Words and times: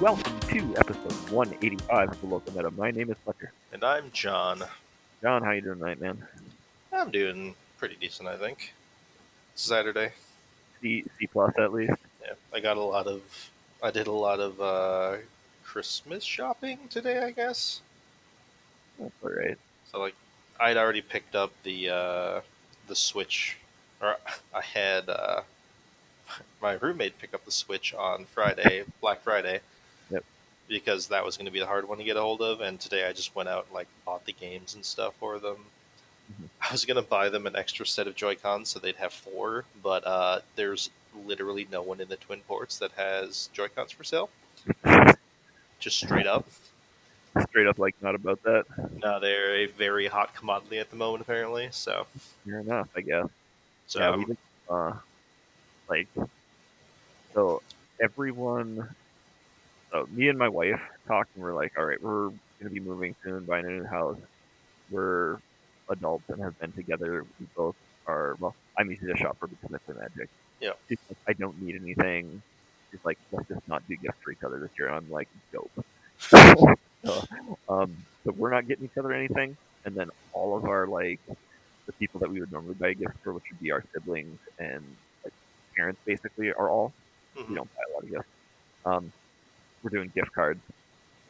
Welcome 0.00 0.38
to 0.40 0.76
episode 0.76 1.30
185 1.30 2.10
of 2.10 2.20
the 2.20 2.26
Local 2.26 2.52
Meta. 2.52 2.70
My 2.70 2.90
name 2.90 3.08
is 3.10 3.16
Fletcher. 3.24 3.50
And 3.72 3.82
I'm 3.82 4.10
John. 4.12 4.62
John, 5.22 5.42
how 5.42 5.52
you 5.52 5.62
doing 5.62 5.78
tonight, 5.78 5.98
man? 5.98 6.22
I'm 6.92 7.10
doing 7.10 7.54
pretty 7.78 7.96
decent, 7.98 8.28
I 8.28 8.36
think. 8.36 8.74
It's 9.54 9.62
Saturday. 9.62 10.12
C 10.82 11.02
C 11.18 11.26
plus 11.26 11.54
at 11.58 11.72
least. 11.72 11.94
Yeah, 12.20 12.34
I 12.52 12.60
got 12.60 12.76
a 12.76 12.82
lot 12.82 13.06
of. 13.06 13.22
I 13.82 13.90
did 13.90 14.06
a 14.06 14.12
lot 14.12 14.38
of 14.38 14.60
uh, 14.60 15.16
Christmas 15.64 16.22
shopping 16.22 16.78
today, 16.90 17.22
I 17.22 17.30
guess. 17.30 17.80
That's 18.98 19.14
all 19.24 19.30
right. 19.30 19.56
So 19.90 19.98
like, 19.98 20.14
I'd 20.60 20.76
already 20.76 21.00
picked 21.00 21.34
up 21.34 21.52
the 21.62 21.88
uh, 21.88 22.40
the 22.86 22.94
Switch, 22.94 23.56
or 24.02 24.16
I 24.54 24.60
had 24.60 25.08
uh, 25.08 25.40
my 26.60 26.72
roommate 26.74 27.18
pick 27.18 27.32
up 27.32 27.46
the 27.46 27.50
Switch 27.50 27.94
on 27.94 28.26
Friday, 28.26 28.84
Black 29.00 29.22
Friday. 29.22 29.60
Because 30.68 31.06
that 31.08 31.24
was 31.24 31.36
going 31.36 31.46
to 31.46 31.52
be 31.52 31.60
the 31.60 31.66
hard 31.66 31.88
one 31.88 31.98
to 31.98 32.04
get 32.04 32.16
a 32.16 32.20
hold 32.20 32.42
of, 32.42 32.60
and 32.60 32.80
today 32.80 33.06
I 33.06 33.12
just 33.12 33.34
went 33.36 33.48
out 33.48 33.66
and 33.66 33.74
like 33.74 33.86
bought 34.04 34.24
the 34.26 34.32
games 34.32 34.74
and 34.74 34.84
stuff 34.84 35.14
for 35.20 35.38
them. 35.38 35.56
Mhm. 36.32 36.48
I 36.60 36.72
was 36.72 36.84
going 36.84 36.96
to 36.96 37.08
buy 37.08 37.28
them 37.28 37.46
an 37.46 37.54
extra 37.54 37.86
set 37.86 38.08
of 38.08 38.16
Joy 38.16 38.34
Cons 38.34 38.68
so 38.70 38.80
they'd 38.80 38.96
have 38.96 39.12
four, 39.12 39.64
but 39.82 40.04
uh, 40.04 40.40
there's 40.56 40.90
literally 41.24 41.68
no 41.70 41.82
one 41.82 42.00
in 42.00 42.08
the 42.08 42.16
Twin 42.16 42.40
Ports 42.48 42.78
that 42.78 42.90
has 42.92 43.48
Joy 43.52 43.68
Cons 43.68 43.92
for 43.92 44.02
sale. 44.02 44.28
Just 45.78 45.98
straight 46.00 46.26
up. 46.26 46.44
Straight 47.50 47.66
up, 47.68 47.78
like 47.78 47.94
not 48.02 48.14
about 48.16 48.42
that. 48.42 48.64
No, 49.04 49.20
they're 49.20 49.54
a 49.56 49.66
very 49.66 50.06
hot 50.08 50.34
commodity 50.34 50.78
at 50.78 50.90
the 50.90 50.96
moment, 50.96 51.20
apparently. 51.22 51.68
So, 51.70 52.06
Fair 52.44 52.60
enough, 52.60 52.88
I 52.96 53.02
guess. 53.02 53.26
so 53.86 54.00
yeah, 54.00 54.10
I'm- 54.10 54.24
we 54.28 54.36
uh, 54.68 54.94
like, 55.88 56.08
so 57.34 57.62
everyone, 58.00 58.88
so 59.92 60.08
me 60.10 60.28
and 60.28 60.38
my 60.38 60.48
wife 60.48 60.80
talked 61.06 61.34
and 61.34 61.44
we're 61.44 61.54
like, 61.54 61.72
all 61.78 61.84
right, 61.84 62.02
we're 62.02 62.30
gonna 62.60 62.70
be 62.72 62.80
moving 62.80 63.14
soon, 63.22 63.44
buying 63.44 63.66
a 63.66 63.70
new 63.70 63.84
house. 63.84 64.18
We're 64.90 65.38
adults 65.88 66.24
and 66.28 66.42
have 66.42 66.58
been 66.58 66.72
together. 66.72 67.24
We 67.40 67.46
both 67.56 67.76
are. 68.06 68.36
Well, 68.38 68.54
I'm 68.78 68.90
easy 68.92 69.06
to 69.06 69.16
shop 69.16 69.36
for 69.38 69.46
because 69.46 69.72
it's 69.74 69.84
for 69.84 69.94
magic. 69.94 70.28
Yeah. 70.60 70.72
She's 70.88 70.98
like, 71.08 71.18
I 71.28 71.32
don't 71.32 71.60
need 71.60 71.76
anything. 71.80 72.42
She's 72.90 73.04
like, 73.04 73.18
let's 73.32 73.48
just 73.48 73.66
not 73.68 73.86
do 73.88 73.96
gifts 73.96 74.18
for 74.22 74.30
each 74.30 74.42
other 74.44 74.58
this 74.58 74.70
year. 74.78 74.88
I'm 74.88 75.10
like, 75.10 75.28
dope. 75.52 75.70
so, 76.18 76.74
um, 77.68 77.96
so 78.24 78.32
we're 78.36 78.50
not 78.50 78.66
getting 78.66 78.86
each 78.86 78.96
other 78.98 79.12
anything, 79.12 79.56
and 79.84 79.94
then 79.94 80.10
all 80.32 80.56
of 80.56 80.64
our 80.64 80.86
like 80.86 81.20
the 81.86 81.92
people 81.92 82.18
that 82.20 82.30
we 82.30 82.40
would 82.40 82.50
normally 82.50 82.74
buy 82.74 82.92
gifts 82.94 83.16
for, 83.22 83.32
which 83.32 83.44
would 83.50 83.60
be 83.60 83.70
our 83.70 83.84
siblings 83.92 84.38
and 84.58 84.82
like 85.24 85.32
parents, 85.76 86.00
basically, 86.04 86.52
are 86.52 86.68
all. 86.70 86.92
Mhm. 87.36 87.48
We 87.48 87.54
don't 87.54 87.74
buy 87.76 87.82
a 87.90 87.94
lot 87.94 88.02
of 88.04 88.10
gifts. 88.10 88.28
Um, 88.84 89.12
we're 89.86 89.98
doing 89.98 90.12
gift 90.14 90.32
cards. 90.32 90.60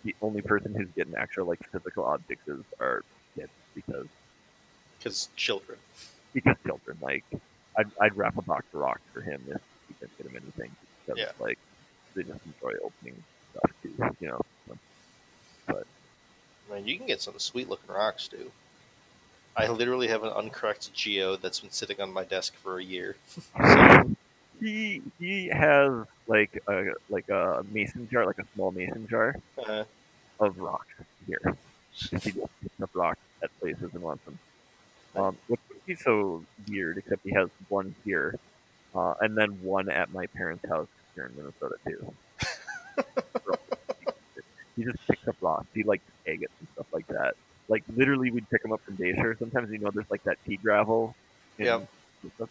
The 0.05 0.15
only 0.23 0.41
person 0.41 0.75
who's 0.75 0.89
getting 0.97 1.15
actual 1.15 1.47
like 1.47 1.59
physical 1.71 2.05
objects 2.05 2.49
is 2.49 2.61
our 2.81 3.03
kids 3.35 3.51
because 3.75 4.07
because 4.99 5.29
children. 5.37 5.79
because 6.33 6.57
children. 6.65 6.97
Like, 7.01 7.25
I'd, 7.79 7.87
I'd 8.01 8.17
wrap 8.17 8.37
a 8.39 8.43
box 8.43 8.65
of 8.73 8.81
rocks 8.81 9.03
for 9.13 9.21
him 9.21 9.41
if 9.49 9.61
we 9.89 9.95
didn't 10.01 10.17
get 10.17 10.27
him 10.27 10.37
anything. 10.43 10.71
Because, 11.05 11.19
Yeah. 11.21 11.33
like, 11.39 11.59
they 12.15 12.23
just 12.23 12.41
enjoy 12.47 12.73
opening 12.83 13.23
stuff 13.51 13.71
too, 13.83 13.93
you 14.21 14.29
know. 14.29 14.41
So, 15.69 15.83
I 16.71 16.75
mean, 16.75 16.87
you 16.87 16.97
can 16.97 17.07
get 17.07 17.21
some 17.21 17.39
sweet 17.39 17.69
looking 17.69 17.95
rocks, 17.95 18.27
too. 18.29 18.51
I 19.57 19.69
literally 19.69 20.09
have 20.09 20.23
an 20.23 20.31
uncorrected 20.31 20.95
geo 20.95 21.37
that's 21.37 21.61
been 21.61 21.71
sitting 21.71 22.01
on 22.01 22.13
my 22.13 22.25
desk 22.25 22.55
for 22.57 22.79
a 22.79 22.85
year. 22.85 23.17
So, 23.55 24.17
he 24.61 25.03
he 25.19 25.49
has 25.49 26.07
like 26.29 26.63
a 26.69 26.93
like 27.09 27.29
a 27.29 27.65
mason 27.73 28.09
jar, 28.11 28.27
like 28.27 28.39
a 28.39 28.45
small 28.55 28.71
mason 28.73 29.07
jar 29.09 29.37
uh, 29.67 29.85
of 30.41 30.59
rocks 30.59 30.87
here. 31.27 31.57
He 31.93 32.07
just 32.09 32.21
picks 32.61 32.81
up 32.83 32.91
rocks 32.95 33.21
at 33.43 33.51
places 33.61 33.91
and 33.95 34.03
wants 34.03 34.25
them. 34.25 34.39
Um, 35.15 35.37
which 35.49 35.61
would 35.71 35.85
be 35.87 35.95
so 35.95 36.45
weird, 36.69 36.99
except 36.99 37.23
he 37.25 37.31
has 37.33 37.49
one 37.69 37.95
here, 38.05 38.39
uh, 38.95 39.15
and 39.21 39.37
then 39.37 39.51
one 39.63 39.89
at 39.89 40.13
my 40.13 40.27
parents' 40.27 40.69
house 40.69 40.89
here 41.15 41.25
in 41.27 41.37
Minnesota 41.37 41.77
too. 41.87 42.13
he 44.77 44.85
just 44.85 44.99
picks 45.09 45.27
up 45.27 45.37
rocks. 45.41 45.67
He 45.75 45.83
likes 45.85 46.05
agates 46.27 46.53
and 46.61 46.69
stuff 46.75 46.87
like 46.93 47.07
that. 47.09 47.35
Like 47.69 47.83
literally, 47.97 48.31
we'd 48.31 48.49
pick 48.51 48.63
them 48.63 48.73
up 48.73 48.81
from 48.83 48.97
Bayshore. 48.97 49.39
Sometimes 49.39 49.71
you 49.71 49.79
know 49.79 49.91
there's 49.91 50.11
like 50.11 50.23
that 50.25 50.37
pea 50.47 50.57
gravel. 50.57 51.15
in- 51.59 51.65
Yeah. 52.39 52.47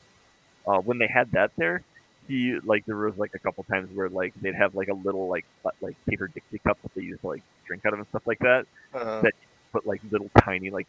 Uh, 0.67 0.79
when 0.79 0.97
they 0.97 1.07
had 1.07 1.31
that 1.31 1.51
there, 1.57 1.83
he 2.27 2.57
like 2.63 2.85
there 2.85 2.95
was 2.95 3.17
like 3.17 3.31
a 3.35 3.39
couple 3.39 3.63
times 3.65 3.89
where 3.95 4.09
like 4.09 4.33
they'd 4.41 4.55
have 4.55 4.75
like 4.75 4.87
a 4.87 4.93
little 4.93 5.27
like 5.27 5.45
uh, 5.65 5.69
like 5.81 5.95
paper 6.05 6.27
Dixie 6.27 6.59
cup 6.59 6.77
that 6.81 6.93
they 6.95 7.01
used 7.01 7.21
to 7.21 7.27
like 7.27 7.43
drink 7.65 7.85
out 7.85 7.93
of 7.93 7.99
and 7.99 8.07
stuff 8.09 8.25
like 8.25 8.39
that 8.39 8.65
uh, 8.93 9.21
That- 9.21 9.33
put 9.71 9.85
like 9.85 10.01
little 10.09 10.29
tiny 10.41 10.69
like 10.69 10.87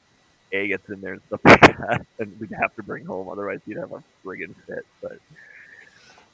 agates 0.52 0.88
in 0.88 1.00
there 1.00 1.14
and 1.14 1.22
stuff 1.26 1.40
like 1.44 1.60
that, 1.78 2.06
and 2.20 2.38
we'd 2.40 2.50
have 2.52 2.74
to 2.76 2.82
bring 2.82 3.04
home. 3.04 3.28
Otherwise, 3.28 3.60
you'd 3.66 3.78
have 3.78 3.92
a 3.92 4.02
friggin' 4.24 4.54
fit. 4.66 4.86
But 5.02 5.18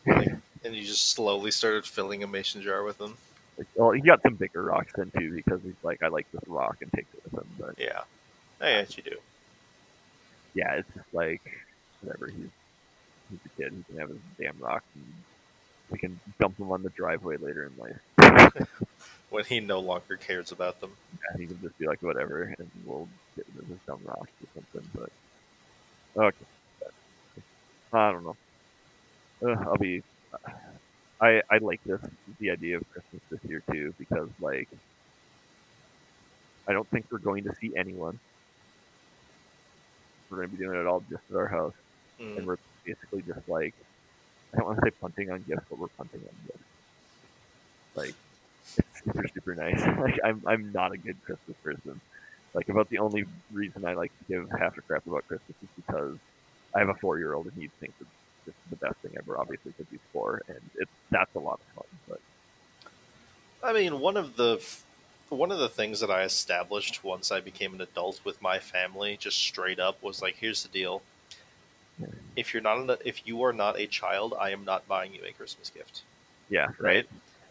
and 0.65 0.75
you 0.75 0.83
just 0.85 1.11
slowly 1.11 1.51
started 1.51 1.85
filling 1.87 2.23
a 2.23 2.27
mason 2.27 2.61
jar 2.63 2.83
with 2.85 2.99
them. 2.99 3.17
like, 3.57 3.67
well, 3.75 3.91
he 3.93 4.01
got 4.01 4.21
some 4.23 4.35
bigger 4.35 4.63
rocks 4.63 4.93
then 4.97 5.11
too 5.17 5.33
because 5.33 5.61
he's 5.63 5.75
like, 5.83 6.03
I 6.03 6.09
like 6.09 6.31
this 6.33 6.43
rock 6.47 6.77
and 6.83 6.93
takes 6.93 7.13
it 7.15 7.23
with 7.25 7.43
him. 7.43 7.49
But 7.59 7.75
Yeah. 7.79 8.03
I 8.61 8.73
guess 8.83 8.97
you 8.97 9.03
do. 9.03 9.17
yeah, 10.55 10.75
it's 10.75 10.89
just 10.95 11.13
like 11.15 11.41
whatever. 12.01 12.27
He's 12.29 12.49
he's 13.33 13.41
a 13.47 13.63
kid. 13.63 13.73
He 13.77 13.83
can 13.93 13.99
have 14.01 14.09
his 14.11 14.19
damn 14.39 14.59
rock. 14.59 14.83
And 14.95 15.05
we 15.91 15.99
can 15.99 16.21
dump 16.41 16.57
them 16.59 16.71
on 16.71 16.83
the 16.83 16.91
driveway 16.91 17.37
later 17.39 17.69
in 17.69 17.77
life. 17.79 18.57
When 19.31 19.45
he 19.45 19.61
no 19.61 19.81
longer 19.81 20.19
cares 20.19 20.53
about 20.53 20.81
them. 20.83 20.91
Yeah, 21.15 21.41
he 21.41 21.47
can 21.47 21.59
just 21.63 21.79
be 21.79 21.87
like 21.87 22.03
whatever, 22.03 22.55
and 22.59 22.71
we'll 22.85 23.09
get 23.35 23.47
rid 23.55 23.65
of 23.65 23.71
his 23.71 23.79
dumb 23.87 24.01
rocks 24.05 24.29
or 24.43 24.63
something. 24.75 24.91
But 24.95 26.23
okay, 26.23 26.45
I 27.95 28.13
don't 28.13 28.25
know. 28.25 28.37
Uh, 29.43 29.57
I'll 29.67 29.79
be. 29.79 30.03
I 31.21 31.41
I 31.51 31.59
like 31.63 31.81
this 31.87 32.01
the 32.41 32.51
idea 32.51 32.77
of 32.77 32.83
Christmas 32.91 33.23
this 33.31 33.41
year 33.49 33.63
too 33.73 33.95
because 33.99 34.29
like 34.39 34.69
I 36.69 36.73
don't 36.75 36.89
think 36.91 37.07
we're 37.11 37.19
going 37.19 37.45
to 37.45 37.55
see 37.61 37.73
anyone. 37.77 38.19
We're 40.31 40.39
going 40.39 40.51
to 40.51 40.57
be 40.57 40.63
doing 40.63 40.79
it 40.79 40.87
all 40.87 41.03
just 41.11 41.23
at 41.31 41.37
our 41.37 41.49
house, 41.49 41.75
and 42.21 42.39
Mm. 42.41 42.45
we're 42.47 42.57
basically 42.85 43.23
just 43.23 43.49
like 43.49 43.75
I 44.53 44.59
don't 44.59 44.67
want 44.67 44.81
to 44.81 44.87
say 44.87 44.91
punting 45.01 45.31
on 45.31 45.43
gifts, 45.49 45.65
but 45.69 45.79
we're 45.79 45.89
punting 45.89 46.21
on 46.21 46.47
gifts. 46.47 46.59
Like 47.95 48.15
it's 48.79 49.05
super 49.05 49.29
super 49.29 49.55
nice. 49.55 49.81
like 49.99 50.19
I'm 50.25 50.43
I'm 50.47 50.73
not 50.73 50.93
a 50.93 50.99
good 50.99 51.17
Christmas 51.25 51.57
person. 51.63 52.01
Like 52.55 52.69
about 52.69 52.91
the 52.91 52.99
only 52.99 53.25
reason 53.53 53.85
I 53.85 53.95
like 53.95 54.13
to 54.19 54.25
give 54.29 54.51
half 54.51 54.77
a 54.77 54.83
crap 54.83 55.07
about 55.07 55.27
Christmas 55.27 55.57
is 55.63 55.69
because 55.77 56.19
I 56.75 56.81
have 56.81 56.89
a 56.89 56.95
four 56.95 57.19
year 57.19 57.35
old 57.35 57.47
and 57.47 57.55
he 57.55 57.69
thinks 57.81 57.95
it's 58.01 58.11
just 58.45 58.57
the 58.71 58.77
best 58.77 58.97
thing 58.97 59.13
ever. 59.17 59.39
Obviously, 59.39 59.73
because 59.77 59.91
he's 59.91 60.01
four, 60.13 60.43
and 60.49 60.61
it's 60.77 60.91
that's 61.11 61.35
a 61.35 61.39
lot 61.39 61.61
of 61.61 61.75
fun. 61.75 61.99
But 62.09 62.21
I 63.63 63.73
mean, 63.73 64.01
one 64.01 64.17
of 64.17 64.37
the 64.37 64.63
one 65.29 65.51
of 65.51 65.59
the 65.59 65.69
things 65.69 66.01
that 66.01 66.11
I 66.11 66.25
established 66.25 67.03
once 67.03 67.33
I 67.33 67.41
became 67.41 67.75
an 67.75 67.81
adult 67.81 68.21
with 68.25 68.43
my 68.43 68.59
family, 68.59 69.17
just 69.19 69.39
straight 69.39 69.79
up, 69.79 70.03
was 70.03 70.21
like, 70.21 70.37
here's 70.37 70.63
the 70.63 70.69
deal. 70.69 71.03
If 72.37 72.53
you're 72.55 72.63
not 72.63 72.79
an, 72.79 72.97
if 73.05 73.27
you 73.27 73.43
are 73.45 73.53
not 73.53 73.79
a 73.79 73.87
child, 73.87 74.35
I 74.39 74.51
am 74.51 74.65
not 74.65 74.87
buying 74.89 75.15
you 75.15 75.21
a 75.29 75.33
Christmas 75.33 75.71
gift. 75.71 76.03
yeah, 76.49 76.69
right. 76.79 77.07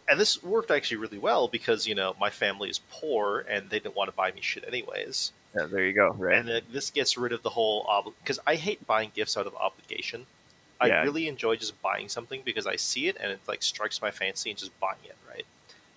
And 0.08 0.18
this 0.18 0.42
worked 0.42 0.70
actually 0.70 0.96
really 0.98 1.18
well 1.18 1.46
because 1.48 1.86
you 1.86 1.94
know 1.94 2.14
my 2.20 2.28
family 2.28 2.68
is 2.68 2.80
poor 2.90 3.44
and 3.48 3.70
they 3.70 3.78
didn't 3.78 3.94
want 3.96 4.10
to 4.10 4.16
buy 4.16 4.32
me 4.32 4.40
shit 4.40 4.64
anyways. 4.66 5.32
Yeah, 5.54 5.66
there 5.66 5.84
you 5.86 5.92
go. 5.92 6.10
Right. 6.18 6.36
And 6.38 6.48
then 6.48 6.62
this 6.72 6.90
gets 6.90 7.16
rid 7.16 7.32
of 7.32 7.42
the 7.42 7.50
whole 7.50 8.12
because 8.22 8.40
I 8.46 8.56
hate 8.56 8.84
buying 8.86 9.12
gifts 9.14 9.36
out 9.36 9.46
of 9.46 9.54
obligation. 9.54 10.26
I 10.80 10.88
Yeah. 10.88 11.02
really 11.02 11.28
enjoy 11.28 11.56
just 11.56 11.80
buying 11.80 12.08
something 12.08 12.42
because 12.44 12.66
I 12.66 12.76
see 12.76 13.06
it 13.06 13.16
and 13.20 13.30
it 13.30 13.40
like 13.46 13.62
strikes 13.62 14.02
my 14.02 14.10
fancy 14.10 14.50
and 14.50 14.58
just 14.58 14.78
buying 14.80 14.96
it. 15.04 15.16
Right? 15.28 15.44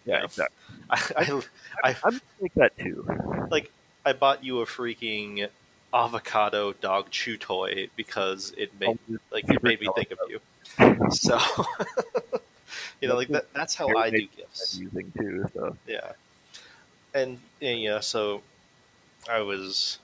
yeah, 0.06 0.18
yeah. 0.20 0.24
exactly. 0.26 0.56
I, 0.90 1.02
I, 1.18 1.90
I 1.90 1.96
I'm 2.04 2.22
like 2.40 2.54
that 2.56 2.78
too. 2.78 3.08
Like 3.50 3.72
I 4.06 4.14
bought 4.14 4.44
you 4.44 4.62
a 4.62 4.66
freaking 4.66 5.50
avocado 5.96 6.74
dog 6.74 7.10
chew 7.10 7.38
toy 7.38 7.88
because 7.96 8.54
it 8.58 8.78
made 8.80 9.00
Oh, 9.12 9.18
like 9.32 9.50
it 9.50 9.64
made 9.64 9.80
me 9.80 9.90
think 9.96 10.12
of 10.12 10.20
you. 10.30 10.40
So 11.12 11.40
you 13.02 13.08
know, 13.08 13.16
like 13.16 13.30
that. 13.30 13.52
That's 13.54 13.76
how 13.76 13.96
I 13.96 14.10
do 14.10 14.28
gifts. 14.36 14.78
using 14.78 15.12
too. 15.18 15.46
So 15.54 15.78
Yeah, 15.88 16.12
and, 17.14 17.40
and 17.62 17.82
yeah, 17.82 18.00
so 18.02 18.42
I 19.30 19.42
was 19.42 20.00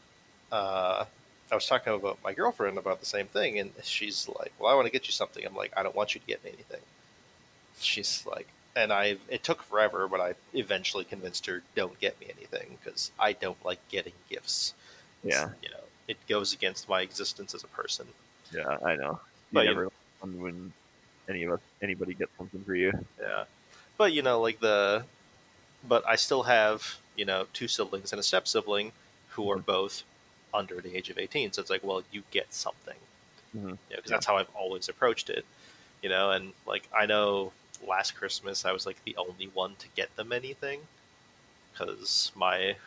uh, 0.52 1.06
I 1.52 1.56
was 1.56 1.68
talking 1.68 1.94
about 1.94 2.20
my 2.24 2.34
girlfriend 2.34 2.78
about 2.78 3.00
the 3.00 3.06
same 3.06 3.28
thing, 3.28 3.60
and 3.60 3.72
she's 3.84 4.30
like, 4.30 4.54
"Well, 4.60 4.72
I 4.72 4.76
want 4.76 4.86
to 4.86 4.92
get 4.92 5.08
you 5.08 5.12
something." 5.12 5.46
I'm 5.46 5.56
like, 5.56 5.74
"I 5.76 5.84
don't 5.84 5.96
want 5.96 6.16
you 6.16 6.22
to 6.22 6.28
get 6.28 6.44
me 6.44 6.52
anything." 6.54 6.82
She's 7.80 8.26
like, 8.26 8.48
and 8.76 8.94
I 8.94 9.18
it 9.30 9.44
took 9.44 9.64
forever, 9.64 10.08
but 10.08 10.22
I 10.22 10.36
eventually 10.54 11.04
convinced 11.04 11.46
her, 11.48 11.64
"Don't 11.76 12.00
get 12.00 12.20
me 12.20 12.28
anything," 12.36 12.78
because 12.84 13.12
I 13.20 13.34
don't 13.34 13.64
like 13.66 13.80
getting 13.90 14.14
gifts. 14.30 14.74
yeah, 15.24 15.50
you 15.62 15.70
know, 15.70 15.81
it 16.08 16.18
goes 16.28 16.54
against 16.54 16.90
my 16.90 17.02
existence 17.02 17.54
as 17.56 17.64
a 17.64 17.68
person. 17.68 18.08
yeah, 18.52 18.78
I 18.86 18.96
know. 18.96 19.20
You 19.52 19.62
But, 19.62 19.68
you 19.68 19.76
never 19.76 19.84
know 19.86 19.90
when 20.22 20.74
any 21.30 21.44
of 21.44 21.54
us 21.54 21.62
anybody 21.82 22.16
gets 22.16 22.36
something 22.38 22.64
for 22.66 22.76
you. 22.76 22.92
Yeah, 23.20 23.46
but 23.98 24.14
you 24.14 24.22
know, 24.22 24.42
like 24.42 24.60
the 24.60 25.06
but 25.88 26.08
I 26.08 26.18
still 26.18 26.44
have 26.44 27.00
you 27.16 27.26
know 27.26 27.48
two 27.54 27.70
siblings 27.70 28.14
and 28.14 28.20
a 28.20 28.24
step 28.24 28.48
sibling 28.48 28.94
who 29.32 29.50
are 29.52 29.58
Mhm. 29.58 29.64
both 29.66 30.04
under 30.54 30.82
the 30.82 30.96
age 30.98 31.10
of 31.10 31.18
18 31.20 31.52
so 31.54 31.62
it's 31.62 31.70
like 31.72 31.84
well 31.84 32.04
you 32.12 32.24
get 32.32 32.54
something 32.54 32.98
Mhm. 33.54 33.78
you 33.90 33.96
know, 33.96 33.98
because 33.98 34.10
Yeah. 34.10 34.18
that's 34.18 34.26
how 34.28 34.38
I've 34.38 34.56
always 34.56 34.90
approached 34.90 35.30
it, 35.30 35.46
you 36.04 36.10
know. 36.10 36.32
And 36.32 36.54
like 36.68 36.90
I 36.96 37.06
know 37.08 37.54
last 37.86 38.16
Christmas 38.16 38.66
I 38.66 38.72
was 38.74 38.86
like 38.88 39.04
the 39.06 39.18
only 39.18 39.48
one 39.48 39.76
to 39.78 39.88
get 39.90 40.16
them 40.18 40.32
anything 40.34 40.88
because 41.74 42.32
my 42.36 42.78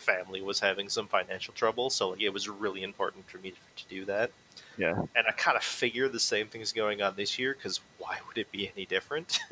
family 0.00 0.42
was 0.42 0.60
having 0.60 0.88
some 0.88 1.06
financial 1.06 1.54
trouble, 1.54 1.90
so 1.90 2.10
like 2.10 2.20
it 2.20 2.30
was 2.30 2.48
really 2.48 2.82
important 2.82 3.28
for 3.28 3.38
me 3.38 3.52
to 3.76 3.84
do 3.88 4.04
that. 4.06 4.30
Yeah. 4.76 5.02
And 5.14 5.26
I 5.28 5.32
kind 5.32 5.56
of 5.56 5.62
figure 5.62 6.08
the 6.08 6.20
same 6.20 6.46
thing's 6.46 6.72
going 6.72 7.02
on 7.02 7.14
this 7.16 7.38
year 7.38 7.54
because 7.54 7.80
why 7.98 8.18
would 8.26 8.38
it 8.38 8.50
be 8.50 8.70
any 8.74 8.86
different? 8.86 9.40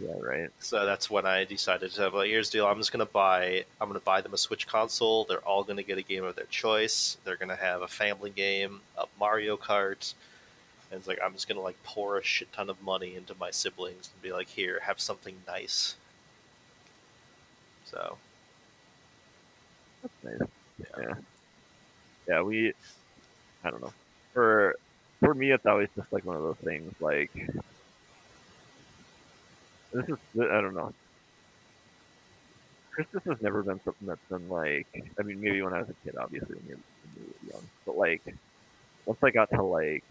Yeah. 0.00 0.14
Right. 0.18 0.48
so 0.58 0.86
that's 0.86 1.10
when 1.10 1.26
I 1.26 1.44
decided 1.44 1.90
to 1.92 2.00
have 2.02 2.14
like, 2.14 2.30
here's 2.30 2.48
the 2.48 2.58
deal. 2.58 2.66
I'm 2.66 2.78
just 2.78 2.92
gonna 2.92 3.04
buy. 3.04 3.64
I'm 3.80 3.88
gonna 3.88 4.00
buy 4.00 4.20
them 4.22 4.32
a 4.32 4.38
Switch 4.38 4.66
console. 4.66 5.24
They're 5.24 5.38
all 5.40 5.64
gonna 5.64 5.82
get 5.82 5.98
a 5.98 6.02
game 6.02 6.24
of 6.24 6.34
their 6.34 6.46
choice. 6.46 7.18
They're 7.24 7.36
gonna 7.36 7.56
have 7.56 7.82
a 7.82 7.88
family 7.88 8.30
game, 8.30 8.80
a 8.96 9.04
Mario 9.20 9.56
Kart. 9.56 10.14
And 10.90 10.98
it's 10.98 11.06
like 11.06 11.18
I'm 11.22 11.34
just 11.34 11.48
gonna 11.48 11.60
like 11.60 11.76
pour 11.84 12.16
a 12.16 12.24
shit 12.24 12.52
ton 12.52 12.70
of 12.70 12.80
money 12.82 13.16
into 13.16 13.34
my 13.38 13.50
siblings 13.50 14.10
and 14.12 14.22
be 14.22 14.32
like, 14.32 14.48
here, 14.48 14.80
have 14.82 14.98
something 14.98 15.36
nice. 15.46 15.96
So 17.84 18.16
nice. 20.24 20.48
Yeah. 20.98 21.14
Yeah. 22.28 22.42
We. 22.42 22.72
I 23.64 23.70
don't 23.70 23.82
know. 23.82 23.92
For 24.32 24.76
for 25.20 25.34
me, 25.34 25.52
it's 25.52 25.66
always 25.66 25.88
just 25.96 26.12
like 26.12 26.24
one 26.24 26.36
of 26.36 26.42
those 26.42 26.56
things. 26.64 26.92
Like 27.00 27.30
this 29.92 30.08
is. 30.08 30.18
I 30.40 30.60
don't 30.60 30.74
know. 30.74 30.92
Christmas 32.92 33.24
has 33.24 33.40
never 33.40 33.62
been 33.62 33.80
something 33.84 34.06
that's 34.06 34.20
been 34.30 34.48
like. 34.48 34.86
I 35.18 35.22
mean, 35.22 35.40
maybe 35.40 35.62
when 35.62 35.72
I 35.74 35.80
was 35.80 35.88
a 35.90 35.94
kid, 36.04 36.16
obviously 36.18 36.56
when 36.56 36.66
you're, 36.68 36.78
when 36.78 37.24
you're 37.24 37.54
young, 37.54 37.68
but 37.86 37.96
like 37.96 38.22
once 39.06 39.18
I 39.22 39.30
got 39.30 39.50
to 39.50 39.62
like, 39.62 40.04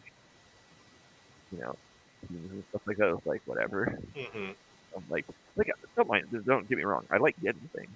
you 1.51 1.59
know, 1.59 1.75
and 2.29 2.63
stuff 2.69 2.81
like 2.87 2.97
that, 2.97 3.07
it 3.09 3.13
was 3.13 3.25
like 3.25 3.41
whatever. 3.45 3.97
mhm. 4.15 4.55
I'm 4.95 5.03
like, 5.09 5.25
like 5.55 5.71
don't 5.95 6.07
mind, 6.09 6.25
don't 6.45 6.67
get 6.67 6.77
me 6.77 6.83
wrong, 6.83 7.05
I 7.11 7.17
like 7.17 7.35
getting 7.41 7.69
things, 7.75 7.89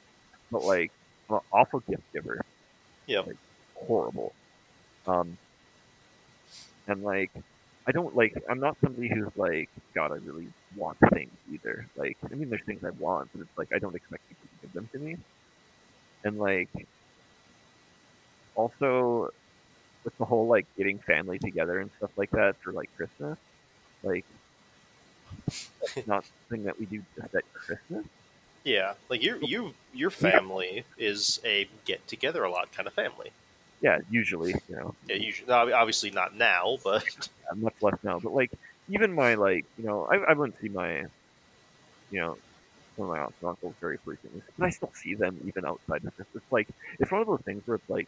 but 0.51 0.63
like, 0.63 0.91
an 1.29 1.39
awful 1.51 1.79
gift 1.81 2.03
giver, 2.13 2.41
Yep. 3.07 3.27
Like, 3.27 3.37
horrible. 3.75 4.33
Um, 5.07 5.37
and 6.87 7.03
like, 7.03 7.31
I 7.87 7.91
don't 7.91 8.15
like, 8.15 8.35
I'm 8.49 8.59
not 8.59 8.77
somebody 8.81 9.07
who's 9.07 9.35
like, 9.35 9.69
God, 9.93 10.11
I 10.11 10.15
really 10.15 10.47
want 10.75 10.97
things 11.13 11.31
either. 11.51 11.85
Like, 11.95 12.17
I 12.31 12.35
mean, 12.35 12.49
there's 12.49 12.63
things 12.63 12.83
I 12.83 12.89
want, 12.91 13.29
but 13.31 13.41
it's 13.41 13.57
like 13.57 13.69
I 13.73 13.79
don't 13.79 13.95
expect 13.95 14.27
people 14.27 14.47
to 14.49 14.61
give 14.61 14.73
them 14.73 14.89
to 14.93 14.99
me. 14.99 15.17
And 16.23 16.39
like, 16.39 16.69
also, 18.55 19.31
with 20.03 20.17
the 20.17 20.25
whole 20.25 20.47
like 20.47 20.65
getting 20.77 20.97
family 20.99 21.37
together 21.37 21.79
and 21.79 21.91
stuff 21.97 22.11
like 22.17 22.31
that 22.31 22.55
for 22.57 22.71
like 22.71 22.89
Christmas, 22.97 23.37
like, 24.03 24.25
that's 25.81 26.07
not 26.07 26.25
something 26.25 26.65
that 26.65 26.79
we 26.79 26.85
do 26.85 27.03
just 27.15 27.35
at 27.35 27.43
Christmas. 27.53 28.05
Yeah, 28.65 28.95
like 29.09 29.21
you, 29.21 29.39
you, 29.43 29.73
your 29.93 30.09
family 30.09 30.83
is 30.97 31.39
a 31.45 31.69
get 31.85 32.05
together 32.07 32.43
a 32.43 32.51
lot 32.51 32.71
kind 32.71 32.87
of 32.87 32.93
family. 32.93 33.31
Yeah, 33.81 33.99
usually, 34.09 34.53
you 34.67 34.75
know, 34.75 34.95
Yeah, 35.07 35.17
usually, 35.17 35.51
obviously 35.51 36.09
not 36.09 36.35
now, 36.35 36.77
but 36.83 37.03
uh, 37.51 37.55
much 37.55 37.75
less 37.81 37.95
now. 38.03 38.19
But 38.19 38.33
like, 38.33 38.49
even 38.89 39.13
my 39.13 39.35
like, 39.35 39.65
you 39.77 39.85
know, 39.85 40.07
I, 40.11 40.31
I 40.31 40.33
wouldn't 40.33 40.59
see 40.59 40.69
my, 40.69 41.03
you 42.09 42.19
know, 42.21 42.37
some 42.95 43.05
of 43.05 43.11
my 43.11 43.19
aunts 43.19 43.37
and 43.41 43.49
uncles 43.49 43.75
very 43.81 43.97
frequently, 44.03 44.41
but 44.57 44.65
I 44.67 44.69
still 44.69 44.91
see 44.95 45.15
them 45.15 45.39
even 45.45 45.65
outside 45.65 46.05
of 46.05 46.13
this. 46.17 46.27
It's 46.35 46.51
like 46.51 46.67
it's 46.99 47.11
one 47.11 47.21
of 47.21 47.27
those 47.27 47.41
things 47.45 47.63
where 47.65 47.75
it's 47.75 47.89
like 47.89 48.07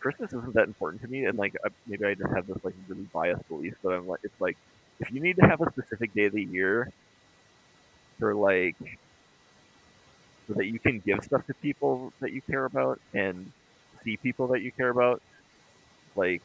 Christmas 0.00 0.32
isn't 0.32 0.54
that 0.54 0.68
important 0.68 1.02
to 1.02 1.08
me, 1.08 1.24
and 1.26 1.38
like 1.38 1.54
I, 1.64 1.70
maybe 1.86 2.04
I 2.06 2.14
just 2.14 2.34
have 2.34 2.46
this 2.46 2.58
like 2.64 2.74
really 2.88 3.08
biased 3.12 3.46
belief 3.48 3.74
that 3.82 3.90
I'm 3.90 4.06
like, 4.06 4.20
it's 4.24 4.40
like 4.40 4.56
if 5.00 5.10
you 5.10 5.20
need 5.22 5.36
to 5.36 5.46
have 5.46 5.60
a 5.60 5.70
specific 5.72 6.14
day 6.14 6.26
of 6.26 6.32
the 6.34 6.42
year 6.44 6.90
for 8.18 8.34
like 8.34 8.76
so 10.48 10.54
that 10.54 10.66
you 10.66 10.78
can 10.78 10.98
give 11.00 11.22
stuff 11.22 11.46
to 11.46 11.54
people 11.54 12.12
that 12.20 12.32
you 12.32 12.40
care 12.40 12.64
about 12.64 12.98
and 13.12 13.52
see 14.02 14.16
people 14.16 14.48
that 14.48 14.62
you 14.62 14.72
care 14.72 14.88
about, 14.88 15.20
like 16.16 16.42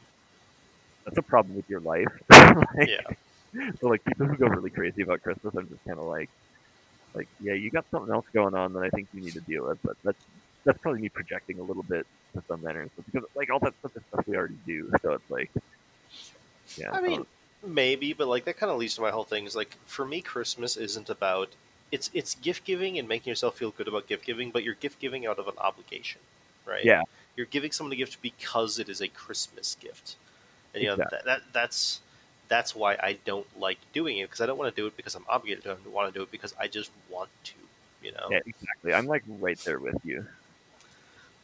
that's 1.05 1.17
a 1.17 1.21
problem 1.21 1.55
with 1.55 1.69
your 1.69 1.79
life. 1.79 2.11
Like, 2.75 2.89
yeah, 2.89 3.71
so 3.79 3.87
like 3.87 4.03
people 4.03 4.25
who 4.27 4.35
go 4.35 4.47
really 4.47 4.69
crazy 4.69 5.01
about 5.01 5.21
Christmas, 5.21 5.55
I'm 5.55 5.67
just 5.69 5.83
kind 5.85 5.99
of 5.99 6.05
like, 6.05 6.29
like 7.15 7.27
yeah, 7.39 7.53
you 7.53 7.69
got 7.69 7.85
something 7.91 8.13
else 8.13 8.25
going 8.33 8.53
on 8.53 8.73
that 8.73 8.83
I 8.83 8.89
think 8.89 9.07
you 9.13 9.21
need 9.21 9.33
to 9.33 9.41
deal 9.41 9.67
with. 9.67 9.79
But 9.83 9.95
that's 10.03 10.23
that's 10.63 10.77
probably 10.79 11.01
me 11.01 11.09
projecting 11.09 11.59
a 11.59 11.63
little 11.63 11.83
bit 11.83 12.05
to 12.33 12.43
some 12.47 12.61
manner, 12.61 12.87
so 12.95 13.03
because 13.05 13.27
like 13.35 13.49
all 13.49 13.59
that 13.59 13.73
stuff 13.79 13.95
is 13.95 14.03
stuff 14.09 14.27
we 14.27 14.35
already 14.35 14.57
do. 14.65 14.91
So 15.01 15.13
it's 15.13 15.31
like, 15.31 15.51
yeah, 16.77 16.91
I 16.91 17.01
mean, 17.01 17.25
maybe, 17.65 18.13
but 18.13 18.27
like 18.27 18.45
that 18.45 18.57
kind 18.57 18.71
of 18.71 18.77
leads 18.77 18.95
to 18.95 19.01
my 19.01 19.11
whole 19.11 19.23
thing. 19.23 19.45
Is 19.45 19.55
like 19.55 19.77
for 19.85 20.05
me, 20.05 20.21
Christmas 20.21 20.77
isn't 20.77 21.09
about 21.09 21.49
it's 21.93 22.09
it's 22.13 22.33
gift 22.35 22.65
giving 22.65 22.97
and 22.97 23.07
making 23.07 23.29
yourself 23.29 23.55
feel 23.57 23.69
good 23.69 23.87
about 23.87 24.07
gift 24.07 24.25
giving, 24.25 24.49
but 24.49 24.63
you're 24.63 24.73
gift 24.73 24.99
giving 24.99 25.27
out 25.27 25.37
of 25.37 25.47
an 25.47 25.53
obligation, 25.59 26.19
right? 26.65 26.83
Yeah. 26.83 27.03
you're 27.37 27.45
giving 27.45 27.71
someone 27.71 27.93
a 27.93 27.95
gift 27.95 28.19
because 28.21 28.79
it 28.79 28.89
is 28.89 28.99
a 28.99 29.07
Christmas 29.07 29.77
gift, 29.79 30.15
and 30.73 30.81
you 30.81 30.89
know 30.89 30.95
Exactly. 30.95 31.19
that, 31.19 31.25
that 31.25 31.41
that's 31.53 32.01
that's 32.47 32.75
why 32.75 32.93
I 32.95 33.17
don't 33.25 33.47
like 33.59 33.77
doing 33.93 34.17
it 34.17 34.25
because 34.25 34.41
I 34.41 34.47
don't 34.47 34.57
want 34.57 34.75
to 34.75 34.81
do 34.81 34.87
it 34.87 34.97
because 34.97 35.13
I'm 35.15 35.25
obligated 35.29 35.63
to. 35.65 35.71
I 35.71 35.89
want 35.89 36.11
to 36.11 36.19
do 36.19 36.23
it 36.23 36.31
because 36.31 36.53
I 36.59 36.67
just 36.67 36.89
want 37.09 37.29
to, 37.45 37.53
you 38.01 38.11
know. 38.11 38.31
yeah, 38.31 38.39
exactly. 38.45 38.93
I'm 38.93 39.05
like 39.05 39.23
right 39.27 39.59
there 39.59 39.79
with 39.79 39.97
you. 40.03 40.25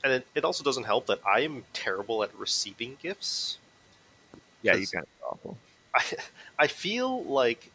And 0.04 0.14
it, 0.14 0.28
it 0.34 0.44
also 0.46 0.64
doesn't 0.64 0.86
help 0.86 1.08
that 1.08 1.20
I 1.26 1.42
am 1.42 1.64
terrible 1.74 2.24
at 2.24 2.34
receiving 2.36 2.98
gifts. 3.02 3.58
Yeah, 4.62 4.76
you 4.76 4.88
kind 4.88 5.06
of 5.06 5.32
awful. 5.32 5.58
I 5.96 6.04
I 6.60 6.68
feel 6.68 7.24
like 7.24 7.72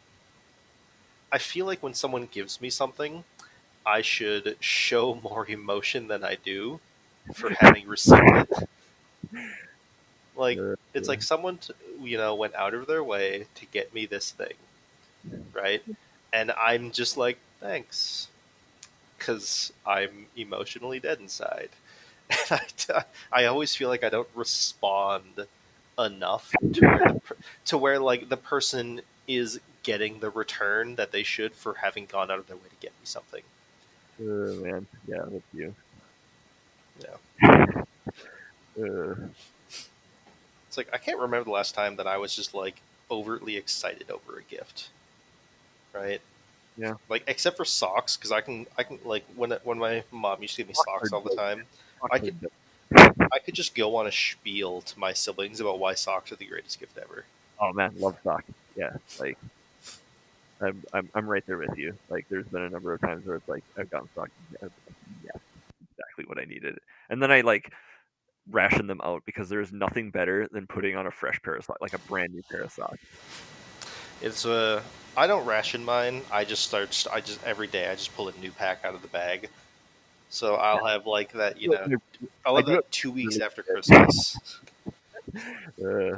I 1.35 1.39
feel 1.39 1.65
like 1.65 1.83
when 1.83 1.93
someone 1.93 2.29
gives 2.31 2.61
me 2.61 2.69
something, 2.69 3.25
I 3.85 4.01
should 4.01 4.55
show 4.61 5.15
more 5.23 5.45
emotion 5.49 6.07
than 6.07 6.23
I 6.23 6.37
do 6.43 6.79
for 7.35 7.49
having 7.59 7.87
received 7.87 8.23
it. 8.23 8.69
Like 10.35 10.59
it's 10.93 11.07
like 11.09 11.21
someone 11.21 11.57
t- 11.57 11.73
you 12.01 12.17
know 12.17 12.35
went 12.35 12.55
out 12.55 12.73
of 12.73 12.87
their 12.87 13.03
way 13.03 13.47
to 13.55 13.65
get 13.67 13.93
me 13.93 14.05
this 14.05 14.31
thing, 14.31 14.55
right? 15.53 15.83
And 16.33 16.51
I'm 16.51 16.91
just 16.91 17.17
like 17.17 17.37
thanks, 17.61 18.27
because 19.17 19.73
I'm 19.85 20.27
emotionally 20.37 20.99
dead 20.99 21.19
inside. 21.19 21.69
And 22.51 22.85
I, 22.95 23.03
I 23.31 23.45
always 23.45 23.75
feel 23.75 23.89
like 23.89 24.03
I 24.03 24.09
don't 24.09 24.29
respond 24.35 25.47
enough 25.99 26.51
to 26.73 26.81
where, 26.87 27.13
per- 27.25 27.37
to 27.65 27.77
where 27.77 27.99
like 27.99 28.29
the 28.29 28.37
person 28.37 29.01
is 29.27 29.59
getting 29.85 30.19
the 30.19 30.31
return 30.31 30.95
that 30.97 31.11
they 31.13 31.23
should 31.23 31.55
for 31.55 31.75
having 31.75 32.07
gone 32.07 32.31
out 32.31 32.39
of 32.39 32.47
their 32.47 32.57
way 32.57 32.69
to 32.69 32.75
get 32.81 32.91
me 32.93 33.05
something. 33.05 33.43
uh, 34.19 34.23
man, 34.23 34.87
yeah, 35.07 35.23
that's 35.27 35.43
you. 35.53 35.75
Yeah. 36.99 37.65
Uh, 38.79 39.15
It's 40.67 40.77
like 40.77 40.89
I 40.93 40.97
can't 40.97 41.19
remember 41.19 41.45
the 41.45 41.51
last 41.51 41.75
time 41.75 41.95
that 41.97 42.07
I 42.07 42.17
was 42.17 42.35
just 42.35 42.53
like 42.53 42.81
overtly 43.09 43.55
excited 43.57 44.09
over 44.11 44.37
a 44.37 44.43
gift, 44.43 44.91
right? 45.93 46.21
Yeah. 46.77 46.95
Like 47.09 47.23
except 47.27 47.57
for 47.57 47.65
socks, 47.65 48.17
because 48.17 48.31
I 48.31 48.41
can 48.41 48.67
I 48.77 48.83
can 48.83 48.99
like 49.05 49.25
when 49.35 49.51
when 49.63 49.79
my 49.79 50.03
mom 50.11 50.41
used 50.41 50.55
to 50.55 50.61
give 50.61 50.69
me 50.69 50.73
socks 50.75 51.13
all 51.13 51.21
the 51.21 51.29
time, 51.31 51.67
I 52.11 52.19
could- 52.19 52.35
I 53.31 53.39
could 53.39 53.55
just 53.55 53.75
go 53.75 53.95
on 53.97 54.07
a 54.07 54.11
spiel 54.11 54.81
to 54.81 54.99
my 54.99 55.13
siblings 55.13 55.59
about 55.59 55.79
why 55.79 55.95
socks 55.95 56.31
are 56.31 56.35
the 56.37 56.45
greatest 56.45 56.79
gift 56.79 56.97
ever. 56.97 57.25
Oh 57.59 57.73
man, 57.73 57.93
love 57.99 58.17
socks. 58.23 58.45
Yeah, 58.75 58.97
like 59.19 59.37
I'm, 60.65 60.83
I'm 60.93 61.09
I'm 61.13 61.29
right 61.29 61.43
there 61.47 61.57
with 61.57 61.77
you. 61.77 61.93
Like 62.09 62.25
there's 62.29 62.47
been 62.47 62.63
a 62.63 62.69
number 62.69 62.93
of 62.93 63.01
times 63.01 63.25
where 63.25 63.35
it's 63.37 63.47
like 63.47 63.63
I've 63.77 63.89
gotten 63.89 64.09
I 64.17 64.25
yes, 65.23 65.37
exactly 65.91 66.25
what 66.25 66.39
I 66.39 66.45
needed. 66.45 66.77
And 67.09 67.21
then 67.21 67.31
I 67.31 67.41
like 67.41 67.71
ration 68.49 68.87
them 68.87 69.01
out 69.03 69.23
because 69.25 69.49
there's 69.49 69.71
nothing 69.71 70.11
better 70.11 70.47
than 70.51 70.67
putting 70.67 70.95
on 70.95 71.07
a 71.07 71.11
fresh 71.11 71.39
pair 71.43 71.55
of 71.55 71.65
socks, 71.65 71.81
like 71.81 71.93
a 71.93 71.99
brand 71.99 72.33
new 72.33 72.43
pair 72.49 72.61
of 72.61 72.71
socks. 72.71 72.97
It's 74.21 74.45
uh 74.45 74.81
I 75.17 75.27
don't 75.27 75.45
ration 75.45 75.85
mine. 75.85 76.21
I 76.31 76.45
just 76.45 76.63
start 76.63 77.05
I 77.11 77.21
just 77.21 77.43
every 77.43 77.67
day 77.67 77.87
I 77.89 77.95
just 77.95 78.15
pull 78.15 78.27
a 78.29 78.33
new 78.33 78.51
pack 78.51 78.79
out 78.83 78.95
of 78.95 79.01
the 79.01 79.07
bag. 79.07 79.49
So 80.29 80.55
I'll 80.55 80.85
have 80.85 81.05
like 81.05 81.33
that, 81.33 81.61
you 81.61 81.69
know, 81.69 81.87
I'll 82.45 82.57
have 82.57 82.65
that 82.65 82.91
two 82.91 83.11
weeks 83.11 83.39
after 83.39 83.63
Christmas. 83.63 84.37
Uh, 85.83 86.17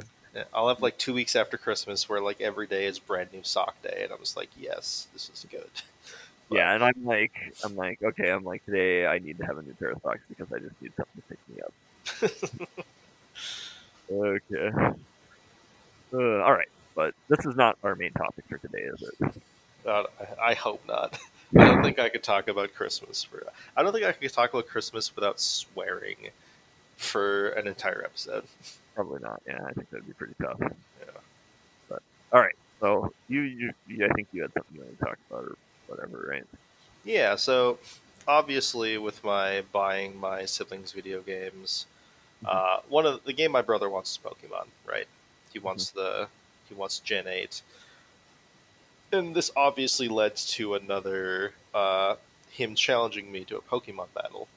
I'll 0.54 0.68
have 0.68 0.82
like 0.82 0.98
two 0.98 1.14
weeks 1.14 1.36
after 1.36 1.56
Christmas 1.56 2.08
where 2.08 2.20
like 2.20 2.40
every 2.40 2.66
day 2.66 2.86
is 2.86 2.98
brand 2.98 3.32
new 3.32 3.42
sock 3.42 3.80
day, 3.82 4.00
and 4.02 4.12
I'm 4.12 4.18
just 4.18 4.36
like, 4.36 4.50
yes, 4.58 5.06
this 5.12 5.30
is 5.32 5.46
good. 5.50 5.68
yeah, 6.50 6.74
and 6.74 6.84
I'm 6.84 7.04
like, 7.04 7.32
I'm 7.64 7.76
like, 7.76 8.02
okay, 8.02 8.30
I'm 8.30 8.44
like 8.44 8.64
today 8.64 9.06
I 9.06 9.18
need 9.18 9.38
to 9.38 9.46
have 9.46 9.58
a 9.58 9.62
new 9.62 9.74
pair 9.74 9.90
of 9.90 10.02
socks 10.02 10.20
because 10.28 10.52
I 10.52 10.58
just 10.58 10.80
need 10.80 10.92
something 10.96 11.22
to 11.22 11.28
pick 11.28 11.38
me 11.48 11.62
up. 11.62 12.68
Okay. 14.10 14.70
Uh, 16.12 16.40
all 16.40 16.52
right, 16.52 16.68
but 16.94 17.14
this 17.28 17.44
is 17.44 17.56
not 17.56 17.76
our 17.82 17.94
main 17.94 18.12
topic 18.12 18.44
for 18.48 18.58
today, 18.58 18.82
is 18.82 19.02
it? 19.02 19.42
I, 19.86 20.04
I 20.42 20.54
hope 20.54 20.82
not. 20.86 21.18
I 21.56 21.64
don't 21.64 21.82
think 21.82 21.98
I 21.98 22.08
could 22.08 22.22
talk 22.22 22.48
about 22.48 22.74
Christmas 22.74 23.22
for. 23.22 23.42
I 23.76 23.82
don't 23.82 23.92
think 23.92 24.04
I 24.04 24.12
could 24.12 24.32
talk 24.32 24.52
about 24.52 24.66
Christmas 24.66 25.14
without 25.14 25.40
swearing 25.40 26.30
for 26.96 27.50
an 27.50 27.66
entire 27.66 28.02
episode. 28.04 28.44
Probably 28.98 29.20
not. 29.20 29.40
Yeah, 29.46 29.60
I 29.64 29.72
think 29.74 29.88
that'd 29.90 30.08
be 30.08 30.12
pretty 30.12 30.34
tough. 30.42 30.56
Yeah. 30.60 31.20
But 31.88 32.02
all 32.32 32.40
right. 32.40 32.56
So 32.80 33.12
you, 33.28 33.42
you, 33.42 33.72
you 33.86 34.04
I 34.04 34.08
think 34.08 34.26
you 34.32 34.42
had 34.42 34.52
something 34.52 34.74
you 34.74 34.80
want 34.80 34.98
to 34.98 35.04
talk 35.04 35.18
about 35.30 35.44
or 35.44 35.56
whatever, 35.86 36.26
right? 36.28 36.44
Yeah. 37.04 37.36
So 37.36 37.78
obviously, 38.26 38.98
with 38.98 39.22
my 39.22 39.62
buying 39.70 40.18
my 40.18 40.46
siblings 40.46 40.90
video 40.90 41.20
games, 41.20 41.86
uh, 42.44 42.78
one 42.88 43.06
of 43.06 43.22
the 43.22 43.32
game 43.32 43.52
my 43.52 43.62
brother 43.62 43.88
wants 43.88 44.10
is 44.10 44.18
Pokemon. 44.18 44.66
Right. 44.84 45.06
He 45.52 45.60
wants 45.60 45.90
the 45.90 46.26
he 46.68 46.74
wants 46.74 46.98
Gen 46.98 47.28
eight, 47.28 47.62
and 49.12 49.32
this 49.32 49.52
obviously 49.56 50.08
led 50.08 50.34
to 50.34 50.74
another 50.74 51.52
uh, 51.72 52.16
him 52.50 52.74
challenging 52.74 53.30
me 53.30 53.44
to 53.44 53.58
a 53.58 53.60
Pokemon 53.60 54.08
battle. 54.12 54.48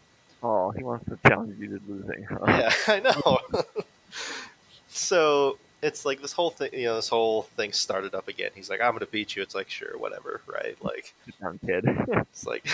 Oh, 0.41 0.71
he 0.71 0.81
wants 0.81 1.05
to 1.05 1.19
challenge 1.27 1.59
you 1.59 1.77
to 1.77 1.81
losing. 1.87 2.23
Huh? 2.23 2.37
Yeah, 2.47 2.71
I 2.87 2.99
know. 3.01 3.39
so 4.87 5.57
it's 5.81 6.05
like 6.05 6.21
this 6.21 6.33
whole 6.33 6.51
thing, 6.51 6.69
you 6.73 6.85
know, 6.85 6.95
this 6.95 7.09
whole 7.09 7.43
thing 7.43 7.71
started 7.73 8.13
up 8.13 8.27
again. 8.27 8.51
He's 8.53 8.69
like, 8.69 8.81
"I'm 8.81 8.93
gonna 8.93 9.05
beat 9.05 9.35
you." 9.35 9.41
It's 9.41 9.55
like, 9.55 9.69
sure, 9.69 9.97
whatever, 9.97 10.41
right? 10.45 10.77
Like, 10.83 11.13
down, 11.41 11.59
kid. 11.65 11.85
it's 12.07 12.45
like, 12.45 12.67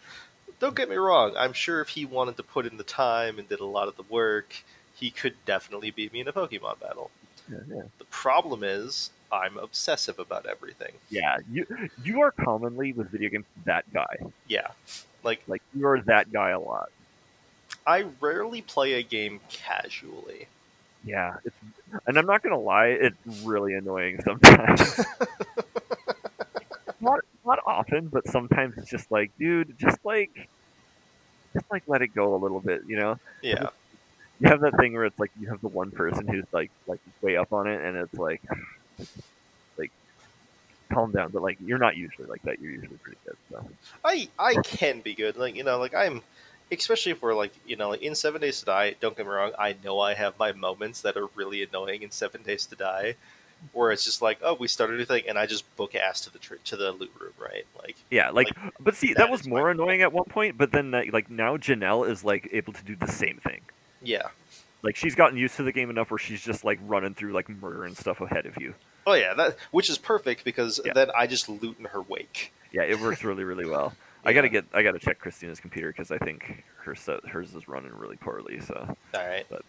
don't 0.60 0.76
get 0.76 0.88
me 0.88 0.96
wrong. 0.96 1.34
I'm 1.36 1.52
sure 1.52 1.80
if 1.80 1.88
he 1.88 2.04
wanted 2.04 2.36
to 2.36 2.42
put 2.42 2.66
in 2.66 2.76
the 2.76 2.84
time 2.84 3.38
and 3.38 3.48
did 3.48 3.60
a 3.60 3.66
lot 3.66 3.88
of 3.88 3.96
the 3.96 4.04
work, 4.08 4.54
he 4.94 5.10
could 5.10 5.34
definitely 5.44 5.90
beat 5.90 6.12
me 6.12 6.20
in 6.20 6.28
a 6.28 6.32
Pokemon 6.32 6.80
battle. 6.80 7.10
yeah, 7.50 7.58
yeah. 7.68 7.82
The 7.98 8.04
problem 8.06 8.62
is, 8.62 9.10
I'm 9.32 9.58
obsessive 9.58 10.18
about 10.18 10.46
everything. 10.46 10.92
Yeah, 11.10 11.38
you 11.50 11.66
you 12.02 12.20
are 12.20 12.30
commonly 12.30 12.92
with 12.92 13.10
video 13.10 13.30
games 13.30 13.46
that 13.64 13.92
guy. 13.92 14.16
Yeah, 14.46 14.68
like 15.24 15.42
Like 15.48 15.62
you 15.74 15.86
are 15.88 16.00
that 16.02 16.32
guy 16.32 16.50
a 16.50 16.60
lot. 16.60 16.90
I 17.86 18.06
rarely 18.20 18.62
play 18.62 18.94
a 18.94 19.02
game 19.02 19.40
casually. 19.50 20.46
Yeah, 21.04 21.36
it's, 21.44 21.56
and 22.06 22.16
I'm 22.18 22.26
not 22.26 22.42
gonna 22.42 22.58
lie, 22.58 22.86
it's 22.86 23.16
really 23.44 23.74
annoying 23.74 24.20
sometimes. 24.24 25.04
not 27.00 27.20
not 27.44 27.58
often, 27.66 28.08
but 28.08 28.26
sometimes 28.28 28.76
it's 28.78 28.88
just 28.88 29.10
like, 29.10 29.30
dude, 29.38 29.78
just 29.78 29.98
like, 30.04 30.48
just 31.52 31.66
like 31.70 31.82
let 31.86 32.02
it 32.02 32.14
go 32.14 32.34
a 32.34 32.38
little 32.38 32.60
bit, 32.60 32.82
you 32.86 32.96
know. 32.96 33.18
Yeah, 33.42 33.68
You 34.40 34.48
have 34.48 34.60
that 34.60 34.76
thing 34.78 34.94
where 34.94 35.04
it's 35.04 35.18
like 35.18 35.30
you 35.38 35.48
have 35.48 35.60
the 35.60 35.68
one 35.68 35.90
person 35.90 36.26
who's 36.26 36.46
like 36.52 36.70
like 36.86 37.00
way 37.20 37.36
up 37.36 37.52
on 37.52 37.66
it, 37.66 37.82
and 37.82 37.96
it's 37.96 38.14
like, 38.14 38.42
like, 39.78 39.90
calm 40.90 41.12
down. 41.12 41.30
But 41.32 41.42
like, 41.42 41.58
you're 41.60 41.78
not 41.78 41.96
usually 41.96 42.26
like 42.28 42.42
that. 42.42 42.60
You're 42.60 42.72
usually 42.72 42.96
pretty 42.96 43.18
good. 43.26 43.36
So 43.50 43.64
I 44.04 44.28
I 44.38 44.54
can 44.62 45.00
be 45.00 45.14
good. 45.14 45.36
Like 45.36 45.54
you 45.54 45.64
know, 45.64 45.78
like 45.78 45.94
I'm, 45.94 46.22
especially 46.72 47.12
if 47.12 47.22
we're 47.22 47.34
like 47.34 47.52
you 47.66 47.76
know, 47.76 47.90
like 47.90 48.02
in 48.02 48.14
Seven 48.14 48.40
Days 48.40 48.60
to 48.60 48.66
Die. 48.66 48.94
Don't 49.00 49.16
get 49.16 49.26
me 49.26 49.32
wrong. 49.32 49.52
I 49.58 49.76
know 49.84 50.00
I 50.00 50.14
have 50.14 50.38
my 50.38 50.52
moments 50.52 51.02
that 51.02 51.16
are 51.16 51.28
really 51.34 51.62
annoying 51.62 52.02
in 52.02 52.10
Seven 52.10 52.42
Days 52.42 52.66
to 52.66 52.76
Die, 52.76 53.14
where 53.72 53.92
it's 53.92 54.04
just 54.04 54.20
like, 54.22 54.38
oh, 54.42 54.54
we 54.54 54.68
started 54.68 55.00
a 55.00 55.04
thing, 55.06 55.24
and 55.28 55.38
I 55.38 55.46
just 55.46 55.74
book 55.76 55.94
ass 55.94 56.20
to 56.22 56.32
the 56.32 56.38
tr- 56.38 56.54
to 56.64 56.76
the 56.76 56.92
loot 56.92 57.12
room, 57.20 57.32
right? 57.38 57.64
Like, 57.82 57.96
yeah, 58.10 58.30
like, 58.30 58.48
but 58.80 58.94
see, 58.96 59.08
that, 59.08 59.18
that 59.18 59.30
was 59.30 59.46
more 59.46 59.70
annoying 59.70 60.02
at 60.02 60.12
one 60.12 60.24
point. 60.24 60.58
But 60.58 60.72
then 60.72 60.90
that, 60.92 61.12
like 61.12 61.30
now 61.30 61.56
Janelle 61.56 62.08
is 62.08 62.24
like 62.24 62.48
able 62.52 62.72
to 62.72 62.84
do 62.84 62.96
the 62.96 63.06
same 63.08 63.38
thing. 63.38 63.60
yeah, 64.02 64.28
Like 64.82 64.96
she's 64.96 65.14
gotten 65.14 65.38
used 65.38 65.56
to 65.56 65.62
the 65.62 65.72
game 65.72 65.90
enough 65.90 66.10
where 66.10 66.18
she's 66.18 66.42
just 66.42 66.64
like 66.64 66.78
running 66.86 67.14
through 67.14 67.32
like 67.32 67.48
murder 67.48 67.84
and 67.84 67.96
stuff 67.96 68.20
ahead 68.20 68.46
of 68.46 68.56
you. 68.60 68.74
oh 69.06 69.14
yeah, 69.14 69.34
that 69.34 69.56
which 69.70 69.88
is 69.90 69.98
perfect 69.98 70.44
because 70.44 70.80
Yeah. 70.84 70.92
then 70.94 71.10
I 71.16 71.26
just 71.26 71.48
loot 71.48 71.76
in 71.78 71.84
her 71.86 72.02
wake. 72.02 72.52
Yeah, 72.72 72.82
it 72.82 72.98
works 73.00 73.22
really 73.24 73.44
really 73.44 73.66
well. 73.66 73.94
I 74.24 74.32
gotta 74.32 74.48
get 74.48 74.64
I 74.72 74.82
gotta 74.82 74.98
check 74.98 75.18
Christina's 75.18 75.60
computer 75.60 75.88
because 75.88 76.10
I 76.10 76.18
think 76.18 76.64
her 76.84 76.94
set, 76.94 77.24
hers 77.26 77.54
is 77.54 77.68
running 77.68 77.92
really 77.94 78.16
poorly, 78.16 78.60
so 78.60 78.74
All 79.14 79.26
right. 79.26 79.44
but 79.50 79.62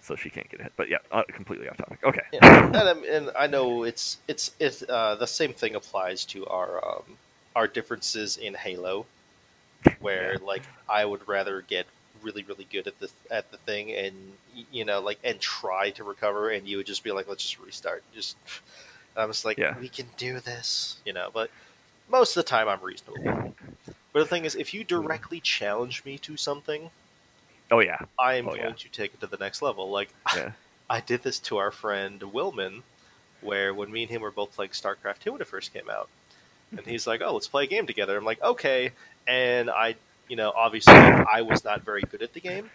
so 0.00 0.14
she 0.16 0.28
can't 0.30 0.48
get 0.50 0.60
hit. 0.60 0.72
But 0.76 0.88
yeah, 0.90 0.98
uh, 1.10 1.22
completely 1.28 1.68
off 1.68 1.76
topic. 1.78 1.98
Okay. 2.04 2.20
Yeah. 2.32 2.66
and, 2.66 2.76
I'm- 2.76 3.02
and 3.08 3.30
I 3.38 3.46
know 3.46 3.84
it's 3.84 4.18
it's 4.28 4.52
it's 4.60 4.82
uh, 4.88 5.16
the 5.16 5.26
same 5.26 5.52
thing 5.52 5.74
applies 5.74 6.24
to 6.26 6.46
our 6.46 6.84
um, 6.86 7.02
our 7.56 7.66
differences 7.66 8.36
in 8.36 8.54
Halo, 8.54 9.06
where 10.00 10.36
like 10.44 10.62
I 10.88 11.04
would 11.04 11.26
rather 11.26 11.62
get 11.62 11.86
really 12.22 12.42
really 12.44 12.66
good 12.70 12.86
at 12.86 12.98
the 13.00 13.10
at 13.30 13.50
the 13.50 13.56
thing 13.58 13.92
and 13.92 14.14
you 14.72 14.84
know 14.84 15.00
like 15.00 15.18
and 15.24 15.40
try 15.40 15.90
to 15.90 16.04
recover, 16.04 16.50
and 16.50 16.68
you 16.68 16.76
would 16.76 16.86
just 16.86 17.02
be 17.02 17.10
like, 17.12 17.26
let's 17.28 17.42
just 17.42 17.58
restart. 17.60 18.02
Just 18.14 18.36
I'm 19.16 19.28
just 19.30 19.44
like, 19.44 19.58
Yeah. 19.58 19.78
we 19.80 19.88
can 19.88 20.06
do 20.16 20.38
this, 20.40 20.98
you 21.06 21.12
know. 21.12 21.30
But 21.32 21.50
most 22.10 22.36
of 22.36 22.44
the 22.44 22.48
time, 22.50 22.68
I'm 22.68 22.80
reasonable. 22.82 23.54
But 24.14 24.20
the 24.20 24.26
thing 24.26 24.46
is, 24.46 24.54
if 24.54 24.72
you 24.72 24.80
hmm. 24.80 24.86
directly 24.86 25.40
challenge 25.40 26.02
me 26.06 26.16
to 26.18 26.38
something, 26.38 26.90
Oh 27.70 27.80
yeah. 27.80 27.98
I 28.18 28.34
am 28.34 28.46
Oh, 28.48 28.52
going 28.52 28.62
yeah. 28.62 28.72
to 28.72 28.88
take 28.88 29.12
it 29.14 29.20
to 29.20 29.26
the 29.26 29.36
next 29.36 29.60
level. 29.60 29.90
Like 29.90 30.08
Yeah. 30.34 30.52
I 30.88 31.00
did 31.00 31.22
this 31.22 31.38
to 31.40 31.56
our 31.58 31.70
friend 31.70 32.20
Wilman, 32.20 32.82
where 33.40 33.74
when 33.74 33.90
me 33.90 34.02
and 34.02 34.10
him 34.10 34.22
were 34.22 34.30
both 34.30 34.52
playing 34.52 34.70
StarCraft 34.70 35.20
2 35.20 35.32
when 35.32 35.40
it 35.40 35.46
first 35.46 35.72
came 35.72 35.90
out. 35.90 36.08
And 36.70 36.80
mm-hmm. 36.80 36.90
he's 36.90 37.06
like, 37.06 37.20
oh, 37.22 37.34
let's 37.34 37.48
play 37.48 37.64
a 37.64 37.66
game 37.66 37.86
together. 37.86 38.16
I'm 38.16 38.24
like, 38.24 38.42
okay. 38.42 38.92
And 39.26 39.70
I, 39.70 39.96
you 40.28 40.36
know, 40.36 40.52
obviously 40.54 40.94
I 40.94 41.42
was 41.42 41.64
not 41.64 41.82
very 41.82 42.02
good 42.02 42.22
at 42.22 42.32
the 42.32 42.40
game. 42.40 42.70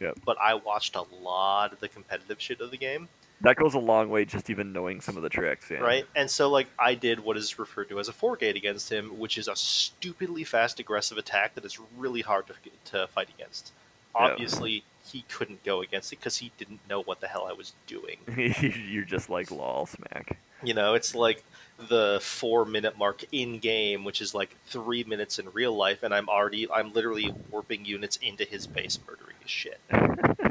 Yep. 0.00 0.20
But 0.24 0.38
I 0.40 0.54
watched 0.54 0.96
a 0.96 1.04
lot 1.22 1.72
of 1.72 1.80
the 1.80 1.88
competitive 1.88 2.40
shit 2.40 2.60
of 2.60 2.70
the 2.70 2.76
game, 2.76 3.08
That 3.40 3.56
goes 3.56 3.74
a 3.74 3.78
long 3.78 4.10
way 4.10 4.24
just 4.24 4.50
even 4.50 4.72
knowing 4.72 5.00
some 5.00 5.16
of 5.16 5.22
the 5.22 5.28
tricks. 5.28 5.70
Yeah. 5.70 5.78
right? 5.78 6.04
And 6.16 6.30
so, 6.30 6.50
like, 6.50 6.66
I 6.78 6.94
did 6.94 7.20
what 7.20 7.36
is 7.36 7.58
referred 7.58 7.88
to 7.90 8.00
as 8.00 8.08
a 8.08 8.12
four 8.12 8.36
gate 8.36 8.56
against 8.56 8.90
him, 8.90 9.18
which 9.18 9.38
is 9.38 9.46
a 9.46 9.54
stupidly 9.54 10.44
fast, 10.44 10.80
aggressive 10.80 11.18
attack 11.18 11.54
that 11.54 11.64
is 11.64 11.78
really 11.96 12.22
hard 12.22 12.46
to, 12.48 12.54
to 12.92 13.06
fight 13.08 13.28
against. 13.36 13.72
Yeah. 14.14 14.26
Obviously, 14.26 14.82
he 15.06 15.24
couldn't 15.28 15.62
go 15.64 15.80
against 15.82 16.12
it 16.12 16.18
because 16.18 16.38
he 16.38 16.50
didn't 16.58 16.80
know 16.88 17.02
what 17.02 17.20
the 17.20 17.28
hell 17.28 17.46
I 17.48 17.52
was 17.52 17.72
doing. 17.86 18.18
You're 18.90 19.04
just 19.04 19.30
like 19.30 19.50
lol 19.50 19.86
smack. 19.86 20.38
You 20.62 20.74
know, 20.74 20.94
it's 20.94 21.14
like 21.14 21.44
the 21.88 22.18
four 22.20 22.64
minute 22.64 22.98
mark 22.98 23.24
in 23.30 23.58
game, 23.58 24.04
which 24.04 24.20
is 24.20 24.34
like 24.34 24.56
three 24.66 25.04
minutes 25.04 25.38
in 25.38 25.48
real 25.52 25.74
life, 25.74 26.02
and 26.02 26.12
I'm 26.12 26.28
already, 26.28 26.68
I'm 26.70 26.92
literally 26.92 27.32
warping 27.50 27.84
units 27.84 28.16
into 28.16 28.44
his 28.44 28.66
base, 28.66 28.98
murdering 29.06 29.36
his 29.40 29.50
shit. 29.50 29.80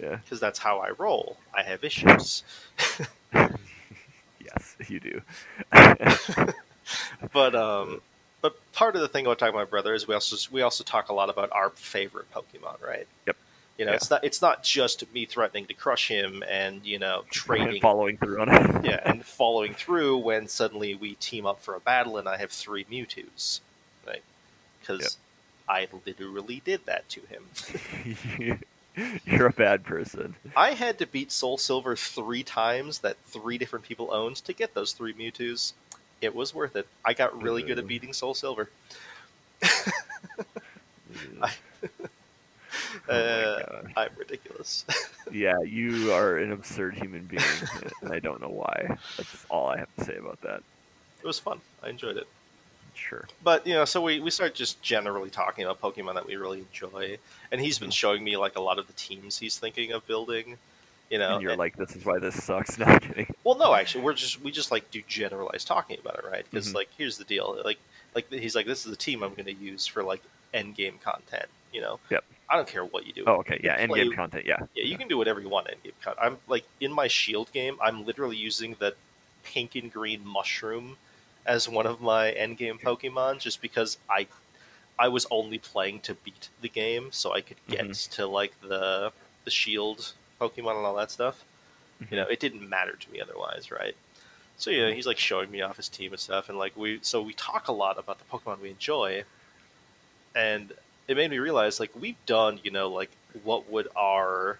Yeah. 0.00 0.16
Because 0.16 0.40
that's 0.40 0.58
how 0.58 0.78
I 0.78 0.90
roll. 0.98 1.36
I 1.54 1.62
have 1.62 1.84
issues. 1.84 2.42
Yes, 4.42 4.76
you 4.88 4.98
do. 5.00 5.20
But 7.32 7.54
um, 7.54 8.00
but 8.40 8.56
part 8.72 8.96
of 8.96 9.00
the 9.02 9.06
thing 9.08 9.24
about 9.26 9.38
talking 9.38 9.54
about 9.54 9.66
my 9.66 9.70
brother 9.70 9.94
is 9.94 10.08
we 10.08 10.14
also 10.14 10.36
we 10.50 10.62
also 10.62 10.82
talk 10.82 11.08
a 11.08 11.12
lot 11.12 11.30
about 11.30 11.52
our 11.52 11.70
favorite 11.70 12.26
Pokemon, 12.32 12.82
right? 12.82 13.06
Yep. 13.28 13.36
You 13.78 13.84
know, 13.84 13.92
Yeah. 13.92 13.96
it's 13.96 14.10
not 14.10 14.24
it's 14.24 14.42
not 14.42 14.62
just 14.64 15.04
me 15.14 15.24
threatening 15.26 15.66
to 15.66 15.74
crush 15.74 16.08
him 16.08 16.42
and 16.50 16.84
you 16.84 16.98
know 16.98 17.22
trading 17.30 17.80
following 17.80 18.16
through 18.16 18.40
on 18.40 18.48
it. 18.48 18.84
yeah, 18.84 19.00
and 19.04 19.24
following 19.24 19.74
through 19.74 20.18
when 20.18 20.48
suddenly 20.48 20.96
we 20.96 21.14
team 21.16 21.46
up 21.46 21.62
for 21.62 21.76
a 21.76 21.80
battle 21.80 22.16
and 22.16 22.28
I 22.28 22.38
have 22.38 22.50
three 22.50 22.84
Mewtwo's, 22.86 23.60
right? 24.04 24.22
Because 24.80 25.16
I 25.68 25.86
literally 26.04 26.60
did 26.64 26.86
that 26.86 27.08
to 27.10 27.20
him. 27.26 28.60
You're 29.24 29.46
a 29.46 29.52
bad 29.52 29.84
person. 29.84 30.34
I 30.56 30.72
had 30.72 30.98
to 30.98 31.06
beat 31.06 31.30
Soul 31.32 31.58
Silver 31.58 31.96
three 31.96 32.42
times 32.42 32.98
that 33.00 33.16
three 33.26 33.58
different 33.58 33.84
people 33.84 34.12
owned 34.12 34.36
to 34.36 34.52
get 34.52 34.74
those 34.74 34.92
three 34.92 35.12
Mewtwo's. 35.14 35.72
It 36.20 36.34
was 36.34 36.54
worth 36.54 36.76
it. 36.76 36.86
I 37.04 37.14
got 37.14 37.40
really 37.42 37.62
good 37.62 37.78
at 37.78 37.84
Mm. 37.84 37.88
beating 37.88 38.12
Soul 38.12 38.34
Silver. 38.34 38.68
oh 41.42 41.48
Uh. 43.08 43.82
I'm 43.96 44.10
ridiculous. 44.16 44.84
Yeah, 45.32 45.60
you 45.60 46.12
are 46.12 46.38
an 46.38 46.50
absurd 46.50 46.94
human 46.96 47.24
being, 47.26 47.40
and 48.02 48.12
I 48.12 48.18
don't 48.18 48.40
know 48.40 48.48
why. 48.48 48.96
That's 49.16 49.46
all 49.48 49.68
I 49.68 49.78
have 49.78 49.94
to 49.98 50.04
say 50.04 50.16
about 50.16 50.40
that. 50.40 50.60
it 51.22 51.26
was 51.26 51.38
fun. 51.38 51.60
I 51.84 51.90
enjoyed 51.90 52.16
it. 52.16 52.26
Sure. 53.08 53.26
But 53.42 53.66
you 53.66 53.74
know, 53.74 53.84
so 53.84 54.02
we, 54.02 54.20
we 54.20 54.30
start 54.30 54.54
just 54.54 54.80
generally 54.82 55.30
talking 55.30 55.64
about 55.64 55.80
Pokemon 55.80 56.14
that 56.14 56.26
we 56.26 56.36
really 56.36 56.58
enjoy, 56.60 57.16
and 57.50 57.60
he's 57.60 57.76
Mm-hmm. 57.76 57.84
been 57.86 57.90
showing 57.90 58.22
me 58.24 58.36
like 58.36 58.56
a 58.56 58.60
lot 58.60 58.78
of 58.78 58.86
the 58.86 58.92
teams 58.92 59.38
he's 59.38 59.58
thinking 59.58 59.92
of 59.92 60.06
building. 60.06 60.56
You 61.10 61.18
know, 61.18 61.34
and 61.34 61.42
you're 61.42 61.52
and- 61.52 61.58
like, 61.58 61.76
this 61.76 61.96
is 61.96 62.04
why 62.04 62.18
this 62.20 62.40
sucks. 62.44 62.78
No, 62.78 62.84
I'm 62.86 63.00
kidding. 63.00 63.26
Well, 63.42 63.56
no, 63.58 63.74
actually, 63.74 64.04
we're 64.04 64.12
just 64.14 64.40
we 64.42 64.50
just 64.52 64.70
like 64.70 64.90
do 64.90 65.02
generalized 65.08 65.66
talking 65.66 65.98
about 65.98 66.18
it, 66.18 66.24
right? 66.30 66.44
Because 66.48 66.68
Mhm. 66.70 66.74
like 66.74 66.88
here's 66.96 67.16
the 67.18 67.24
deal, 67.24 67.58
like 67.64 67.78
like 68.14 68.30
he's 68.32 68.54
like 68.54 68.66
this 68.66 68.84
is 68.84 68.90
the 68.90 68.96
team 68.96 69.22
I'm 69.22 69.30
going 69.34 69.46
to 69.46 69.52
use 69.54 69.86
for 69.86 70.02
like 70.04 70.22
end 70.54 70.76
game 70.76 70.98
content. 71.02 71.46
You 71.72 71.80
know, 71.80 72.00
Yep. 72.10 72.24
I 72.48 72.56
don't 72.56 72.66
care 72.68 72.84
what 72.84 73.06
you 73.06 73.12
do. 73.12 73.24
Oh, 73.26 73.36
okay. 73.38 73.60
Yeah, 73.62 73.76
end 73.76 73.92
game 73.94 74.12
content. 74.12 74.44
Yeah. 74.46 74.58
Yeah, 74.74 74.84
you 74.84 74.98
can 74.98 75.06
do 75.08 75.16
whatever 75.16 75.40
you 75.40 75.48
want 75.48 75.68
end 75.70 75.82
game 75.82 75.92
content. 76.02 76.24
I'm 76.24 76.36
like 76.48 76.64
in 76.80 76.92
my 76.92 77.08
shield 77.08 77.50
game, 77.52 77.76
I'm 77.80 78.04
literally 78.04 78.36
using 78.36 78.76
the 78.78 78.94
pink 79.44 79.74
and 79.76 79.90
green 79.92 80.26
mushroom 80.26 80.96
as 81.46 81.68
one 81.68 81.86
of 81.86 82.00
my 82.00 82.30
end 82.32 82.58
game 82.58 82.78
Pokemon, 82.78 83.40
just 83.40 83.60
because 83.62 83.98
I 84.08 84.26
I 84.98 85.08
was 85.08 85.26
only 85.30 85.58
playing 85.58 86.00
to 86.00 86.14
beat 86.14 86.48
the 86.60 86.68
game, 86.68 87.08
so 87.12 87.32
I 87.32 87.40
could 87.40 87.56
get 87.68 87.86
Mhm. 87.88 88.10
to 88.10 88.26
like 88.26 88.60
the 88.60 89.12
the 89.44 89.50
shield 89.50 90.12
Pokemon 90.40 90.76
and 90.76 90.86
all 90.86 90.96
that 90.96 91.10
stuff 91.10 91.44
Mhm. 92.02 92.10
you 92.10 92.16
know 92.18 92.26
it 92.26 92.40
didn't 92.40 92.68
matter 92.68 92.96
to 92.96 93.10
me 93.10 93.20
otherwise 93.20 93.70
right 93.70 93.94
So 94.58 94.70
yeah, 94.70 94.90
he's 94.90 95.06
like 95.06 95.18
showing 95.18 95.50
me 95.50 95.62
off 95.62 95.76
his 95.78 95.88
team 95.88 96.12
and 96.12 96.20
stuff, 96.20 96.48
and 96.50 96.58
like 96.58 96.76
we 96.76 96.98
so 97.02 97.22
we 97.22 97.32
talk 97.34 97.68
a 97.68 97.72
lot 97.72 97.98
about 97.98 98.18
the 98.18 98.24
Pokemon 98.26 98.60
we 98.60 98.70
enjoy, 98.70 99.24
and 100.34 100.72
it 101.08 101.16
made 101.16 101.30
me 101.30 101.38
realize 101.38 101.80
like 101.80 101.90
we've 101.98 102.22
done 102.26 102.60
you 102.62 102.70
know 102.70 102.88
like 102.88 103.10
what 103.42 103.70
would 103.70 103.88
our 103.96 104.58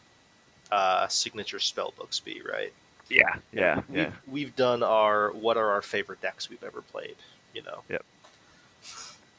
uh, 0.73 1.09
signature 1.09 1.59
spell 1.59 1.93
books 1.97 2.21
be 2.21 2.41
right? 2.43 2.73
Yeah, 3.11 3.37
yeah, 3.53 3.83
we've, 3.89 3.97
yeah. 3.99 4.11
We've 4.27 4.57
done 4.57 4.83
our 4.83 5.31
what 5.33 5.57
are 5.57 5.71
our 5.73 5.83
favorite 5.83 6.21
decks 6.21 6.49
we've 6.49 6.63
ever 6.65 6.81
played. 6.81 7.17
You 7.55 7.63
know. 7.65 7.81
Yep. 7.89 8.05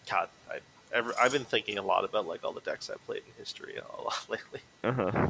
God, 0.09 0.29
I 0.49 0.59
ever 0.93 1.13
I've 1.19 1.31
been 1.31 1.45
thinking 1.45 1.77
a 1.77 1.81
lot 1.81 2.03
about 2.03 2.27
like 2.27 2.43
all 2.43 2.51
the 2.51 2.61
decks 2.61 2.89
I've 2.89 3.03
played 3.05 3.23
in 3.25 3.33
history 3.37 3.77
a 3.77 4.01
lot 4.01 4.25
lately. 4.29 4.59
Uh-huh. 4.83 5.29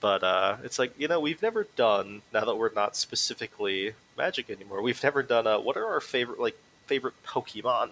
But 0.00 0.24
uh, 0.24 0.56
it's 0.64 0.78
like 0.78 0.98
you 0.98 1.08
know 1.08 1.20
we've 1.20 1.42
never 1.42 1.64
done 1.76 2.22
now 2.32 2.44
that 2.46 2.56
we're 2.56 2.72
not 2.72 2.96
specifically 2.96 3.92
Magic 4.16 4.48
anymore. 4.50 4.80
We've 4.82 5.02
never 5.02 5.22
done 5.22 5.46
a 5.46 5.60
what 5.60 5.76
are 5.76 5.86
our 5.86 6.00
favorite 6.00 6.40
like 6.40 6.56
favorite 6.86 7.14
Pokemon? 7.26 7.90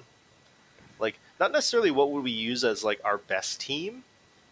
Like 0.99 1.19
not 1.39 1.53
necessarily 1.53 1.91
what 1.91 2.11
would 2.11 2.25
we 2.25 2.31
use 2.31 2.65
as 2.65 2.83
like 2.83 3.01
our 3.05 3.19
best 3.19 3.61
team 3.61 4.05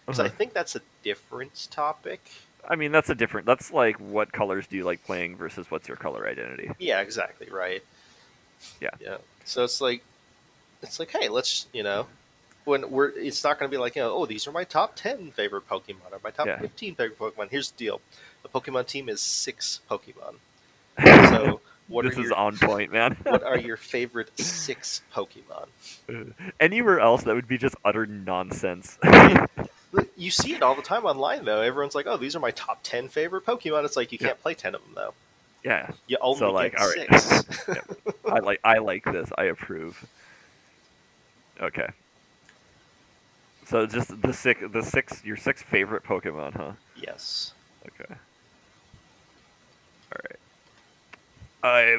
because 0.04 0.20
I 0.20 0.26
Uh-huh. 0.26 0.34
think 0.36 0.52
that's 0.52 0.76
a 0.76 0.80
different 1.02 1.66
topic. 1.70 2.20
I 2.68 2.76
mean, 2.76 2.92
that's 2.92 3.10
a 3.10 3.14
different. 3.14 3.46
That's 3.46 3.72
like 3.72 3.98
what 3.98 4.32
colors 4.32 4.66
do 4.66 4.76
you 4.76 4.84
like 4.84 5.04
playing 5.04 5.36
versus 5.36 5.70
what's 5.70 5.88
your 5.88 5.96
color 5.96 6.26
identity? 6.28 6.70
Yeah, 6.78 7.00
exactly 7.00 7.48
right. 7.50 7.82
Yeah. 8.80 8.90
yeah. 9.00 9.18
So 9.44 9.64
it's 9.64 9.80
like 9.80 10.02
it's 10.82 10.98
like 10.98 11.10
hey, 11.10 11.28
let's 11.28 11.66
you 11.72 11.82
know 11.82 12.06
when 12.64 12.90
we're 12.90 13.08
it's 13.10 13.44
not 13.44 13.58
going 13.58 13.70
to 13.70 13.74
be 13.74 13.80
like 13.80 13.96
you 13.96 14.02
know 14.02 14.12
oh 14.12 14.26
these 14.26 14.46
are 14.46 14.52
my 14.52 14.64
top 14.64 14.96
ten 14.96 15.30
favorite 15.30 15.68
Pokemon 15.68 16.12
or 16.12 16.20
my 16.24 16.30
top 16.30 16.46
Yeah. 16.46 16.58
fifteen 16.58 16.94
favorite 16.94 17.18
Pokemon. 17.18 17.50
Here's 17.50 17.70
the 17.70 17.78
deal: 17.78 18.00
the 18.42 18.48
Pokemon 18.48 18.86
team 18.86 19.08
is 19.08 19.20
six 19.20 19.80
Pokemon. 19.90 20.36
So 21.30 21.60
what 21.88 22.04
this 22.04 22.16
are 22.16 22.20
is 22.22 22.28
your 22.30 22.36
on 22.36 22.56
point, 22.56 22.90
man. 22.92 23.16
what 23.22 23.42
are 23.44 23.58
your 23.58 23.76
favorite 23.76 24.30
six 24.40 25.02
Pokemon? 25.14 25.68
Anywhere 26.60 26.98
else, 26.98 27.22
that 27.24 27.34
would 27.34 27.46
be 27.46 27.58
just 27.58 27.76
utter 27.84 28.06
nonsense. 28.06 28.98
You 30.16 30.30
see 30.30 30.54
it 30.54 30.62
all 30.62 30.74
the 30.74 30.82
time 30.82 31.04
online, 31.04 31.44
though. 31.44 31.60
Everyone's 31.60 31.94
like, 31.94 32.06
"Oh, 32.06 32.16
these 32.16 32.34
are 32.34 32.40
my 32.40 32.50
top 32.52 32.80
ten 32.82 33.08
favorite 33.08 33.44
Pokemon." 33.44 33.84
It's 33.84 33.96
like 33.96 34.12
you 34.12 34.18
can't 34.18 34.40
play 34.40 34.54
ten 34.54 34.74
of 34.74 34.82
them, 34.82 34.92
though. 34.94 35.14
yeah, 35.62 35.90
You 36.06 36.16
only 36.20 36.38
So, 36.38 36.52
like, 36.52 36.72
get 36.72 36.80
all 36.80 36.88
right. 36.88 37.20
six. 37.20 37.44
I 38.26 38.38
like. 38.40 38.60
I 38.64 38.78
like 38.78 39.04
this. 39.04 39.30
I 39.36 39.44
approve. 39.44 40.04
Okay. 41.60 41.88
So 43.66 43.84
just 43.86 44.20
the 44.22 44.32
six, 44.32 44.60
the 44.72 44.82
six, 44.82 45.24
your 45.24 45.36
six 45.36 45.62
favorite 45.62 46.04
Pokemon, 46.04 46.54
huh? 46.54 46.72
yes. 46.94 47.52
Okay. 47.86 48.14
All 50.12 50.20
right. 50.30 50.38
I, 51.62 51.98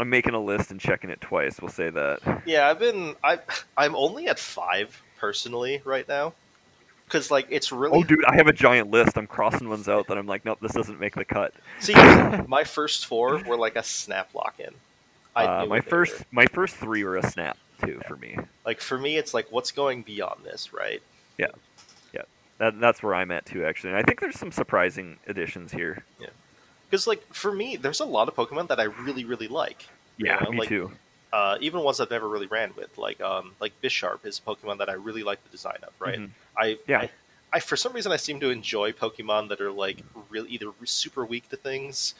I'm 0.00 0.08
making 0.08 0.32
a 0.34 0.42
list 0.42 0.70
and 0.70 0.80
checking 0.80 1.10
it 1.10 1.20
twice. 1.20 1.60
We'll 1.60 1.70
say 1.70 1.90
that. 1.90 2.42
Yeah, 2.46 2.68
I've 2.68 2.78
been. 2.78 3.16
I 3.22 3.38
I'm 3.76 3.94
only 3.94 4.28
at 4.28 4.38
five 4.38 5.02
personally 5.18 5.82
right 5.84 6.08
now, 6.08 6.32
because 7.06 7.30
like 7.30 7.46
it's 7.50 7.72
really. 7.72 7.98
Oh, 7.98 8.02
dude, 8.02 8.24
I 8.26 8.36
have 8.36 8.46
a 8.48 8.52
giant 8.52 8.90
list. 8.90 9.16
I'm 9.16 9.26
crossing 9.26 9.68
ones 9.68 9.88
out 9.88 10.08
that 10.08 10.18
I'm 10.18 10.26
like, 10.26 10.44
nope, 10.44 10.58
this 10.60 10.72
doesn't 10.72 11.00
make 11.00 11.14
the 11.14 11.24
cut. 11.24 11.54
See, 11.80 11.94
my 12.48 12.64
first 12.64 13.06
four 13.06 13.42
were 13.44 13.56
like 13.56 13.76
a 13.76 13.82
snap 13.82 14.34
lock 14.34 14.54
in. 14.58 14.74
Uh, 15.34 15.66
my 15.68 15.80
first, 15.82 16.24
my 16.30 16.46
first 16.46 16.76
three 16.76 17.04
were 17.04 17.16
a 17.16 17.22
snap 17.30 17.58
too 17.84 18.00
for 18.08 18.16
me. 18.16 18.36
like 18.64 18.80
for 18.80 18.96
me, 18.98 19.16
it's 19.18 19.34
like 19.34 19.46
what's 19.52 19.70
going 19.70 20.02
beyond 20.02 20.44
this, 20.44 20.72
right? 20.72 21.02
Yeah, 21.36 21.48
yeah. 22.14 22.22
That, 22.58 22.80
that's 22.80 23.02
where 23.02 23.14
I'm 23.14 23.30
at 23.30 23.44
too, 23.44 23.64
actually. 23.64 23.90
And 23.90 23.98
I 23.98 24.02
think 24.02 24.20
there's 24.20 24.38
some 24.38 24.50
surprising 24.50 25.18
additions 25.26 25.72
here. 25.72 26.04
Yeah, 26.18 26.28
Because 26.88 27.06
like 27.06 27.22
for 27.34 27.52
me, 27.52 27.76
there's 27.76 28.00
a 28.00 28.06
lot 28.06 28.28
of 28.28 28.34
Pokemon 28.34 28.68
that 28.68 28.80
I 28.80 28.84
really 28.84 29.24
really 29.26 29.48
like. 29.48 29.86
you 30.16 30.26
Yeah, 30.26 30.38
know, 30.42 30.50
me 30.52 30.60
like, 30.60 30.68
too. 30.70 30.90
Uh, 31.32 31.58
even 31.60 31.80
ones 31.82 32.00
I've 32.00 32.10
never 32.10 32.28
really 32.28 32.46
ran 32.46 32.72
with, 32.76 32.96
like 32.98 33.20
um, 33.20 33.52
like 33.60 33.72
Bisharp 33.82 34.24
is 34.24 34.38
a 34.44 34.48
Pokemon 34.48 34.78
that 34.78 34.88
I 34.88 34.92
really 34.94 35.22
like 35.22 35.42
the 35.44 35.50
design 35.50 35.78
of. 35.82 35.92
Right, 35.98 36.18
Mhm. 36.18 36.30
I, 36.56 36.78
Yeah. 36.86 37.00
I 37.02 37.10
I 37.52 37.60
for 37.60 37.76
some 37.76 37.92
reason 37.92 38.12
I 38.12 38.16
seem 38.16 38.40
to 38.40 38.50
enjoy 38.50 38.92
Pokemon 38.92 39.48
that 39.48 39.60
are 39.60 39.70
like 39.70 39.98
really 40.30 40.50
either 40.50 40.70
super 40.84 41.24
weak 41.24 41.48
to 41.50 41.56
things, 41.56 42.14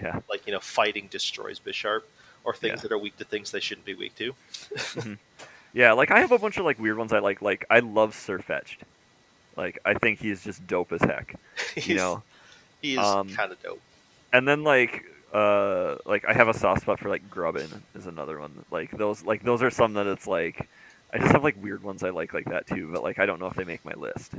Yeah. 0.00 0.20
like 0.28 0.46
you 0.46 0.52
know 0.52 0.60
fighting 0.60 1.08
destroys 1.10 1.58
Bisharp, 1.58 2.02
or 2.44 2.54
things 2.54 2.78
Yeah. 2.78 2.82
that 2.82 2.92
are 2.92 2.98
weak 2.98 3.16
to 3.18 3.24
things 3.24 3.50
they 3.50 3.60
shouldn't 3.60 3.86
be 3.86 3.94
weak 3.94 4.14
to. 4.16 4.34
Yeah, 5.72 5.92
like 5.92 6.10
I 6.10 6.18
have 6.18 6.32
a 6.32 6.38
bunch 6.38 6.56
of 6.58 6.64
like 6.64 6.80
weird 6.80 6.98
ones 6.98 7.12
I 7.12 7.20
like. 7.20 7.40
Like 7.42 7.64
I 7.70 7.78
love 7.78 8.14
Sirfetch'd. 8.14 8.78
Like 9.56 9.78
I 9.84 9.94
think 9.94 10.18
he's 10.20 10.42
just 10.42 10.66
dope 10.66 10.90
as 10.92 11.00
heck. 11.02 11.36
He's, 11.76 11.86
You 11.88 11.94
know. 11.96 12.22
he's 12.82 12.98
um, 12.98 13.28
kind 13.30 13.52
of 13.52 13.62
dope. 13.62 13.80
And 14.32 14.48
then 14.48 14.64
like 14.64 15.04
uh 15.32 15.96
like 16.04 16.24
I 16.24 16.32
have 16.32 16.48
a 16.48 16.54
soft 16.54 16.82
spot 16.82 16.98
for 16.98 17.08
like 17.08 17.30
Grubbin 17.30 17.82
is 17.94 18.06
another 18.06 18.38
one. 18.38 18.64
Like 18.70 18.90
those 18.96 19.24
like 19.24 19.42
those 19.42 19.62
are 19.62 19.70
some 19.70 19.94
that 19.94 20.06
it's 20.06 20.26
like 20.26 20.68
I 21.12 21.18
just 21.18 21.32
have 21.32 21.44
like 21.44 21.62
weird 21.62 21.82
ones 21.82 22.02
I 22.02 22.10
like 22.10 22.32
like 22.32 22.46
that 22.46 22.66
too, 22.66 22.90
but 22.92 23.02
like 23.02 23.18
I 23.18 23.26
don't 23.26 23.40
know 23.40 23.46
if 23.46 23.54
they 23.54 23.64
make 23.64 23.84
my 23.84 23.94
list. 23.94 24.32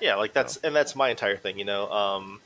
Yeah, 0.00 0.16
like 0.16 0.32
that's 0.32 0.56
and 0.58 0.74
that's 0.74 0.94
my 0.94 1.10
entire 1.10 1.36
thing. 1.36 1.58
You 1.58 1.64
know, 1.64 1.90
um, 1.90 2.40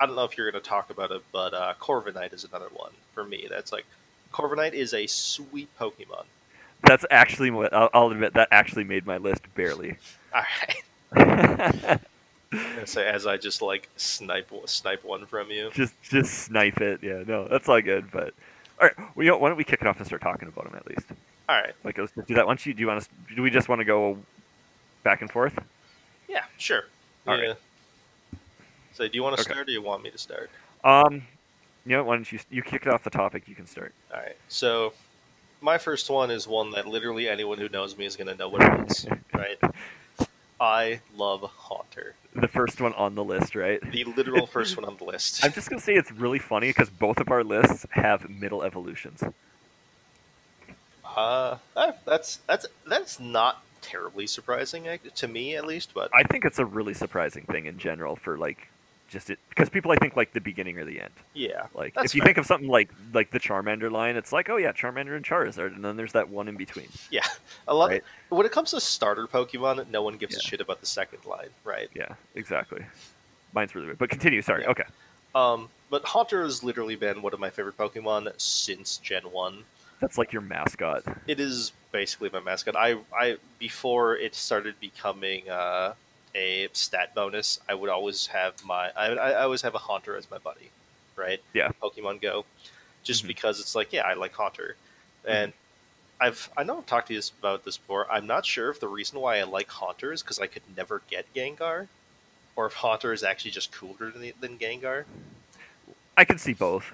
I 0.00 0.06
don't 0.06 0.16
know 0.16 0.24
if 0.24 0.36
you're 0.36 0.50
going 0.50 0.62
to 0.62 0.68
talk 0.68 0.90
about 0.90 1.10
it, 1.10 1.22
but 1.32 1.54
uh, 1.54 1.74
Corviknight 1.80 2.32
is 2.32 2.44
another 2.44 2.68
one 2.72 2.92
for 3.14 3.24
me. 3.24 3.46
That's 3.48 3.72
like 3.72 3.86
Corviknight 4.32 4.72
is 4.72 4.94
a 4.94 5.06
sweet 5.06 5.68
Pokemon. 5.78 6.24
That's 6.82 7.04
actually 7.10 7.50
what 7.50 7.72
I'll, 7.72 7.90
I'll 7.94 8.10
admit 8.10 8.34
that 8.34 8.48
actually 8.50 8.84
made 8.84 9.06
my 9.06 9.16
list 9.16 9.42
barely. 9.54 9.96
All 10.34 10.42
right. 11.16 12.00
So 12.86 13.02
as 13.02 13.26
I 13.26 13.36
just 13.36 13.62
like 13.62 13.88
snipe 13.96 14.50
snipe 14.66 15.04
one 15.04 15.26
from 15.26 15.50
you. 15.50 15.70
just 15.72 15.94
just 16.02 16.34
snipe 16.44 16.80
it. 16.80 17.00
Yeah, 17.02 17.22
no, 17.26 17.46
that's 17.48 17.68
all 17.68 17.80
good. 17.80 18.10
But 18.10 18.34
all 18.80 18.88
right, 18.88 18.98
well, 19.14 19.24
you 19.24 19.30
know, 19.30 19.38
why 19.38 19.48
don't 19.48 19.58
we 19.58 19.64
kick 19.64 19.80
it 19.80 19.86
off 19.86 19.96
and 19.98 20.06
start 20.06 20.22
talking 20.22 20.48
about 20.48 20.64
them 20.64 20.74
at 20.74 20.86
least? 20.86 21.06
All 21.48 21.60
right. 21.60 21.74
Like 21.84 21.98
let's 21.98 22.12
do 22.12 22.34
that. 22.34 22.46
Once 22.46 22.66
you 22.66 22.74
do, 22.74 22.80
you 22.80 22.86
want 22.86 22.98
us? 22.98 23.08
Do 23.34 23.42
we 23.42 23.50
just 23.50 23.68
want 23.68 23.80
to 23.80 23.84
go 23.84 24.18
back 25.02 25.20
and 25.22 25.30
forth? 25.30 25.58
Yeah. 26.28 26.44
Sure. 26.58 26.84
All 27.26 27.38
yeah. 27.38 27.48
right. 27.48 27.56
So 28.92 29.08
do 29.08 29.16
you 29.16 29.22
want 29.22 29.36
to 29.36 29.42
Okay. 29.42 29.50
start, 29.50 29.60
or 29.60 29.64
do 29.64 29.72
you 29.72 29.82
want 29.82 30.02
me 30.02 30.10
to 30.10 30.18
start? 30.18 30.50
Um, 30.84 31.22
you 31.86 31.96
know, 31.96 32.04
why 32.04 32.16
don't 32.16 32.30
you 32.30 32.38
you 32.50 32.62
kick 32.62 32.82
it 32.86 32.88
off 32.88 33.02
the 33.04 33.10
topic? 33.10 33.48
You 33.48 33.54
can 33.54 33.66
start. 33.66 33.92
All 34.12 34.20
right. 34.20 34.36
So 34.48 34.92
my 35.60 35.78
first 35.78 36.10
one 36.10 36.30
is 36.30 36.46
one 36.46 36.70
that 36.72 36.86
literally 36.86 37.28
anyone 37.28 37.58
who 37.58 37.68
knows 37.68 37.96
me 37.96 38.04
is 38.06 38.16
going 38.16 38.28
to 38.28 38.34
know 38.36 38.48
what 38.48 38.62
it 38.62 38.90
is. 38.90 39.06
right. 39.34 39.58
I 40.60 41.00
love 41.16 41.42
Haunter. 41.42 42.14
The 42.34 42.48
first 42.48 42.80
one 42.80 42.92
on 42.94 43.14
the 43.14 43.22
list, 43.22 43.54
right? 43.54 43.80
The 43.92 44.04
literal 44.04 44.46
first 44.46 44.76
one 44.78 44.84
on 44.84 44.96
the 44.96 45.04
list. 45.04 45.44
I'm 45.44 45.52
just 45.52 45.70
gonna 45.70 45.80
say 45.80 45.94
it's 45.94 46.10
really 46.10 46.40
funny 46.40 46.68
because 46.68 46.90
both 46.90 47.18
of 47.18 47.30
our 47.30 47.44
lists 47.44 47.86
have 47.90 48.28
middle 48.28 48.62
evolutions. 48.62 49.22
Uh, 51.04 51.58
uh, 51.76 51.92
that's 52.04 52.38
that's 52.46 52.66
that's 52.86 53.20
not 53.20 53.62
terribly 53.82 54.26
surprising 54.26 54.88
eh, 54.88 54.96
to 55.14 55.28
me, 55.28 55.54
at 55.54 55.64
least. 55.64 55.92
But 55.94 56.10
I 56.12 56.24
think 56.24 56.44
it's 56.44 56.58
a 56.58 56.64
really 56.64 56.94
surprising 56.94 57.44
thing 57.44 57.66
in 57.66 57.78
general 57.78 58.16
for 58.16 58.36
like 58.36 58.68
just 59.08 59.30
it 59.30 59.38
because 59.48 59.68
people 59.68 59.92
I 59.92 59.96
think 59.96 60.16
like 60.16 60.32
the 60.32 60.40
beginning 60.40 60.78
or 60.78 60.84
the 60.84 61.00
end. 61.00 61.12
yeah, 61.34 61.66
Like 61.74 61.92
if 61.98 62.14
you 62.14 62.20
fair. 62.20 62.26
think 62.28 62.38
of 62.38 62.46
something 62.46 62.68
like 62.68 62.90
like 63.12 63.30
the 63.30 63.38
Charmander 63.40 63.90
line, 63.90 64.16
it's 64.16 64.32
like 64.32 64.48
oh 64.50 64.56
yeah, 64.56 64.72
Charmander 64.72 65.14
and 65.16 65.24
Charizard, 65.24 65.74
and 65.74 65.84
then 65.84 65.96
there's 65.96 66.12
that 66.12 66.28
one 66.28 66.48
in 66.48 66.56
between. 66.56 66.88
yeah. 67.10 67.26
A 67.68 67.74
lot. 67.74 67.90
Right. 67.90 68.04
When 68.30 68.44
it 68.46 68.52
comes 68.52 68.70
to 68.72 68.80
starter 68.80 69.26
Pokemon, 69.26 69.88
no 69.90 70.02
one 70.02 70.16
gives 70.16 70.36
a 70.36 70.40
shit 70.40 70.60
about 70.60 70.80
the 70.80 70.86
second 70.86 71.24
line, 71.26 71.48
right? 71.64 71.88
Yeah, 71.94 72.14
exactly. 72.34 72.84
Mine's 73.52 73.74
really 73.74 73.86
weird, 73.86 73.98
but 73.98 74.10
continue. 74.10 74.42
Sorry. 74.42 74.62
Yeah. 74.62 74.70
Okay, 74.70 74.84
Um, 75.34 75.68
but 75.90 76.04
Haunter 76.04 76.42
has 76.42 76.64
literally 76.64 76.96
been 76.96 77.22
one 77.22 77.32
of 77.32 77.38
my 77.40 77.50
favorite 77.50 77.76
Pokemon 77.76 78.32
since 78.40 78.96
Gen 78.98 79.22
One. 79.24 79.62
that's 80.00 80.18
like 80.18 80.32
your 80.32 80.42
mascot. 80.42 81.04
It 81.28 81.38
is 81.38 81.72
basically 81.92 82.30
my 82.32 82.40
mascot. 82.40 82.74
I, 82.74 82.96
I 83.16 83.36
before 83.60 84.16
it 84.16 84.34
started 84.34 84.74
becoming 84.80 85.48
uh, 85.48 85.94
a 86.34 86.68
stat 86.72 87.14
bonus, 87.14 87.60
I 87.68 87.74
would 87.74 87.90
always 87.90 88.26
have 88.28 88.54
my 88.64 88.90
I, 88.96 89.08
I 89.12 89.42
always 89.42 89.62
have 89.62 89.74
a 89.74 89.78
Haunter 89.78 90.16
as 90.16 90.30
my 90.30 90.38
buddy, 90.38 90.70
right? 91.16 91.40
Yeah. 91.52 91.70
Pokemon 91.82 92.20
Go, 92.20 92.44
just 93.02 93.24
Mhm. 93.24 93.28
because 93.28 93.60
it's 93.60 93.74
like 93.74 93.92
yeah, 93.92 94.02
I 94.02 94.14
like 94.14 94.34
Haunter, 94.34 94.76
and 95.24 95.52
I've 96.20 96.50
I 96.56 96.62
know 96.64 96.78
I've 96.78 96.86
talked 96.86 97.08
to 97.08 97.14
you 97.14 97.22
about 97.38 97.64
this 97.64 97.76
before. 97.76 98.10
I'm 98.10 98.26
not 98.26 98.46
sure 98.46 98.70
if 98.70 98.80
the 98.80 98.88
reason 98.88 99.20
why 99.20 99.38
I 99.38 99.44
like 99.44 99.68
Haunter 99.68 100.12
is 100.12 100.22
because 100.22 100.38
I 100.38 100.46
could 100.46 100.62
never 100.76 101.02
get 101.10 101.32
Gengar, 101.34 101.88
or 102.56 102.66
if 102.66 102.74
Haunter 102.74 103.12
is 103.12 103.22
actually 103.22 103.50
just 103.52 103.72
cooler 103.72 104.10
than, 104.10 104.32
than 104.40 104.58
Gengar. 104.58 105.04
I 106.16 106.24
can 106.24 106.38
see 106.38 106.52
both. 106.52 106.92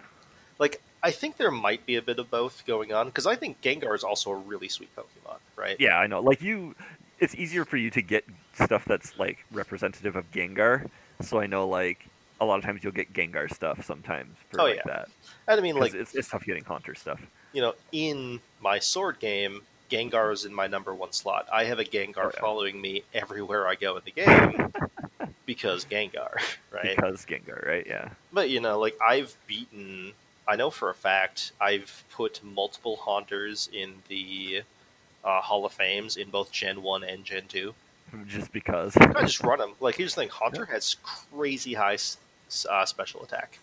Like 0.59 0.81
I 1.03 1.11
think 1.11 1.37
there 1.39 1.51
might 1.51 1.87
be 1.87 1.97
a 1.97 2.03
bit 2.03 2.19
of 2.19 2.31
both 2.31 2.65
going 2.67 2.93
on 2.93 3.07
because 3.07 3.27
I 3.27 3.37
think 3.37 3.63
Gengar 3.63 3.95
is 3.95 4.05
also 4.05 4.33
a 4.33 4.37
really 4.37 4.69
sweet 4.69 4.95
Pokemon, 4.95 5.39
right? 5.57 5.77
Yeah, 5.79 5.99
I 5.99 6.07
know. 6.07 6.21
Like 6.21 6.43
you, 6.43 6.75
it's 7.21 7.35
easier 7.35 7.65
for 7.65 7.77
you 7.79 7.91
to 7.91 8.03
get 8.03 8.25
stuff 8.65 8.85
that's 8.85 9.19
like 9.19 9.45
representative 9.53 10.17
of 10.17 10.31
Gengar. 10.31 10.89
So 11.23 11.41
I 11.41 11.47
know 11.47 11.67
like 11.69 12.07
a 12.41 12.45
lot 12.45 12.59
of 12.59 12.65
times 12.65 12.83
you'll 12.83 12.93
get 12.93 13.13
Gengar 13.13 13.53
stuff 13.53 13.85
sometimes 13.85 14.37
for 14.51 14.61
Oh, 14.61 14.65
like 14.65 14.77
yeah. 14.77 14.83
that. 14.87 15.09
And 15.49 15.59
I 15.61 15.63
mean 15.63 15.77
like 15.77 15.95
it's, 15.95 16.15
it's 16.15 16.29
tough 16.29 16.45
getting 16.45 16.65
Haunter 16.65 16.95
stuff. 16.95 17.21
you 17.53 17.61
know, 17.61 17.75
in 17.93 18.41
my 18.61 18.79
sword 18.79 19.19
game, 19.21 19.63
Gengar 19.91 20.33
is 20.33 20.45
in 20.45 20.55
my 20.55 20.67
number 20.69 20.95
one 20.95 21.13
slot. 21.13 21.47
I 21.53 21.65
have 21.65 21.79
a 21.81 21.85
Gengar 21.85 22.17
Oh, 22.27 22.31
yeah. 22.35 22.41
following 22.41 22.81
me 22.81 23.03
everywhere 23.13 23.67
I 23.67 23.75
go 23.75 23.97
in 23.97 24.03
the 24.05 24.13
game 24.13 24.73
because 25.47 25.85
Gengar, 25.85 26.37
right? 26.71 26.95
because 26.97 27.27
Gengar, 27.27 27.67
right? 27.67 27.87
Yeah. 27.87 28.11
But 28.33 28.51
you 28.51 28.61
know, 28.61 28.79
like 28.79 28.97
I've 29.05 29.37
beaten. 29.47 30.13
I 30.49 30.57
know 30.57 30.71
for 30.71 30.91
a 30.91 30.95
fact 30.95 31.53
I've 31.61 32.03
put 32.11 32.41
multiple 32.43 32.97
Haunters 32.97 33.69
in 33.73 33.95
the 34.09 34.63
uh, 35.25 35.41
Hall 35.43 35.65
of 35.67 35.73
Fames 35.73 36.17
in 36.17 36.31
both 36.31 36.51
Gen 36.51 36.83
One 36.83 37.05
and 37.05 37.25
Gen 37.25 37.45
Two. 37.49 37.75
Just 38.27 38.53
because. 38.53 38.97
I 38.97 39.23
just 39.23 39.43
run 39.43 39.61
him. 39.61 39.71
Like 39.81 39.95
here's 39.97 40.15
the 40.15 40.23
thing: 40.23 40.31
Haunter 40.31 40.65
has 40.67 40.97
crazy 41.03 41.75
high 41.75 41.99
uh, 42.69 42.85
special 42.85 43.23
attack, 43.23 43.59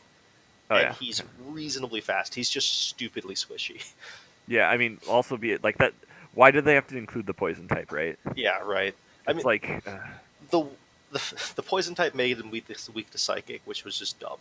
Oh, 0.69 0.75
and 0.75 0.83
yeah. 0.85 0.93
he's 0.93 1.21
reasonably 1.47 2.01
fast. 2.01 2.35
He's 2.35 2.49
just 2.49 2.87
stupidly 2.89 3.35
squishy. 3.35 3.83
Yeah, 4.49 4.69
I 4.69 4.77
mean, 4.77 4.97
also 5.09 5.35
be 5.35 5.51
it 5.51 5.61
like 5.61 5.77
that. 5.79 5.91
Why 6.33 6.51
did 6.51 6.63
they 6.63 6.75
have 6.75 6.87
to 6.87 6.97
include 6.97 7.25
the 7.25 7.33
poison 7.33 7.67
type, 7.67 7.91
right? 7.91 8.17
yeah, 8.33 8.59
right. 8.63 8.95
I 9.27 9.33
mean, 9.33 9.43
like, 9.43 9.85
uh, 9.85 9.97
the, 10.51 10.63
the 11.11 11.51
the 11.57 11.61
poison 11.61 11.95
type 11.95 12.15
made 12.15 12.37
him 12.39 12.49
weak 12.49 12.65
to, 12.67 12.91
weak 12.93 13.11
to 13.11 13.17
psychic, 13.17 13.61
which 13.65 13.83
was 13.83 13.99
just 13.99 14.21
dumb. 14.21 14.39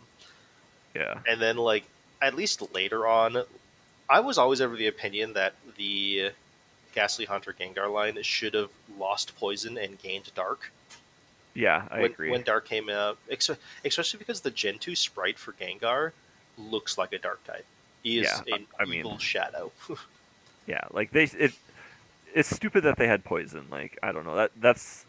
yeah, 0.95 1.19
And 1.27 1.41
then 1.41 1.57
like 1.57 1.83
at 2.21 2.35
least 2.35 2.63
later 2.73 3.05
on, 3.05 3.43
I 4.09 4.21
was 4.21 4.37
always 4.37 4.61
of 4.61 4.77
the 4.77 4.87
opinion 4.87 5.33
that 5.33 5.55
the 5.75 6.31
Gastly 6.97 7.25
Haunter 7.25 7.53
Gengar 7.53 7.93
line 7.93 8.17
should 8.23 8.55
have 8.55 8.71
lost 8.97 9.35
poison 9.37 9.77
and 9.77 9.99
gained 9.99 10.31
dark. 10.33 10.71
yeah, 11.53 11.87
I 11.91 12.01
when, 12.01 12.11
agree. 12.11 12.31
when 12.31 12.41
dark 12.41 12.67
came 12.67 12.89
out, 12.89 13.19
especially 13.29 14.17
because 14.17 14.41
the 14.41 14.49
Gen 14.49 14.79
two 14.79 14.95
sprite 14.95 15.37
for 15.37 15.51
Gengar 15.53 16.13
looks 16.57 16.97
like 16.97 17.13
a 17.13 17.19
dark 17.19 17.43
type. 17.45 17.65
He 18.01 18.17
is 18.17 18.41
Yeah, 18.47 18.55
an 18.55 18.65
I 18.79 18.85
mean- 18.85 18.95
evil 19.01 19.19
shadow. 19.19 19.71
Yeah, 20.65 20.81
like 20.91 21.11
they 21.11 21.23
it. 21.25 21.53
It's 22.33 22.53
stupid 22.53 22.83
that 22.83 22.97
they 22.97 23.07
had 23.07 23.23
poison. 23.23 23.67
Like 23.69 23.97
I 24.03 24.11
don't 24.11 24.25
know 24.25 24.35
that 24.35 24.51
that's 24.59 25.05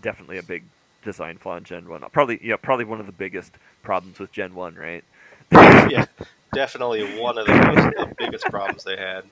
definitely 0.00 0.38
a 0.38 0.42
big 0.44 0.62
design 1.04 1.36
flaw 1.38 1.56
in 1.56 1.64
Gen 1.64 1.86
One. 1.88 2.02
Probably 2.12 2.38
yeah, 2.40 2.54
probably 2.56 2.84
one 2.86 2.98
of 3.00 3.04
the 3.06 3.12
biggest 3.12 3.52
problems 3.82 4.18
with 4.20 4.30
Gen 4.32 4.54
One, 4.54 4.76
right? 4.76 5.04
yeah, 5.52 6.06
definitely 6.54 7.18
one 7.20 7.36
of 7.36 7.46
the, 7.46 7.54
most, 7.54 7.96
the 7.96 8.14
biggest 8.16 8.44
problems 8.46 8.84
they 8.84 8.96
had. 8.96 9.24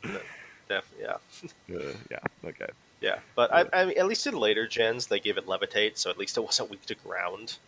Definitely, 0.69 1.07
yeah. 1.07 1.17
Uh, 1.79 1.93
yeah. 2.11 2.19
Okay. 2.45 2.67
Yeah, 3.01 3.19
but 3.37 3.53
I, 3.55 3.67
I 3.73 3.85
mean, 3.85 3.99
at 3.99 4.07
least 4.07 4.27
in 4.27 4.35
later 4.35 4.67
gens, 4.67 5.07
they 5.07 5.21
gave 5.21 5.37
it 5.37 5.47
levitate, 5.47 5.99
so 5.99 6.11
at 6.11 6.19
least 6.19 6.37
it 6.37 6.41
wasn't 6.41 6.71
weak 6.71 6.85
to 6.87 6.97
ground, 6.97 7.59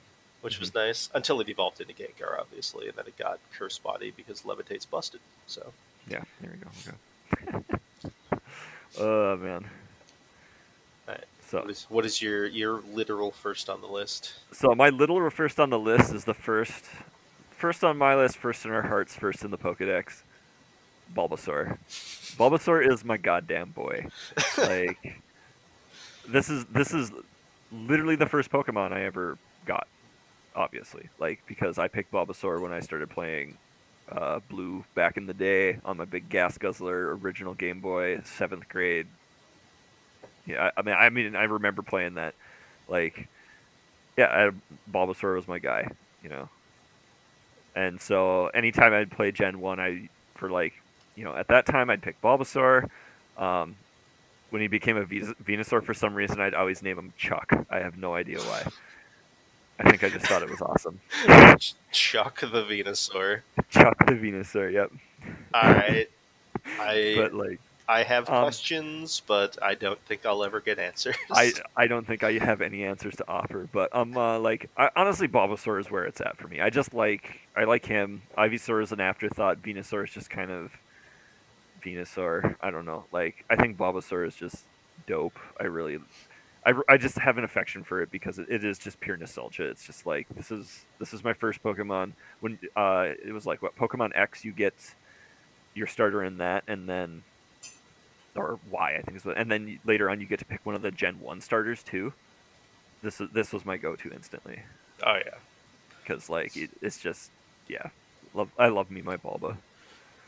which 0.40 0.58
was 0.58 0.74
nice. 0.74 1.08
Until 1.14 1.40
it 1.40 1.48
evolved 1.48 1.80
into 1.80 1.92
Gengar, 1.92 2.40
obviously, 2.40 2.88
and 2.88 2.96
then 2.96 3.06
it 3.06 3.16
got 3.16 3.38
Curse 3.56 3.78
Body 3.78 4.12
because 4.16 4.42
levitate's 4.42 4.86
busted. 4.86 5.20
So 5.46 5.72
Yeah. 6.08 6.22
There 6.40 6.52
we 6.52 7.52
go. 7.54 7.58
Okay. 7.58 8.40
oh 8.98 9.36
man. 9.36 9.66
So 11.50 11.58
what 11.58 11.70
is 11.70 11.86
what 11.88 12.06
is 12.06 12.22
your 12.22 12.46
your 12.46 12.80
literal 12.92 13.32
first 13.32 13.68
on 13.68 13.80
the 13.80 13.88
list? 13.88 14.34
So 14.52 14.72
my 14.76 14.88
literal 14.90 15.28
first 15.30 15.58
on 15.58 15.70
the 15.70 15.80
list 15.80 16.14
is 16.14 16.22
the 16.22 16.34
first, 16.34 16.84
first 17.50 17.82
on 17.82 17.98
my 17.98 18.14
list, 18.14 18.36
first 18.36 18.64
in 18.64 18.70
our 18.70 18.82
hearts, 18.82 19.16
first 19.16 19.42
in 19.42 19.50
the 19.50 19.58
Pokedex, 19.58 20.22
Bulbasaur. 21.14 21.78
Bulbasaur 22.36 22.86
is 22.90 23.04
my 23.04 23.16
goddamn 23.16 23.70
boy. 23.70 24.06
Like, 24.58 25.20
this 26.28 26.48
is 26.48 26.64
this 26.66 26.92
is 26.92 27.10
literally 27.72 28.16
the 28.16 28.26
first 28.26 28.50
Pokemon 28.50 28.92
I 28.92 29.02
ever 29.04 29.38
got. 29.66 29.86
Obviously, 30.54 31.08
like 31.18 31.40
because 31.46 31.78
I 31.78 31.88
picked 31.88 32.12
Bulbasaur 32.12 32.60
when 32.60 32.72
I 32.72 32.80
started 32.80 33.08
playing 33.08 33.56
uh, 34.10 34.40
Blue 34.48 34.84
back 34.94 35.16
in 35.16 35.26
the 35.26 35.34
day 35.34 35.78
on 35.84 35.96
my 35.96 36.04
big 36.04 36.28
Gas 36.28 36.58
Guzzler 36.58 37.16
original 37.22 37.54
Game 37.54 37.80
Boy, 37.80 38.20
seventh 38.24 38.68
grade. 38.68 39.06
Yeah, 40.46 40.70
I 40.76 40.80
I 40.80 40.82
mean, 40.82 40.94
I 40.98 41.10
mean, 41.10 41.36
I 41.36 41.44
remember 41.44 41.82
playing 41.82 42.14
that. 42.14 42.34
Like, 42.88 43.28
yeah, 44.16 44.50
I, 44.50 44.50
Bulbasaur 44.90 45.36
was 45.36 45.46
my 45.46 45.58
guy, 45.58 45.88
you 46.22 46.28
know. 46.28 46.48
And 47.76 48.00
so 48.00 48.48
anytime 48.48 48.92
I'd 48.92 49.10
play 49.10 49.30
Gen 49.30 49.60
One, 49.60 49.78
I 49.78 50.08
for 50.34 50.50
like, 50.50 50.74
you 51.16 51.24
know, 51.24 51.34
at 51.34 51.48
that 51.48 51.66
time 51.66 51.90
I'd 51.90 52.02
pick 52.02 52.20
Bulbasaur. 52.22 52.88
Um, 53.38 53.76
when 54.50 54.60
he 54.60 54.68
became 54.68 54.96
a 54.96 55.04
Venusaur, 55.04 55.82
for 55.82 55.94
some 55.94 56.14
reason 56.14 56.40
I'd 56.40 56.54
always 56.54 56.82
name 56.82 56.98
him 56.98 57.12
Chuck. 57.16 57.52
I 57.70 57.78
have 57.78 57.96
no 57.96 58.14
idea 58.14 58.38
why. 58.40 58.64
I 59.78 59.88
think 59.90 60.04
I 60.04 60.10
just 60.10 60.26
thought 60.26 60.42
it 60.42 60.50
was 60.50 60.60
awesome. 60.60 61.00
Chuck 61.92 62.40
the 62.40 62.64
Venusaur. 62.64 63.40
Chuck 63.70 64.06
the 64.06 64.12
Venusaur. 64.12 64.72
Yep. 64.72 64.92
All 65.54 65.72
right, 65.72 66.10
I 66.78 67.14
But 67.16 67.34
like, 67.34 67.60
I 67.88 68.02
have 68.02 68.28
um, 68.28 68.42
questions, 68.42 69.22
but 69.26 69.56
I 69.62 69.74
don't 69.74 69.98
think 70.00 70.26
I'll 70.26 70.44
ever 70.44 70.60
get 70.60 70.78
answers. 70.78 71.16
I 71.30 71.52
I 71.76 71.86
don't 71.86 72.06
think 72.06 72.22
I 72.22 72.32
have 72.32 72.60
any 72.60 72.84
answers 72.84 73.16
to 73.16 73.28
offer, 73.28 73.68
but 73.72 73.94
um, 73.94 74.16
uh, 74.16 74.38
like 74.38 74.68
I, 74.76 74.90
honestly, 74.96 75.28
Bulbasaur 75.28 75.80
is 75.80 75.90
where 75.90 76.04
it's 76.04 76.20
at 76.20 76.36
for 76.36 76.46
me. 76.48 76.60
I 76.60 76.70
just 76.70 76.92
like 76.92 77.40
I 77.56 77.64
like 77.64 77.86
him. 77.86 78.22
Ivysaur 78.36 78.82
is 78.82 78.92
an 78.92 79.00
afterthought. 79.00 79.62
Venusaur 79.62 80.04
is 80.04 80.10
just 80.10 80.28
kind 80.28 80.50
of 80.50 80.72
Venusaur. 81.80 82.56
I 82.60 82.70
don't 82.70 82.86
know. 82.86 83.04
Like 83.12 83.44
I 83.50 83.56
think 83.56 83.76
Bulbasaur 83.76 84.26
is 84.26 84.34
just 84.34 84.64
dope. 85.06 85.38
I 85.58 85.64
really, 85.64 85.98
I, 86.64 86.74
I 86.88 86.96
just 86.96 87.18
have 87.18 87.38
an 87.38 87.44
affection 87.44 87.84
for 87.84 88.02
it 88.02 88.10
because 88.10 88.38
it, 88.38 88.46
it 88.48 88.64
is 88.64 88.78
just 88.78 89.00
pure 89.00 89.16
nostalgia. 89.16 89.64
It's 89.64 89.84
just 89.84 90.06
like 90.06 90.28
this 90.36 90.50
is 90.50 90.84
this 90.98 91.12
is 91.12 91.24
my 91.24 91.32
first 91.32 91.62
Pokemon. 91.62 92.12
When 92.40 92.58
uh, 92.76 93.08
it 93.24 93.32
was 93.32 93.46
like 93.46 93.62
what 93.62 93.76
Pokemon 93.76 94.12
X, 94.14 94.44
you 94.44 94.52
get 94.52 94.74
your 95.74 95.86
starter 95.86 96.22
in 96.24 96.38
that, 96.38 96.64
and 96.68 96.88
then 96.88 97.22
or 98.36 98.58
Y, 98.70 98.96
I 98.96 99.02
think 99.02 99.16
is 99.16 99.24
what, 99.24 99.36
and 99.36 99.50
then 99.50 99.78
later 99.84 100.08
on 100.08 100.20
you 100.20 100.26
get 100.26 100.38
to 100.38 100.44
pick 100.44 100.64
one 100.64 100.74
of 100.74 100.82
the 100.82 100.90
Gen 100.90 101.20
One 101.20 101.40
starters 101.40 101.82
too. 101.82 102.12
This 103.02 103.20
is 103.20 103.30
this 103.32 103.52
was 103.52 103.64
my 103.64 103.76
go-to 103.76 104.12
instantly 104.12 104.60
oh 105.04 105.16
yeah. 105.24 105.38
because 106.02 106.28
like 106.28 106.56
it, 106.56 106.70
it's 106.82 106.98
just 106.98 107.30
yeah, 107.68 107.88
love 108.34 108.50
I 108.58 108.68
love 108.68 108.90
me 108.90 109.02
my 109.02 109.16
Bulba. 109.16 109.56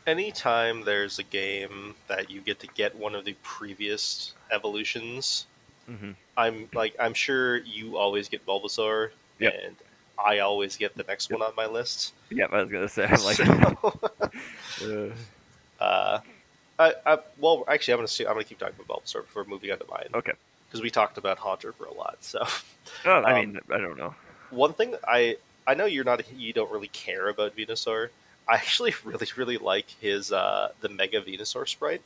Anytime 0.07 0.83
there's 0.85 1.19
a 1.19 1.23
game 1.23 1.95
that 2.07 2.29
you 2.29 2.41
get 2.41 2.59
to 2.61 2.67
get 2.67 2.95
one 2.95 3.15
of 3.15 3.25
the 3.25 3.35
previous 3.43 4.33
evolutions, 4.51 5.47
hmm 5.87 6.11
I'm 6.37 6.69
like 6.73 6.95
I'm 6.99 7.13
sure 7.13 7.57
you 7.57 7.97
always 7.97 8.29
get 8.29 8.45
Bulbasaur, 8.45 9.11
Yep. 9.39 9.55
and 9.65 9.75
I 10.17 10.39
always 10.39 10.77
get 10.77 10.97
the 10.97 11.03
next 11.03 11.29
Yep. 11.29 11.39
one 11.39 11.41
on 11.43 11.55
my 11.55 11.67
list. 11.67 12.13
Yeah, 12.31 12.47
I 12.51 12.61
was 12.63 12.71
gonna 12.71 12.89
say 12.89 13.05
I'm 13.05 13.23
like, 13.23 13.39
So, 13.39 13.45
uh, 14.81 15.15
uh, 15.79 16.19
I, 16.79 16.93
I 17.05 17.19
well 17.37 17.63
actually 17.67 17.93
I'm 17.93 17.99
gonna 17.99 18.07
see, 18.07 18.25
I'm 18.25 18.33
gonna 18.33 18.43
keep 18.45 18.59
talking 18.59 18.75
about 18.79 19.03
Bulbasaur 19.05 19.23
before 19.23 19.45
moving 19.45 19.71
on 19.71 19.79
to 19.79 19.85
mine 19.89 20.15
okay. 20.15 20.33
because 20.67 20.81
we 20.81 20.89
talked 20.91 21.17
about 21.17 21.39
Haunter 21.39 21.73
for 21.73 21.85
a 21.85 21.93
lot. 21.93 22.17
So 22.21 22.43
Oh, 23.05 23.23
I 23.25 23.33
Um, 23.33 23.33
mean, 23.33 23.59
I 23.71 23.77
don't 23.77 23.97
know. 23.97 24.15
one 24.49 24.73
thing 24.73 24.95
I 25.07 25.37
I 25.67 25.73
know 25.75 25.85
you're 25.85 26.03
not 26.03 26.31
you 26.31 26.53
don't 26.53 26.71
really 26.71 26.89
care 26.89 27.29
about 27.29 27.55
Venusaur. 27.55 28.09
I 28.47 28.55
actually 28.55 28.93
really 29.03 29.27
really 29.37 29.57
like 29.57 29.89
his 30.01 30.31
uh, 30.31 30.69
the 30.81 30.89
Mega 30.89 31.21
Venusaur 31.21 31.67
sprite. 31.67 32.01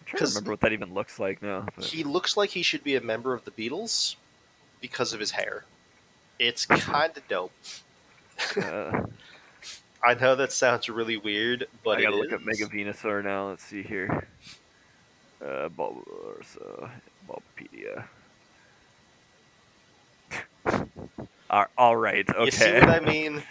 I'm 0.00 0.06
trying 0.06 0.18
to 0.20 0.26
remember 0.28 0.50
what 0.52 0.60
that 0.60 0.72
even 0.72 0.94
looks 0.94 1.18
like 1.18 1.42
now. 1.42 1.66
but- 1.76 1.84
He 1.84 2.04
looks 2.04 2.36
like 2.36 2.50
he 2.50 2.62
should 2.62 2.82
be 2.84 2.96
a 2.96 3.00
member 3.00 3.34
of 3.34 3.44
the 3.44 3.50
Beatles 3.50 4.16
because 4.80 5.12
of 5.12 5.20
his 5.20 5.32
hair. 5.32 5.64
It's 6.38 6.64
kind 6.66 7.14
of 7.16 7.26
dope. 7.28 7.52
uh, 8.56 9.02
I 10.04 10.14
know 10.14 10.36
that 10.36 10.52
sounds 10.52 10.88
really 10.88 11.16
weird, 11.16 11.66
but 11.84 11.98
I 11.98 12.02
gotta 12.02 12.16
look 12.16 12.32
at. 12.32 12.44
Mega 12.44 12.66
Venusaur 12.66 13.24
now. 13.24 13.48
Let's 13.48 13.64
see 13.64 13.82
here. 13.82 14.28
Uh, 15.44 15.68
Bulb, 15.68 16.04
so 16.44 16.88
Bulbapedia. 17.28 18.04
all 21.50 21.66
all 21.78 21.96
right. 21.96 22.28
Okay. 22.28 22.44
You 22.44 22.50
see 22.50 22.72
what 22.74 22.90
I 22.90 23.00
mean? 23.00 23.42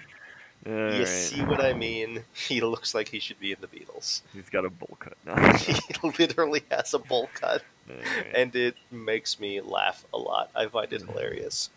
All 0.68 0.74
you 0.74 1.00
right. 1.00 1.08
see 1.08 1.42
what 1.44 1.64
I 1.64 1.72
mean? 1.72 2.24
He 2.34 2.60
looks 2.60 2.94
like 2.94 3.08
he 3.08 3.20
should 3.20 3.40
be 3.40 3.54
in 3.54 3.58
the 3.62 3.68
Beatles. 3.68 4.22
He's 4.34 4.50
got 4.50 4.66
a 4.66 4.70
bowl 4.70 4.98
cut 5.00 5.18
now. 5.26 5.54
he 5.58 5.76
literally 6.04 6.64
has 6.70 6.94
a 6.94 7.00
bowl 7.00 7.30
cut, 7.34 7.64
right. 7.88 8.36
and 8.36 8.54
it 8.54 8.76
makes 8.92 9.40
me 9.40 9.62
laugh 9.62 10.04
a 10.14 10.18
lot. 10.18 10.50
I 10.54 10.66
find 10.66 10.92
it 10.92 11.04
hilarious. 11.04 11.70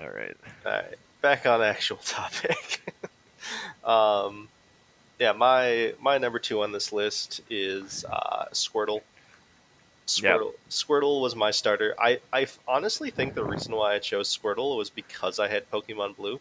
All 0.00 0.08
right. 0.08 0.36
All 0.64 0.72
right, 0.72 0.94
back 1.20 1.44
on 1.44 1.60
actual 1.60 1.98
topic. 1.98 2.80
um, 3.84 4.48
yeah, 5.18 5.32
my 5.32 5.92
my 6.00 6.16
number 6.16 6.38
two 6.38 6.62
on 6.62 6.72
this 6.72 6.92
list 6.92 7.42
is 7.50 8.06
uh, 8.10 8.46
Squirtle. 8.52 9.02
Squirtle, 10.06 10.52
Squirtle 10.68 11.20
was 11.20 11.34
my 11.34 11.50
starter. 11.50 11.94
I, 11.98 12.20
I 12.32 12.46
honestly 12.68 13.10
think 13.10 13.34
the 13.34 13.44
reason 13.44 13.74
why 13.74 13.94
I 13.94 13.98
chose 13.98 14.36
Squirtle 14.36 14.76
was 14.76 14.90
because 14.90 15.38
I 15.38 15.48
had 15.48 15.70
Pokemon 15.70 16.16
Blue. 16.16 16.40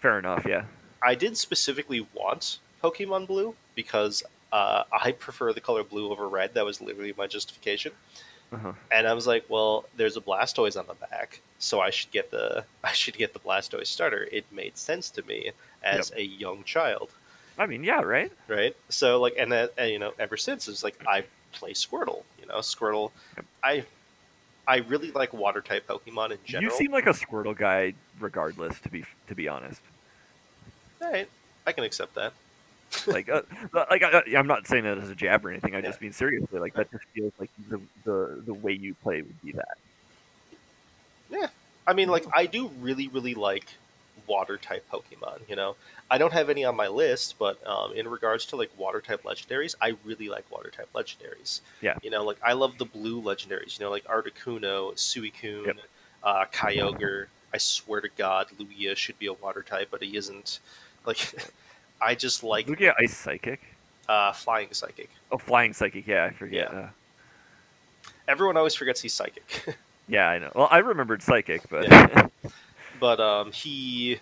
Fair 0.00 0.18
enough. 0.18 0.44
Yeah. 0.46 0.64
I 1.02 1.14
did 1.14 1.36
specifically 1.36 2.06
want 2.14 2.58
Pokemon 2.82 3.26
Blue 3.26 3.54
because 3.74 4.22
uh, 4.52 4.84
I 4.92 5.12
prefer 5.12 5.52
the 5.52 5.60
color 5.60 5.84
blue 5.84 6.10
over 6.10 6.28
red. 6.28 6.54
That 6.54 6.64
was 6.64 6.80
literally 6.80 7.14
my 7.16 7.26
justification. 7.26 7.92
Uh-huh. 8.52 8.72
And 8.92 9.08
I 9.08 9.14
was 9.14 9.26
like, 9.26 9.44
well, 9.48 9.86
there's 9.96 10.16
a 10.16 10.20
Blastoise 10.20 10.78
on 10.78 10.86
the 10.86 10.94
back, 10.94 11.40
so 11.58 11.80
I 11.80 11.90
should 11.90 12.12
get 12.12 12.30
the 12.30 12.64
I 12.84 12.92
should 12.92 13.16
get 13.16 13.32
the 13.32 13.40
Blastoise 13.40 13.88
starter. 13.88 14.28
It 14.30 14.44
made 14.52 14.76
sense 14.76 15.10
to 15.10 15.22
me 15.22 15.50
as 15.82 16.12
a 16.16 16.22
young 16.22 16.62
child, 16.64 17.10
I 17.58 17.66
mean, 17.66 17.84
yeah. 17.84 18.02
Right. 18.02 18.30
right? 18.48 18.76
So 18.88 19.20
like, 19.20 19.34
and 19.38 19.52
that, 19.52 19.72
and 19.78 19.90
you 19.90 19.98
know, 19.98 20.12
ever 20.18 20.36
since 20.36 20.68
it's 20.68 20.84
like 20.84 20.98
I 21.06 21.24
play 21.52 21.72
Squirtle. 21.72 22.22
You 22.46 22.52
know, 22.52 22.58
Squirtle. 22.60 23.10
Yep. 23.36 23.46
I 23.64 23.84
I 24.68 24.76
really 24.78 25.10
like 25.12 25.32
water 25.32 25.60
type 25.60 25.86
Pokemon 25.86 26.32
in 26.32 26.38
general. 26.44 26.72
You 26.72 26.78
seem 26.78 26.92
like 26.92 27.06
a 27.06 27.10
Squirtle 27.10 27.56
guy, 27.56 27.94
regardless. 28.20 28.78
To 28.80 28.88
be 28.88 29.04
to 29.28 29.34
be 29.34 29.48
honest, 29.48 29.80
Alright, 31.02 31.28
I 31.66 31.72
can 31.72 31.84
accept 31.84 32.14
that. 32.14 32.32
like 33.08 33.28
uh, 33.28 33.42
like 33.90 34.02
I, 34.04 34.22
I'm 34.36 34.46
not 34.46 34.66
saying 34.66 34.84
that 34.84 34.96
as 34.98 35.10
a 35.10 35.14
jab 35.14 35.44
or 35.44 35.50
anything. 35.50 35.74
I 35.74 35.78
Yeah. 35.78 35.86
just 35.88 36.00
mean 36.00 36.12
seriously. 36.12 36.60
Like 36.60 36.74
that 36.74 36.90
just 36.90 37.04
feels 37.14 37.32
like 37.38 37.50
the 37.68 37.80
the 38.04 38.42
the 38.46 38.54
way 38.54 38.72
you 38.72 38.94
play 38.94 39.22
would 39.22 39.42
be 39.42 39.52
that. 39.52 39.76
Yeah, 41.28 41.48
I 41.86 41.92
mean, 41.92 42.08
like, 42.08 42.24
I 42.32 42.46
do 42.46 42.68
really, 42.80 43.08
really 43.08 43.34
like 43.34 43.66
water 44.26 44.56
type 44.56 44.84
Pokemon. 44.92 45.40
You 45.48 45.56
know, 45.56 45.76
I 46.10 46.18
don't 46.18 46.32
have 46.32 46.50
any 46.50 46.64
on 46.64 46.76
my 46.76 46.88
list, 46.88 47.36
but 47.38 47.64
um, 47.66 47.92
in 47.94 48.08
regards 48.08 48.44
to 48.46 48.56
like 48.56 48.70
water 48.78 49.00
type 49.00 49.22
legendaries, 49.24 49.74
I 49.80 49.94
really 50.04 50.28
like 50.28 50.50
water 50.50 50.70
type 50.70 50.88
legendaries. 50.94 51.60
Yeah. 51.80 51.96
You 52.02 52.10
know, 52.10 52.24
like 52.24 52.38
I 52.44 52.52
love 52.54 52.78
the 52.78 52.84
blue 52.84 53.20
legendaries. 53.22 53.78
You 53.78 53.84
know, 53.86 53.90
like 53.90 54.04
Articuno, 54.04 54.94
Suicune, 54.94 55.66
Yep. 55.66 55.76
uh, 56.22 56.44
Kyogre. 56.52 57.26
I 57.54 57.58
swear 57.58 58.00
to 58.00 58.08
God, 58.18 58.48
Lugia 58.58 58.96
should 58.96 59.18
be 59.18 59.26
a 59.26 59.32
water 59.32 59.62
type, 59.62 59.88
but 59.90 60.02
he 60.02 60.16
isn't. 60.16 60.58
Like, 61.06 61.34
I 62.00 62.14
just 62.14 62.42
like 62.44 62.68
at 62.82 62.94
Ice 63.00 63.16
Psychic. 63.16 63.60
uh, 64.08 64.32
Flying 64.32 64.68
Psychic. 64.72 65.08
Oh, 65.32 65.38
Flying 65.38 65.72
Psychic. 65.72 66.06
Yeah, 66.06 66.24
I 66.24 66.30
forget. 66.30 66.68
Yeah. 66.72 66.78
Uh, 66.78 66.88
Everyone 68.28 68.56
always 68.56 68.74
forgets 68.74 69.00
he's 69.00 69.14
psychic. 69.14 69.76
yeah, 70.08 70.28
I 70.28 70.38
know. 70.40 70.50
Well, 70.54 70.68
I 70.70 70.78
remembered 70.78 71.22
Psychic, 71.22 71.62
but 71.70 71.88
Yeah. 71.88 72.25
but 73.00 73.20
um, 73.20 73.52
he, 73.52 74.18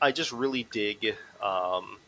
I 0.00 0.12
just 0.12 0.32
really 0.32 0.64
dig 0.64 1.16
um, 1.42 1.98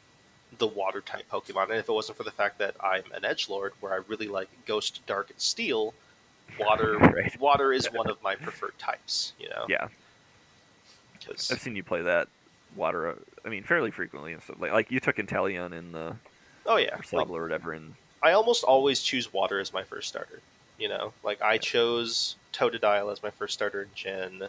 the 0.59 0.67
water 0.67 1.01
type 1.01 1.25
Pokemon, 1.31 1.65
and 1.71 1.79
if 1.79 1.89
it 1.89 1.93
wasn't 1.93 2.19
for 2.19 2.25
the 2.25 2.31
fact 2.31 2.59
that 2.59 2.75
I'm 2.83 3.05
an 3.15 3.25
Edge 3.25 3.49
Lord, 3.49 3.73
where 3.81 3.93
I 3.93 4.01
really 4.09 4.29
like 4.29 4.49
Ghost, 4.67 5.01
Dark, 5.07 5.31
and 5.31 5.41
Steel, 5.41 5.95
water 6.59 6.97
Right. 6.99 7.39
water 7.41 7.73
is 7.73 7.87
one 7.87 8.09
of 8.11 8.23
my 8.23 8.35
preferred 8.35 8.79
types. 8.79 9.33
You 9.39 9.49
know, 9.51 9.67
yeah, 9.69 9.89
'cause- 11.25 11.51
I've 11.51 11.61
seen 11.61 11.77
you 11.77 11.83
play 11.83 12.03
that 12.03 12.29
water. 12.77 13.11
uh, 13.11 13.15
I 13.45 13.49
mean, 13.49 13.65
fairly 13.65 13.91
frequently 13.91 14.33
and 14.33 14.43
stuff. 14.43 14.57
Like, 14.61 14.73
like 14.73 14.91
you 14.91 15.01
took 15.01 15.17
Inteleon 15.17 15.73
in 15.73 15.93
the 15.93 16.17
oh 16.67 16.77
yeah, 16.77 16.97
or 16.99 17.03
Sable 17.03 17.37
or 17.37 17.43
whatever, 17.43 17.73
and 17.73 17.95
I 18.23 18.33
almost 18.33 18.65
always 18.65 19.03
choose 19.03 19.33
water 19.33 19.59
as 19.61 19.73
my 19.73 19.83
first 19.83 20.09
starter. 20.09 20.41
You 20.79 20.89
know, 20.89 21.13
like 21.23 21.41
I 21.43 21.59
chose 21.59 22.37
Totodile 22.53 23.13
as 23.13 23.23
my 23.23 23.31
first 23.31 23.55
starter 23.55 23.83
in 23.83 23.89
Gen 23.95 24.49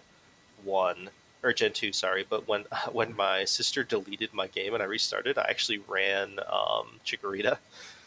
one 0.63 1.10
or 1.43 1.54
Gen 1.54 1.73
two, 1.73 1.91
sorry. 1.91 2.26
But 2.28 2.47
when 2.47 2.65
when 2.91 3.15
my 3.15 3.45
sister 3.45 3.84
deleted 3.84 4.34
my 4.34 4.47
game 4.47 4.73
and 4.73 4.82
I 4.84 4.86
restarted, 4.86 5.38
I 5.38 5.43
actually 5.49 5.80
ran 5.88 6.39
um, 6.52 6.99
Chikorita. 7.06 7.58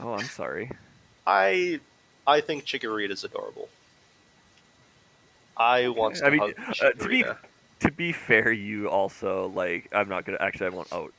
oh, 0.00 0.14
I'm 0.14 0.24
sorry. 0.26 0.70
I 1.26 1.80
I 2.26 2.40
think 2.40 2.64
Chikorita 2.64 3.10
is 3.10 3.24
adorable. 3.24 3.68
I 5.56 5.88
want 5.88 6.16
to 6.16 6.26
I 6.26 6.30
mean, 6.30 6.40
hug 6.40 6.76
uh, 6.82 6.90
to 6.92 7.08
be- 7.08 7.24
to 7.80 7.90
be 7.92 8.12
fair, 8.12 8.52
you 8.52 8.88
also 8.88 9.48
like. 9.54 9.88
I'm 9.92 10.08
not 10.08 10.24
gonna 10.24 10.38
actually. 10.40 10.66
I 10.66 10.70
won't 10.70 10.92
out 10.92 11.12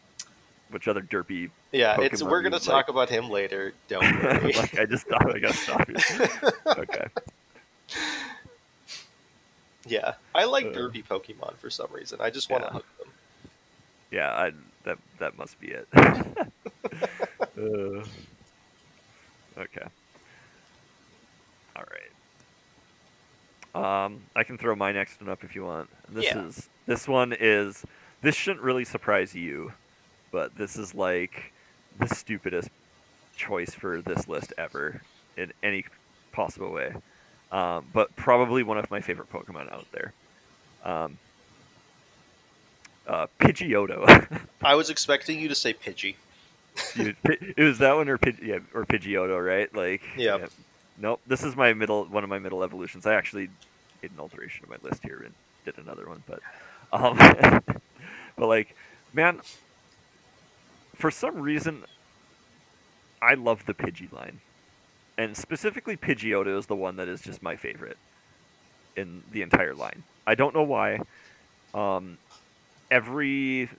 which 0.70 0.88
other 0.88 1.02
derpy. 1.02 1.50
yeah, 1.72 2.00
it's 2.02 2.22
we're 2.22 2.42
gonna 2.42 2.60
talk 2.60 2.74
like. 2.74 2.90
about 2.90 3.10
him 3.10 3.30
later. 3.30 3.74
Don't 3.88 4.02
worry. 4.24 4.54
like 4.54 4.78
I 4.78 4.86
just 4.86 5.08
thought 5.08 5.34
I 5.34 5.40
gotta 5.40 5.54
stop 5.54 5.88
you. 5.90 5.96
Okay. 6.68 7.08
Yeah, 9.88 10.14
I 10.36 10.46
like 10.46 10.68
Uh. 10.68 10.72
derpy 10.72 11.04
Pokemon 11.06 11.58
for 11.58 11.70
some 11.70 11.92
reason. 11.92 12.20
I 12.22 12.30
just 12.30 12.50
want 12.50 12.64
to 12.64 12.68
Yeah. 12.68 12.74
hug 12.74 12.84
them. 13.00 13.14
Yeah, 14.12 14.32
I, 14.32 14.52
that 14.84 14.98
that 15.20 15.38
must 15.38 15.60
be 15.60 15.68
it. 15.68 15.88
uh, 15.96 16.24
okay. 19.58 19.86
All 21.76 21.84
right. 21.92 22.12
Um, 24.06 24.22
I 24.36 24.44
can 24.44 24.58
throw 24.58 24.76
my 24.76 24.92
next 24.92 25.20
one 25.22 25.30
up 25.30 25.44
if 25.44 25.56
you 25.56 25.66
want. 25.66 25.90
This 26.10 26.26
Yeah. 26.26 26.38
is 26.38 26.70
this 26.88 27.08
one 27.08 27.34
is 27.38 27.86
this 28.22 28.36
shouldn't 28.36 28.64
really 28.64 28.86
surprise 28.86 29.36
you, 29.36 29.74
but 30.32 30.56
this 30.56 30.78
is 30.78 30.96
like 30.96 31.54
the 32.00 32.08
stupidest 32.08 32.70
choice 33.36 33.74
for 33.74 34.02
this 34.02 34.28
list 34.28 34.54
ever 34.58 35.02
in 35.38 35.52
any 35.62 35.86
possible 36.32 36.72
way. 36.72 36.94
Um, 37.52 37.86
but 37.94 38.16
probably 38.16 38.64
one 38.64 38.78
of 38.78 38.92
my 38.92 39.00
favorite 39.02 39.32
Pokemon 39.32 39.72
out 39.72 39.86
there. 39.92 40.14
Um, 40.84 41.18
uh, 43.08 43.28
Pidgeotto. 43.40 44.42
I 44.64 44.76
was 44.76 44.90
expecting 44.90 45.40
you 45.40 45.48
to 45.48 45.56
say 45.56 45.74
Pidgey. 45.74 46.16
It 46.96 47.64
was 47.64 47.80
that 47.80 47.96
one 47.96 48.10
or 48.10 48.18
Pidge, 48.18 48.44
yeah, 48.44 48.60
or 48.74 48.86
Pidgeotto, 48.86 49.44
right? 49.44 49.74
Like, 49.74 50.02
Yeah. 50.16 50.46
Nope. 51.00 51.22
This 51.28 51.44
is 51.44 51.56
my 51.56 51.74
middle, 51.74 52.06
one 52.06 52.24
of 52.24 52.30
my 52.30 52.40
middle 52.40 52.64
evolutions. 52.64 53.06
I 53.06 53.14
actually 53.14 53.50
made 54.02 54.12
an 54.12 54.20
alteration 54.20 54.64
of 54.64 54.70
my 54.70 54.78
list 54.88 55.04
here 55.04 55.22
and 55.24 55.34
did 55.66 55.78
another 55.84 56.08
one, 56.08 56.24
but, 56.28 56.40
um, 56.92 57.18
but 58.36 58.48
like, 58.48 58.76
man, 59.14 59.42
for 60.96 61.12
some 61.12 61.40
reason, 61.40 61.84
I 63.22 63.36
love 63.36 63.66
the 63.66 63.74
Pidgey 63.74 64.12
line, 64.12 64.40
and 65.18 65.36
specifically 65.36 65.98
Pidgeotto 65.98 66.58
is 66.58 66.68
the 66.68 66.76
one 66.76 66.98
that 66.98 67.08
is 67.08 67.22
just 67.22 67.42
my 67.42 67.56
favorite 67.56 67.98
in 68.96 69.24
the 69.32 69.42
entire 69.42 69.74
line. 69.74 70.04
I 70.26 70.36
don't 70.36 70.54
know 70.54 70.64
why. 70.64 71.00
Um, 71.74 72.18
every 72.90 73.70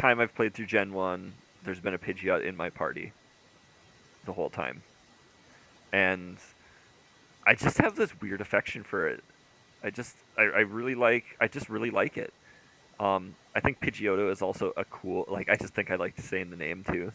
time 0.00 0.20
I've 0.20 0.34
played 0.34 0.54
through 0.54 0.66
Gen 0.66 0.92
One, 0.92 1.34
there's 1.64 1.80
been 1.80 1.94
a 1.94 1.98
Pidgeot 1.98 2.44
in 2.44 2.56
my 2.56 2.70
party 2.70 3.12
the 4.24 4.32
whole 4.32 4.50
time, 4.50 4.82
and 5.92 6.36
I 7.46 7.54
just 7.54 7.78
have 7.78 7.96
this 7.96 8.18
weird 8.20 8.40
affection 8.40 8.82
for 8.82 9.08
it. 9.08 9.24
I 9.82 9.90
just, 9.90 10.16
I, 10.36 10.42
I 10.42 10.60
really 10.60 10.94
like, 10.94 11.24
I 11.40 11.48
just 11.48 11.68
really 11.68 11.90
like 11.90 12.16
it. 12.16 12.32
Um, 13.00 13.34
I 13.54 13.60
think 13.60 13.80
Pidgeotto 13.80 14.30
is 14.30 14.42
also 14.42 14.72
a 14.76 14.84
cool, 14.84 15.24
like, 15.28 15.48
I 15.48 15.56
just 15.56 15.72
think 15.72 15.90
I 15.90 15.96
like 15.96 16.20
saying 16.20 16.50
the 16.50 16.56
name 16.56 16.84
too. 16.84 17.12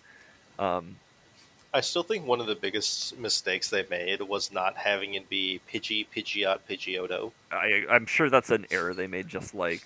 Um, 0.57 0.95
I 1.73 1.81
still 1.81 2.03
think 2.03 2.25
one 2.27 2.39
of 2.39 2.45
the 2.45 2.55
biggest 2.55 3.17
mistakes 3.17 3.69
they 3.69 3.85
made 3.89 4.21
was 4.21 4.51
not 4.51 4.77
having 4.77 5.15
it 5.15 5.27
be 5.27 5.59
Pidgey, 5.71 6.05
Pidgeot, 6.15 6.59
Pidgeotto. 6.69 7.31
I, 7.51 7.83
I'm 7.89 8.05
sure 8.05 8.29
that's 8.29 8.51
an 8.51 8.67
error 8.69 8.93
they 8.93 9.07
made, 9.07 9.27
just 9.27 9.55
like, 9.55 9.83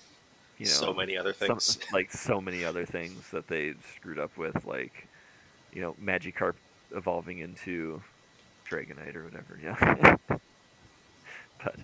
you 0.58 0.66
know, 0.66 0.72
so 0.72 0.92
many 0.92 1.16
other 1.16 1.32
some- 1.32 1.48
things. 1.48 1.78
like 1.92 2.12
so 2.12 2.40
many 2.40 2.62
other 2.64 2.84
things 2.84 3.30
that 3.30 3.48
they 3.48 3.74
screwed 3.96 4.18
up 4.18 4.36
with, 4.36 4.66
like, 4.66 5.08
you 5.72 5.80
know, 5.80 5.94
Magikarp 6.02 6.54
evolving 6.94 7.38
into 7.38 8.02
Dragonite 8.70 9.16
or 9.16 9.24
whatever. 9.24 9.58
Yeah, 9.62 10.16
but 11.64 11.74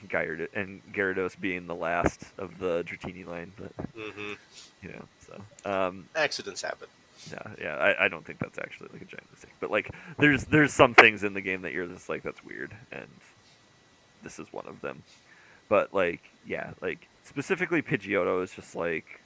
and 0.00 0.10
Gyarados, 0.10 0.48
and 0.54 0.82
Gyarados 0.94 1.38
being 1.38 1.66
the 1.66 1.74
last 1.74 2.22
of 2.38 2.58
the 2.58 2.84
Dratini 2.84 3.26
line, 3.26 3.52
but 3.56 3.72
hmm 3.94 4.32
you 4.82 4.90
know, 4.90 5.04
so 5.26 5.70
um, 5.70 6.06
Accidents 6.16 6.62
happen. 6.62 6.88
Yeah, 7.30 7.54
yeah, 7.60 7.76
I, 7.76 8.04
I 8.04 8.08
don't 8.08 8.24
think 8.24 8.38
that's 8.38 8.58
actually 8.58 8.88
like 8.92 9.02
a 9.02 9.06
giant 9.06 9.30
mistake. 9.30 9.54
But 9.60 9.70
like, 9.70 9.90
there's 10.18 10.44
there's 10.44 10.72
some 10.72 10.94
things 10.94 11.24
in 11.24 11.34
the 11.34 11.40
game 11.40 11.62
that 11.62 11.72
you're 11.72 11.86
just 11.86 12.08
like 12.08 12.22
that's 12.22 12.44
weird, 12.44 12.74
and 12.92 13.08
this 14.22 14.38
is 14.38 14.52
one 14.52 14.66
of 14.66 14.80
them. 14.80 15.02
But 15.68 15.94
like, 15.94 16.20
yeah, 16.46 16.72
like 16.80 17.08
specifically 17.24 17.82
Pidgeotto 17.82 18.42
is 18.42 18.52
just 18.52 18.74
like, 18.74 19.20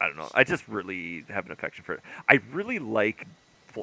I 0.00 0.06
don't 0.06 0.16
know. 0.16 0.30
I 0.34 0.44
just 0.44 0.66
really 0.68 1.24
have 1.28 1.46
an 1.46 1.52
affection 1.52 1.84
for 1.84 1.94
it. 1.94 2.00
I 2.28 2.40
really 2.52 2.78
like 2.78 3.26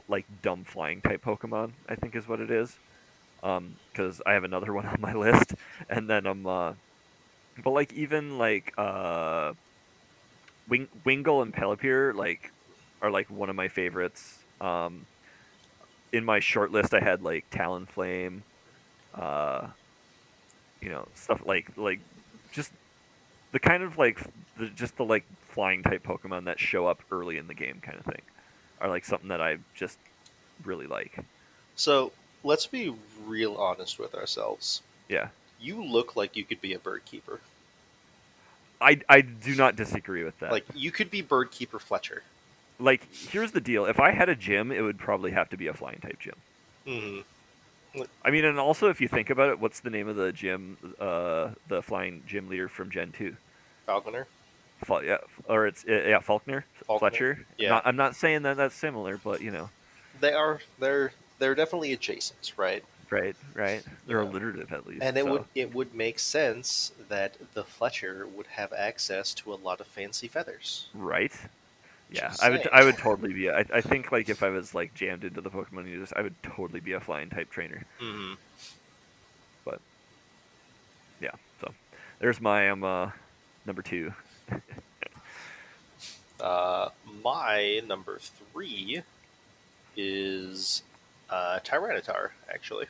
like 0.07 0.25
dumb 0.41 0.63
flying 0.63 1.01
type 1.01 1.23
Pokemon. 1.23 1.71
I 1.87 1.95
think 1.95 2.15
is 2.15 2.27
what 2.27 2.39
it 2.39 2.51
is. 2.51 2.77
Um, 3.41 3.75
because 3.91 4.21
I 4.25 4.33
have 4.33 4.43
another 4.43 4.73
one 4.79 4.85
on 4.85 4.99
my 4.99 5.13
list, 5.13 5.55
and 5.89 6.09
then 6.09 6.25
I'm 6.25 6.45
uh, 6.45 6.73
but 7.63 7.71
like 7.71 7.93
even 7.93 8.37
like 8.37 8.73
uh, 8.77 9.53
Wing 10.67 10.87
Wingull 11.05 11.41
and 11.41 11.53
Pelipper 11.53 12.15
like 12.15 12.51
are 13.01 13.11
like 13.11 13.29
one 13.29 13.49
of 13.49 13.55
my 13.55 13.67
favorites. 13.67 14.39
Um, 14.61 15.05
in 16.11 16.25
my 16.25 16.39
short 16.39 16.71
list, 16.71 16.93
I 16.93 16.99
had 16.99 17.21
like 17.21 17.49
Talonflame, 17.51 18.41
uh, 19.15 19.67
you 20.81 20.89
know, 20.89 21.07
stuff 21.13 21.41
like 21.45 21.71
like 21.77 21.99
just 22.51 22.71
the 23.51 23.59
kind 23.59 23.83
of 23.83 23.97
like 23.97 24.19
the, 24.57 24.67
just 24.67 24.97
the 24.97 25.05
like 25.05 25.23
flying 25.49 25.83
type 25.83 26.03
Pokemon 26.03 26.45
that 26.45 26.59
show 26.59 26.87
up 26.87 27.01
early 27.11 27.37
in 27.37 27.47
the 27.47 27.53
game, 27.53 27.79
kind 27.81 27.97
of 27.97 28.05
thing, 28.05 28.21
are 28.81 28.89
like 28.89 29.05
something 29.05 29.29
that 29.29 29.41
I 29.41 29.57
just 29.75 29.97
really 30.63 30.87
like. 30.87 31.19
So 31.75 32.11
let's 32.43 32.67
be 32.67 32.93
real 33.25 33.55
honest 33.55 33.99
with 33.99 34.15
ourselves. 34.15 34.81
Yeah, 35.07 35.29
You 35.59 35.83
look 35.83 36.15
like 36.15 36.35
you 36.35 36.43
could 36.43 36.61
be 36.61 36.73
a 36.73 36.79
bird 36.79 37.05
keeper. 37.05 37.39
I 38.81 39.01
I 39.09 39.21
do 39.21 39.55
not 39.55 39.75
disagree 39.75 40.23
with 40.23 40.39
that. 40.39 40.51
Like 40.51 40.65
you 40.73 40.91
could 40.91 41.11
be 41.11 41.21
bird 41.21 41.51
keeper 41.51 41.79
Fletcher. 41.79 42.23
Like 42.79 43.07
here's 43.13 43.51
the 43.51 43.61
deal: 43.61 43.85
if 43.85 43.99
I 43.99 44.11
had 44.11 44.29
a 44.29 44.35
gym, 44.35 44.71
it 44.71 44.81
would 44.81 44.97
probably 44.97 45.31
have 45.31 45.49
to 45.49 45.57
be 45.57 45.67
a 45.67 45.73
flying 45.73 45.99
type 45.99 46.19
gym. 46.19 46.35
hmm 46.85 47.19
I 48.23 48.29
mean, 48.31 48.45
and 48.45 48.59
also 48.59 48.89
if 48.89 49.01
you 49.01 49.07
think 49.07 49.29
about 49.31 49.49
it, 49.49 49.59
what's 49.59 49.79
the 49.79 49.89
name 49.89 50.07
of 50.07 50.15
the 50.15 50.31
gym, 50.31 50.77
uh, 50.99 51.49
the 51.67 51.81
flying 51.81 52.21
gym 52.27 52.47
leader 52.47 52.67
from 52.67 52.89
Gen 52.91 53.11
two? 53.11 53.35
Falconer. 53.85 54.27
Fal- 54.83 55.03
yeah, 55.03 55.17
or 55.47 55.67
it's 55.67 55.83
uh, 55.89 56.03
yeah 56.07 56.19
Falkner, 56.19 56.63
Falkner, 56.85 57.09
Fletcher. 57.09 57.45
yeah. 57.57 57.69
Not- 57.69 57.87
I'm 57.87 57.95
not 57.95 58.15
saying 58.15 58.43
that 58.43 58.57
that's 58.57 58.75
similar, 58.75 59.17
but 59.17 59.41
you 59.41 59.51
know, 59.51 59.69
They 60.21 60.33
are 60.33 60.61
they're 60.79 61.11
they're 61.39 61.55
definitely 61.55 61.91
adjacent, 61.93 62.53
right? 62.57 62.83
right? 63.09 63.35
Right. 63.55 63.83
They're 64.05 64.21
Yeah. 64.21 64.29
alliterative 64.29 64.71
at 64.71 64.85
least. 64.85 65.01
And 65.03 65.17
it 65.17 65.23
so- 65.25 65.31
would 65.31 65.45
it 65.55 65.73
would 65.73 65.93
make 65.95 66.19
sense 66.19 66.91
that 67.09 67.37
the 67.55 67.63
Fletcher 67.63 68.27
would 68.27 68.47
have 68.47 68.71
access 68.71 69.33
to 69.35 69.51
a 69.53 69.55
lot 69.55 69.81
of 69.81 69.87
fancy 69.87 70.27
feathers. 70.27 70.87
right. 70.93 71.33
Yeah, 72.11 72.33
I 72.41 72.49
would. 72.49 72.67
I 72.71 72.83
would 72.83 72.97
totally 72.97 73.33
be. 73.33 73.49
I, 73.49 73.65
I 73.73 73.81
think 73.81 74.11
like 74.11 74.29
if 74.29 74.41
I 74.41 74.49
was 74.49 74.73
like 74.73 74.93
jammed 74.95 75.23
into 75.23 75.41
the 75.41 75.49
Pokemon 75.49 75.87
universe, 75.87 76.11
I 76.15 76.21
would 76.21 76.41
totally 76.41 76.79
be 76.79 76.93
a 76.93 76.99
flying 76.99 77.29
type 77.29 77.51
trainer. 77.51 77.85
Mm-hmm. 78.01 78.33
But 79.63 79.79
yeah. 81.21 81.31
So 81.61 81.71
there's 82.19 82.41
my 82.41 82.69
um 82.69 82.83
uh, 82.83 83.11
number 83.65 83.81
two. 83.81 84.13
Uh, 86.39 86.87
my 87.21 87.81
number 87.85 88.17
three 88.19 89.01
is 89.97 90.83
uh, 91.29 91.59
Tyranitar, 91.63 92.29
actually. 92.49 92.85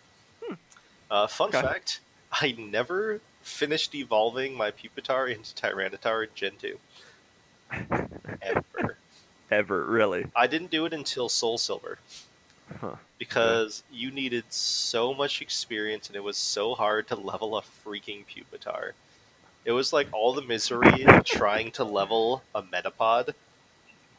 Uh, 1.10 1.26
fun 1.26 1.50
Hmm. 1.50 1.58
Okay. 1.58 1.68
fact 1.68 2.00
I 2.32 2.52
never 2.58 3.22
finished 3.42 3.96
evolving 3.96 4.56
my 4.56 4.72
Pupitar 4.72 5.34
into 5.34 5.56
Tyranitar 5.56 6.24
in 6.26 6.30
Gen 6.36 6.52
2. 6.62 6.78
Ever. 9.52 9.84
Really? 9.84 10.26
I 10.36 10.48
didn't 10.48 10.72
do 10.72 10.86
it 10.86 10.94
until 10.94 11.30
Soul 11.30 11.58
Silver 11.58 11.98
Huh. 12.80 12.96
because 13.18 13.84
you 13.92 14.12
needed 14.12 14.44
so 14.50 15.14
much 15.14 15.42
experience 15.42 16.08
and 16.08 16.16
it 16.16 16.24
was 16.24 16.38
so 16.38 16.76
hard 16.76 17.08
to 17.08 17.16
level 17.16 17.58
a 17.58 17.62
freaking 17.62 18.24
Pupitar. 18.26 18.92
It 19.66 19.72
was 19.72 19.92
like 19.92 20.08
all 20.12 20.34
the 20.34 20.42
misery 20.42 21.04
of 21.06 21.24
trying 21.26 21.72
to 21.72 21.84
level 21.84 22.44
a 22.54 22.62
Metapod, 22.62 23.34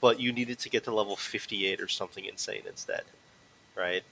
but 0.00 0.20
you 0.20 0.32
needed 0.32 0.58
to 0.60 0.68
get 0.68 0.84
to 0.84 0.94
level 0.94 1.16
58 1.16 1.80
or 1.80 1.88
something 1.88 2.24
insane 2.24 2.62
instead. 2.66 3.02
Right? 3.76 4.02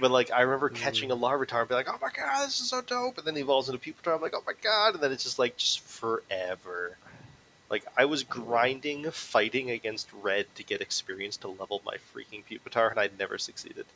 But 0.00 0.10
like 0.10 0.30
I 0.32 0.40
remember 0.40 0.70
mm. 0.70 0.74
catching 0.74 1.10
a 1.10 1.16
Larvitar 1.16 1.60
and 1.60 1.68
be 1.68 1.74
like, 1.74 1.88
"Oh 1.88 1.98
my 2.00 2.08
god, 2.10 2.46
this 2.46 2.60
is 2.60 2.70
so 2.70 2.80
dope!" 2.80 3.18
And 3.18 3.26
then 3.26 3.36
he 3.36 3.42
evolves 3.42 3.68
into 3.68 3.78
Pupitar. 3.78 4.16
I'm 4.16 4.22
like, 4.22 4.34
"Oh 4.34 4.42
my 4.46 4.54
god!" 4.62 4.94
And 4.94 5.02
then 5.02 5.12
it's 5.12 5.22
just 5.22 5.38
like 5.38 5.56
just 5.56 5.80
forever. 5.80 6.96
Like 7.70 7.84
I 7.96 8.04
was 8.04 8.24
grinding, 8.24 9.08
fighting 9.12 9.70
against 9.70 10.08
Red 10.12 10.46
to 10.56 10.64
get 10.64 10.80
experience 10.80 11.36
to 11.38 11.48
level 11.48 11.80
my 11.86 11.96
freaking 11.96 12.42
Pupitar, 12.44 12.90
and 12.90 12.98
I'd 12.98 13.18
never 13.18 13.38
succeeded. 13.38 13.86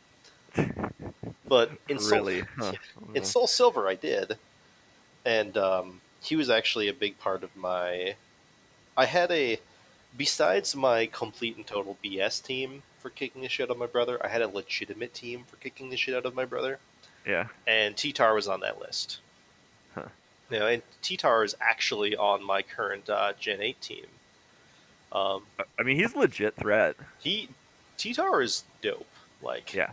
But 1.46 1.72
in 1.88 1.98
Soul. 1.98 2.30
Huh. 2.56 2.72
in 3.14 3.24
Soul 3.24 3.48
Silver, 3.48 3.88
I 3.88 3.96
did, 3.96 4.38
and 5.24 5.58
um, 5.58 6.00
he 6.22 6.36
was 6.36 6.48
actually 6.48 6.88
a 6.88 6.94
big 6.94 7.18
part 7.18 7.42
of 7.42 7.54
my. 7.56 8.14
I 8.96 9.06
had 9.06 9.32
a, 9.32 9.58
besides 10.16 10.76
my 10.76 11.06
complete 11.06 11.56
and 11.56 11.66
total 11.66 11.98
BS 12.04 12.40
team 12.40 12.84
for 13.00 13.10
kicking 13.10 13.42
the 13.42 13.48
shit 13.48 13.68
out 13.68 13.72
of 13.72 13.78
my 13.78 13.86
brother, 13.86 14.24
I 14.24 14.28
had 14.28 14.40
a 14.40 14.46
legitimate 14.46 15.12
team 15.12 15.44
for 15.48 15.56
kicking 15.56 15.90
the 15.90 15.96
shit 15.96 16.14
out 16.14 16.24
of 16.24 16.34
my 16.36 16.44
brother, 16.44 16.78
yeah. 17.26 17.48
and 17.66 17.96
T-Tar 17.96 18.34
was 18.34 18.46
on 18.46 18.60
that 18.60 18.80
list. 18.80 19.18
Know, 20.60 20.66
and 20.66 20.82
T-Tar 21.02 21.44
is 21.44 21.54
actually 21.60 22.16
on 22.16 22.42
my 22.44 22.62
current 22.62 23.08
uh, 23.10 23.32
Gen 23.38 23.60
Eight 23.60 23.80
team. 23.80 24.06
Um, 25.12 25.44
I- 25.78 25.82
mean, 25.82 25.96
he's 25.96 26.14
a 26.14 26.18
legit 26.18 26.56
threat. 26.56 26.96
he 27.20 27.48
T-Tar 27.96 28.42
is 28.42 28.64
dope. 28.82 29.06
Like, 29.42 29.72
Yeah. 29.74 29.90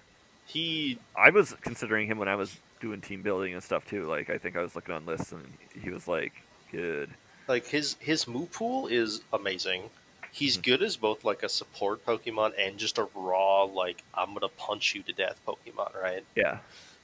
he 0.47 0.97
I 1.15 1.29
was 1.29 1.55
considering 1.61 2.07
him 2.07 2.17
when 2.17 2.27
I 2.27 2.35
was 2.35 2.57
doing 2.79 2.99
team 3.01 3.21
building 3.21 3.53
and 3.53 3.63
stuff 3.63 3.85
too. 3.85 4.05
Like, 4.07 4.29
I 4.29 4.37
think 4.37 4.55
I 4.55 4.61
was 4.61 4.75
looking 4.75 4.95
on 4.95 5.05
lists 5.05 5.31
and 5.31 5.45
he 5.81 5.89
was 5.89 6.07
like 6.07 6.33
good. 6.71 7.09
like 7.47 7.67
his 7.67 7.95
his 7.99 8.27
move 8.27 8.51
pool 8.51 8.87
is 8.87 9.21
amazing. 9.33 9.89
He's 10.31 10.57
Mhm. 10.57 10.63
good 10.63 10.83
as 10.83 10.95
both 10.97 11.23
like 11.25 11.43
a 11.43 11.49
support 11.49 12.05
Pokemon 12.05 12.53
and 12.57 12.77
just 12.77 12.97
a 12.97 13.03
raw 13.13 13.63
like 13.63 14.01
I'm 14.13 14.33
gonna 14.33 14.47
punch 14.49 14.95
you 14.95 15.03
to 15.03 15.11
death 15.13 15.39
Pokemon, 15.45 15.93
right? 16.01 16.23
Yeah. 16.35 16.59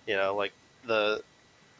You 0.08 0.16
know, 0.16 0.36
like 0.36 0.54
the 0.86 1.22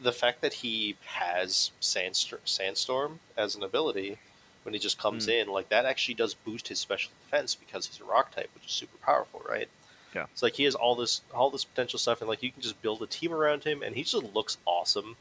the 0.00 0.12
fact 0.12 0.40
that 0.42 0.54
he 0.54 0.96
has 1.04 1.70
Sandst- 1.80 2.32
Sandstorm 2.44 3.20
as 3.36 3.54
an 3.56 3.62
ability 3.62 4.18
when 4.62 4.72
he 4.74 4.78
just 4.80 4.98
comes 4.98 5.26
Mm. 5.26 5.42
in, 5.42 5.48
like 5.48 5.68
that 5.70 5.84
actually 5.86 6.14
does 6.14 6.34
boost 6.34 6.68
his 6.68 6.78
special 6.78 7.10
defense 7.24 7.54
because 7.54 7.86
he's 7.86 8.00
a 8.00 8.04
rock 8.04 8.34
type, 8.34 8.50
which 8.54 8.66
is 8.66 8.72
super 8.72 8.96
powerful, 8.98 9.42
right? 9.48 9.68
Yeah. 10.14 10.26
It's 10.32 10.42
like 10.42 10.54
he 10.54 10.64
has 10.64 10.74
all 10.74 10.94
this 10.94 11.20
all 11.34 11.50
this 11.50 11.64
potential 11.64 11.98
stuff, 11.98 12.20
and 12.20 12.28
like 12.28 12.42
you 12.42 12.50
can 12.52 12.62
just 12.62 12.80
build 12.82 13.02
a 13.02 13.06
team 13.06 13.32
around 13.32 13.64
him, 13.64 13.82
and 13.82 13.94
he 13.96 14.02
just 14.04 14.14
looks 14.34 14.56
awesome. 14.64 15.16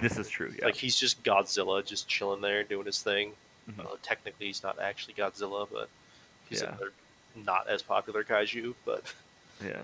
This 0.00 0.16
is 0.18 0.28
true. 0.28 0.54
Yeah. 0.58 0.64
Like 0.66 0.76
he's 0.76 0.96
just 0.96 1.22
Godzilla, 1.24 1.84
just 1.84 2.08
chilling 2.08 2.40
there 2.40 2.62
doing 2.64 2.86
his 2.86 3.02
thing. 3.02 3.34
Mhm. 3.70 3.84
Uh, 3.84 3.96
technically, 4.02 4.46
he's 4.46 4.62
not 4.62 4.78
actually 4.78 5.14
Godzilla, 5.14 5.68
but 5.70 5.88
he's 6.48 6.62
Yeah. 6.62 6.68
another 6.68 6.92
not 7.34 7.68
as 7.68 7.82
popular 7.82 8.22
kaiju. 8.24 8.74
But 8.84 9.04
Yeah. 9.64 9.82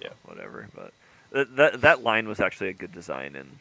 Yeah. 0.00 0.12
Whatever. 0.24 0.68
But 0.74 0.92
that, 1.32 1.56
that 1.56 1.80
that 1.82 2.02
line 2.02 2.28
was 2.28 2.40
actually 2.40 2.68
a 2.70 2.74
good 2.74 2.92
design 2.92 3.34
in 3.36 3.60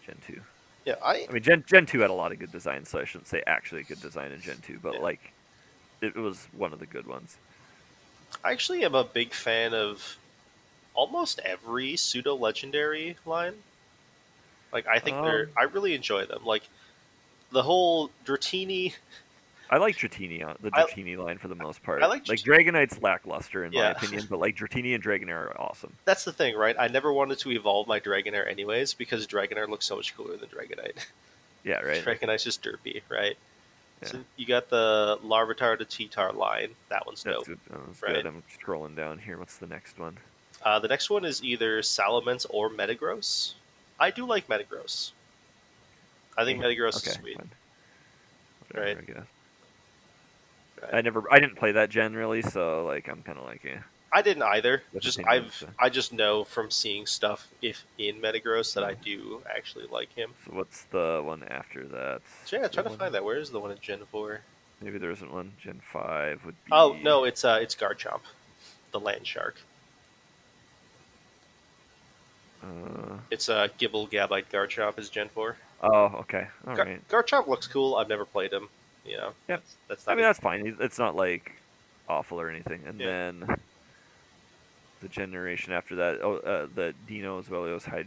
Gen 0.00 0.18
two. 0.20 0.42
yeah, 0.84 0.94
I 1.04 1.28
I 1.28 1.32
mean, 1.32 1.42
Gen 1.42 1.64
Gen 1.66 1.86
two 1.86 2.00
had 2.00 2.10
a 2.10 2.14
lot 2.14 2.32
of 2.32 2.38
good 2.38 2.52
designs, 2.52 2.88
so 2.88 2.98
I 3.00 3.04
shouldn't 3.04 3.28
say 3.28 3.42
actually 3.46 3.82
a 3.82 3.84
good 3.84 4.00
design 4.00 4.32
in 4.32 4.40
Gen 4.42 4.60
two, 4.62 4.78
but 4.82 4.94
Yeah. 4.94 5.00
like 5.00 5.34
it 6.02 6.16
was 6.16 6.48
one 6.52 6.72
of 6.72 6.80
the 6.80 6.86
good 6.86 7.06
ones. 7.06 7.38
I 8.44 8.52
actually 8.52 8.84
am 8.84 8.94
a 8.94 9.04
big 9.04 9.32
fan 9.32 9.74
of 9.74 10.16
almost 10.94 11.40
every 11.44 11.96
pseudo 11.96 12.34
legendary 12.34 13.16
line. 13.26 13.54
Like 14.72 14.86
I 14.86 14.98
think 14.98 15.22
they're 15.22 15.46
Um, 15.46 15.52
I 15.56 15.64
really 15.64 15.94
enjoy 15.94 16.26
them. 16.26 16.44
Like 16.44 16.68
the 17.52 17.62
whole 17.62 18.10
Dratini. 18.24 18.94
I 19.70 19.76
like 19.78 19.96
Dratini, 19.96 20.44
on 20.44 20.56
the 20.62 20.70
I- 20.72 21.14
line 21.22 21.38
for 21.38 21.48
the 21.48 21.54
most 21.54 21.82
part. 21.82 22.02
I 22.02 22.06
like 22.06 22.26
like 22.28 22.40
Dragonite's 22.40 23.00
lackluster 23.02 23.64
in 23.64 23.72
my 23.72 23.90
opinion, 23.90 24.26
but 24.30 24.38
like 24.40 24.56
Dratini 24.56 24.94
and 24.94 25.02
Dragonair 25.04 25.50
are 25.50 25.60
awesome. 25.60 25.92
That's 26.04 26.24
the 26.24 26.32
thing, 26.32 26.56
right? 26.56 26.74
I 26.78 26.88
never 26.88 27.12
wanted 27.12 27.38
to 27.40 27.50
evolve 27.50 27.86
my 27.86 28.00
Dragonair 28.00 28.48
anyways 28.50 28.94
because 28.94 29.26
Dragonair 29.26 29.68
looks 29.68 29.86
so 29.86 29.96
much 29.96 30.16
cooler 30.16 30.36
than 30.36 30.48
Dragonite. 30.48 31.06
Yeah, 31.64 31.80
right. 31.80 32.02
Dragonite's 32.04 32.44
just 32.44 32.62
derpy, 32.62 33.02
right? 33.10 33.36
Yeah. 34.02 34.08
So 34.08 34.18
you 34.36 34.46
got 34.46 34.70
the 34.70 35.18
Larvitar 35.24 35.76
to 35.76 35.84
T-Tar 35.84 36.32
line. 36.32 36.70
That 36.88 37.04
one's 37.04 37.24
That's 37.24 37.36
dope. 37.38 37.46
good. 37.46 37.58
That's 37.68 38.02
Right. 38.02 38.14
good. 38.14 38.26
I'm 38.26 38.42
scrolling 38.62 38.94
down 38.96 39.18
here. 39.18 39.38
What's 39.38 39.56
the 39.56 39.66
next 39.66 39.98
one? 39.98 40.18
Uh, 40.62 40.78
the 40.78 40.88
next 40.88 41.10
one 41.10 41.24
is 41.24 41.42
either 41.42 41.82
Salamence 41.82 42.46
or 42.48 42.70
Metagross. 42.70 43.54
I 43.98 44.10
do 44.12 44.24
like 44.24 44.46
Metagross. 44.48 45.10
I 46.36 46.44
think 46.44 46.60
Metagross 46.62 46.98
okay, 46.98 47.10
is 47.10 47.16
sweet. 47.16 47.38
Whatever, 48.70 48.86
Right. 49.16 49.26
I 50.78 50.80
guess. 50.80 50.92
Right. 50.92 50.98
I 50.98 51.00
never, 51.02 51.24
I 51.30 51.38
didn't 51.38 51.56
play 51.56 51.72
that 51.72 51.90
gen 51.90 52.14
really, 52.14 52.42
so 52.42 52.84
like 52.86 53.08
I'm 53.08 53.22
kind 53.22 53.38
of 53.38 53.44
like, 53.44 53.64
eh. 53.64 53.78
I 54.10 54.22
didn't 54.22 54.42
either. 54.42 54.82
The 54.94 55.00
Just 55.00 55.20
I've 55.26 55.52
so. 55.54 55.66
I 55.78 55.90
just 55.90 56.14
know 56.14 56.42
from 56.42 56.70
seeing 56.70 57.04
stuff 57.04 57.46
if 57.60 57.84
in 57.98 58.16
Metagross 58.22 58.72
that 58.74 58.82
I 58.82 58.94
do 58.94 59.42
actually 59.54 59.84
like 59.90 60.10
him. 60.14 60.30
So 60.46 60.52
what's 60.54 60.84
the 60.84 61.20
one 61.22 61.42
after 61.42 61.86
that? 61.88 62.22
So 62.46 62.56
yeah, 62.56 62.68
trying 62.68 62.86
to 62.86 62.96
find 62.96 63.14
that. 63.14 63.22
Where 63.22 63.36
is 63.36 63.50
the 63.50 63.60
one 63.60 63.70
in 63.70 63.78
Gen 63.82 64.00
Four? 64.10 64.40
Maybe 64.80 64.96
there 64.96 65.10
isn't 65.10 65.30
one. 65.30 65.52
Gen 65.62 65.82
five 65.92 66.42
would 66.46 66.54
be. 66.64 66.70
Oh 66.72 66.96
no, 67.02 67.24
it's 67.24 67.44
uh 67.44 67.58
it's 67.60 67.74
Garchomp, 67.74 68.20
the 68.92 69.00
land 69.00 69.26
shark. 69.26 69.56
Uh, 72.62 73.18
It's 73.30 73.48
uh 73.48 73.68
Gible 73.78 74.10
Gabite 74.10 74.50
Garchomp 74.50 74.98
is 74.98 75.10
Gen 75.10 75.28
Four. 75.28 75.56
oh, 75.82 76.04
okay. 76.20 76.46
All 76.66 76.74
Gar- 76.74 76.86
right. 76.86 77.08
Garchomp 77.08 77.46
looks 77.46 77.66
cool. 77.66 77.96
I've 77.96 78.08
never 78.08 78.24
played 78.24 78.52
him. 78.52 78.68
You 79.08 79.16
know, 79.16 79.26
Yep. 79.48 79.60
that's, 79.60 79.76
that's 79.88 80.08
I 80.08 80.14
mean, 80.14 80.22
that's 80.24 80.38
fine. 80.38 80.76
It's 80.80 80.98
not 80.98 81.16
like 81.16 81.52
awful 82.08 82.40
or 82.40 82.50
anything. 82.50 82.82
And 82.86 83.00
Yeah. 83.00 83.06
then 83.06 83.56
the 85.00 85.08
generation 85.08 85.72
after 85.72 85.96
that, 85.96 86.20
oh, 86.22 86.36
uh, 86.38 86.66
the 86.74 86.94
Dino 87.06 87.38
as 87.38 87.48
well. 87.48 87.64
It 87.64 87.72
was 87.72 87.84
Hyd- 87.84 88.06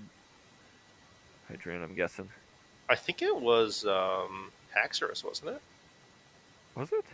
Hydran, 1.52 1.84
I'm 1.84 1.96
guessing. 1.96 2.30
I 2.90 2.96
think 2.96 3.22
it 3.22 3.36
was 3.36 3.86
um 3.86 4.52
Haxorus, 4.76 5.24
wasn't 5.24 5.52
it? 5.56 5.62
Was 6.76 6.92
it? 6.92 7.06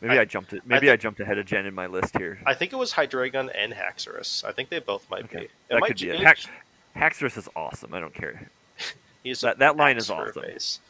Maybe 0.00 0.18
I- 0.18 0.22
I, 0.22 0.24
jumped 0.24 0.52
it. 0.52 0.62
Maybe 0.66 0.86
thi- 0.86 0.92
I 0.92 0.96
jumped 0.96 1.20
ahead 1.20 1.38
of 1.38 1.46
Gen 1.46 1.64
in 1.66 1.74
my 1.74 1.86
list 1.86 2.16
here. 2.18 2.40
I 2.44 2.54
think 2.54 2.72
it 2.72 2.76
was 2.76 2.92
Hydreigon 2.92 3.50
and 3.54 3.72
Haxorus. 3.72 4.42
I 4.44 4.52
think 4.52 4.68
they 4.68 4.80
both 4.80 5.08
might 5.08 5.24
Okay. 5.24 5.38
be. 5.38 5.44
It 5.44 5.50
That 5.68 5.80
might 5.80 5.86
could 5.88 6.00
be 6.00 6.10
it. 6.10 6.20
Hax- 6.20 6.48
Haxorus 6.96 7.38
is 7.38 7.48
awesome. 7.54 7.94
I 7.94 8.00
don't 8.00 8.12
care. 8.14 8.48
that- 9.42 9.58
that 9.58 9.76
line 9.76 9.96
is 9.96 10.10
awesome. 10.10 10.42
face. 10.42 10.80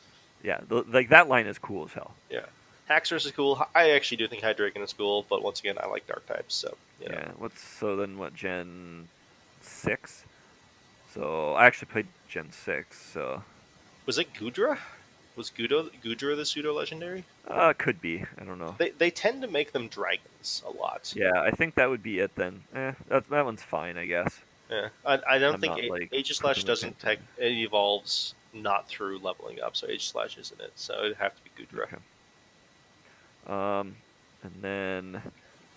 Yeah, 0.42 0.60
like 0.68 1.08
that 1.10 1.28
line 1.28 1.46
is 1.46 1.58
cool 1.58 1.84
as 1.84 1.92
hell. 1.92 2.14
Yeah. 2.30 2.46
Haxorus 2.90 3.24
is 3.24 3.32
cool. 3.32 3.64
I 3.74 3.90
actually 3.90 4.16
do 4.18 4.26
think 4.28 4.42
Hydreigon 4.42 4.82
is 4.82 4.92
cool, 4.92 5.24
but 5.30 5.42
once 5.42 5.60
again, 5.60 5.76
I 5.80 5.86
like 5.86 6.06
dark 6.06 6.26
types, 6.26 6.54
so 6.54 6.76
you 7.00 7.08
know. 7.08 7.14
Yeah. 7.14 7.30
What's 7.38 7.62
so 7.62 7.96
then? 7.96 8.18
What 8.18 8.34
Gen 8.34 9.08
six? 9.60 10.24
So 11.14 11.52
I 11.54 11.66
actually 11.66 11.86
played 11.92 12.06
Gen 12.28 12.50
six. 12.50 13.00
So 13.00 13.42
Was 14.06 14.18
it 14.18 14.34
Goodra? 14.34 14.78
Was 15.36 15.50
Gudo 15.50 15.90
Goodra 16.04 16.36
the 16.36 16.44
pseudo 16.44 16.74
legendary? 16.74 17.24
uh, 17.48 17.72
could 17.76 18.00
be. 18.00 18.24
I 18.38 18.44
don't 18.44 18.58
know. 18.58 18.74
They 18.78 18.90
they 18.90 19.10
tend 19.10 19.42
to 19.42 19.48
make 19.48 19.72
them 19.72 19.88
dragons 19.88 20.62
a 20.66 20.70
lot. 20.70 21.12
Yeah, 21.16 21.32
I 21.36 21.50
think 21.50 21.76
that 21.76 21.88
would 21.88 22.02
be 22.02 22.18
it 22.18 22.34
then. 22.34 22.64
Eh, 22.74 22.92
that, 23.08 23.28
that 23.30 23.44
one's 23.44 23.62
fine, 23.62 23.96
I 23.96 24.06
guess. 24.06 24.40
Yeah. 24.70 24.88
I, 25.06 25.20
I 25.28 25.38
don't 25.38 25.54
I'm 25.54 25.60
think 25.60 25.78
A- 25.78 25.88
like, 25.88 26.10
Aegislash 26.10 26.64
doesn't 26.64 26.98
tech 26.98 27.18
it 27.38 27.52
evolves 27.52 28.34
not 28.52 28.88
through 28.88 29.18
leveling 29.18 29.60
up, 29.60 29.76
so 29.76 29.86
Aegislash 29.86 30.38
isn't 30.38 30.60
it. 30.60 30.72
So 30.76 30.94
it'd 31.04 31.16
have 31.16 31.32
to 31.34 31.40
be 31.44 31.64
Goodra. 31.64 31.84
Okay. 31.84 31.96
Um, 33.46 33.96
and 34.42 34.52
then 34.60 35.22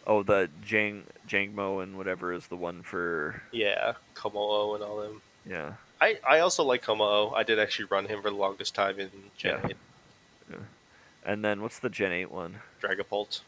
Oh, 0.07 0.21
the 0.21 0.49
Jang 0.63 1.03
Jangmo 1.27 1.81
and 1.81 1.97
whatever 1.97 2.31
is 2.31 2.45
the 2.47 2.55
one 2.55 2.83
for 2.83 3.41
Yeah, 3.51 3.93
Komodo 4.13 4.75
and 4.75 4.83
all 4.83 5.01
them. 5.01 5.21
yeah. 5.45 5.73
I, 5.99 6.19
I 6.27 6.39
also 6.39 6.63
like 6.63 6.83
Komodo. 6.83 7.33
I 7.33 7.41
did 7.43 7.57
actually 7.57 7.85
run 7.85 8.05
him 8.05 8.21
for 8.21 8.29
the 8.29 8.35
longest 8.35 8.75
time 8.75 8.99
in 8.99 9.09
Gen 9.37 9.59
Yeah. 9.63 9.69
8 10.51 10.59
And 11.25 11.43
then 11.43 11.61
what's 11.63 11.79
the 11.79 11.89
Gen 11.89 12.11
8 12.11 12.29
one? 12.31 12.57
Dragapult. 12.81 13.39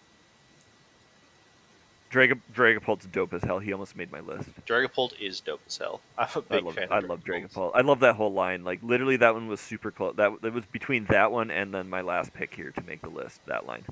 Drag 2.10 2.40
Dragapult's 2.54 3.06
dope 3.08 3.34
as 3.34 3.44
hell. 3.44 3.60
He 3.60 3.74
almost 3.74 3.96
made 3.96 4.12
my 4.12 4.22
list. 4.22 4.50
Dragapult 4.66 5.20
is 5.20 5.40
dope 5.42 5.62
as 5.68 5.78
hell. 5.78 6.00
I'm 6.18 6.28
a 6.36 6.40
I 6.40 6.42
big 6.56 6.64
love 6.64 6.76
fan. 6.76 6.88
I 6.90 7.00
love 7.00 7.24
Dragapult. 7.24 7.72
I 7.76 7.82
love 7.82 8.00
that 8.00 8.16
whole 8.16 8.32
line. 8.32 8.64
Like 8.64 8.80
literally 8.82 9.18
that 9.18 9.34
one 9.34 9.48
was 9.48 9.60
super 9.60 9.92
close. 9.92 10.16
That 10.16 10.32
it 10.44 10.54
was 10.54 10.66
between 10.66 11.06
that 11.06 11.32
one 11.32 11.52
and 11.52 11.74
then 11.74 11.90
my 11.90 12.02
last 12.02 12.34
pick 12.34 12.54
here 12.54 12.72
to 12.72 12.82
make 12.84 13.02
the 13.02 13.10
list. 13.10 13.46
That 13.46 13.66
line. 13.68 13.84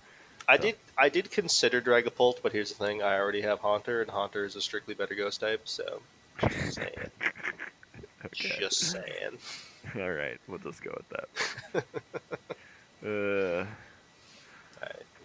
I 0.48 0.56
So- 0.58 0.64
did 0.64 0.76
I 0.98 1.10
did 1.10 1.30
consider 1.32 1.82
Dragapult, 1.82 2.42
but 2.42 2.54
here's 2.54 2.72
the 2.72 2.86
thing: 2.86 3.02
I 3.04 3.18
already 3.18 3.42
have 3.42 3.60
Haunter, 3.60 4.02
and 4.02 4.10
Haunter 4.10 4.46
is 4.46 4.56
a 4.56 4.62
strictly 4.62 4.94
better 4.94 5.16
Ghost 5.16 5.42
type. 5.42 5.62
So, 5.68 6.02
just 6.42 6.74
saying, 6.76 7.12
Okay. 8.26 8.56
just 8.60 8.80
saying. 8.92 9.38
All 9.96 10.12
right, 10.12 10.40
we'll 10.48 10.60
just 10.60 10.82
go 10.84 10.96
with 10.98 11.10
that. 11.10 11.84
uh, 13.06 13.66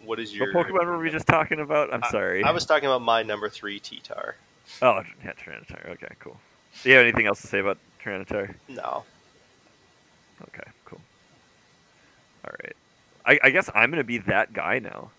What 0.05 0.19
is 0.19 0.31
what 0.31 0.37
your 0.37 0.53
Pokemon 0.55 0.87
were 0.87 0.99
we 0.99 1.11
just 1.11 1.27
talking 1.27 1.61
about? 1.61 1.93
I'm 1.93 2.03
I- 2.03 2.11
sorry. 2.11 2.43
I 2.45 2.51
was 2.51 2.67
talking 2.67 2.87
about 2.87 3.03
my 3.03 3.23
number 3.23 3.49
three 3.49 3.79
T-Tar. 3.79 4.37
Oh, 4.83 5.03
yeah, 5.25 5.33
Tyranitar. 5.33 5.91
Okay, 5.91 6.15
cool. 6.21 6.39
Do 6.83 6.89
you 6.89 6.97
have 6.97 7.05
anything 7.05 7.27
else 7.27 7.41
to 7.43 7.49
say 7.49 7.59
about 7.59 7.79
Tyranitar? 8.03 8.55
No, 8.69 9.05
Okay, 10.49 10.71
cool. 10.85 11.01
All 12.45 12.55
right. 12.63 12.77
I, 13.27 13.49
I 13.49 13.51
guess 13.51 13.69
I'm 13.75 13.91
gonna 13.91 14.05
be 14.05 14.19
that 14.19 14.53
guy 14.53 14.79
now. 14.79 15.11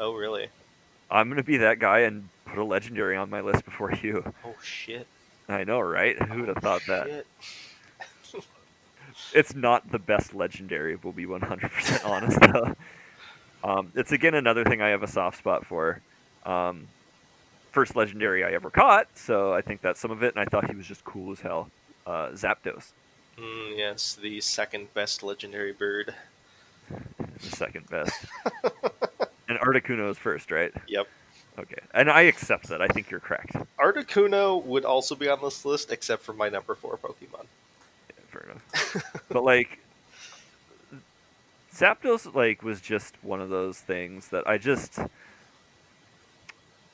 oh 0.00 0.14
really? 0.14 0.48
I'm 1.10 1.28
gonna 1.28 1.42
be 1.42 1.58
that 1.58 1.78
guy 1.78 2.00
and 2.00 2.28
put 2.46 2.58
a 2.58 2.64
legendary 2.64 3.16
on 3.16 3.28
my 3.28 3.40
list 3.40 3.64
before 3.64 3.92
you. 4.02 4.24
Oh 4.44 4.54
shit! 4.62 5.06
I 5.48 5.64
know, 5.64 5.80
right? 5.80 6.20
Who 6.20 6.40
would 6.40 6.48
have 6.48 6.58
oh, 6.58 6.60
thought 6.60 6.82
that? 6.88 7.24
It's 9.34 9.54
not 9.54 9.90
the 9.90 9.98
best 9.98 10.34
legendary. 10.34 10.96
We'll 10.96 11.12
be 11.12 11.26
100% 11.26 12.04
honest. 12.06 12.40
Though. 12.40 12.74
Um, 13.64 13.92
it's 13.94 14.12
again 14.12 14.34
another 14.34 14.64
thing 14.64 14.82
I 14.82 14.88
have 14.88 15.02
a 15.02 15.08
soft 15.08 15.38
spot 15.38 15.64
for. 15.66 16.00
Um, 16.44 16.88
first 17.70 17.94
legendary 17.96 18.44
I 18.44 18.50
ever 18.52 18.70
caught, 18.70 19.06
so 19.14 19.52
I 19.54 19.60
think 19.62 19.80
that's 19.80 20.00
some 20.00 20.10
of 20.10 20.22
it. 20.22 20.34
And 20.34 20.40
I 20.42 20.44
thought 20.46 20.68
he 20.68 20.76
was 20.76 20.86
just 20.86 21.04
cool 21.04 21.32
as 21.32 21.40
hell. 21.40 21.70
Uh, 22.06 22.28
Zapdos, 22.30 22.90
Mm, 23.38 23.78
yes, 23.78 24.14
the 24.20 24.40
second 24.40 24.92
best 24.92 25.22
legendary 25.22 25.72
bird. 25.72 26.14
the 26.90 27.56
second 27.56 27.88
best, 27.88 28.26
and 29.48 29.58
Articuno 29.60 30.10
is 30.10 30.18
first, 30.18 30.50
right? 30.50 30.72
Yep. 30.88 31.06
Okay, 31.58 31.78
and 31.94 32.10
I 32.10 32.22
accept 32.22 32.68
that. 32.68 32.82
I 32.82 32.88
think 32.88 33.10
you're 33.10 33.20
correct. 33.20 33.54
Articuno 33.78 34.62
would 34.64 34.84
also 34.84 35.14
be 35.14 35.28
on 35.28 35.38
this 35.42 35.64
list, 35.64 35.92
except 35.92 36.22
for 36.22 36.32
my 36.32 36.48
number 36.48 36.74
four 36.74 36.96
Pokemon. 36.98 37.44
Yeah, 38.08 38.24
fair 38.30 38.42
enough. 38.50 39.24
but 39.28 39.44
like 39.44 39.78
Zapdos 41.82 42.32
like 42.32 42.62
was 42.62 42.80
just 42.80 43.16
one 43.22 43.40
of 43.40 43.48
those 43.48 43.78
things 43.80 44.28
that 44.28 44.46
I 44.46 44.56
just 44.56 45.00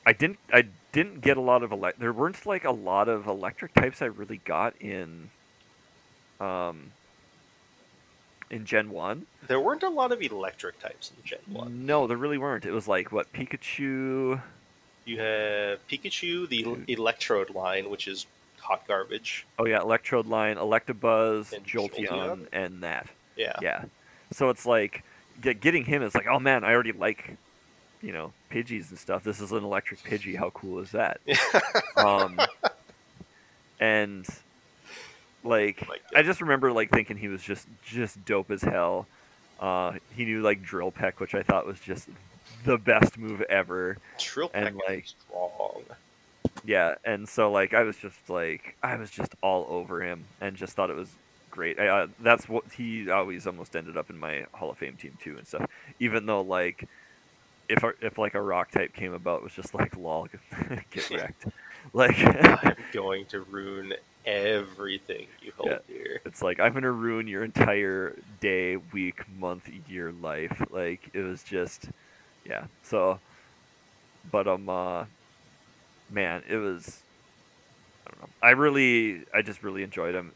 I 0.03 0.13
didn't 0.13 0.39
I 0.51 0.63
didn't 0.91 1.21
get 1.21 1.37
a 1.37 1.41
lot 1.41 1.61
of 1.61 1.71
elect 1.71 1.99
there 1.99 2.11
weren't 2.11 2.43
like 2.47 2.65
a 2.65 2.71
lot 2.71 3.07
of 3.07 3.27
electric 3.27 3.75
types 3.75 4.01
I 4.01 4.05
really 4.05 4.37
got 4.37 4.75
in 4.81 5.29
um 6.39 6.91
in 8.49 8.65
Gen 8.65 8.89
1. 8.89 9.27
There 9.47 9.59
weren't 9.59 9.83
a 9.83 9.89
lot 9.89 10.11
of 10.11 10.23
electric 10.23 10.79
types 10.79 11.11
in 11.15 11.23
Gen 11.23 11.39
1. 11.51 11.85
No, 11.85 12.07
there 12.07 12.17
really 12.17 12.39
weren't. 12.39 12.65
It 12.65 12.71
was 12.71 12.87
like 12.87 13.11
what 13.11 13.31
Pikachu 13.31 14.41
You 15.05 15.19
have 15.19 15.87
Pikachu, 15.87 16.49
the 16.49 16.63
Dude. 16.63 16.89
Electrode 16.89 17.51
line, 17.51 17.91
which 17.91 18.07
is 18.07 18.25
hot 18.59 18.87
garbage. 18.87 19.45
Oh 19.59 19.65
yeah, 19.65 19.81
Electrode 19.81 20.25
Line, 20.25 20.55
Electabuzz, 20.57 21.53
And 21.53 21.63
Jolteon, 21.63 22.07
Jolteon? 22.07 22.47
and 22.51 22.81
that. 22.81 23.07
Yeah. 23.35 23.53
Yeah. 23.61 23.85
So 24.31 24.49
it's 24.49 24.65
like 24.65 25.03
get, 25.41 25.61
getting 25.61 25.85
him 25.85 26.01
is 26.03 26.15
like, 26.15 26.27
oh 26.27 26.39
man, 26.39 26.63
I 26.63 26.73
already 26.73 26.91
like, 26.91 27.35
you 28.01 28.11
know, 28.13 28.31
Pidgeys 28.51 28.89
and 28.89 28.99
stuff. 28.99 29.23
This 29.23 29.39
is 29.41 29.51
an 29.51 29.63
electric 29.63 30.01
Pidgey. 30.03 30.35
How 30.37 30.49
cool 30.51 30.79
is 30.79 30.91
that? 30.91 31.19
um, 31.97 32.39
and 33.79 34.25
like, 35.43 35.87
Like 35.87 36.01
I 36.15 36.21
just 36.23 36.41
remember 36.41 36.71
like 36.71 36.89
thinking 36.91 37.17
he 37.17 37.27
was 37.27 37.41
just 37.41 37.67
just 37.83 38.23
dope 38.25 38.51
as 38.51 38.61
hell. 38.61 39.07
Uh, 39.59 39.93
he 40.15 40.25
knew 40.25 40.41
like 40.41 40.61
Drill 40.63 40.91
Peck, 40.91 41.19
which 41.19 41.35
I 41.35 41.43
thought 41.43 41.65
was 41.65 41.79
just 41.79 42.07
the 42.65 42.77
best 42.77 43.17
move 43.17 43.41
ever. 43.43 43.97
Trill 44.17 44.51
And, 44.53 44.77
Peck 44.77 44.87
like- 44.87 45.05
strong. 45.07 45.83
Yeah, 46.65 46.95
and 47.05 47.27
so 47.27 47.51
like 47.51 47.73
I 47.73 47.83
was 47.83 47.97
just 47.97 48.29
like 48.29 48.75
I 48.83 48.95
was 48.97 49.09
just 49.11 49.33
all 49.41 49.65
over 49.69 50.01
him 50.03 50.25
and 50.41 50.55
just 50.55 50.73
thought 50.73 50.89
it 50.89 50.95
was 50.95 51.09
great. 51.59 51.77
I, 51.77 51.87
uh, 51.89 52.07
that's 52.21 52.47
what 52.47 52.63
he 52.71 53.09
always 53.09 53.45
almost 53.45 53.75
ended 53.75 53.97
up 53.97 54.09
in 54.09 54.17
my 54.17 54.45
Hall 54.53 54.71
of 54.71 54.77
Fame 54.77 54.95
team 54.95 55.17
too 55.21 55.37
and 55.37 55.45
stuff. 55.45 55.65
Even 55.99 56.25
though 56.25 56.39
like 56.39 56.87
if 57.67 57.83
a, 57.83 57.91
if 58.01 58.17
like 58.17 58.33
a 58.33 58.41
rock 58.41 58.71
type 58.71 58.93
came 58.93 59.11
about, 59.13 59.41
it 59.41 59.43
was 59.43 59.53
just 59.53 59.73
like 59.73 59.97
lol, 59.97 60.27
get 60.91 61.09
wrecked. 61.11 61.45
Like 61.93 62.19
I'm 62.19 62.75
going 62.91 63.25
to 63.27 63.39
ruin 63.39 63.93
everything 64.25 65.27
you 65.41 65.53
hold 65.57 65.71
Yeah. 65.71 65.77
dear. 65.87 66.21
it's 66.25 66.41
like 66.41 66.59
I'm 66.59 66.73
gonna 66.73 66.91
ruin 66.91 67.25
your 67.25 67.43
entire 67.43 68.15
day, 68.41 68.75
week, 68.75 69.23
month, 69.39 69.69
year 69.87 70.11
life. 70.11 70.61
Like 70.69 71.09
it 71.13 71.21
was 71.21 71.41
just, 71.41 71.89
yeah. 72.45 72.65
So, 72.83 73.17
but 74.29 74.47
um, 74.47 74.67
uh, 74.69 75.05
man, 76.11 76.43
it 76.49 76.57
was. 76.57 77.01
Know. 78.19 78.27
I 78.41 78.51
really, 78.51 79.23
I 79.33 79.41
just 79.41 79.63
really 79.63 79.83
enjoyed 79.83 80.15
him, 80.15 80.33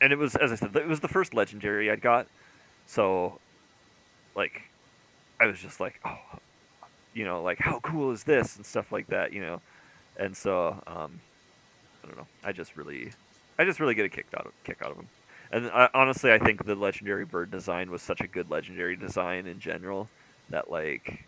and 0.00 0.12
it 0.12 0.16
was, 0.16 0.36
as 0.36 0.52
I 0.52 0.54
said, 0.54 0.74
it 0.76 0.86
was 0.86 1.00
the 1.00 1.08
first 1.08 1.34
legendary 1.34 1.90
I'd 1.90 2.00
got. 2.00 2.26
So, 2.86 3.40
like, 4.36 4.62
I 5.40 5.46
was 5.46 5.58
just 5.58 5.80
like, 5.80 6.00
oh, 6.04 6.38
you 7.14 7.24
know, 7.24 7.42
like 7.42 7.58
how 7.58 7.80
cool 7.80 8.12
is 8.12 8.24
this 8.24 8.56
and 8.56 8.64
stuff 8.64 8.92
like 8.92 9.08
that, 9.08 9.32
you 9.32 9.40
know, 9.40 9.60
and 10.16 10.36
so, 10.36 10.80
um, 10.86 11.20
I 12.02 12.06
don't 12.06 12.16
know. 12.16 12.26
I 12.44 12.52
just 12.52 12.76
really, 12.76 13.10
I 13.58 13.64
just 13.64 13.80
really 13.80 13.94
get 13.94 14.04
a 14.04 14.08
kick 14.08 14.26
out 14.36 14.46
of 14.46 14.52
kick 14.64 14.82
out 14.82 14.92
of 14.92 14.98
him. 14.98 15.08
And 15.50 15.70
I, 15.70 15.88
honestly, 15.94 16.32
I 16.32 16.38
think 16.38 16.64
the 16.64 16.74
legendary 16.74 17.24
bird 17.24 17.50
design 17.50 17.90
was 17.90 18.02
such 18.02 18.20
a 18.20 18.26
good 18.26 18.50
legendary 18.50 18.96
design 18.96 19.46
in 19.46 19.58
general 19.58 20.08
that 20.50 20.70
like, 20.70 21.24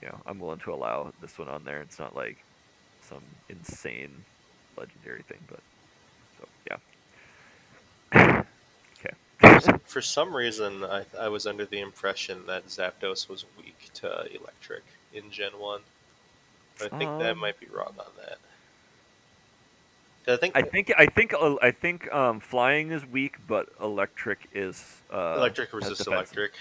you 0.00 0.08
know, 0.08 0.18
I'm 0.26 0.38
willing 0.38 0.60
to 0.60 0.72
allow 0.72 1.12
this 1.20 1.38
one 1.38 1.48
on 1.48 1.64
there. 1.64 1.80
It's 1.80 1.98
not 1.98 2.14
like 2.14 2.38
some 3.02 3.22
insane 3.48 4.24
legendary 4.78 5.22
thing, 5.22 5.38
but 5.48 5.60
so 6.38 6.48
yeah. 8.14 8.42
okay. 9.02 9.78
For 9.84 10.00
some 10.02 10.34
reason, 10.34 10.84
I, 10.84 11.04
I 11.18 11.28
was 11.28 11.46
under 11.46 11.64
the 11.64 11.80
impression 11.80 12.46
that 12.46 12.66
Zapdos 12.68 13.28
was 13.28 13.44
weak 13.56 13.90
to 13.94 14.26
electric 14.34 14.84
in 15.12 15.30
Gen 15.30 15.52
1. 15.58 15.80
But 16.78 16.92
I 16.92 16.98
think 16.98 17.10
that 17.20 17.32
Um, 17.32 17.38
might 17.38 17.58
be 17.58 17.66
wrong 17.66 17.94
on 17.98 18.12
that. 18.24 18.38
I 20.26 20.36
think, 20.36 20.56
I 20.56 20.62
think 20.62 20.92
I 20.98 21.06
think 21.06 21.32
uh, 21.32 21.56
I 21.62 21.70
think 21.70 22.12
um, 22.12 22.38
flying 22.38 22.90
is 22.90 23.06
weak, 23.06 23.36
but 23.46 23.70
electric 23.80 24.46
is 24.52 25.00
uh, 25.10 25.34
electric 25.38 25.72
resists 25.72 26.06
electric. 26.06 26.52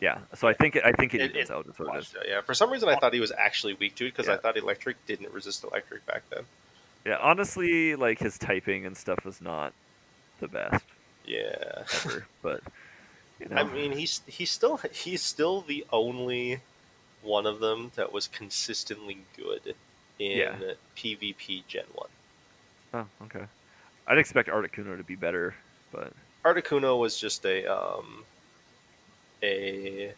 Yeah, 0.00 0.18
so 0.34 0.46
I 0.46 0.52
think 0.52 0.76
it, 0.76 0.84
I 0.84 0.92
think 0.92 1.14
it, 1.14 1.22
It- 1.22 1.36
it 1.36 1.50
out. 1.50 1.66
Is 1.66 1.78
what 1.78 1.96
it 1.96 2.00
is. 2.00 2.14
Yeah, 2.28 2.42
for 2.42 2.52
some 2.52 2.70
reason 2.70 2.88
I 2.88 2.96
thought 2.96 3.14
he 3.14 3.20
was 3.20 3.32
actually 3.32 3.74
weak 3.74 3.94
to 3.96 4.04
it 4.06 4.10
because 4.14 4.28
I 4.28 4.36
thought 4.36 4.58
electric 4.58 5.04
didn't 5.06 5.32
resist 5.32 5.64
electric 5.64 6.04
back 6.06 6.22
then. 6.30 6.44
Yeah, 7.08 7.16
honestly, 7.22 7.96
like 7.96 8.18
his 8.18 8.38
typing 8.38 8.84
and 8.86 8.96
stuff 8.96 9.24
was 9.24 9.40
not 9.40 9.72
the 10.40 10.48
best 10.48 10.84
Yeah. 11.24 11.84
ever, 11.92 12.26
but 12.42 12.60
you 13.40 13.48
know, 13.48 13.56
I 13.56 13.64
mean, 13.64 13.92
he's 13.92 14.20
he's 14.26 14.50
still 14.50 14.78
he's 14.92 15.22
still 15.22 15.60
the 15.62 15.84
only 15.92 16.60
one 17.22 17.46
of 17.46 17.60
them 17.60 17.92
that 17.96 18.12
was 18.12 18.28
consistently 18.28 19.18
good 19.36 19.76
in 20.18 20.38
Yeah. 20.38 20.56
PvP 20.96 21.66
Gen 21.66 21.86
One. 21.94 22.10
oh, 22.94 23.06
okay. 23.24 23.46
I'd 24.06 24.18
expect 24.18 24.48
Articuno 24.48 24.96
to 24.96 25.04
be 25.04 25.16
better, 25.16 25.54
but 25.92 26.12
Articuno 26.44 26.98
was 26.98 27.18
just 27.18 27.44
a 27.46 27.66
um, 27.66 28.24
a 29.42 30.14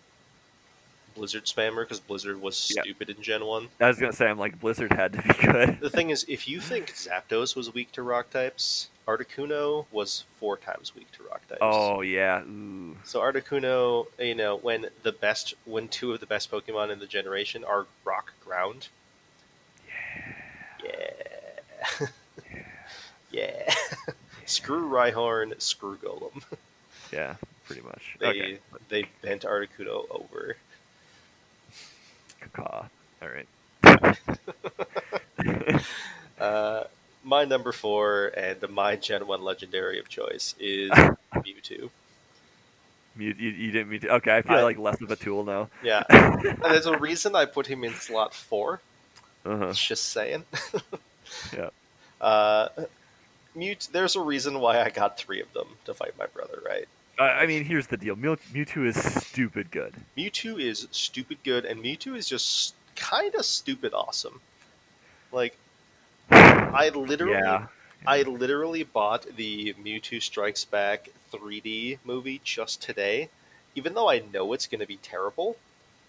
Blizzard 1.15 1.45
spammer 1.47 1.83
because 1.83 2.01
Blizzard 2.01 2.41
was 2.41 2.73
Yeah. 2.75 2.83
stupid 2.83 3.11
in 3.11 3.23
Gen 3.23 3.45
One. 3.45 3.69
I 3.81 3.89
was 3.89 3.99
gonna 3.99 4.13
say 4.13 4.27
I'm 4.27 4.39
like 4.39 4.59
Blizzard 4.61 4.93
had 4.93 5.13
to 5.15 5.23
be 5.23 5.35
good. 5.47 5.81
The 5.81 5.91
thing 5.91 6.11
is, 6.11 6.25
if 6.29 6.49
you 6.49 6.61
think 6.61 6.93
Zapdos 6.95 7.55
was 7.57 7.73
weak 7.75 7.93
to 7.93 8.03
rock 8.03 8.31
types, 8.31 8.89
Articuno 9.07 9.87
was 9.91 10.25
four 10.39 10.57
times 10.57 10.95
weak 10.95 11.11
to 11.13 11.23
rock 11.25 11.47
types. 11.49 11.59
Oh 11.63 12.01
yeah, 12.01 12.43
ooh, 12.43 12.97
So 13.05 13.21
Articuno, 13.21 14.07
you 14.19 14.35
know, 14.35 14.57
when 14.57 14.87
the 15.03 15.13
best, 15.13 15.55
when 15.65 15.89
two 15.89 16.13
of 16.13 16.21
the 16.21 16.27
best 16.27 16.51
Pokemon 16.51 16.91
in 16.91 16.99
the 17.01 17.07
generation 17.07 17.65
are 17.65 17.87
Rock 18.05 18.33
Ground. 18.45 18.89
Yeah. 20.85 20.91
Yeah. 22.01 22.07
Yeah. 23.33 23.73
Screw 24.47 24.89
Rhyhorn, 24.91 25.61
screw 25.63 25.97
Golem. 25.99 26.43
yeah, 27.13 27.37
pretty 27.65 27.81
much. 27.83 28.17
They 28.19 28.27
okay, 28.27 28.59
they 28.89 29.05
bent 29.23 29.43
Articuno 29.43 30.05
over. 30.11 30.57
Kaka. 32.41 32.91
All 33.23 33.29
right. 33.29 33.47
uh, 36.41 36.85
my 37.23 37.45
number 37.45 37.73
four 37.73 38.33
and 38.37 38.69
my 38.71 38.97
Gen 38.97 39.27
One 39.27 39.43
legendary 39.43 39.99
of 39.99 40.09
choice 40.09 40.55
is 40.59 40.91
Mewtwo. 41.35 41.91
You, 43.19 43.35
you, 43.39 43.51
you, 43.51 43.71
didn't 43.73 43.91
mean 43.91 44.01
to. 44.01 44.15
Okay, 44.17 44.37
I 44.37 44.43
feel 44.43 44.57
I, 44.57 44.63
like 44.63 44.79
less 44.79 45.01
of 45.01 45.11
a 45.11 45.17
tool 45.17 45.45
now. 45.45 45.69
Yeah, 45.83 46.03
and 46.09 46.59
there's 46.63 46.87
a 46.87 46.97
reason 46.97 47.35
I 47.35 47.45
put 47.45 47.67
him 47.67 47.85
in 47.85 47.93
slot 47.95 48.35
4 48.35 48.81
uh-huh. 49.45 49.73
Just 49.73 50.11
saying. 50.11 50.45
yeah. 51.57 51.71
Uh, 52.21 52.69
mute. 53.55 53.89
There's 53.91 54.17
a 54.17 54.21
reason 54.21 54.61
why 54.61 54.83
I 54.83 54.91
got 54.91 55.17
three 55.17 55.41
of 55.41 55.53
them 55.53 55.69
to 55.87 55.95
fight 55.95 56.19
my 56.19 56.27
brother, 56.27 56.61
right? 56.65 56.89
I 57.25 57.47
mean, 57.47 57.65
here's 57.65 57.87
the 57.89 57.97
deal. 57.97 58.17
Mew, 58.17 58.37
Mewtwo 58.53 58.87
is 58.87 58.97
stupid 58.97 59.71
good. 59.71 59.95
Mewtwo 60.17 60.59
is 60.59 60.89
stupid 60.91 61.39
good, 61.45 61.65
and 61.65 61.83
Mewtwo 61.83 62.17
is 62.17 62.27
just 62.29 62.75
kind 62.97 63.35
of 63.35 63.45
stupid 63.45 63.93
awesome. 63.95 64.41
Like, 65.33 65.57
I 66.31 66.91
literally, 66.95 67.35
Yeah. 67.35 67.67
I 68.07 68.23
literally 68.23 68.83
bought 68.85 69.27
the 69.37 69.75
Mewtwo 69.75 70.23
Strikes 70.23 70.65
Back 70.65 71.11
3D 71.33 71.99
movie 72.05 72.41
just 72.43 72.81
today, 72.83 73.29
even 73.75 73.93
though 73.95 74.09
I 74.09 74.23
know 74.33 74.53
it's 74.55 74.67
going 74.67 74.81
to 74.81 74.87
be 74.87 74.97
terrible, 74.97 75.57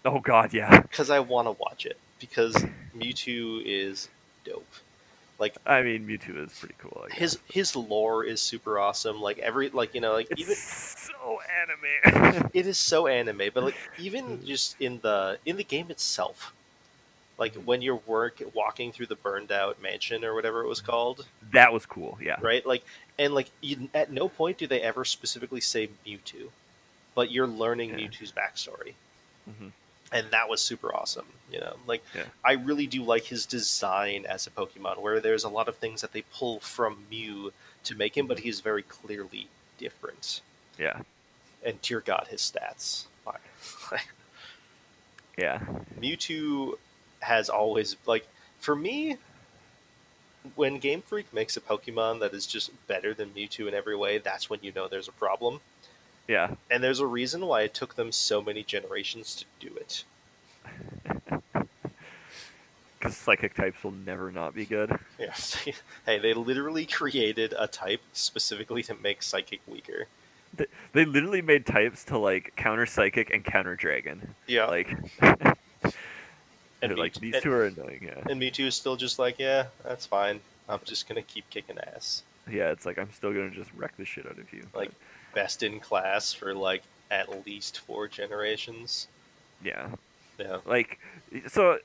Oh 0.04 0.18
God, 0.20 0.52
yeah. 0.54 0.80
because 0.80 1.10
I 1.10 1.20
want 1.20 1.46
to 1.46 1.52
watch 1.52 1.84
it 1.86 1.98
because 2.18 2.56
Mewtwo 2.96 3.62
is 3.64 4.08
dope. 4.44 4.66
Like 5.42 5.56
I 5.66 5.82
mean, 5.82 6.06
Mewtwo 6.06 6.46
is 6.46 6.52
pretty 6.56 6.76
cool. 6.78 7.04
His 7.10 7.36
his 7.50 7.74
lore 7.74 8.24
is 8.24 8.40
super 8.40 8.78
awesome. 8.78 9.20
Like 9.20 9.38
every 9.38 9.70
like 9.70 9.92
you 9.94 10.00
know 10.00 10.12
like 10.12 10.28
it's 10.30 10.40
even 10.40 10.54
so 10.54 11.40
anime. 11.60 12.48
it 12.54 12.66
is 12.66 12.78
so 12.78 13.06
anime 13.08 13.50
but 13.54 13.62
like 13.64 13.74
even 13.98 14.24
just 14.44 14.80
in 14.80 15.00
the 15.02 15.38
in 15.44 15.56
the 15.56 15.64
game 15.64 15.90
itself 15.90 16.52
like 17.38 17.54
when 17.68 17.82
you're 17.82 18.00
work 18.06 18.42
walking 18.54 18.92
through 18.92 19.06
the 19.06 19.16
burned 19.16 19.50
out 19.50 19.80
mansion 19.82 20.24
or 20.24 20.34
whatever 20.34 20.62
it 20.62 20.68
was 20.68 20.80
called 20.80 21.26
that 21.52 21.72
was 21.72 21.86
cool. 21.86 22.18
Yeah. 22.22 22.36
right 22.40 22.64
like 22.66 22.84
and 23.18 23.34
like 23.34 23.50
you, 23.60 23.88
at 23.94 24.10
no 24.12 24.28
point 24.28 24.58
do 24.58 24.66
they 24.66 24.80
ever 24.80 25.04
specifically 25.04 25.60
say 25.60 25.88
mewtwo 26.06 26.48
but 27.14 27.30
you're 27.30 27.46
learning 27.46 27.90
Yeah. 27.90 27.96
mewtwo's 28.06 28.32
backstory 28.32 28.94
hmm 29.58 29.68
and 30.12 30.30
that 30.30 30.48
was 30.48 30.60
super 30.60 30.94
awesome 30.94 31.26
you 31.50 31.58
know 31.60 31.74
like 31.86 32.02
Yeah. 32.14 32.24
i 32.44 32.52
really 32.52 32.86
do 32.86 33.02
like 33.02 33.24
his 33.24 33.46
design 33.46 34.26
as 34.28 34.46
a 34.46 34.50
pokemon 34.50 35.00
where 35.00 35.20
there's 35.20 35.44
a 35.44 35.48
lot 35.48 35.68
of 35.68 35.76
things 35.76 36.00
that 36.02 36.12
they 36.12 36.22
pull 36.34 36.60
from 36.60 37.04
mew 37.10 37.52
to 37.84 37.94
make 37.94 38.16
him 38.16 38.26
but 38.26 38.40
he's 38.40 38.60
very 38.60 38.82
clearly 38.82 39.48
different 39.78 40.40
Yeah. 40.78 41.00
and 41.64 41.80
dear 41.82 42.00
god 42.00 42.28
his 42.30 42.40
stats 42.40 43.06
Yeah. 45.38 45.60
Mewtwo 45.98 46.74
has 47.20 47.48
always 47.48 47.96
like 48.06 48.26
for 48.58 48.76
me 48.76 49.16
when 50.56 50.78
Game 50.78 51.02
Freak 51.02 51.32
makes 51.32 51.56
a 51.56 51.60
Pokemon 51.60 52.20
that 52.20 52.34
is 52.34 52.46
just 52.46 52.70
better 52.86 53.14
than 53.14 53.30
Mewtwo 53.30 53.68
in 53.68 53.74
every 53.74 53.96
way, 53.96 54.18
that's 54.18 54.50
when 54.50 54.58
you 54.62 54.72
know 54.72 54.88
there's 54.88 55.08
a 55.08 55.12
problem. 55.12 55.60
Yeah. 56.28 56.54
And 56.70 56.82
there's 56.82 57.00
a 57.00 57.06
reason 57.06 57.46
why 57.46 57.62
it 57.62 57.74
took 57.74 57.96
them 57.96 58.12
so 58.12 58.40
many 58.40 58.62
generations 58.62 59.34
to 59.36 59.66
do 59.66 59.76
it. 59.76 60.04
Because 63.02 63.16
psychic 63.16 63.54
types 63.54 63.82
will 63.82 63.90
never 63.90 64.30
not 64.30 64.54
be 64.54 64.64
good. 64.64 64.96
Yeah. 65.18 65.34
hey, 66.06 66.20
they 66.20 66.34
literally 66.34 66.86
created 66.86 67.52
a 67.58 67.66
type 67.66 68.00
specifically 68.12 68.84
to 68.84 68.94
make 68.94 69.24
Psychic 69.24 69.60
weaker. 69.66 70.06
They 70.92 71.04
literally 71.04 71.42
made 71.42 71.66
types 71.66 72.04
to 72.04 72.18
like 72.18 72.54
counter 72.54 72.86
psychic 72.86 73.34
and 73.34 73.44
counter 73.44 73.74
dragon. 73.74 74.36
Yeah. 74.46 74.66
Like, 74.66 74.96
and 76.80 76.96
like 76.96 77.14
these 77.14 77.34
and- 77.34 77.42
two 77.42 77.50
are 77.52 77.64
annoying. 77.64 78.02
Yeah. 78.04 78.22
And 78.30 78.40
Mewtwo 78.40 78.66
is 78.66 78.76
still 78.76 78.94
just 78.94 79.18
like, 79.18 79.36
yeah, 79.40 79.66
that's 79.82 80.06
fine. 80.06 80.38
I'm 80.68 80.78
just 80.84 81.08
gonna 81.08 81.22
keep 81.22 81.50
kicking 81.50 81.78
ass. 81.78 82.22
Yeah. 82.48 82.70
It's 82.70 82.86
like 82.86 82.98
I'm 82.98 83.10
still 83.10 83.32
gonna 83.32 83.50
just 83.50 83.70
wreck 83.74 83.96
the 83.96 84.04
shit 84.04 84.26
out 84.26 84.38
of 84.38 84.52
you. 84.52 84.64
Like 84.74 84.92
best 85.34 85.62
in 85.62 85.80
class 85.80 86.32
for 86.32 86.54
like 86.54 86.82
at 87.10 87.44
least 87.46 87.80
four 87.80 88.08
generations. 88.08 89.08
yeah. 89.64 89.88
Yeah. 90.38 90.58
like 90.64 90.98
so 91.46 91.78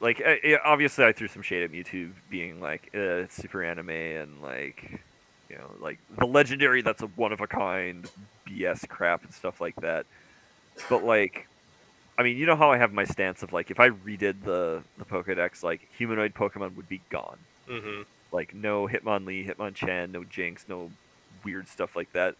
like 0.00 0.18
yeah, 0.42 0.56
obviously 0.64 1.04
i 1.04 1.12
threw 1.12 1.28
some 1.28 1.42
shade 1.42 1.62
at 1.62 1.70
mewtwo 1.70 2.10
being 2.30 2.60
like 2.60 2.90
uh, 2.94 3.26
super 3.28 3.62
anime 3.62 3.90
and 3.90 4.42
like 4.42 5.00
you 5.48 5.56
know 5.56 5.70
like 5.80 5.98
the 6.18 6.26
legendary 6.26 6.82
that's 6.82 7.02
a 7.02 7.06
one 7.08 7.32
of 7.32 7.40
a 7.42 7.46
kind 7.46 8.10
bs 8.48 8.88
crap 8.88 9.22
and 9.24 9.32
stuff 9.32 9.60
like 9.60 9.76
that 9.76 10.04
but 10.88 11.04
like 11.04 11.46
i 12.18 12.22
mean 12.22 12.36
you 12.38 12.46
know 12.46 12.56
how 12.56 12.72
i 12.72 12.78
have 12.78 12.92
my 12.92 13.04
stance 13.04 13.42
of 13.42 13.52
like 13.52 13.70
if 13.70 13.78
i 13.78 13.90
redid 13.90 14.42
the 14.42 14.82
the 14.98 15.04
pokedex 15.04 15.62
like 15.62 15.86
humanoid 15.96 16.34
pokemon 16.34 16.74
would 16.76 16.88
be 16.88 17.00
gone 17.10 17.38
hmm 17.68 18.02
like 18.32 18.54
no 18.54 18.88
hitmonlee 18.88 19.46
hitmonchan 19.48 20.10
no 20.10 20.24
jynx 20.24 20.64
no 20.68 20.90
weird 21.44 21.68
stuff 21.68 21.94
like 21.94 22.10
that 22.12 22.34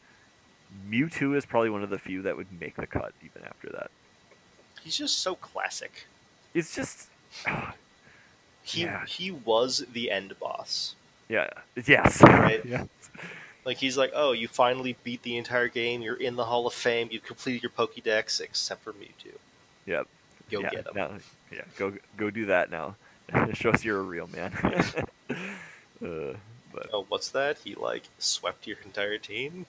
mewtwo 0.91 1.37
is 1.37 1.45
probably 1.47 1.71
one 1.71 1.83
of 1.83 1.91
the 1.91 1.99
few 1.99 2.23
that 2.23 2.37
would 2.37 2.47
make 2.61 2.77
the 2.77 2.87
cut 2.87 3.12
even 3.25 3.43
after 3.45 3.69
that 3.71 3.91
He's 4.83 4.97
just 4.97 5.19
so 5.19 5.35
classic. 5.35 6.07
it's 6.55 6.75
just 6.75 7.09
He 8.62 8.83
Yeah. 8.83 9.05
he 9.07 9.31
was 9.31 9.85
the 9.93 10.11
end 10.11 10.35
boss. 10.41 10.95
Yeah. 11.29 11.51
Yes. 11.87 12.23
Right. 12.23 12.64
Yeah. 12.64 12.85
Like 13.64 13.79
he's 13.79 13.97
like, 13.99 14.12
oh, 14.14 14.31
you 14.31 14.47
finally 14.47 14.97
beat 15.03 15.23
the 15.23 15.37
entire 15.37 15.67
game. 15.69 16.01
You're 16.01 16.14
in 16.14 16.37
the 16.37 16.45
Hall 16.45 16.69
of 16.69 16.73
Fame. 16.75 17.09
You 17.11 17.19
completed 17.19 17.62
your 17.64 17.71
Pokédex, 17.71 18.41
except 18.41 18.83
for 18.85 18.93
Mewtwo. 18.93 19.33
Yep. 19.87 20.07
Go 20.53 20.61
yeah, 20.61 20.71
get 20.71 20.87
him. 20.87 20.93
Now, 20.95 21.11
yeah. 21.51 21.62
Go 21.77 21.93
go 22.17 22.31
do 22.31 22.47
that 22.47 22.71
now. 22.71 22.95
it 23.29 23.57
shows 23.57 23.85
you're 23.85 23.99
a 23.99 24.03
real 24.03 24.29
man. 24.29 24.53
uh, 25.31 26.35
but 26.73 26.89
Oh, 26.93 27.05
what's 27.09 27.31
that? 27.31 27.59
He 27.64 27.75
like 27.75 28.05
swept 28.19 28.67
your 28.69 28.77
entire 28.85 29.19
team. 29.19 29.67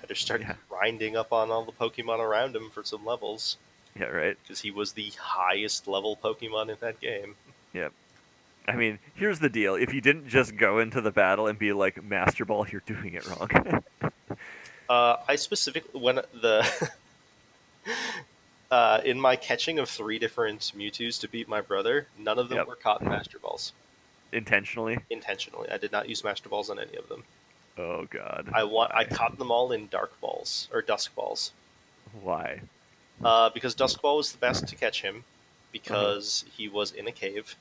Better 0.00 0.14
start 0.14 0.40
Yeah. 0.42 0.54
grinding 0.68 1.16
up 1.16 1.32
on 1.32 1.50
all 1.50 1.64
the 1.64 1.72
Pokemon 1.72 2.18
around 2.20 2.54
him 2.56 2.70
for 2.70 2.82
some 2.84 3.04
levels, 3.04 3.56
yeah, 3.98 4.06
right. 4.06 4.36
because 4.42 4.60
he 4.60 4.70
was 4.70 4.92
the 4.92 5.10
highest 5.18 5.86
level 5.88 6.16
Pokemon 6.22 6.68
in 6.70 6.76
that 6.80 7.00
game. 7.00 7.34
Yep. 7.72 7.92
I 8.66 8.72
mean, 8.76 8.98
here's 9.14 9.38
the 9.38 9.48
deal: 9.48 9.74
if 9.74 9.92
you 9.94 10.00
didn't 10.00 10.28
just 10.28 10.56
go 10.56 10.78
into 10.78 11.00
the 11.00 11.10
battle 11.10 11.46
and 11.46 11.58
be 11.58 11.72
like 11.72 12.02
Master 12.04 12.44
Ball, 12.44 12.66
you're 12.70 12.82
doing 12.86 13.14
it 13.14 13.26
wrong. 13.26 13.82
Uh, 14.90 15.18
I 15.28 15.36
specifically 15.36 16.00
when 16.00 16.14
the 16.32 16.90
uh, 18.70 19.00
in 19.04 19.20
my 19.20 19.36
catching 19.36 19.78
of 19.78 19.88
three 19.90 20.18
different 20.18 20.60
Mewtwo's 20.74 21.18
to 21.18 21.28
beat 21.28 21.46
my 21.46 21.60
brother, 21.60 22.06
none 22.18 22.38
of 22.38 22.48
them 22.48 22.56
Yep. 22.58 22.66
were 22.68 22.74
caught 22.76 23.02
in 23.02 23.08
Master 23.08 23.38
Balls 23.38 23.72
Intentionally. 24.32 24.98
intentionally. 25.10 25.68
I 25.70 25.76
did 25.76 25.92
not 25.92 26.08
use 26.08 26.24
Master 26.24 26.48
Balls 26.48 26.70
on 26.70 26.78
any 26.78 26.94
of 26.96 27.08
them. 27.10 27.24
Oh 27.78 28.06
God. 28.10 28.48
I 28.52 28.64
want 28.64 28.92
I 28.94 29.04
caught 29.04 29.38
them 29.38 29.50
all 29.50 29.72
in 29.72 29.86
Dark 29.88 30.20
Balls 30.20 30.68
or 30.72 30.82
Dusk 30.82 31.14
Balls 31.14 31.52
Why? 32.22 32.60
uh, 33.24 33.50
because 33.50 33.74
Dusk 33.74 34.02
Ball 34.02 34.16
was 34.16 34.32
the 34.32 34.38
best 34.38 34.66
to 34.68 34.76
catch 34.76 35.02
him 35.02 35.24
because 35.72 36.44
he 36.56 36.68
was 36.68 36.92
in 36.92 37.06
a 37.06 37.12
cave. 37.12 37.54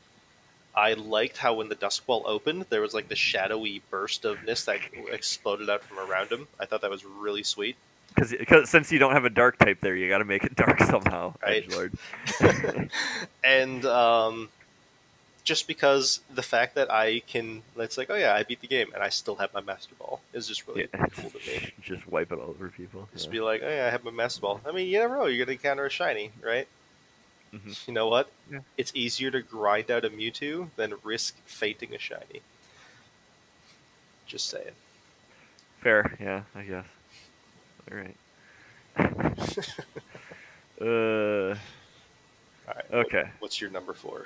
I 0.76 0.94
liked 0.94 1.38
how 1.38 1.56
when 1.56 1.70
the 1.70 1.76
Dusk 1.76 2.06
Ball 2.06 2.24
opened, 2.26 2.66
there 2.70 2.82
was 2.82 2.94
like 2.94 3.10
the 3.10 3.16
shadowy 3.16 3.82
burst 3.90 4.26
of 4.26 4.44
mist 4.44 4.68
that 4.68 4.80
exploded 5.12 5.70
out 5.70 5.84
from 5.84 6.00
around 6.00 6.32
him. 6.32 6.48
I 6.60 6.66
thought 6.66 6.82
that 6.82 6.92
was 6.92 7.04
really 7.04 7.44
sweet. 7.44 7.76
Because 8.16 8.70
since 8.70 8.92
you 8.92 9.00
don't 9.00 9.14
have 9.14 9.26
a 9.26 9.30
dark 9.30 9.58
type 9.58 9.80
there, 9.82 9.96
you 9.96 10.08
got 10.08 10.20
to 10.20 10.26
make 10.26 10.44
it 10.44 10.56
dark 10.56 10.80
somehow. 10.84 11.34
Right. 11.42 11.68
Edgelord. 11.68 12.90
and 13.44 13.86
um, 13.86 14.50
just 15.48 15.66
because 15.66 16.20
the 16.36 16.42
fact 16.44 16.76
that 16.76 16.92
I 16.92 17.22
can, 17.22 17.64
it's 17.78 17.98
like, 17.98 18.10
oh 18.10 18.16
yeah, 18.16 18.34
I 18.34 18.44
beat 18.44 18.60
the 18.60 18.68
game 18.68 18.90
and 18.94 19.02
I 19.02 19.08
still 19.08 19.36
have 19.38 19.54
my 19.54 19.62
Master 19.62 19.96
Ball 19.98 20.20
is 20.34 20.46
just 20.46 20.68
really 20.68 20.90
Yeah. 20.94 21.06
cool 21.08 21.30
to 21.30 21.38
me. 21.38 21.72
Just 21.82 22.06
wipe 22.06 22.34
it 22.34 22.38
all 22.38 22.50
over 22.50 22.68
people. 22.68 23.08
Just 23.14 23.28
yeah. 23.28 23.32
be 23.32 23.40
like, 23.40 23.62
oh 23.64 23.70
yeah, 23.70 23.88
I 23.88 23.90
have 23.90 24.04
my 24.04 24.12
Master 24.12 24.42
Ball. 24.42 24.60
I 24.68 24.74
mean, 24.74 24.88
you 24.90 25.00
never 25.00 25.16
know, 25.16 25.26
you're 25.28 25.46
gonna 25.46 25.54
encounter 25.54 25.86
a 25.86 25.90
shiny, 25.90 26.32
right? 26.44 26.68
Mhm. 27.54 27.88
You 27.88 27.94
know 27.94 28.10
what? 28.10 28.30
Yeah. 28.52 28.60
It's 28.78 28.92
easier 28.94 29.32
to 29.32 29.42
grind 29.42 29.90
out 29.90 30.04
a 30.04 30.10
Mewtwo 30.10 30.70
than 30.76 30.96
risk 31.02 31.36
fainting 31.46 31.96
a 31.96 31.98
shiny. 32.00 32.42
Just 34.28 34.50
saying. 34.50 34.76
Fair, 35.80 36.14
yeah, 36.20 36.42
I 36.54 36.64
guess. 36.64 36.86
All 37.90 37.98
right. 37.98 38.18
uh, 40.82 41.56
All 42.68 42.74
right. 42.76 42.92
Okay. 43.06 43.30
what's 43.40 43.62
your 43.62 43.70
number 43.70 43.94
four? 43.94 44.26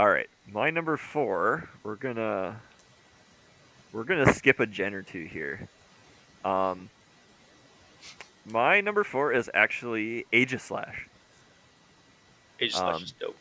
All 0.00 0.08
right. 0.08 0.30
My 0.50 0.70
number 0.70 0.96
four. 0.96 1.68
We're 1.82 1.96
gonna 1.96 2.58
we're 3.92 4.04
gonna 4.04 4.32
skip 4.32 4.58
a 4.58 4.64
gen 4.64 4.94
or 4.94 5.02
two 5.02 5.24
here. 5.24 5.68
Um, 6.42 6.88
my 8.50 8.80
number 8.80 9.04
four 9.04 9.30
is 9.30 9.50
actually 9.52 10.24
Aegislash. 10.32 10.94
Aegislash 12.62 12.94
Um, 12.94 13.02
is 13.02 13.12
dope. 13.12 13.36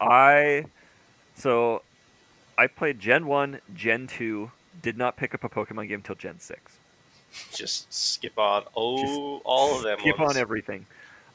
I 0.00 0.64
so 1.34 1.82
I 2.56 2.68
played 2.68 3.00
Gen 3.00 3.26
one, 3.26 3.60
Gen 3.74 4.06
two. 4.06 4.50
Did 4.80 4.96
not 4.96 5.18
pick 5.18 5.34
up 5.34 5.44
a 5.44 5.50
Pokemon 5.50 5.88
game 5.88 6.00
till 6.00 6.14
Gen 6.14 6.40
six. 6.40 6.78
Just 7.52 7.92
skip 7.92 8.38
on. 8.38 8.64
Oh, 8.74 9.42
all 9.44 9.76
of 9.76 9.82
them. 9.82 9.98
skip 10.00 10.18
ones. 10.18 10.36
on 10.36 10.40
everything. 10.40 10.86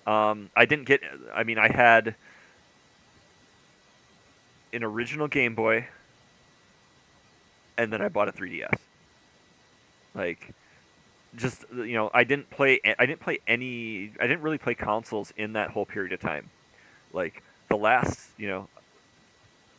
Um, 0.08 0.50
I 0.56 0.66
didn't 0.66 0.86
get. 0.86 1.02
I 1.32 1.44
mean, 1.44 1.60
I 1.60 1.72
had 1.72 2.16
an 4.74 4.84
original 4.84 5.28
Game 5.28 5.56
Boy, 5.56 5.88
and 7.78 7.94
then 7.94 8.02
I 8.02 8.10
bought 8.10 8.28
a 8.28 8.32
3DS. 8.32 8.74
Like, 10.16 10.54
just 11.36 11.66
you 11.74 11.94
know, 11.94 12.12
I 12.14 12.24
didn't 12.24 12.50
play. 12.50 12.80
I 13.00 13.06
didn't 13.06 13.22
play 13.22 13.40
any. 13.48 14.12
I 14.20 14.28
didn't 14.28 14.42
really 14.42 14.58
play 14.58 14.76
consoles 14.76 15.34
in 15.38 15.54
that 15.54 15.72
whole 15.72 15.86
period 15.86 16.14
of 16.14 16.20
time. 16.20 16.50
Like 17.12 17.42
the 17.70 17.78
last, 17.78 18.30
you 18.38 18.48
know, 18.48 18.68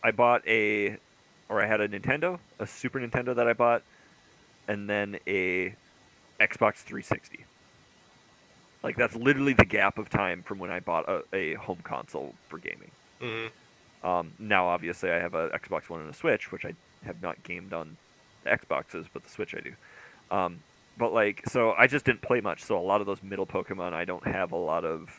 I 0.02 0.10
bought 0.10 0.46
a, 0.46 0.96
or 1.48 1.62
I 1.62 1.66
had 1.66 1.80
a 1.80 1.88
Nintendo, 1.88 2.38
a 2.58 2.66
Super 2.66 3.00
Nintendo 3.00 3.34
that 3.36 3.46
I 3.46 3.52
bought, 3.52 3.82
and 4.66 4.88
then 4.88 5.18
a 5.26 5.74
Xbox 6.40 6.76
360. 6.76 7.44
Like 8.82 8.96
that's 8.96 9.14
literally 9.14 9.54
the 9.54 9.64
gap 9.64 9.98
of 9.98 10.10
time 10.10 10.42
from 10.42 10.58
when 10.58 10.70
I 10.70 10.80
bought 10.80 11.08
a, 11.08 11.22
a 11.32 11.54
home 11.54 11.78
console 11.82 12.34
for 12.48 12.58
gaming. 12.58 12.90
hmm 13.20 13.46
Um, 14.04 14.32
now, 14.38 14.68
obviously, 14.68 15.10
I 15.10 15.18
have 15.18 15.34
a 15.34 15.48
Xbox 15.48 15.88
One 15.88 16.00
and 16.00 16.10
a 16.10 16.14
Switch, 16.14 16.52
which 16.52 16.64
I 16.66 16.74
have 17.06 17.22
not 17.22 17.42
gamed 17.42 17.72
on 17.72 17.96
the 18.44 18.50
Xboxes, 18.50 19.06
but 19.12 19.24
the 19.24 19.30
Switch 19.30 19.54
I 19.54 19.60
do. 19.60 19.72
Um, 20.30 20.60
but 20.98 21.12
like, 21.12 21.42
so 21.48 21.72
I 21.72 21.86
just 21.86 22.04
didn't 22.04 22.22
play 22.22 22.40
much. 22.40 22.62
So 22.62 22.78
a 22.78 22.80
lot 22.80 23.00
of 23.00 23.06
those 23.06 23.22
middle 23.22 23.46
Pokemon, 23.46 23.94
I 23.94 24.04
don't 24.04 24.26
have 24.26 24.52
a 24.52 24.56
lot 24.56 24.84
of 24.84 25.10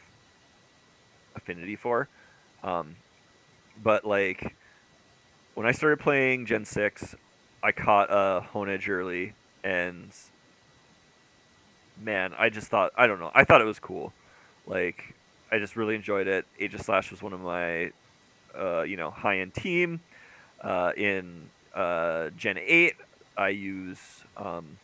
affinity 1.35 1.75
for. 1.75 2.07
Um, 2.63 2.95
but 3.83 4.05
like, 4.05 4.55
when 5.55 5.65
I 5.65 5.71
started 5.71 5.99
playing 5.99 6.45
Gen 6.45 6.65
Six, 6.65 7.15
I 7.63 7.71
caught 7.71 8.11
a 8.11 8.45
Honedge 8.53 8.87
early, 8.87 9.33
and 9.63 10.11
man, 11.99 12.33
I 12.37 12.49
just 12.49 12.67
thought 12.67 12.91
I 12.95 13.07
don't 13.07 13.19
know. 13.19 13.31
I 13.33 13.43
thought 13.43 13.61
it 13.61 13.65
was 13.65 13.79
cool. 13.79 14.13
Like, 14.67 15.15
I 15.51 15.57
just 15.57 15.75
really 15.75 15.95
enjoyed 15.95 16.27
it. 16.27 16.45
Aegislash 16.59 17.09
was 17.09 17.23
one 17.23 17.33
of 17.33 17.41
my 17.41 17.91
uh, 18.57 18.81
you 18.83 18.97
know 18.97 19.11
high 19.11 19.39
end 19.39 19.53
team. 19.53 19.99
Uh, 20.61 20.91
in 20.97 21.49
uh, 21.75 22.29
Gen 22.37 22.57
eight, 22.57 22.95
I 23.37 23.49
use 23.49 23.99
um, 24.37 24.77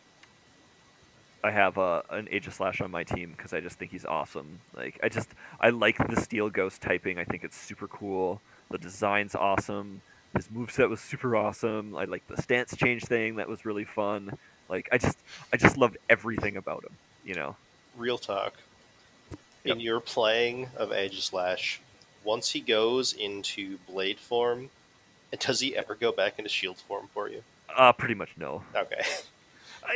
I 1.44 1.50
have 1.50 1.76
uh, 1.76 2.02
an 2.10 2.26
Aegislash 2.26 2.80
on 2.80 2.90
my 2.90 3.02
team 3.02 3.34
because 3.36 3.52
I 3.52 3.60
just 3.60 3.78
think 3.78 3.90
he's 3.90 4.04
awesome. 4.04 4.60
Like 4.76 5.00
I 5.02 5.08
just 5.08 5.28
I 5.60 5.70
like 5.70 5.98
the 5.98 6.20
Steel 6.20 6.50
Ghost 6.50 6.80
typing. 6.82 7.18
I 7.18 7.24
think 7.24 7.42
it's 7.44 7.56
super 7.56 7.88
cool. 7.88 8.40
The 8.70 8.78
design's 8.78 9.34
awesome. 9.34 10.02
His 10.34 10.48
moveset 10.48 10.88
was 10.88 11.00
super 11.00 11.36
awesome. 11.36 11.94
I 11.96 12.04
like 12.04 12.26
the 12.28 12.40
stance 12.40 12.76
change 12.76 13.04
thing. 13.04 13.36
That 13.36 13.48
was 13.48 13.64
really 13.64 13.84
fun. 13.84 14.38
Like 14.68 14.88
I 14.92 14.98
just 14.98 15.18
I 15.52 15.56
just 15.56 15.76
loved 15.76 15.98
everything 16.08 16.56
about 16.56 16.84
him. 16.84 16.92
You 17.24 17.34
know. 17.34 17.56
Real 17.96 18.18
talk. 18.18 18.54
Yep. 19.64 19.76
In 19.76 19.80
your 19.80 20.00
playing 20.00 20.68
of 20.76 20.90
Aegislash, 20.90 21.78
once 22.24 22.50
he 22.50 22.60
goes 22.60 23.12
into 23.12 23.78
blade 23.88 24.18
form, 24.18 24.70
does 25.38 25.60
he 25.60 25.76
ever 25.76 25.94
go 25.94 26.12
back 26.12 26.38
into 26.38 26.48
shield 26.48 26.78
form 26.78 27.08
for 27.14 27.28
you? 27.28 27.42
Uh, 27.74 27.92
pretty 27.92 28.14
much 28.14 28.30
no. 28.36 28.62
Okay. 28.76 29.02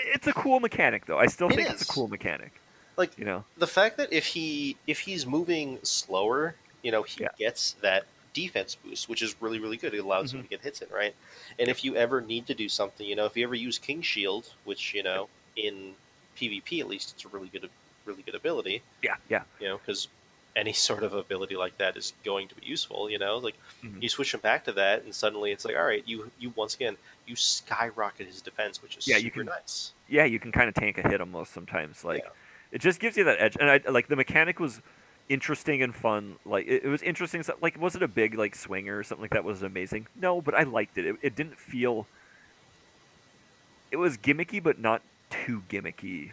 It's 0.07 0.27
a 0.27 0.33
cool 0.33 0.59
mechanic 0.61 1.07
though. 1.07 1.19
I 1.19 1.27
still 1.27 1.49
It 1.49 1.55
think 1.57 1.71
it's 1.71 1.83
a 1.83 1.87
cool 1.87 2.09
mechanic. 2.09 2.53
Like 2.97 3.17
You 3.19 3.25
know. 3.25 3.45
the 3.57 3.67
fact 3.69 3.99
that 3.99 4.13
if 4.13 4.27
he 4.27 4.77
if 4.87 5.01
he's 5.01 5.27
moving 5.27 5.79
slower, 5.85 6.57
you 6.83 6.91
know, 6.91 7.03
he 7.05 7.23
Yeah. 7.23 7.29
gets 7.39 7.73
that 7.83 8.05
defense 8.35 8.75
boost, 8.75 9.09
which 9.09 9.23
is 9.23 9.41
really 9.41 9.59
really 9.61 9.77
good. 9.77 9.95
It 9.95 9.99
allows 9.99 10.33
him 10.33 10.41
Mhm. 10.41 10.45
to 10.45 10.49
get 10.49 10.61
hits 10.63 10.83
in, 10.83 10.89
right? 10.91 11.15
And 11.59 11.69
if 11.69 11.85
you 11.85 11.95
ever 11.95 12.21
need 12.21 12.47
to 12.49 12.55
do 12.55 12.69
something, 12.69 13.07
you 13.07 13.15
know, 13.15 13.27
if 13.27 13.37
you 13.37 13.45
ever 13.45 13.55
use 13.55 13.79
King 13.79 14.03
Shield, 14.03 14.53
which 14.65 14.93
you 14.95 15.03
know 15.05 15.29
in 15.55 15.95
PvP 16.37 16.81
at 16.81 16.89
least 16.89 17.13
it's 17.15 17.25
a 17.25 17.29
really 17.29 17.49
good 17.49 17.71
really 18.07 18.23
good 18.23 18.35
ability, 18.35 18.83
Yeah. 19.03 19.17
Yeah. 19.29 19.43
you 19.61 19.69
know, 19.69 19.79
because 19.79 20.09
any 20.57 20.73
sort 20.73 21.03
of 21.05 21.13
ability 21.13 21.55
like 21.55 21.77
that 21.79 21.97
is 21.97 22.15
going 22.25 22.49
to 22.49 22.55
be 22.57 22.67
useful. 22.67 23.09
You 23.11 23.19
know, 23.19 23.37
like 23.37 23.55
Mhm. 23.85 24.03
you 24.03 24.09
switch 24.09 24.33
him 24.35 24.41
back 24.41 24.65
to 24.65 24.73
that, 24.73 25.03
and 25.05 25.15
suddenly 25.15 25.53
it's 25.53 25.65
like, 25.65 25.77
all 25.77 25.85
right, 25.85 26.03
you 26.07 26.31
you 26.39 26.51
once 26.57 26.75
again 26.75 26.97
you 27.27 27.37
skyrocket 27.37 28.27
his 28.27 28.41
defense, 28.41 28.83
which 28.83 28.97
is 28.97 29.07
Yeah, 29.07 29.19
you 29.19 29.31
can- 29.31 29.47
nice. 29.47 29.93
yeah, 30.09 30.25
you 30.25 30.41
can 30.41 30.51
kind 30.53 30.69
of 30.69 30.75
tank 30.75 30.97
a 30.99 31.07
hit 31.09 31.21
almost 31.21 31.53
sometimes. 31.53 32.03
Like 32.05 32.23
Yeah. 32.25 32.31
it 32.73 32.81
just 32.81 32.99
gives 32.99 33.17
you 33.17 33.25
that 33.25 33.39
edge, 33.41 33.57
and 33.61 33.71
I 33.71 33.81
like 33.89 34.09
the 34.09 34.17
mechanic 34.17 34.59
was 34.59 34.81
interesting 35.29 35.83
and 35.83 35.95
fun. 35.95 36.39
Like 36.47 36.67
it, 36.67 36.85
it 36.85 36.89
was 36.89 37.03
interesting. 37.03 37.43
so- 37.43 37.59
Like 37.61 37.79
was 37.79 37.95
it 37.95 38.03
a 38.03 38.09
big 38.09 38.35
like 38.35 38.55
swinger 38.57 38.99
or 38.99 39.03
something 39.05 39.23
like 39.23 39.33
that? 39.33 39.45
Was 39.45 39.63
it 39.63 39.67
amazing? 39.67 40.07
No, 40.17 40.41
but 40.41 40.55
I 40.55 40.63
liked 40.63 40.97
it. 40.99 41.05
It, 41.05 41.17
it 41.21 41.35
didn't 41.37 41.59
feel. 41.59 42.07
It 43.91 43.97
was 43.97 44.17
gimmicky, 44.17 44.63
but 44.63 44.79
not 44.79 45.03
too 45.31 45.63
gimmicky, 45.69 46.33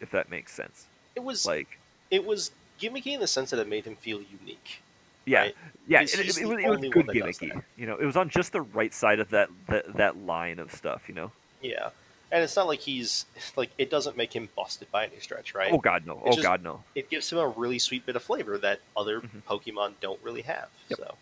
if 0.00 0.10
that 0.10 0.30
makes 0.30 0.52
sense. 0.52 0.86
It 1.16 1.22
was 1.24 1.44
Like 1.46 1.78
it 2.10 2.24
was 2.24 2.52
gimmicky 2.80 3.14
in 3.14 3.20
the 3.20 3.26
sense 3.26 3.50
that 3.50 3.58
it 3.58 3.68
made 3.68 3.84
him 3.84 3.96
feel 3.96 4.20
unique. 4.40 4.80
yeah, 5.24 5.40
right? 5.40 5.56
yeah, 5.88 6.00
He's- 6.00 6.14
it, 6.14 6.20
it, 6.20 6.26
was, 6.26 6.38
it 6.38 6.46
was 6.46 6.56
good 6.80 6.94
one 6.96 7.06
that 7.06 7.14
does 7.26 7.38
gimmicky. 7.38 7.62
You 7.76 7.86
know, 7.86 7.96
it 7.96 8.04
was 8.04 8.16
on 8.16 8.28
just 8.28 8.52
the 8.52 8.60
right 8.62 8.92
side 8.94 9.20
of 9.20 9.30
that 9.30 9.48
that, 9.68 9.94
that 9.96 10.16
line 10.18 10.58
of 10.58 10.72
stuff. 10.72 11.02
You 11.08 11.14
know. 11.14 11.32
Yeah, 11.62 11.90
and 12.30 12.42
it's 12.44 12.54
not 12.56 12.66
like 12.66 12.80
he's 12.80 13.26
like 13.56 13.70
it 13.78 13.90
doesn't 13.90 14.16
make 14.16 14.34
him 14.34 14.48
busted 14.56 14.90
by 14.92 15.06
any 15.06 15.18
stretch, 15.20 15.54
right? 15.54 15.72
Oh 15.72 15.78
God, 15.78 16.06
no! 16.06 16.20
Oh 16.24 16.30
just- 16.32 16.42
God, 16.42 16.62
no! 16.62 16.82
It 16.94 17.10
gives 17.10 17.30
him 17.32 17.38
a 17.38 17.48
really 17.48 17.78
sweet 17.78 18.04
bit 18.06 18.16
of 18.16 18.22
flavor 18.22 18.56
that 18.58 18.80
other 18.96 19.20
Mhm. 19.20 19.42
Pokemon 19.48 19.92
don't 20.00 20.20
really 20.22 20.42
have. 20.42 20.68
Yep. 20.90 20.98
So 20.98 21.14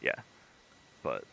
yeah, 0.00 0.14
but 1.02 1.24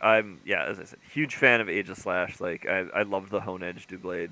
I'm 0.00 0.40
yeah, 0.44 0.64
as 0.64 0.78
I 0.80 0.84
said, 0.84 0.98
huge 1.12 1.34
fan 1.36 1.60
of 1.60 1.66
Aegislash. 1.66 2.40
Like 2.40 2.66
I 2.66 2.86
I 2.94 3.02
love 3.02 3.28
the 3.30 3.40
Honedge 3.40 3.86
Doublade, 3.86 4.30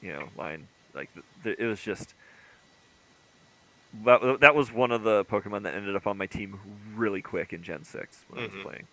you 0.00 0.12
know, 0.12 0.28
line. 0.36 0.66
Like 0.94 1.12
th 1.14 1.24
th 1.44 1.56
it 1.58 1.66
was 1.66 1.80
just 1.82 2.14
that 4.04 4.40
that 4.40 4.54
was 4.54 4.72
one 4.72 4.90
of 4.92 5.02
the 5.02 5.24
Pokemon 5.24 5.62
that 5.62 5.74
ended 5.74 5.96
up 5.96 6.06
on 6.06 6.16
my 6.18 6.26
team 6.26 6.58
really 6.94 7.22
quick 7.22 7.52
in 7.52 7.62
Gen 7.62 7.84
Six 7.84 8.24
when 8.28 8.44
I 8.44 8.46
Mhm. 8.48 8.54
was 8.54 8.62
playing. 8.64 8.86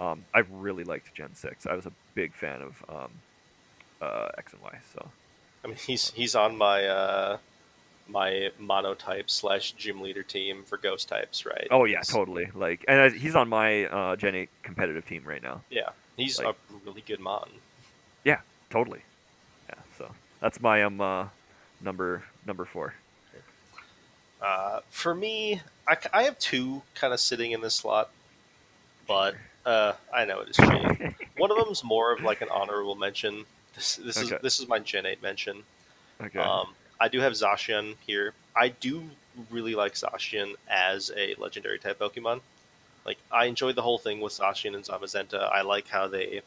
Um, 0.00 0.24
I 0.32 0.40
really 0.50 0.84
liked 0.84 1.12
Gen 1.14 1.34
Six. 1.34 1.66
I 1.66 1.74
was 1.74 1.86
a 1.86 1.92
big 2.14 2.32
fan 2.34 2.62
of 2.62 2.84
um, 2.88 3.10
uh, 4.00 4.28
X 4.38 4.52
and 4.52 4.62
Y. 4.62 4.78
So 4.94 5.10
I 5.64 5.66
mean, 5.68 5.76
he's 5.76 6.10
he's 6.12 6.34
on 6.34 6.56
my 6.56 6.86
uh, 6.86 7.38
my 8.08 8.50
monotype 8.58 9.28
slash 9.28 9.72
gym 9.72 10.00
leader 10.00 10.22
team 10.22 10.62
for 10.64 10.78
ghost 10.78 11.08
types, 11.08 11.44
right? 11.44 11.66
oh 11.70 11.84
yeah, 11.84 11.96
He's- 11.98 12.08
totally. 12.08 12.48
Like 12.54 12.84
and 12.88 13.00
I, 13.00 13.08
he's 13.10 13.34
on 13.34 13.48
my 13.48 13.84
uh, 13.86 14.16
Gen 14.16 14.34
Eight 14.34 14.50
competitive 14.62 15.04
team 15.06 15.24
right 15.26 15.42
now. 15.42 15.62
Yeah, 15.68 15.90
he's 16.16 16.38
Like- 16.38 16.54
a 16.54 16.74
really 16.86 17.02
good 17.02 17.20
mon. 17.20 17.50
Yeah, 18.24 18.40
totally. 18.70 19.02
Yeah. 19.68 19.74
So 19.98 20.10
that's 20.40 20.60
my 20.60 20.82
um 20.84 21.00
uh, 21.00 21.26
number 21.82 22.22
number 22.46 22.64
four. 22.64 22.94
Uh, 24.40 24.80
for 24.90 25.14
me, 25.14 25.60
I 26.12 26.22
have 26.24 26.38
two 26.38 26.82
kind 26.94 27.12
of 27.12 27.20
sitting 27.20 27.52
in 27.52 27.60
this 27.60 27.74
slot, 27.74 28.10
but 29.06 29.34
uh, 29.66 29.94
I 30.14 30.24
know 30.24 30.40
it 30.40 30.50
is 30.50 30.56
cheating. 30.56 31.14
One 31.36 31.50
of 31.50 31.56
them's 31.56 31.82
more 31.82 32.12
of 32.12 32.22
like 32.22 32.40
an 32.40 32.48
honorable 32.50 32.94
mention. 32.94 33.44
This, 33.74 33.96
this 33.96 34.16
is 34.16 34.32
this 34.42 34.60
is 34.60 34.68
my 34.68 34.78
Gen 34.78 35.06
8 35.06 35.22
mention. 35.22 35.62
okay. 36.20 36.38
Um, 36.38 36.68
I 37.00 37.08
do 37.08 37.20
have 37.20 37.32
Zacian 37.32 37.94
here. 38.06 38.32
I 38.56 38.68
do 38.68 39.04
really 39.50 39.74
like 39.76 39.94
Zacian 39.94 40.54
as 40.68 41.12
a 41.16 41.34
legendary 41.38 41.78
type 41.78 41.98
Pokemon. 42.00 42.40
Like 43.06 43.18
I 43.30 43.46
enjoyed 43.46 43.76
the 43.76 43.82
whole 43.82 43.98
thing 43.98 44.20
with 44.20 44.32
Zacian 44.32 44.74
and 44.74 44.84
Zamazenta. 44.84 45.50
I 45.52 45.62
like 45.62 45.88
how 45.88 46.08
they 46.08 46.42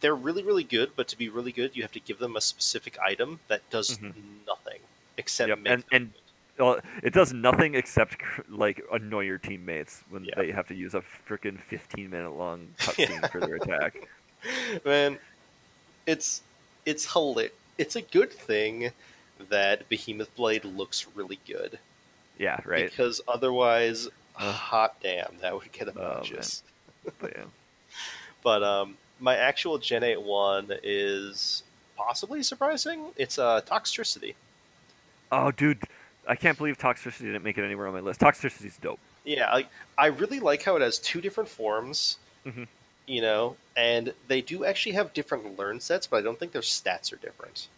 they're 0.00 0.14
really 0.14 0.42
really 0.42 0.64
good, 0.64 0.92
but 0.96 1.06
to 1.08 1.18
be 1.18 1.28
really 1.28 1.52
good, 1.52 1.76
you 1.76 1.82
have 1.82 1.92
to 1.92 2.00
give 2.00 2.18
them 2.18 2.34
a 2.36 2.40
specific 2.40 2.98
item 2.98 3.40
that 3.48 3.68
does 3.70 3.98
Mhm. 3.98 4.12
nothing 4.46 4.80
except 5.16 5.48
Yep, 5.50 5.58
make 5.58 5.72
and- 5.72 5.82
them 5.82 5.88
and- 5.92 6.10
it 6.58 7.12
does 7.12 7.32
nothing 7.32 7.74
except 7.74 8.16
like 8.48 8.82
annoy 8.92 9.20
your 9.20 9.38
teammates 9.38 10.02
when 10.10 10.24
Yeah. 10.24 10.34
they 10.36 10.50
have 10.50 10.66
to 10.68 10.74
use 10.74 10.94
a 10.94 11.02
freaking 11.28 11.58
15 11.60 12.10
minute 12.10 12.30
long 12.36 12.68
cutscene 12.78 13.20
Yeah. 13.20 13.26
for 13.28 13.40
their 13.40 13.56
attack. 13.56 14.08
Man, 14.84 15.18
it's 16.06 16.42
it's 16.86 17.10
hilarious. 17.12 17.52
It's 17.78 17.96
a 17.96 18.02
good 18.02 18.32
thing 18.32 18.90
that 19.50 19.88
Behemoth 19.88 20.34
Blade 20.34 20.64
looks 20.64 21.06
really 21.14 21.38
good 21.46 21.78
Yeah, 22.38 22.58
right. 22.64 22.90
because 22.90 23.20
otherwise, 23.28 24.08
Uh. 24.36 24.52
hot 24.52 24.96
damn, 25.02 25.34
that 25.42 25.54
would 25.54 25.70
get 25.72 25.86
man. 25.94 26.04
obnoxious. 26.04 26.62
But 27.20 27.32
yeah. 27.36 27.44
But 28.44 28.62
um, 28.62 28.96
my 29.18 29.36
actual 29.36 29.78
Gen 29.78 30.04
8 30.04 30.22
one 30.22 30.70
is 30.84 31.64
possibly 31.96 32.42
surprising. 32.44 33.06
It's 33.16 33.36
uh, 33.38 33.60
Toxtricity. 33.62 34.34
Oh, 35.32 35.50
dude, 35.50 35.82
I 36.28 36.36
can't 36.36 36.56
believe 36.58 36.78
Toxtricity 36.78 37.20
didn't 37.22 37.42
make 37.42 37.58
it 37.58 37.64
anywhere 37.64 37.86
on 37.88 37.94
my 37.94 38.00
list. 38.00 38.20
Toxtricity's 38.20 38.76
dope. 38.76 39.00
Yeah, 39.24 39.52
like 39.52 39.68
I 39.96 40.06
really 40.06 40.40
like 40.40 40.62
how 40.62 40.76
it 40.76 40.82
has 40.82 40.98
two 40.98 41.20
different 41.20 41.48
forms. 41.48 42.18
Mhm. 42.46 42.66
You 43.06 43.22
know, 43.22 43.56
and 43.76 44.12
they 44.28 44.42
do 44.42 44.64
actually 44.66 44.92
have 44.92 45.14
different 45.14 45.58
learn 45.58 45.80
sets, 45.80 46.06
but 46.06 46.18
I 46.18 46.20
don't 46.22 46.38
think 46.38 46.52
their 46.52 46.62
stats 46.62 47.12
are 47.12 47.16
different. 47.16 47.68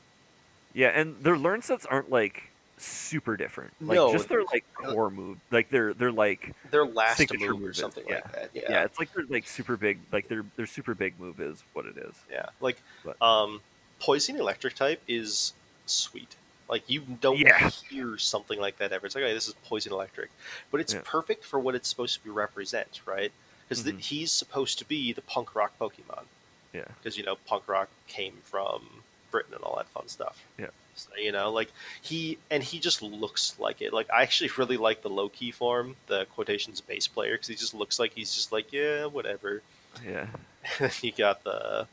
Yeah, 0.74 0.88
and 0.88 1.16
their 1.22 1.36
learn 1.38 1.62
sets 1.62 1.86
aren't 1.86 2.10
like 2.10 2.42
super 2.78 3.36
different. 3.36 3.72
Like 3.80 3.94
No, 3.96 4.10
just 4.12 4.28
their 4.28 4.42
like 4.44 4.64
core 4.74 5.10
move. 5.10 5.38
Like 5.52 5.68
they're 5.70 5.94
they're 5.94 6.10
like 6.12 6.52
Their 6.70 6.84
last 6.84 7.20
move 7.38 7.62
or 7.62 7.70
is- 7.70 7.76
something 7.76 8.04
yeah. 8.08 8.14
like 8.14 8.32
that. 8.32 8.50
yeah. 8.54 8.62
Yeah, 8.68 8.84
it's 8.84 8.98
like 8.98 9.12
their 9.14 9.24
like 9.28 9.46
super 9.46 9.76
big 9.76 9.98
like 10.10 10.26
their 10.28 10.44
their 10.56 10.66
super 10.66 10.94
big 10.94 11.18
move 11.20 11.40
is 11.40 11.62
what 11.74 11.86
it 11.86 11.96
is. 11.96 12.14
yeah. 12.30 12.46
Like, 12.60 12.78
But- 13.04 13.20
um, 13.22 13.60
Poison 14.00 14.36
Electric 14.36 14.74
type 14.74 15.02
is 15.06 15.52
sweet. 15.86 16.34
Like 16.70 16.88
you 16.88 17.00
don't 17.00 17.38
Yeah. 17.38 17.68
hear 17.90 18.16
something 18.16 18.58
like 18.60 18.78
that 18.78 18.92
ever. 18.92 19.04
It's 19.06 19.14
like, 19.14 19.24
okay, 19.24 19.34
this 19.34 19.48
is 19.48 19.54
Poison 19.64 19.92
Electric, 19.92 20.30
but 20.70 20.80
it's 20.80 20.94
Yeah. 20.94 21.00
perfect 21.04 21.44
for 21.44 21.58
what 21.58 21.74
it's 21.74 21.88
supposed 21.88 22.14
to 22.14 22.24
be 22.24 22.30
represent, 22.30 23.00
right? 23.04 23.32
Because 23.68 23.84
Mhm. 23.84 23.98
he's 24.00 24.30
supposed 24.32 24.78
to 24.78 24.84
be 24.84 25.12
the 25.12 25.22
punk 25.22 25.54
rock 25.54 25.72
Pokemon. 25.78 26.24
Yeah. 26.72 26.84
because 27.02 27.18
you 27.18 27.24
know 27.24 27.34
punk 27.34 27.66
rock 27.66 27.88
came 28.06 28.42
from 28.44 29.02
Britain 29.32 29.54
and 29.54 29.64
all 29.64 29.74
that 29.76 29.88
fun 29.88 30.08
stuff. 30.08 30.44
Yeah. 30.56 30.68
So, 30.94 31.08
you 31.16 31.32
know, 31.32 31.50
like 31.50 31.72
he 32.00 32.38
and 32.48 32.62
he 32.62 32.78
just 32.78 33.02
looks 33.02 33.58
like 33.58 33.82
it. 33.82 33.92
Like 33.92 34.08
I 34.10 34.22
actually 34.22 34.50
really 34.56 34.76
like 34.76 35.02
the 35.02 35.10
low 35.10 35.28
key 35.30 35.50
form, 35.50 35.96
the 36.06 36.26
quotations 36.26 36.80
bass 36.80 37.08
player, 37.08 37.32
because 37.32 37.48
he 37.48 37.56
just 37.56 37.74
looks 37.74 37.98
like 37.98 38.14
he's 38.14 38.32
just 38.34 38.52
like 38.52 38.72
yeah, 38.72 39.06
whatever. 39.06 39.62
Yeah. 40.06 40.28
you 41.02 41.10
got 41.10 41.42
the 41.42 41.88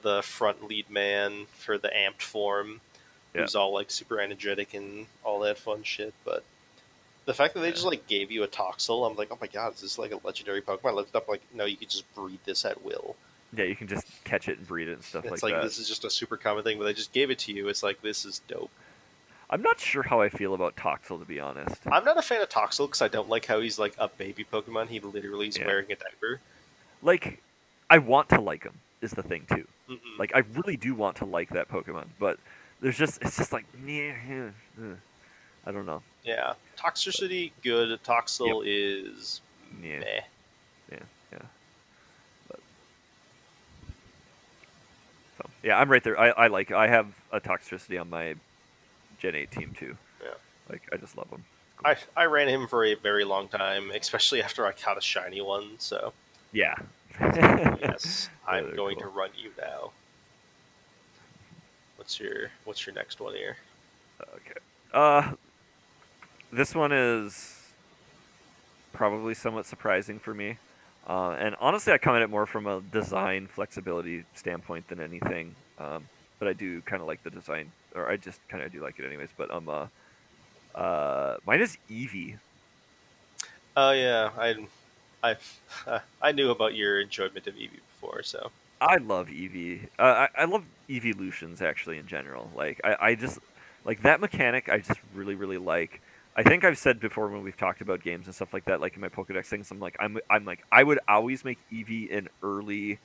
the 0.00 0.22
front 0.22 0.64
lead 0.66 0.88
man 0.88 1.46
for 1.58 1.76
the 1.76 1.88
amped 1.88 2.22
form, 2.22 2.80
Yeah. 3.36 3.42
who's 3.42 3.54
all 3.54 3.72
like 3.72 3.90
super 3.90 4.20
energetic 4.20 4.74
and 4.74 5.06
all 5.24 5.40
that 5.40 5.58
fun 5.58 5.82
shit. 5.82 6.12
But 6.24 6.42
the 7.24 7.34
fact 7.34 7.54
that 7.54 7.60
they 7.60 7.66
Yeah. 7.68 7.72
just 7.74 7.84
like 7.86 8.06
gave 8.06 8.30
you 8.30 8.42
a 8.42 8.48
Toxel, 8.48 9.08
I'm 9.08 9.16
like, 9.16 9.28
oh 9.30 9.38
my 9.40 9.46
god, 9.46 9.74
is 9.74 9.80
this 9.80 9.98
like 9.98 10.12
a 10.12 10.20
legendary 10.24 10.62
Pokemon? 10.62 10.90
I 10.90 10.92
looked 10.92 11.14
up 11.16 11.28
like, 11.28 11.42
no, 11.54 11.64
you 11.64 11.76
could 11.76 11.90
just 11.90 12.12
breed 12.14 12.38
this 12.44 12.64
at 12.64 12.82
will. 12.84 13.16
Yeah, 13.52 13.64
you 13.64 13.76
can 13.76 13.86
just 13.86 14.06
catch 14.24 14.48
it 14.48 14.58
and 14.58 14.66
breed 14.66 14.88
it 14.88 14.92
and 14.94 15.02
stuff 15.04 15.22
like 15.24 15.30
that. 15.30 15.34
It's 15.34 15.42
like, 15.42 15.52
like, 15.52 15.62
that. 15.62 15.68
this 15.68 15.78
is 15.78 15.88
just 15.88 16.04
a 16.04 16.10
super 16.10 16.36
common 16.36 16.64
thing, 16.64 16.78
but 16.78 16.84
they 16.84 16.92
just 16.92 17.12
gave 17.12 17.30
it 17.30 17.38
to 17.40 17.52
you. 17.52 17.68
It's 17.68 17.82
like 17.82 18.02
this 18.02 18.24
is 18.24 18.40
dope. 18.48 18.70
I'm 19.48 19.62
not 19.62 19.78
sure 19.78 20.02
how 20.02 20.20
I 20.20 20.28
feel 20.28 20.54
about 20.54 20.74
Toxel 20.74 21.20
to 21.20 21.24
be 21.24 21.38
honest. 21.38 21.76
I'm 21.86 22.04
not 22.04 22.18
a 22.18 22.22
fan 22.22 22.42
of 22.42 22.48
Toxel 22.48 22.86
because 22.88 23.00
I 23.02 23.06
don't 23.08 23.28
like 23.28 23.46
how 23.46 23.60
he's 23.60 23.78
like 23.78 23.94
a 23.98 24.08
baby 24.08 24.44
Pokemon. 24.44 24.88
He 24.88 24.98
literally 24.98 25.46
is 25.48 25.56
Yeah. 25.56 25.66
wearing 25.66 25.86
a 25.92 25.94
diaper. 25.94 26.40
Like, 27.02 27.40
I 27.88 27.98
want 27.98 28.28
to 28.30 28.40
like 28.40 28.64
him 28.64 28.80
is 29.00 29.12
the 29.12 29.22
thing 29.22 29.46
too. 29.48 29.68
Mm-mm. 29.88 30.18
Like, 30.18 30.32
I 30.34 30.40
really 30.54 30.76
do 30.76 30.94
want 30.96 31.16
to 31.18 31.24
like 31.24 31.50
that 31.50 31.68
Pokemon, 31.68 32.06
but 32.18 32.40
there's 32.80 32.96
just 32.96 33.20
it's 33.22 33.36
just 33.36 33.52
like 33.52 33.64
eh, 33.88 34.12
eh. 34.30 34.50
I 35.66 35.72
don't 35.72 35.86
know. 35.86 36.02
yeah, 36.24 36.54
Toxtricity 36.78 37.50
good. 37.62 37.98
Toxel 38.04 38.62
is 38.64 39.40
Yeah. 39.82 39.98
meh. 40.00 40.20
Yeah, 40.92 40.98
yeah. 41.32 41.38
But 42.48 42.60
so 45.38 45.46
yeah, 45.62 45.78
I'm 45.78 45.90
right 45.90 46.02
there. 46.04 46.18
I, 46.18 46.28
I 46.30 46.46
like. 46.46 46.70
I 46.70 46.86
have 46.88 47.06
a 47.32 47.40
Toxtricity 47.40 48.00
on 48.00 48.08
my 48.10 48.34
Gen 49.18 49.34
8 49.34 49.50
team 49.50 49.74
too. 49.78 49.96
Yeah. 50.22 50.30
Like 50.70 50.82
I 50.92 50.96
just 50.96 51.16
love 51.16 51.28
them. 51.30 51.44
I, 51.84 51.96
I 52.16 52.24
ran 52.24 52.48
him 52.48 52.66
for 52.68 52.84
a 52.84 52.94
very 52.94 53.24
long 53.24 53.48
time, 53.48 53.90
especially 53.90 54.42
after 54.42 54.66
I 54.66 54.72
caught 54.72 54.96
a 54.98 55.00
shiny 55.02 55.40
one. 55.40 55.70
So 55.78 56.12
Yeah. 56.52 56.74
yes, 57.20 58.30
I'm 58.48 58.74
going 58.74 58.96
cool. 58.96 59.10
to 59.10 59.16
run 59.18 59.30
you 59.36 59.50
now. 59.60 59.90
What's 62.06 62.20
your 62.20 62.50
What's 62.62 62.86
your 62.86 62.94
next 62.94 63.20
one 63.20 63.34
here? 63.34 63.56
Okay. 64.22 64.60
Uh, 64.94 65.32
this 66.52 66.72
one 66.72 66.92
is 66.92 67.72
probably 68.92 69.34
somewhat 69.34 69.66
surprising 69.66 70.20
for 70.20 70.32
me. 70.32 70.56
Uh, 71.08 71.30
and 71.32 71.56
honestly, 71.58 71.92
I 71.92 71.98
come 71.98 72.14
at 72.14 72.22
it 72.22 72.30
more 72.30 72.46
from 72.46 72.68
a 72.68 72.80
design 72.80 73.48
flexibility 73.48 74.22
standpoint 74.34 74.86
than 74.86 75.00
anything. 75.00 75.56
Um, 75.80 76.06
but 76.38 76.46
I 76.46 76.52
do 76.52 76.80
kind 76.82 77.02
of 77.02 77.08
like 77.08 77.24
the 77.24 77.30
design, 77.30 77.72
or 77.96 78.08
I 78.08 78.16
just 78.16 78.38
kind 78.48 78.62
of 78.62 78.70
do 78.70 78.80
like 78.80 79.00
it 79.00 79.04
anyways. 79.04 79.30
But 79.36 79.50
um, 79.50 79.68
uh, 79.68 79.88
uh, 80.78 81.38
mine 81.44 81.60
is 81.60 81.76
Eevee. 81.90 82.38
Oh 83.76 83.90
yeah, 83.90 84.30
I 84.38 84.68
I 85.24 85.36
I 86.22 86.30
knew 86.30 86.52
about 86.52 86.76
your 86.76 87.00
enjoyment 87.00 87.48
of 87.48 87.56
Eevee 87.56 87.80
before, 87.90 88.22
so 88.22 88.52
I 88.80 88.96
love 88.96 89.28
Eevee. 89.28 89.88
Uh, 89.98 90.28
I, 90.36 90.42
I 90.42 90.44
love 90.44 90.64
evolutions 90.90 91.62
actually 91.62 91.98
in 91.98 92.06
general. 92.06 92.50
Like 92.54 92.80
I, 92.84 92.96
I 93.00 93.14
just 93.14 93.38
like 93.84 94.02
that 94.02 94.20
mechanic. 94.20 94.68
I 94.68 94.78
just 94.78 95.00
really 95.14 95.34
really 95.34 95.58
like. 95.58 96.02
I 96.36 96.42
think 96.42 96.64
I've 96.64 96.76
said 96.78 97.00
before 97.00 97.28
when 97.30 97.42
we've 97.42 97.56
talked 97.56 97.80
about 97.80 98.02
games 98.02 98.26
and 98.26 98.34
stuff 98.34 98.52
like 98.52 98.66
that, 98.66 98.80
like 98.80 98.94
in 98.94 99.00
my 99.00 99.08
Pokedex 99.08 99.46
things, 99.46 99.70
I'm 99.70 99.80
like 99.80 99.96
I'm 100.00 100.18
I'm 100.28 100.44
like 100.44 100.60
I 100.70 100.82
would 100.84 100.98
always 101.08 101.44
make 101.44 101.60
Eevee 101.72 102.14
an 102.16 102.28
early, 102.42 103.00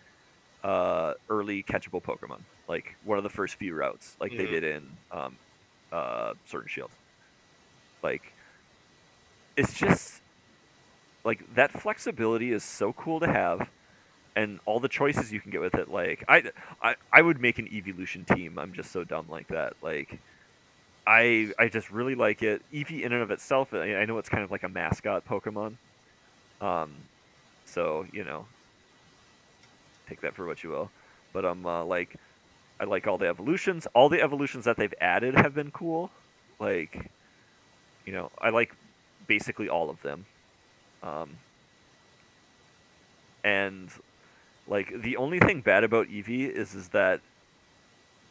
uh, 0.63 1.13
early 1.29 1.63
catchable 1.63 2.01
Pokemon, 2.03 2.45
like 2.67 2.97
one 3.03 3.17
of 3.19 3.23
the 3.23 3.29
first 3.29 3.55
few 3.55 3.75
routes, 3.75 4.15
like 4.19 4.35
they 4.35 4.45
Mhm. 4.45 4.47
did 4.47 4.63
in 4.65 4.97
um, 5.11 5.39
uh, 5.91 6.33
Sword 6.45 6.63
and 6.63 6.71
Shield. 6.71 6.91
Like, 8.03 8.35
it's 9.55 9.73
just 9.73 10.21
like 11.23 11.43
that 11.55 11.71
flexibility 11.71 12.51
is 12.51 12.63
so 12.63 12.93
cool 12.93 13.19
to 13.19 13.27
have 13.27 13.69
and 14.35 14.59
all 14.65 14.79
the 14.79 14.87
choices 14.87 15.31
you 15.31 15.39
can 15.39 15.51
get 15.51 15.61
with 15.61 15.75
it. 15.75 15.89
Like 15.89 16.23
I, 16.27 16.43
I, 16.81 16.95
I 17.11 17.21
would 17.21 17.41
make 17.41 17.59
an 17.59 17.67
evolution 17.67 18.25
team. 18.25 18.57
I'm 18.57 18.73
just 18.73 18.91
so 18.91 19.03
dumb 19.03 19.25
like 19.29 19.47
that. 19.49 19.73
Like 19.81 20.19
I, 21.05 21.51
I 21.57 21.67
just 21.67 21.91
really 21.91 22.15
like 22.15 22.43
it. 22.43 22.61
Eevee 22.73 23.01
in 23.01 23.11
and 23.11 23.21
of 23.21 23.31
itself, 23.31 23.73
I, 23.73 24.05
know 24.05 24.17
it's 24.17 24.29
kind 24.29 24.43
of 24.43 24.51
like 24.51 24.63
a 24.63 24.69
mascot 24.69 25.27
Pokemon. 25.27 25.75
Um, 26.61 26.93
so 27.65 28.05
you 28.11 28.23
know, 28.23 28.45
take 30.07 30.21
that 30.21 30.35
for 30.35 30.45
what 30.45 30.63
you 30.63 30.69
will. 30.69 30.91
But 31.33 31.45
I'm 31.45 31.65
uh, 31.65 31.83
like, 31.85 32.15
I 32.79 32.83
like 32.83 33.07
all 33.07 33.17
the 33.17 33.27
evolutions. 33.27 33.87
All 33.93 34.09
the 34.09 34.21
evolutions 34.21 34.65
that 34.65 34.77
they've 34.77 34.93
added 34.99 35.35
have 35.35 35.55
been 35.55 35.71
cool. 35.71 36.11
Like, 36.59 37.09
you 38.05 38.13
know, 38.13 38.31
I 38.39 38.49
like 38.49 38.75
basically 39.27 39.69
all 39.69 39.89
of 39.89 40.01
them. 40.01 40.25
Um, 41.01 41.31
and 43.43 43.89
like 44.67 45.01
the 45.01 45.17
only 45.17 45.39
thing 45.39 45.61
bad 45.61 45.83
about 45.83 46.07
Eevee 46.07 46.49
is 46.49 46.75
is 46.75 46.89
that 46.89 47.21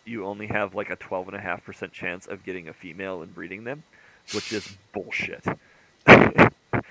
you 0.04 0.24
only 0.24 0.46
have 0.46 0.74
like 0.74 0.90
a 0.90 0.96
twelve 0.96 1.28
and 1.28 1.36
a 1.36 1.40
half 1.40 1.64
percent 1.64 1.92
chance 1.92 2.26
of 2.26 2.44
getting 2.44 2.68
a 2.68 2.72
female 2.72 3.22
and 3.22 3.34
breeding 3.34 3.64
them, 3.64 3.82
which 4.34 4.52
is 4.52 4.76
bullshit. 4.92 5.44
that 6.06 6.52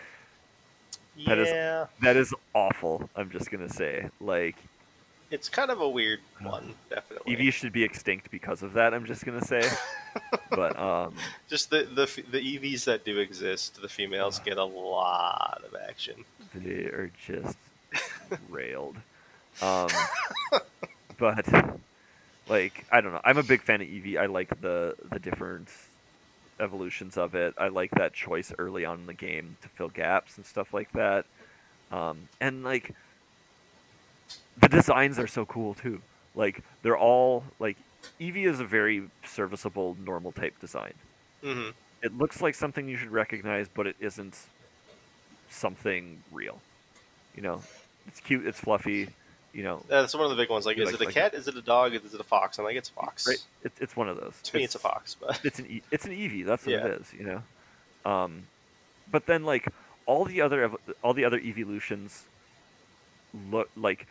That 1.25 1.37
is- 1.37 1.49
yeah, 1.49 1.87
is 2.11 2.33
awful. 2.53 3.09
I'm 3.15 3.29
just 3.29 3.51
gonna 3.51 3.69
say, 3.69 4.09
like 4.21 4.55
it's 5.31 5.47
kind 5.49 5.69
of 5.69 5.79
a 5.79 5.87
weird 5.87 6.19
one, 6.41 6.73
definitely. 6.89 7.35
Eevee 7.35 7.53
should 7.53 7.71
be 7.71 7.83
extinct 7.83 8.31
because 8.31 8.63
of 8.63 8.73
that. 8.73 8.93
I'm 8.95 9.05
just 9.05 9.25
gonna 9.25 9.43
say, 9.45 9.61
but 10.49 10.79
um, 10.79 11.13
Just 11.49 11.69
the 11.69 11.83
the 11.83 12.05
the 12.31 12.39
Eevees 12.39 12.85
that 12.85 13.03
do 13.05 13.19
exist, 13.19 13.79
the 13.81 13.89
females 13.89 14.39
get 14.39 14.57
a 14.57 14.63
lot 14.63 15.61
of 15.67 15.75
action. 15.87 16.23
they 16.55 16.85
are 16.85 17.11
just 17.27 17.57
railed. 18.49 18.95
Um, 19.61 20.09
but 21.17 21.45
like 22.47 22.85
I 22.91 23.01
don't 23.01 23.11
know. 23.13 23.21
I'm 23.23 23.37
a 23.37 23.43
big 23.43 23.63
fan 23.63 23.81
of 23.81 23.87
Eevee. 23.87 24.17
I 24.17 24.25
like 24.27 24.59
the 24.61 24.95
the 25.11 25.19
different 25.19 25.69
evolutions 26.59 27.17
of 27.17 27.35
it. 27.35 27.53
I 27.57 27.69
like 27.69 27.91
that 27.91 28.13
choice 28.13 28.53
early 28.57 28.85
on 28.85 29.01
in 29.01 29.05
the 29.07 29.13
game 29.13 29.57
to 29.61 29.69
fill 29.69 29.89
gaps 29.89 30.37
and 30.37 30.45
stuff 30.45 30.73
like 30.73 30.91
that. 30.93 31.25
Um, 31.91 32.29
and 32.41 32.63
like 32.63 32.95
the 34.57 34.69
designs 34.69 35.19
are 35.19 35.27
so 35.27 35.45
cool 35.45 35.73
too. 35.73 36.03
Like 36.35 36.63
they're 36.81 36.97
all 36.97 37.45
like 37.59 37.77
Eevee 38.19 38.47
is 38.47 38.59
a 38.59 38.65
very 38.65 39.09
serviceable 39.25 39.95
normal 39.99 40.31
type 40.31 40.59
design. 40.59 40.93
hmm 41.43 41.69
It 42.01 42.13
looks 42.13 42.41
like 42.41 42.55
something 42.55 42.87
you 42.87 42.97
should 42.97 43.11
recognize, 43.11 43.69
but 43.69 43.87
it 43.87 43.95
isn't 43.99 44.49
something 45.49 46.23
real. 46.31 46.63
You 47.33 47.43
know, 47.43 47.65
it's 48.07 48.19
cute, 48.19 48.45
it's 48.45 48.59
fluffy. 48.59 49.09
You 49.53 49.63
know, 49.63 49.81
That's 49.87 50.13
one 50.13 50.23
of 50.25 50.29
the 50.29 50.35
big 50.35 50.49
ones. 50.49 50.65
Like, 50.65 50.77
is 50.77 50.85
like- 50.85 50.95
it 50.95 51.01
a 51.01 51.05
like 51.05 51.13
cat? 51.13 51.33
Is 51.33 51.47
it 51.47 51.55
a 51.55 51.61
dog? 51.61 51.93
Is 51.95 52.13
it 52.13 52.19
a 52.19 52.23
fox? 52.23 52.59
I'm 52.59 52.65
like, 52.65 52.75
it's 52.75 52.89
a 52.89 52.93
fox. 52.93 53.27
right? 53.27 53.43
It, 53.63 53.71
it's 53.79 53.95
one 53.95 54.07
of 54.07 54.19
those. 54.19 54.33
To 54.43 54.57
me, 54.57 54.63
it's 54.63 54.75
a 54.75 54.79
fox, 54.79 55.15
but 55.19 55.39
It's 55.43 55.57
an 55.59 55.65
e- 55.67 55.81
it's 55.91 56.05
an 56.05 56.11
Eevee. 56.11 56.45
That's 56.45 56.65
what 56.65 56.71
Yeah. 56.73 56.85
it 56.85 57.01
is. 57.01 57.13
You 57.17 57.25
know. 58.05 58.11
Um, 58.11 58.43
but 59.11 59.25
then 59.25 59.43
like 59.43 59.67
all 60.05 60.23
the 60.25 60.41
other 60.41 60.69
all 61.03 61.13
the 61.13 61.25
other 61.25 61.39
evolutions 61.39 62.25
look 63.51 63.69
like 63.75 64.07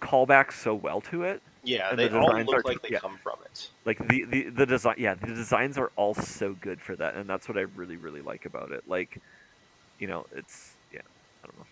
call 0.00 0.26
back 0.26 0.52
so 0.52 0.74
well 0.74 1.00
to 1.00 1.22
it. 1.22 1.40
yeah, 1.62 1.90
And 1.90 1.98
they 1.98 2.08
the 2.08 2.18
all 2.18 2.36
look 2.42 2.56
are- 2.56 2.62
like 2.64 2.82
they 2.82 2.90
yeah. 2.90 2.98
come 2.98 3.16
from 3.22 3.36
it. 3.44 3.68
like 3.84 4.06
the, 4.08 4.24
the 4.24 4.42
the 4.50 4.66
design 4.66 4.96
yeah 4.98 5.14
the 5.14 5.28
designs 5.28 5.78
are 5.78 5.90
all 5.96 6.12
so 6.14 6.54
good 6.60 6.80
for 6.80 6.96
that 6.96 7.14
and 7.14 7.28
that's 7.28 7.48
what 7.48 7.56
i 7.56 7.60
really 7.76 7.96
really 7.96 8.20
like 8.20 8.44
about 8.46 8.72
it 8.72 8.82
like 8.88 9.18
you 10.00 10.08
know 10.08 10.26
it's 10.34 10.72
yeah 10.92 11.00
i 11.44 11.46
don't 11.46 11.56
know 11.58 11.66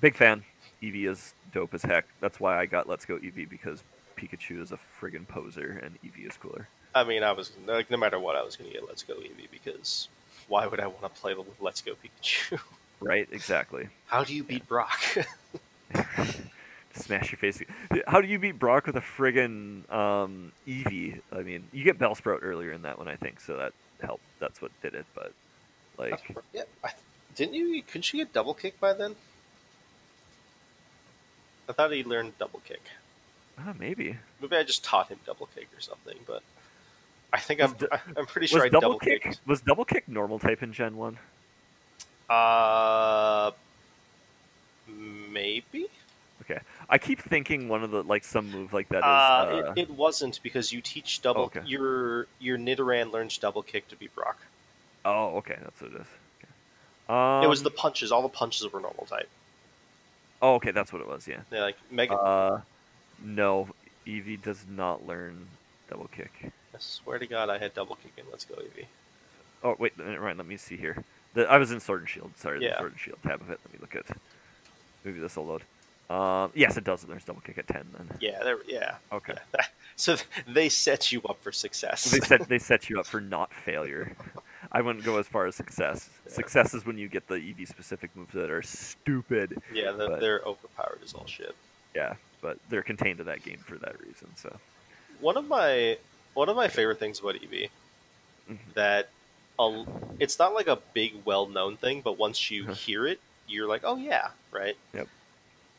big 0.00 0.16
fan 0.16 0.42
eevee 0.82 1.08
is 1.08 1.34
dope 1.52 1.74
as 1.74 1.82
heck 1.82 2.06
that's 2.20 2.40
why 2.40 2.58
i 2.58 2.66
got 2.66 2.88
let's 2.88 3.04
go 3.04 3.16
eevee 3.18 3.48
because 3.48 3.82
pikachu 4.16 4.62
is 4.62 4.72
a 4.72 4.78
friggin' 5.00 5.26
poser 5.26 5.80
and 5.82 5.98
eevee 6.02 6.28
is 6.28 6.36
cooler 6.36 6.68
I 6.94 7.04
mean, 7.04 7.22
I 7.22 7.32
was 7.32 7.52
like, 7.66 7.90
no 7.90 7.98
matter 7.98 8.18
what, 8.18 8.36
I 8.36 8.42
was 8.42 8.56
going 8.56 8.70
to 8.70 8.74
get 8.74 8.88
Let's 8.88 9.02
Go 9.02 9.16
Eevee 9.16 9.50
because 9.50 10.08
why 10.48 10.66
would 10.66 10.80
I 10.80 10.86
want 10.86 11.02
to 11.02 11.10
play 11.10 11.34
with 11.34 11.46
Let's 11.60 11.82
Go 11.82 11.92
Pikachu? 11.92 12.58
right 13.00 13.28
exactly 13.30 13.90
How 14.06 14.24
do 14.24 14.34
you 14.34 14.42
beat 14.42 14.66
Brock? 14.66 14.98
smash 16.94 17.30
your 17.30 17.38
face 17.38 17.62
how 18.06 18.22
do 18.22 18.26
you 18.26 18.38
beat 18.38 18.58
brock 18.58 18.86
with 18.86 18.96
a 18.96 19.02
friggin' 19.02 19.88
um, 19.92 20.50
eevee 20.66 21.20
i 21.30 21.42
mean 21.42 21.62
you 21.70 21.84
get 21.84 21.98
bellsprout 21.98 22.38
earlier 22.40 22.72
in 22.72 22.82
that 22.82 22.96
one 22.96 23.06
i 23.06 23.14
think 23.14 23.38
so 23.38 23.54
that 23.58 23.74
helped 24.00 24.24
that's 24.40 24.62
what 24.62 24.70
did 24.80 24.94
it 24.94 25.04
but 25.14 25.32
like 25.98 26.34
yeah, 26.54 26.62
I, 26.82 26.90
didn't 27.36 27.54
you? 27.54 27.82
Couldn't 27.82 28.12
you 28.12 28.24
get 28.24 28.32
double 28.32 28.54
kick 28.54 28.80
by 28.80 28.94
then? 28.94 29.14
I 31.68 31.72
thought 31.72 31.92
he 31.92 32.04
learned 32.04 32.38
double 32.38 32.60
kick. 32.64 32.82
uh, 33.58 33.72
maybe 33.78 34.16
Maybe 34.40 34.56
I 34.56 34.62
just 34.62 34.84
taught 34.84 35.08
him 35.08 35.18
double 35.26 35.48
kick 35.54 35.68
or 35.76 35.80
something, 35.80 36.16
but 36.26 36.42
I 37.32 37.38
think 37.40 37.60
Was 37.60 37.70
I'm 37.72 37.76
d- 37.78 37.86
I- 37.92 38.00
I'm 38.18 38.26
pretty 38.26 38.46
sure 38.46 38.62
I 38.64 38.68
double 38.68 38.80
double 38.80 38.98
kick 39.00 39.22
kicked. 39.22 39.40
was 39.46 39.60
double 39.60 39.84
kick 39.84 40.06
normal 40.08 40.38
type 40.38 40.62
in 40.62 40.72
gen 40.72 40.96
1 40.96 41.18
Uh, 42.28 43.50
maybe. 44.88 45.86
Okay, 46.42 46.60
I 46.88 46.98
keep 46.98 47.20
thinking 47.20 47.68
one 47.68 47.82
of 47.82 47.90
the 47.90 48.02
like 48.04 48.22
some 48.24 48.50
move 48.50 48.72
like 48.72 48.88
that 48.90 48.98
is. 48.98 49.04
Uh, 49.04 49.06
Uh, 49.08 49.72
it, 49.76 49.80
it 49.82 49.90
wasn't 49.90 50.40
because 50.42 50.72
you 50.72 50.80
teach 50.80 51.22
double. 51.22 51.44
Okay. 51.44 51.62
Your 51.66 52.26
your 52.38 52.58
Nidoran 52.58 53.12
learns 53.12 53.36
double 53.38 53.62
kick 53.62 53.88
to 53.88 53.96
be 53.96 54.08
Brock. 54.08 54.38
oh, 55.04 55.36
okay, 55.38 55.56
that's 55.62 55.80
what 55.80 55.92
it 55.92 56.00
is. 56.02 56.06
Okay. 56.38 56.52
Um, 57.08 57.42
it 57.44 57.48
was 57.48 57.62
the 57.62 57.70
punches. 57.70 58.12
All 58.12 58.22
the 58.22 58.28
punches 58.28 58.70
were 58.72 58.80
normal 58.80 59.06
type. 59.06 59.28
Oh, 60.42 60.54
okay, 60.56 60.70
that's 60.70 60.92
what 60.92 61.00
it 61.02 61.08
was. 61.08 61.26
Yeah. 61.26 61.40
Yeah, 61.50 61.60
like 61.62 61.76
Mega. 61.90 62.14
Uh, 62.14 62.60
no, 63.24 63.68
Eevee 64.06 64.40
does 64.42 64.64
not 64.70 65.06
learn 65.06 65.46
double 65.90 66.08
kick. 66.08 66.30
I 66.44 66.78
swear 66.78 67.18
to 67.18 67.26
God, 67.26 67.48
I 67.48 67.58
had 67.58 67.72
double 67.74 67.96
kick 67.96 68.12
in 68.18 68.24
Let's 68.30 68.44
Go 68.44 68.54
Eevee. 68.56 68.86
Oh 69.64 69.76
wait, 69.78 69.98
mind. 69.98 70.38
Let 70.38 70.46
me 70.46 70.56
see 70.56 70.76
here. 70.76 71.02
The, 71.34 71.50
I 71.50 71.56
was 71.58 71.70
in 71.70 71.80
Sword 71.80 72.00
and 72.00 72.08
Shield. 72.08 72.32
Sorry, 72.36 72.62
Yeah. 72.62 72.72
the 72.72 72.78
Sword 72.78 72.92
and 72.92 73.00
Shield 73.00 73.18
tab 73.22 73.40
of 73.40 73.50
it. 73.50 73.58
Let 73.64 73.72
me 73.72 73.78
look 73.80 73.96
at. 73.96 74.16
Maybe 75.04 75.18
this 75.20 75.36
will 75.36 75.46
load. 75.46 75.62
Um, 76.08 76.52
yes, 76.54 76.76
it 76.76 76.84
does. 76.84 77.02
There's 77.02 77.24
double 77.24 77.40
kick 77.40 77.58
at 77.58 77.66
ten. 77.66 77.84
Then. 77.96 78.08
Yeah, 78.20 78.42
there. 78.44 78.58
Yeah. 78.66 78.96
Okay. 79.12 79.34
So 79.98 80.14
they 80.46 80.68
set 80.68 81.10
you 81.10 81.22
up 81.26 81.38
for 81.42 81.50
success. 81.52 82.04
they 82.10 82.20
set 82.20 82.46
they 82.50 82.58
set 82.58 82.90
you 82.90 83.00
up 83.00 83.06
for 83.06 83.18
not 83.18 83.50
failure. 83.64 84.12
I 84.72 84.80
wouldn't 84.82 85.04
go 85.04 85.18
as 85.18 85.26
far 85.26 85.46
as 85.46 85.54
success. 85.54 86.10
Yeah. 86.26 86.32
Success 86.32 86.74
is 86.74 86.84
when 86.84 86.98
you 86.98 87.08
get 87.08 87.28
the 87.28 87.36
Eevee 87.36 87.68
specific 87.68 88.14
moves 88.16 88.32
that 88.32 88.50
are 88.50 88.62
stupid. 88.62 89.62
yeah, 89.72 89.92
the, 89.92 90.08
but- 90.08 90.20
they're 90.20 90.40
overpowered 90.44 91.00
as 91.04 91.14
all 91.14 91.26
shit. 91.26 91.54
Yeah, 91.94 92.14
but 92.42 92.58
they're 92.68 92.82
contained 92.82 93.18
to 93.18 93.24
that 93.24 93.42
game 93.42 93.58
for 93.58 93.76
that 93.78 93.98
reason. 94.00 94.28
So 94.36 94.54
One 95.20 95.36
of 95.36 95.46
my 95.48 95.96
one 96.34 96.48
of 96.50 96.56
my 96.56 96.68
favorite 96.68 96.98
things 96.98 97.20
about 97.20 97.36
Eevee 97.36 97.70
Mhm. 98.50 98.58
that 98.74 99.08
a, 99.58 99.84
it's 100.20 100.38
not 100.38 100.52
like 100.52 100.66
a 100.66 100.76
big 100.92 101.24
well 101.24 101.46
known 101.46 101.76
thing, 101.78 102.02
but 102.02 102.18
once 102.18 102.50
you 102.50 102.64
Uh-huh. 102.64 102.74
hear 102.74 103.06
it, 103.06 103.20
you're 103.48 103.66
like, 103.66 103.80
oh 103.84 103.96
yeah, 103.96 104.30
right. 104.50 104.76
Yep. 104.92 105.08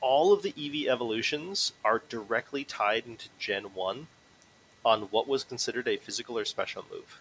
All 0.01 0.33
of 0.33 0.41
the 0.41 0.51
Eevee 0.53 0.87
evolutions 0.87 1.73
are 1.85 2.01
directly 2.09 2.63
tied 2.63 3.05
into 3.05 3.29
Gen 3.39 3.65
One 3.75 4.07
on 4.83 5.03
what 5.03 5.27
was 5.27 5.43
considered 5.43 5.87
a 5.87 5.97
physical 5.97 6.37
or 6.39 6.45
special 6.45 6.85
move. 6.91 7.19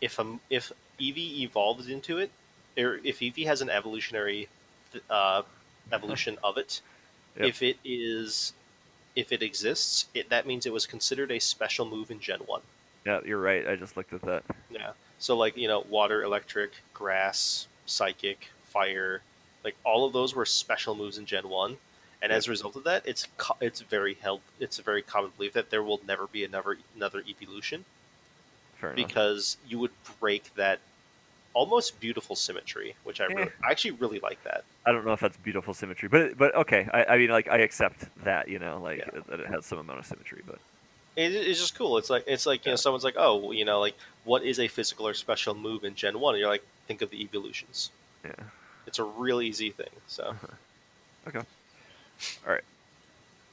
If 0.00 0.18
a, 0.18 0.38
if 0.50 0.72
Eevee 1.00 1.40
evolved 1.40 1.88
into 1.88 2.18
it, 2.18 2.30
or 2.78 3.00
if 3.04 3.20
Eevee 3.20 3.46
has 3.46 3.60
an 3.62 3.70
evolutionary 3.70 4.48
uh, 5.10 5.42
evolution 5.92 6.38
of 6.44 6.56
it, 6.58 6.80
Yep. 7.38 7.48
if 7.48 7.62
it 7.62 7.76
is 7.84 8.54
if 9.14 9.30
it 9.32 9.42
exists, 9.42 10.06
it, 10.14 10.28
that 10.30 10.46
means 10.46 10.64
it 10.66 10.72
was 10.72 10.86
considered 10.86 11.30
a 11.30 11.38
special 11.38 11.84
move 11.86 12.10
in 12.10 12.18
Gen 12.20 12.40
One. 12.40 12.62
yeah, 13.04 13.20
you're 13.24 13.40
right. 13.40 13.66
I 13.68 13.76
just 13.76 13.94
looked 13.96 14.12
at 14.14 14.22
that. 14.22 14.42
Yeah. 14.70 14.92
So 15.18 15.36
like 15.36 15.56
you 15.56 15.68
know, 15.68 15.84
water, 15.88 16.22
electric, 16.22 16.72
grass, 16.94 17.66
psychic, 17.84 18.48
fire, 18.68 19.20
like 19.64 19.76
all 19.84 20.06
of 20.06 20.12
those 20.14 20.34
were 20.34 20.46
special 20.46 20.94
moves 20.94 21.18
in 21.18 21.26
Gen 21.26 21.48
One, 21.48 21.76
and 22.22 22.32
as 22.32 22.46
a 22.46 22.50
result 22.50 22.74
of 22.76 22.84
that, 22.84 23.02
it's 23.06 23.28
co- 23.36 23.56
it's 23.60 23.80
very 23.82 24.14
held. 24.14 24.40
It's 24.58 24.78
a 24.78 24.82
very 24.82 25.02
common 25.02 25.32
belief 25.36 25.52
that 25.54 25.68
there 25.70 25.82
will 25.82 26.00
never 26.06 26.26
be 26.26 26.42
another 26.44 26.78
another 26.94 27.22
evolution 27.28 27.84
Fair 28.80 28.92
enough. 28.92 29.08
because 29.08 29.56
you 29.68 29.78
would 29.78 29.90
break 30.20 30.54
that 30.56 30.78
almost 31.54 31.98
beautiful 32.00 32.36
symmetry, 32.36 32.94
which 33.04 33.20
I 33.20 33.24
Eh. 33.24 33.28
really, 33.34 33.50
I 33.64 33.70
actually 33.70 33.92
really 33.92 34.20
like 34.20 34.42
that. 34.44 34.64
I 34.84 34.92
don't 34.92 35.04
know 35.06 35.12
if 35.14 35.20
that's 35.20 35.36
beautiful 35.38 35.72
symmetry, 35.74 36.08
but 36.08 36.36
but 36.38 36.54
okay. 36.54 36.88
I, 36.92 37.04
I 37.04 37.18
mean, 37.18 37.30
like 37.30 37.48
I 37.48 37.58
accept 37.58 38.04
that 38.24 38.48
you 38.48 38.58
know, 38.58 38.78
like 38.82 38.98
Yeah. 38.98 39.20
that 39.28 39.40
it 39.40 39.46
has 39.48 39.64
some 39.66 39.78
amount 39.78 39.98
of 40.00 40.06
symmetry, 40.06 40.42
but 40.46 40.58
It, 41.16 41.32
it's 41.34 41.58
just 41.58 41.74
cool. 41.76 41.96
It's 41.98 42.10
like 42.10 42.24
it's 42.26 42.44
like 42.46 42.64
you 42.66 42.72
know 42.72 42.76
someone's 42.76 43.04
like, 43.04 43.16
oh, 43.16 43.50
you 43.52 43.64
know, 43.64 43.80
like 43.80 43.96
what 44.24 44.42
is 44.44 44.60
a 44.60 44.68
physical 44.68 45.08
or 45.08 45.14
special 45.14 45.54
move 45.54 45.84
in 45.84 45.94
Gen 45.94 46.20
One? 46.20 46.34
And 46.34 46.40
you're 46.40 46.50
like, 46.50 46.64
think 46.86 47.00
of 47.02 47.10
the 47.10 47.22
evolutions. 47.22 47.90
yeah. 48.24 48.32
It's 48.86 48.98
a 48.98 49.04
real 49.04 49.40
easy 49.42 49.70
thing. 49.70 49.90
So 50.06 50.36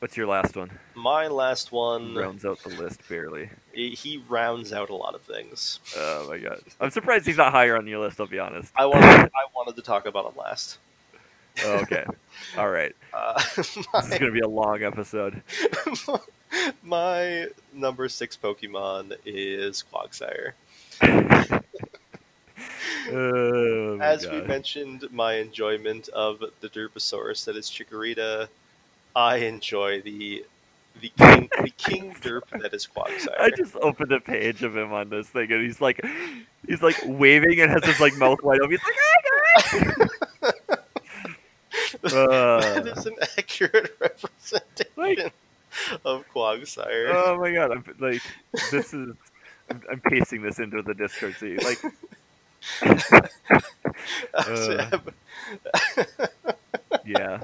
What's 0.03 0.17
your 0.17 0.27
last 0.27 0.57
one? 0.57 0.69
my 0.95 1.27
last 1.27 1.71
one, 1.71 2.13
Rounds 2.13 2.43
out 2.43 2.61
the 2.61 2.67
list 2.67 3.07
barely. 3.07 3.49
he 3.71 4.21
rounds 4.27 4.73
out 4.73 4.89
a 4.89 4.95
lot 4.95 5.15
of 5.15 5.21
things. 5.21 5.79
Oh 5.95 6.27
my 6.27 6.39
god, 6.39 6.59
I'm 6.81 6.89
surprised 6.89 7.25
he's 7.25 7.37
not 7.37 7.53
higher 7.53 7.77
on 7.77 7.87
your 7.87 7.99
list. 7.99 8.19
I'll 8.19 8.27
be 8.27 8.37
honest. 8.37 8.73
I 8.75 8.85
wanted 8.85 9.07
I 9.07 9.45
wanted 9.55 9.77
to 9.77 9.81
talk 9.81 10.05
about 10.05 10.29
him 10.29 10.35
last. 10.35 10.79
Oh, 11.63 11.75
okay, 11.83 12.03
all 12.57 12.69
right. 12.69 12.93
Uh, 13.13 13.41
This 13.55 13.77
is 13.77 13.87
gonna 13.93 14.31
be 14.33 14.41
a 14.41 14.47
long 14.49 14.83
episode. 14.83 15.41
my 16.83 17.47
number 17.71 18.09
six 18.09 18.35
Pokemon 18.35 19.15
is 19.25 19.85
Quagsire. 19.89 20.51
Oh, 23.09 23.95
my 23.97 24.05
As 24.05 24.29
we 24.29 24.41
mentioned, 24.41 25.07
my 25.13 25.35
enjoyment 25.35 26.09
of 26.09 26.43
the 26.59 26.67
Derposaurus 26.67 27.45
that 27.45 27.55
is 27.55 27.69
Chikorita, 27.69 28.49
I 29.15 29.37
enjoy 29.37 30.01
the 30.01 30.45
the 31.01 31.09
king, 31.17 31.49
the 31.61 31.69
king 31.71 32.13
derp 32.21 32.43
that 32.61 32.73
is 32.73 32.87
Quagsire. 32.87 33.39
I 33.39 33.49
just 33.57 33.75
opened 33.77 34.11
a 34.11 34.19
page 34.19 34.63
of 34.63 34.75
him 34.77 34.93
on 34.93 35.09
this 35.09 35.27
thing, 35.27 35.51
and 35.51 35.61
he's 35.65 35.81
like, 35.81 35.99
he's 36.67 36.81
like 36.81 36.97
waving 37.05 37.59
and 37.61 37.71
has 37.71 37.83
his 37.85 37.99
like 37.99 38.15
mouth 38.17 38.41
wide 38.43 38.59
open. 38.61 38.71
He's 38.71 38.79
like, 38.83 38.95
"Hi, 38.99 39.89
guys!" 39.89 40.07
that 42.01 42.13
Uh, 42.13 42.83
is 42.97 43.05
an 43.05 43.15
accurate 43.37 43.95
representation 43.99 45.31
of 46.05 46.25
Quagsire. 46.33 47.09
oh 47.13 47.37
my 47.39 47.51
god! 47.51 47.71
I'm 47.71 47.83
like, 47.99 48.21
this 48.71 48.93
is. 48.93 49.15
I'm, 49.69 49.81
I'm 49.91 49.99
pasting 50.01 50.41
this 50.41 50.59
into 50.59 50.81
the 50.81 50.93
Discord. 50.93 51.35
You, 51.41 51.57
like, 51.57 51.81
uh. 54.33 54.99
yeah, 57.05 57.43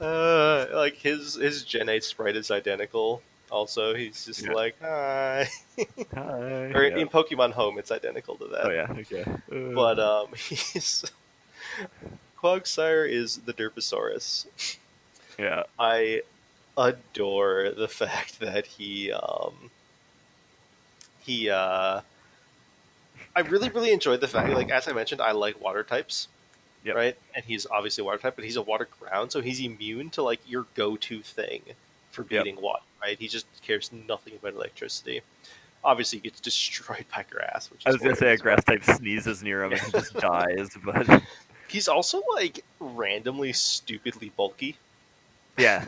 uh, 0.00 0.66
like 0.74 0.96
his 0.96 1.34
his 1.34 1.62
Gen 1.64 1.88
8 1.88 2.02
sprite 2.04 2.36
is 2.36 2.50
identical. 2.50 3.22
Also, 3.50 3.94
he's 3.94 4.24
just 4.26 4.44
Yeah. 4.44 4.52
like 4.52 4.76
hi. 4.80 5.48
hi. 6.14 6.22
or 6.74 6.88
yeah. 6.88 6.96
in 6.98 7.08
Pokemon 7.08 7.52
Home, 7.52 7.78
it's 7.78 7.90
identical 7.92 8.36
to 8.36 8.46
that. 8.48 8.66
Oh 8.66 8.70
yeah, 8.70 8.92
okay. 9.00 9.22
Uh, 9.24 9.74
But 9.74 9.98
um, 10.00 10.28
he's 10.36 11.04
Quagsire 12.42 13.08
is 13.08 13.38
the 13.38 13.52
Derposaurus. 13.52 14.46
yeah, 15.38 15.62
I 15.78 16.22
adore 16.76 17.70
the 17.70 17.88
fact 17.88 18.40
that 18.40 18.66
he 18.66 19.12
um 19.12 19.70
he 21.20 21.48
uh 21.50 22.00
I 23.34 23.40
really 23.40 23.68
really 23.70 23.92
enjoyed 23.92 24.20
the 24.20 24.28
fact 24.28 24.50
like 24.50 24.70
as 24.70 24.88
I 24.88 24.92
mentioned 24.92 25.20
I 25.20 25.32
like 25.32 25.60
water 25.60 25.82
types. 25.82 26.28
Yep. 26.86 26.94
Right? 26.96 27.18
And 27.34 27.44
he's 27.44 27.66
obviously 27.66 28.02
a 28.02 28.04
water 28.04 28.18
type, 28.18 28.36
but 28.36 28.44
he's 28.44 28.56
a 28.56 28.62
water 28.62 28.88
ground, 29.00 29.32
so 29.32 29.40
he's 29.42 29.60
immune 29.60 30.08
to 30.10 30.22
like 30.22 30.40
your 30.48 30.66
go-to 30.74 31.20
thing 31.20 31.62
for 32.12 32.22
Yep. 32.22 32.44
beating 32.44 32.62
water, 32.62 32.82
right? 33.02 33.18
He 33.18 33.28
just 33.28 33.44
cares 33.62 33.90
nothing 33.92 34.34
about 34.40 34.54
electricity. 34.54 35.20
Obviously, 35.84 36.18
he 36.20 36.22
gets 36.30 36.40
destroyed 36.50 37.04
by 37.14 37.24
grass, 37.28 37.70
which 37.70 37.80
is 37.80 37.86
I 37.86 37.90
was 37.90 38.00
gonna 38.00 38.16
say 38.16 38.32
a 38.32 38.36
grass 38.36 38.62
type 38.64 38.84
sneezes 38.84 39.42
near 39.42 39.64
him 39.64 39.72
and 39.72 39.92
just 39.92 40.14
dies, 40.18 40.70
but 40.84 41.22
He's 41.68 41.88
also 41.88 42.22
like 42.34 42.64
randomly 42.78 43.52
stupidly 43.52 44.30
bulky. 44.36 44.76
yeah, 45.58 45.86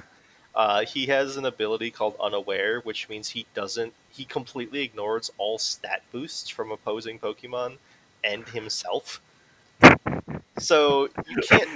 Uh, 0.55 0.84
he 0.84 1.07
has 1.07 1.36
an 1.36 1.44
ability 1.44 1.92
called 1.92 2.16
Unaware, 2.20 2.80
which 2.80 3.09
means 3.09 3.28
he 3.28 3.46
doesn't. 3.55 3.92
He 4.11 4.24
completely 4.24 4.80
ignores 4.82 5.30
all 5.38 5.57
stat 5.59 6.03
boosts 6.11 6.49
from 6.49 6.72
opposing 6.72 7.20
Pokemon 7.20 7.76
and 8.24 8.44
himself. 8.49 9.20
So 10.59 11.09
you 11.28 11.36
can't. 11.42 11.68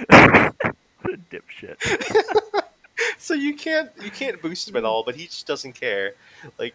what 1.01 1.13
a 1.13 1.17
dipshit. 1.31 1.77
So 3.17 3.33
you 3.33 3.55
can't. 3.55 3.89
You 4.01 4.11
can't 4.11 4.41
boost 4.41 4.67
him 4.67 4.75
at 4.75 4.83
all. 4.85 5.03
But 5.03 5.15
he 5.15 5.25
just 5.25 5.47
doesn't 5.47 5.73
care. 5.73 6.13
Like, 6.59 6.73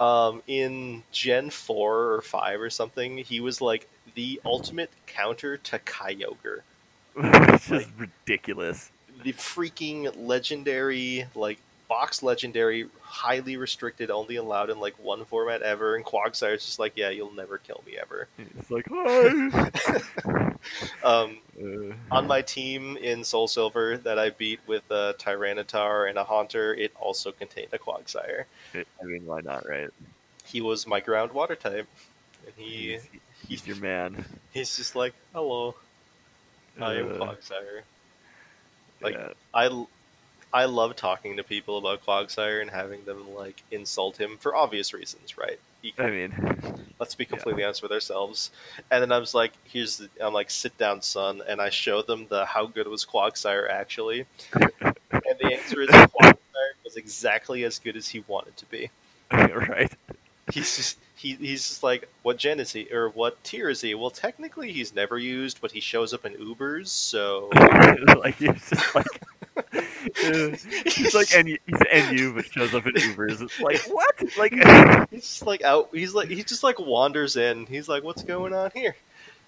um, 0.00 0.42
in 0.46 1.02
Gen 1.12 1.50
four 1.50 2.12
or 2.14 2.22
five 2.22 2.60
or 2.60 2.70
something, 2.70 3.18
he 3.18 3.40
was 3.40 3.60
like 3.60 3.88
the 4.14 4.40
ultimate 4.44 4.90
counter 5.06 5.56
to 5.56 5.78
Kyogre. 5.80 6.60
it's 7.16 7.68
just 7.68 7.88
ridiculous. 7.98 8.90
the 9.22 9.32
freaking 9.32 10.12
legendary, 10.16 11.26
like 11.34 11.58
box 11.88 12.22
legendary, 12.22 12.86
highly 13.02 13.56
restricted, 13.56 14.10
only 14.10 14.36
allowed 14.36 14.70
in 14.70 14.80
like 14.80 14.94
one 15.02 15.24
format 15.24 15.62
ever. 15.62 15.96
And 15.96 16.04
Quagsire 16.04 16.54
is 16.56 16.64
just 16.64 16.78
like, 16.78 16.92
yeah, 16.96 17.10
you'll 17.10 17.32
never 17.34 17.58
kill 17.58 17.82
me 17.86 17.96
ever. 17.98 18.28
It's 18.38 18.70
like 18.70 18.86
hi. 18.90 19.70
Um, 21.04 21.38
Uh, 21.62 21.92
on 22.10 22.26
my 22.26 22.40
team 22.42 22.96
in 22.96 23.22
Soul 23.22 23.46
Silver 23.48 23.98
that 23.98 24.18
I 24.18 24.30
beat 24.30 24.60
with 24.66 24.82
a 24.90 25.14
Tyranitar 25.18 26.08
and 26.08 26.16
a 26.18 26.24
Haunter, 26.24 26.74
it 26.74 26.92
also 26.98 27.30
contained 27.32 27.68
a 27.72 27.78
Quagsire. 27.78 28.44
I 28.74 29.04
mean, 29.04 29.26
why 29.26 29.40
not, 29.42 29.68
right? 29.68 29.90
He 30.46 30.60
was 30.62 30.86
my 30.86 31.00
ground 31.00 31.32
water 31.32 31.54
type, 31.54 31.86
and 32.46 32.54
he 32.56 32.92
He's, 32.92 33.08
he's 33.46 33.66
your 33.66 33.76
man. 33.76 34.24
he's 34.52 34.76
just 34.76 34.96
like, 34.96 35.14
hello, 35.34 35.74
I 36.80 36.94
am 36.94 37.12
Uh, 37.12 37.24
Quagsire. 37.26 37.82
Like, 39.02 39.14
yeah. 39.14 39.28
I, 39.52 39.86
I 40.54 40.66
love 40.66 40.94
talking 40.94 41.36
to 41.36 41.42
people 41.42 41.78
about 41.78 42.06
Quagsire 42.06 42.62
and 42.62 42.70
having 42.70 43.04
them 43.04 43.34
like 43.34 43.60
insult 43.72 44.20
him 44.20 44.36
for 44.38 44.54
obvious 44.54 44.94
reasons, 44.94 45.36
right? 45.36 45.58
He, 45.82 45.92
I 45.98 46.10
mean, 46.10 46.32
let's 47.00 47.16
be 47.16 47.24
completely 47.24 47.64
honest 47.64 47.82
with 47.82 47.90
ourselves. 47.90 48.52
And 48.88 49.02
then 49.02 49.10
I 49.10 49.18
was 49.18 49.34
like, 49.34 49.52
"Here's," 49.64 49.98
the, 49.98 50.08
I'm 50.20 50.32
like, 50.32 50.52
"Sit 50.52 50.78
down, 50.78 51.02
son," 51.02 51.42
and 51.48 51.60
I 51.60 51.70
show 51.70 52.02
them 52.02 52.28
the 52.28 52.44
how 52.44 52.66
good 52.66 52.86
was 52.86 53.04
Quagsire 53.04 53.68
actually, 53.68 54.26
and 54.52 55.36
the 55.40 55.50
answer 55.52 55.82
is 55.82 55.88
Quagsire 55.90 56.36
was 56.84 56.94
exactly 56.94 57.64
as 57.64 57.80
good 57.80 57.96
as 57.96 58.06
he 58.06 58.22
wanted 58.28 58.56
to 58.58 58.66
be. 58.66 58.90
right? 59.32 59.92
He's 60.52 60.76
just 60.76 60.98
he, 61.16 61.34
he's 61.34 61.66
just 61.66 61.82
like, 61.82 62.08
what 62.22 62.36
gen 62.36 62.60
is 62.60 62.72
he 62.72 62.88
or 62.92 63.08
what 63.08 63.42
tier 63.42 63.70
is 63.70 63.80
he? 63.80 63.96
Well, 63.96 64.10
technically 64.10 64.70
he's 64.70 64.94
never 64.94 65.18
used, 65.18 65.60
but 65.60 65.72
he 65.72 65.80
shows 65.80 66.14
up 66.14 66.24
in 66.24 66.34
Ubers, 66.34 66.88
so 66.88 67.50
like 68.16 68.36
he's 68.36 68.70
just 68.70 68.94
like. 68.94 69.06
He's 70.86 71.14
like 71.14 71.28
NU, 71.44 71.56
he's 71.66 72.10
NU, 72.10 72.34
but 72.34 72.46
shows 72.46 72.74
up 72.74 72.86
in 72.86 72.94
Ubers. 72.94 73.40
It's 73.40 73.60
like 73.60 73.80
what? 73.88 74.22
Like 74.38 74.52
he's 75.10 75.22
just 75.22 75.46
like 75.46 75.62
out. 75.62 75.88
He's 75.92 76.14
like 76.14 76.28
he 76.28 76.42
just 76.42 76.62
like 76.62 76.78
wanders 76.78 77.36
in. 77.36 77.66
He's 77.66 77.88
like, 77.88 78.02
"What's 78.02 78.22
going 78.22 78.52
on 78.54 78.70
here?" 78.74 78.96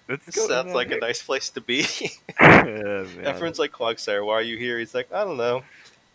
What's 0.07 0.47
sounds 0.47 0.73
like 0.73 0.87
here? 0.87 0.97
a 0.97 1.01
nice 1.01 1.21
place 1.21 1.49
to 1.51 1.61
be. 1.61 1.85
Yeah. 2.39 3.05
Everyone's 3.23 3.59
like, 3.59 3.71
"Quagsire, 3.71 4.25
why 4.25 4.33
are 4.33 4.41
you 4.41 4.57
here?" 4.57 4.77
He's 4.79 4.93
like, 4.93 5.11
"I 5.11 5.23
don't 5.23 5.37
know. 5.37 5.63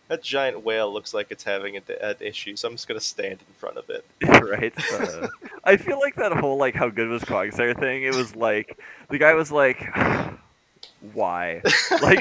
That 0.07 0.23
giant 0.23 0.63
whale 0.63 0.91
looks 0.91 1.13
like 1.13 1.27
it's 1.31 1.43
having 1.43 1.77
an 1.77 1.83
an 2.01 2.15
issue, 2.19 2.55
so 2.55 2.67
I'm 2.67 2.75
just 2.75 2.87
gonna 2.87 2.99
stand 2.99 3.33
in 3.33 3.53
front 3.57 3.77
of 3.77 3.89
it." 3.89 4.05
right? 4.21 4.73
Uh, 4.93 5.27
I 5.63 5.77
feel 5.77 5.99
like 5.99 6.15
that 6.15 6.31
whole 6.33 6.57
like 6.57 6.75
how 6.75 6.89
good 6.89 7.07
was 7.09 7.23
Quagsire 7.23 7.77
thing. 7.79 8.03
It 8.03 8.15
was 8.15 8.35
like 8.35 8.79
the 9.09 9.17
guy 9.17 9.33
was 9.33 9.51
like, 9.51 9.85
why? 11.13 11.61
Like 12.01 12.19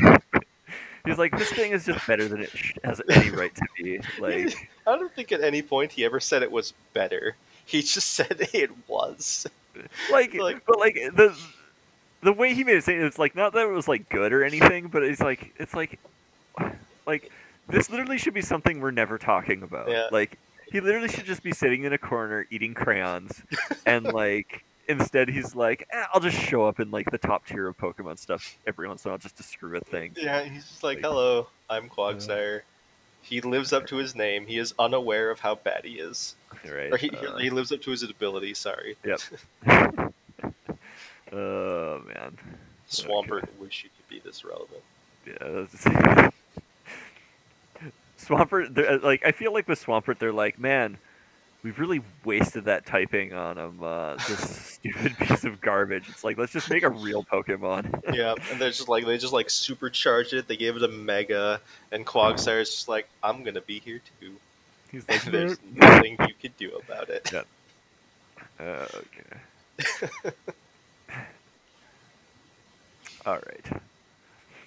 he's 1.04 1.18
like 1.18 1.36
this 1.36 1.50
thing 1.52 1.72
is 1.72 1.84
just 1.86 2.06
better 2.06 2.28
than 2.28 2.42
it 2.42 2.50
has 2.84 3.00
any 3.10 3.30
right 3.30 3.54
to 3.54 3.62
be. 3.76 4.00
Like 4.18 4.68
I 4.86 4.96
don't 4.96 5.12
think 5.14 5.32
at 5.32 5.42
any 5.42 5.62
point 5.62 5.92
he 5.92 6.04
ever 6.04 6.20
said 6.20 6.42
it 6.42 6.50
was 6.50 6.72
better. 6.92 7.36
He 7.64 7.80
just 7.82 8.10
said 8.12 8.48
it 8.52 8.70
was. 8.88 9.46
like, 10.10 10.34
Like- 10.34 10.64
but 10.66 10.78
like 10.78 10.94
the 10.94 11.36
the 12.22 12.32
way 12.32 12.54
he 12.54 12.62
made 12.62 12.76
it 12.76 12.88
it's 12.88 13.18
like 13.18 13.34
not 13.34 13.52
that 13.54 13.62
it 13.66 13.70
was 13.72 13.88
like 13.88 14.08
good 14.08 14.32
or 14.32 14.44
anything, 14.44 14.86
but 14.88 15.02
it's 15.02 15.20
like 15.20 15.52
it's 15.58 15.74
like 15.74 15.98
like 17.06 17.30
this 17.68 17.90
literally 17.90 18.18
should 18.18 18.34
be 18.34 18.42
something 18.42 18.80
we're 18.80 18.90
never 18.90 19.18
talking 19.18 19.62
about. 19.62 19.88
Yeah. 19.90 20.08
Like 20.12 20.38
he 20.70 20.80
literally 20.80 21.08
should 21.08 21.24
just 21.24 21.42
be 21.42 21.52
sitting 21.52 21.82
in 21.84 21.92
a 21.92 21.98
corner 21.98 22.46
eating 22.50 22.74
crayons 22.74 23.42
and 23.86 24.04
like 24.12 24.64
instead 24.88 25.28
he's 25.28 25.54
like 25.54 25.86
eh, 25.90 26.04
I'll 26.12 26.20
just 26.20 26.38
show 26.38 26.64
up 26.66 26.80
in 26.80 26.90
like 26.90 27.10
the 27.10 27.18
top 27.18 27.46
tier 27.46 27.66
of 27.68 27.76
Pokemon 27.78 28.18
stuff 28.18 28.58
every 28.66 28.88
once 28.88 29.04
in 29.04 29.08
a 29.08 29.12
while 29.12 29.18
just 29.18 29.36
to 29.36 29.42
screw 29.42 29.72
with 29.72 29.86
things. 29.86 30.16
Yeah, 30.20 30.42
he's 30.44 30.64
just 30.64 30.82
like, 30.82 30.96
Like- 30.98 31.04
"Hello, 31.04 31.46
I'm 31.70 31.88
Quagsire." 31.88 32.62
He 33.24 33.40
lives 33.40 33.72
up 33.72 33.86
to 33.86 33.96
his 33.96 34.16
name. 34.16 34.46
He 34.46 34.58
is 34.58 34.74
unaware 34.80 35.30
of 35.30 35.38
how 35.38 35.54
bad 35.54 35.84
he 35.84 36.00
is, 36.00 36.34
Right. 36.68 36.92
or 36.92 36.96
he, 36.96 37.08
uh, 37.10 37.36
he 37.38 37.50
lives 37.50 37.70
up 37.70 37.80
to 37.82 37.90
his 37.92 38.02
ability. 38.02 38.52
Sorry, 38.54 38.96
Yep. 39.04 39.20
oh 41.32 42.00
man. 42.06 42.36
Swampert. 42.90 43.46
Wish 43.60 43.84
you 43.84 43.90
could 43.96 44.08
be 44.08 44.18
this 44.18 44.44
relevant. 44.44 44.82
Yeah. 45.24 46.28
Swampert, 48.18 49.02
like 49.02 49.24
I 49.24 49.32
feel 49.32 49.52
like 49.52 49.66
with 49.68 49.84
Swampert, 49.84 50.18
they're 50.18 50.32
like, 50.32 50.58
man, 50.58 50.98
we've 51.62 51.78
really 51.78 52.02
wasted 52.24 52.64
that 52.64 52.86
typing 52.86 53.32
on 53.32 53.58
him. 53.58 53.82
Uh, 53.82 54.16
this 54.28 54.78
stupid 54.80 55.16
piece 55.20 55.44
of 55.44 55.60
garbage. 55.60 56.08
It's 56.08 56.24
like 56.24 56.38
let's 56.38 56.52
just 56.52 56.70
make 56.70 56.82
a 56.82 56.90
real 56.90 57.24
Pokemon. 57.24 58.02
yeah, 58.14 58.34
and 58.50 58.60
they're 58.60 58.70
just 58.70 58.88
like 58.88 59.06
they 59.06 59.18
just 59.18 59.32
like 59.32 59.50
supercharged 59.50 60.32
it. 60.32 60.48
They 60.48 60.56
gave 60.56 60.76
it 60.76 60.82
a 60.82 60.88
mega, 60.88 61.60
and 61.90 62.06
Quagsire's 62.06 62.70
just 62.70 62.88
like, 62.88 63.08
"I'm 63.22 63.42
gonna 63.44 63.60
be 63.60 63.78
here 63.80 64.00
too." 64.20 64.34
He's 64.90 65.08
like, 65.08 65.22
there's 65.22 65.58
nothing 65.74 66.18
you 66.20 66.34
could 66.38 66.54
do 66.58 66.78
about 66.86 67.08
it. 67.08 67.32
Yeah. 67.32 67.44
uh, 68.60 68.86
okay. 68.94 70.32
All 73.24 73.34
right. 73.36 73.82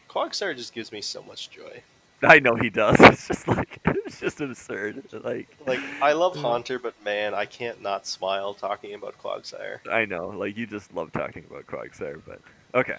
Quagsire 0.09 0.57
just 0.57 0.73
gives 0.73 0.91
me 0.91 1.01
so 1.01 1.21
much 1.21 1.51
joy. 1.51 1.83
I 2.23 2.39
know 2.39 2.55
he 2.55 2.71
does. 2.71 2.95
It's 3.01 3.27
just 3.27 3.47
like 3.47 3.79
it's 4.07 4.19
just 4.19 4.39
absurd. 4.39 5.03
Like 5.23 5.47
Like 5.65 5.79
I 6.01 6.13
love 6.13 6.35
Haunter, 6.35 6.77
but 6.77 6.93
man, 7.03 7.33
I 7.33 7.45
can't 7.45 7.81
not 7.81 8.05
smile 8.05 8.53
talking 8.53 8.93
about 8.93 9.17
Quagsire. 9.17 9.79
I 9.89 10.05
know, 10.05 10.27
like 10.27 10.55
you 10.55 10.67
just 10.67 10.93
love 10.93 11.11
talking 11.11 11.43
about 11.49 11.65
Quagsire, 11.65 12.21
but 12.25 12.39
okay. 12.75 12.97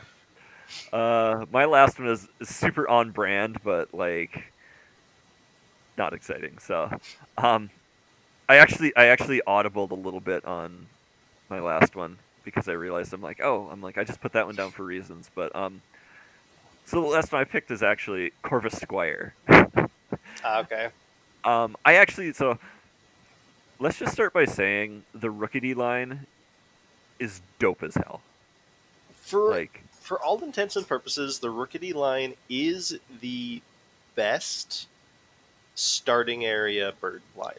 Uh, 0.93 1.47
my 1.53 1.65
last 1.65 2.01
one 2.01 2.09
is, 2.09 2.27
super 2.43 2.89
on 2.89 3.13
brand, 3.13 3.59
but 3.63 3.95
like 3.95 4.53
not 5.97 6.13
exciting. 6.13 6.59
So, 6.59 6.91
um, 7.39 7.71
I 8.49 8.57
actually 8.57 8.95
I 8.97 9.07
actually 9.07 9.43
audibled 9.47 9.93
a 9.93 9.95
little 9.95 10.21
bit 10.21 10.45
on 10.45 10.87
my 11.49 11.61
last 11.61 11.95
one 11.95 12.19
because 12.45 12.69
I 12.69 12.73
realized 12.73 13.13
I'm 13.13 13.23
like, 13.23 13.41
oh, 13.41 13.69
I'm 13.71 13.81
like 13.81 13.97
I 13.97 14.03
just 14.03 14.21
put 14.21 14.33
that 14.33 14.47
one 14.47 14.57
down 14.57 14.73
for 14.73 14.85
reasons, 14.85 15.31
but 15.37 15.55
um, 15.55 15.83
so 16.85 17.01
the 17.01 17.07
last 17.07 17.31
one 17.33 17.41
I 17.41 17.45
picked 17.45 17.71
is 17.71 17.85
actually 17.85 18.33
Corvisquire. 18.43 19.33
Ah, 20.47 20.61
okay. 20.61 20.89
Um, 21.45 21.77
I 21.85 21.95
actually 21.97 22.33
so 22.33 22.59
let's 23.81 23.99
just 23.99 24.13
start 24.13 24.33
by 24.33 24.45
saying 24.45 25.03
the 25.13 25.29
Rookidee 25.29 25.75
line 25.75 26.27
is 27.19 27.41
dope 27.59 27.83
as 27.83 27.95
hell. 27.95 28.21
For 29.13 29.51
Like 29.51 29.83
for 30.01 30.21
all 30.23 30.43
intents 30.45 30.77
and 30.77 30.87
purposes, 30.87 31.41
the 31.41 31.49
Rookidee 31.49 31.95
line 31.95 32.35
is 32.49 32.97
the 33.21 33.61
best 34.15 34.87
starting 35.75 36.45
area 36.45 36.93
bird 37.01 37.23
line. 37.37 37.55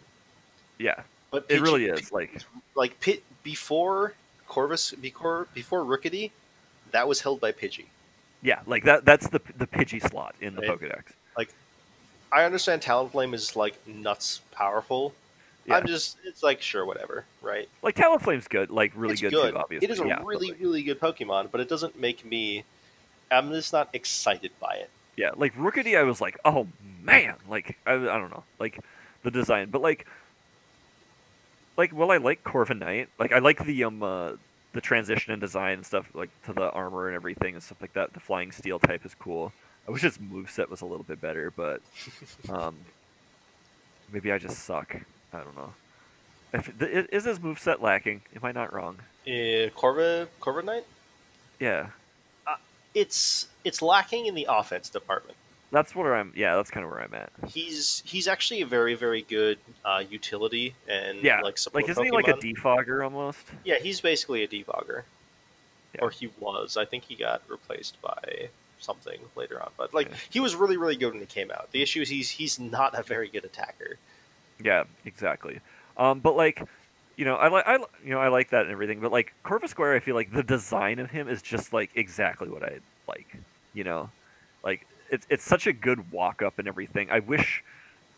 yeah, 0.80 1.02
But 1.30 1.46
it 1.50 1.62
really 1.62 1.86
is. 1.86 2.12
Like 2.12 2.42
like 2.76 3.00
pit 3.02 3.22
before 3.44 4.14
Corvus 4.48 4.92
before 4.92 5.48
before 5.54 5.82
Rookidee, 5.82 6.32
that 6.92 7.06
was 7.08 7.20
held 7.22 7.42
by 7.42 7.52
Pidgey. 7.52 7.86
yeah, 8.42 8.62
like 8.66 8.86
that 8.86 9.04
that's 9.04 9.28
the 9.28 9.42
the 9.58 9.68
Pidgey 9.68 10.02
slot 10.10 10.36
in 10.40 10.56
the 10.56 10.62
Right. 10.62 10.70
Pokedex. 10.80 11.04
I 12.32 12.44
understand 12.44 12.82
Talonflame 12.82 13.34
is 13.34 13.56
like 13.56 13.76
nuts 13.88 14.42
powerful. 14.52 15.14
Yeah. 15.66 15.78
I'm 15.78 15.88
just 15.88 16.18
it's 16.26 16.44
like 16.44 16.62
sure 16.62 16.86
whatever, 16.86 17.26
right? 17.42 17.68
Like 17.82 17.96
Talonflame's 17.96 18.48
good, 18.48 18.70
like 18.70 18.92
really 18.96 19.14
it's 19.14 19.22
good, 19.22 19.34
good. 19.34 19.52
too, 19.52 19.58
obviously. 19.58 19.88
It 19.88 19.92
is 19.92 20.00
a 20.00 20.08
yeah, 20.08 20.22
really 20.24 20.54
really 20.54 20.84
good 20.84 21.00
Pokemon, 21.00 21.52
but 21.52 21.62
it 21.62 21.70
doesn't 21.70 22.00
make 22.00 22.26
me. 22.26 22.64
I'm 23.30 23.52
just 23.52 23.74
not 23.74 23.90
excited 23.94 24.52
by 24.60 24.76
it. 24.76 24.90
yeah, 25.18 25.32
like 25.36 25.54
Rookidee 25.56 25.98
I 25.98 26.04
was 26.04 26.22
like, 26.22 26.38
"Oh 26.46 26.68
man." 27.04 27.36
Like 27.50 27.78
I, 27.86 27.94
I 27.94 27.98
don't 27.98 28.32
know. 28.32 28.44
Like 28.60 28.80
the 29.24 29.32
design, 29.32 29.70
but 29.70 29.82
like 29.82 30.08
like 31.76 31.94
well 31.94 32.12
I 32.12 32.18
like 32.18 32.44
Corviknight. 32.44 33.08
Like 33.20 33.32
I 33.34 33.40
like 33.40 33.64
the 33.66 33.84
um 33.84 34.02
uh, 34.02 34.32
the 34.74 34.82
transition 34.82 35.34
and 35.34 35.42
design 35.42 35.74
and 35.74 35.86
stuff 35.86 36.10
like 36.14 36.30
to 36.44 36.54
the 36.54 36.72
armor 36.72 37.08
and 37.08 37.16
everything 37.16 37.56
and 37.56 37.64
stuff 37.64 37.82
like 37.82 37.94
that. 37.94 38.14
The 38.14 38.20
flying 38.20 38.52
steel 38.52 38.80
type 38.80 39.06
is 39.06 39.16
cool. 39.16 39.52
I 39.88 39.92
wish 39.92 40.04
its 40.04 40.18
moveset 40.18 40.70
was 40.70 40.82
a 40.82 40.86
little 40.86 41.04
bit 41.04 41.22
better, 41.22 41.52
but 41.56 41.82
um 42.50 42.76
maybe 44.12 44.32
I 44.32 44.38
just 44.38 44.60
suck. 44.60 44.96
I 45.34 45.38
don't 45.38 45.56
know. 45.56 45.74
If, 46.54 46.80
th- 46.80 47.08
is 47.12 47.26
his 47.26 47.40
moveset 47.40 47.82
lacking? 47.82 48.22
Am 48.36 48.44
I 48.44 48.52
not 48.52 48.74
wrong? 48.74 48.98
Uh, 49.28 49.70
Corva 49.76 50.28
Corviknight. 50.42 50.84
Yeah. 51.60 51.88
It's 52.94 53.48
it's 53.64 53.82
lacking 53.82 54.26
in 54.26 54.34
the 54.34 54.48
offense 54.50 54.90
department. 54.90 55.38
That's 55.72 55.94
where 55.94 56.16
I'm 56.16 56.32
yeah, 56.36 56.56
that's 56.56 56.72
kind 56.72 56.86
of 56.86 56.92
where 56.92 57.02
I'm 57.02 57.14
at. 57.14 57.32
He's 57.48 58.02
he's 58.06 58.28
actually 58.28 58.62
a 58.62 58.66
very 58.66 58.96
very 58.96 59.22
good 59.24 59.60
uh, 59.86 60.04
utility 60.10 60.74
and 60.88 61.22
Yeah, 61.22 61.42
like 61.42 61.58
support 61.58 61.84
Like 61.84 61.92
isn't 61.92 62.04
he 62.04 62.12
like 62.12 62.28
a 62.28 62.34
defogger 62.34 63.04
almost? 63.04 63.46
Yeah, 63.66 63.78
he's 63.80 64.02
basically 64.02 64.44
a 64.44 64.48
defogger. 64.48 65.04
Yeah. 65.94 66.02
Or 66.02 66.10
he 66.10 66.32
was. 66.40 66.78
I 66.78 66.86
think 66.86 67.04
he 67.04 67.16
got 67.16 67.42
replaced 67.50 68.02
by 68.02 68.50
something 68.80 69.20
later 69.36 69.62
on. 69.62 69.70
But 69.78 69.94
like 69.94 70.10
Yeah. 70.10 70.16
he 70.30 70.40
was 70.40 70.56
really, 70.56 70.78
really 70.78 70.96
good 70.96 71.12
when 71.12 71.20
he 71.20 71.26
came 71.26 71.52
out. 71.52 71.72
The 71.72 71.82
issue 71.82 72.02
is 72.02 72.10
he's 72.10 72.30
he's 72.30 72.60
not 72.60 72.98
a 72.98 73.04
very 73.04 73.30
good 73.30 73.46
attacker. 73.46 73.98
Yeah, 74.64 74.84
exactly. 75.06 75.60
Um, 75.98 76.20
but 76.20 76.36
like, 76.36 76.62
you 77.16 77.26
know, 77.26 77.36
I 77.36 77.48
like 77.50 77.68
I 77.68 77.76
you 78.04 78.12
know 78.12 78.20
I 78.20 78.28
like 78.30 78.50
that 78.52 78.64
and 78.64 78.72
everything. 78.72 79.00
But 79.00 79.12
like 79.12 79.34
Corvisquire, 79.44 79.96
I 79.96 80.00
feel 80.00 80.16
like 80.16 80.32
the 80.32 80.44
design 80.44 81.00
of 81.00 81.10
him 81.12 81.28
is 81.28 81.42
just 81.42 81.74
like 81.74 81.92
exactly 81.96 82.50
what 82.50 82.64
I 82.64 82.80
like. 83.08 83.38
You 83.74 83.84
know, 83.84 84.10
like 84.64 84.86
it's 85.10 85.26
it's 85.30 85.44
such 85.44 85.68
a 85.68 85.74
good 85.74 86.12
walk 86.12 86.42
up 86.42 86.60
and 86.60 86.68
everything. 86.68 87.10
I 87.12 87.20
wish 87.20 87.64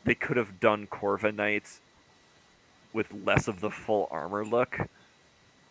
they 0.05 0.16
could 0.16 0.38
have 0.38 0.60
done 0.60 0.88
Corviknights 0.88 1.80
with 2.93 3.14
less 3.26 3.47
of 3.47 3.60
the 3.60 3.70
full 3.70 4.07
armor 4.10 4.43
look 4.45 4.80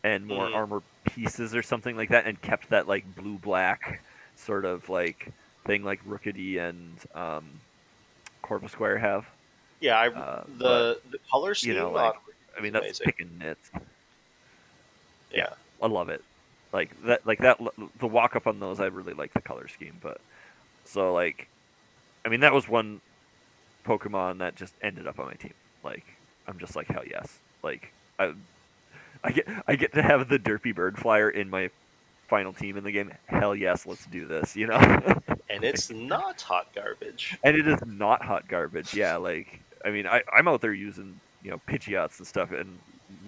and 0.05 0.25
more 0.27 0.47
Mm. 0.47 0.55
armor 0.55 0.83
pieces 1.05 1.55
or 1.57 1.63
something 1.63 1.97
like 1.97 2.11
that, 2.11 2.27
and 2.27 2.41
kept 2.41 2.71
that 2.71 2.87
like 2.87 3.17
blue 3.17 3.37
black 3.39 4.01
sort 4.39 4.65
of 4.65 4.89
like 4.89 5.33
thing 5.67 5.85
like 5.85 6.05
Rookidee 6.07 6.59
and 6.59 6.97
um, 7.15 7.45
Corvisquire 8.43 8.99
have. 9.01 9.27
Yeah, 9.81 9.99
I, 9.99 10.09
Uh, 10.09 10.45
the 10.59 11.01
the 11.11 11.19
color 11.31 11.55
scheme. 11.55 11.75
know, 11.75 11.91
like, 11.91 12.15
I 12.57 12.61
mean, 12.61 12.73
that's 12.73 12.87
amazing. 12.87 13.05
picking 13.07 13.39
nits. 13.39 13.71
Yeah. 15.33 15.51
I 15.83 15.87
love 15.87 16.09
it. 16.09 16.25
Like 16.73 16.91
that, 17.05 17.27
like 17.27 17.39
that. 17.41 17.61
The 17.99 18.07
walk 18.07 18.35
up 18.37 18.47
on 18.47 18.61
those, 18.61 18.81
I 18.81 18.87
really 18.87 19.13
like 19.15 19.33
the 19.33 19.41
color 19.41 19.69
scheme. 19.69 19.97
But 20.03 20.21
so 20.85 21.13
like, 21.13 21.49
I 22.25 22.29
mean, 22.29 22.41
that 22.41 22.53
was 22.53 22.69
one 22.69 23.01
Pokemon 23.87 24.39
that 24.39 24.57
just 24.57 24.75
ended 24.83 25.07
up 25.07 25.19
on 25.19 25.27
my 25.27 25.35
team. 25.35 25.55
Like 25.85 26.05
I'm 26.47 26.59
just 26.59 26.75
like 26.77 26.89
hell 26.89 27.05
yes. 27.09 27.39
Like 27.63 27.93
I, 28.19 28.33
I 29.23 29.31
get 29.33 29.49
I 29.67 29.77
get 29.77 29.95
to 29.95 30.03
have 30.03 30.29
the 30.29 30.39
Derpy 30.39 30.75
Bird 30.75 30.99
Flyer 30.99 31.31
in 31.31 31.49
my 31.49 31.71
final 32.29 32.53
team 32.53 32.77
in 32.77 32.85
the 32.85 32.93
game. 32.93 33.13
Hell 33.27 33.55
yes, 33.55 33.87
let's 33.87 34.07
do 34.07 34.27
this. 34.27 34.55
You 34.57 34.69
know. 34.69 34.77
and 35.51 35.65
it's 35.65 35.91
not 35.91 36.41
hot 36.41 36.69
garbage. 36.75 37.39
and 37.43 37.57
it 37.57 37.67
is 37.67 37.81
not 37.87 38.23
hot 38.23 38.49
garbage. 38.49 38.95
Yeah, 38.95 39.17
like 39.17 39.61
I 39.85 39.91
mean, 39.91 40.07
I 40.07 40.23
I'm 40.33 40.49
out 40.49 40.61
there 40.61 40.73
using 40.73 41.21
you 41.43 41.51
know 41.51 41.61
Pidgeots 41.69 42.19
and 42.19 42.27
stuff 42.27 42.53
and 42.53 42.79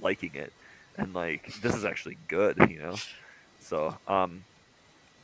liking 0.02 0.34
it, 0.34 0.52
and 0.96 1.14
like 1.14 1.52
this 1.60 1.74
is 1.74 1.84
actually 1.84 2.18
good. 2.28 2.56
You 2.68 2.78
know, 2.78 2.96
so 3.60 3.96
um, 4.06 4.44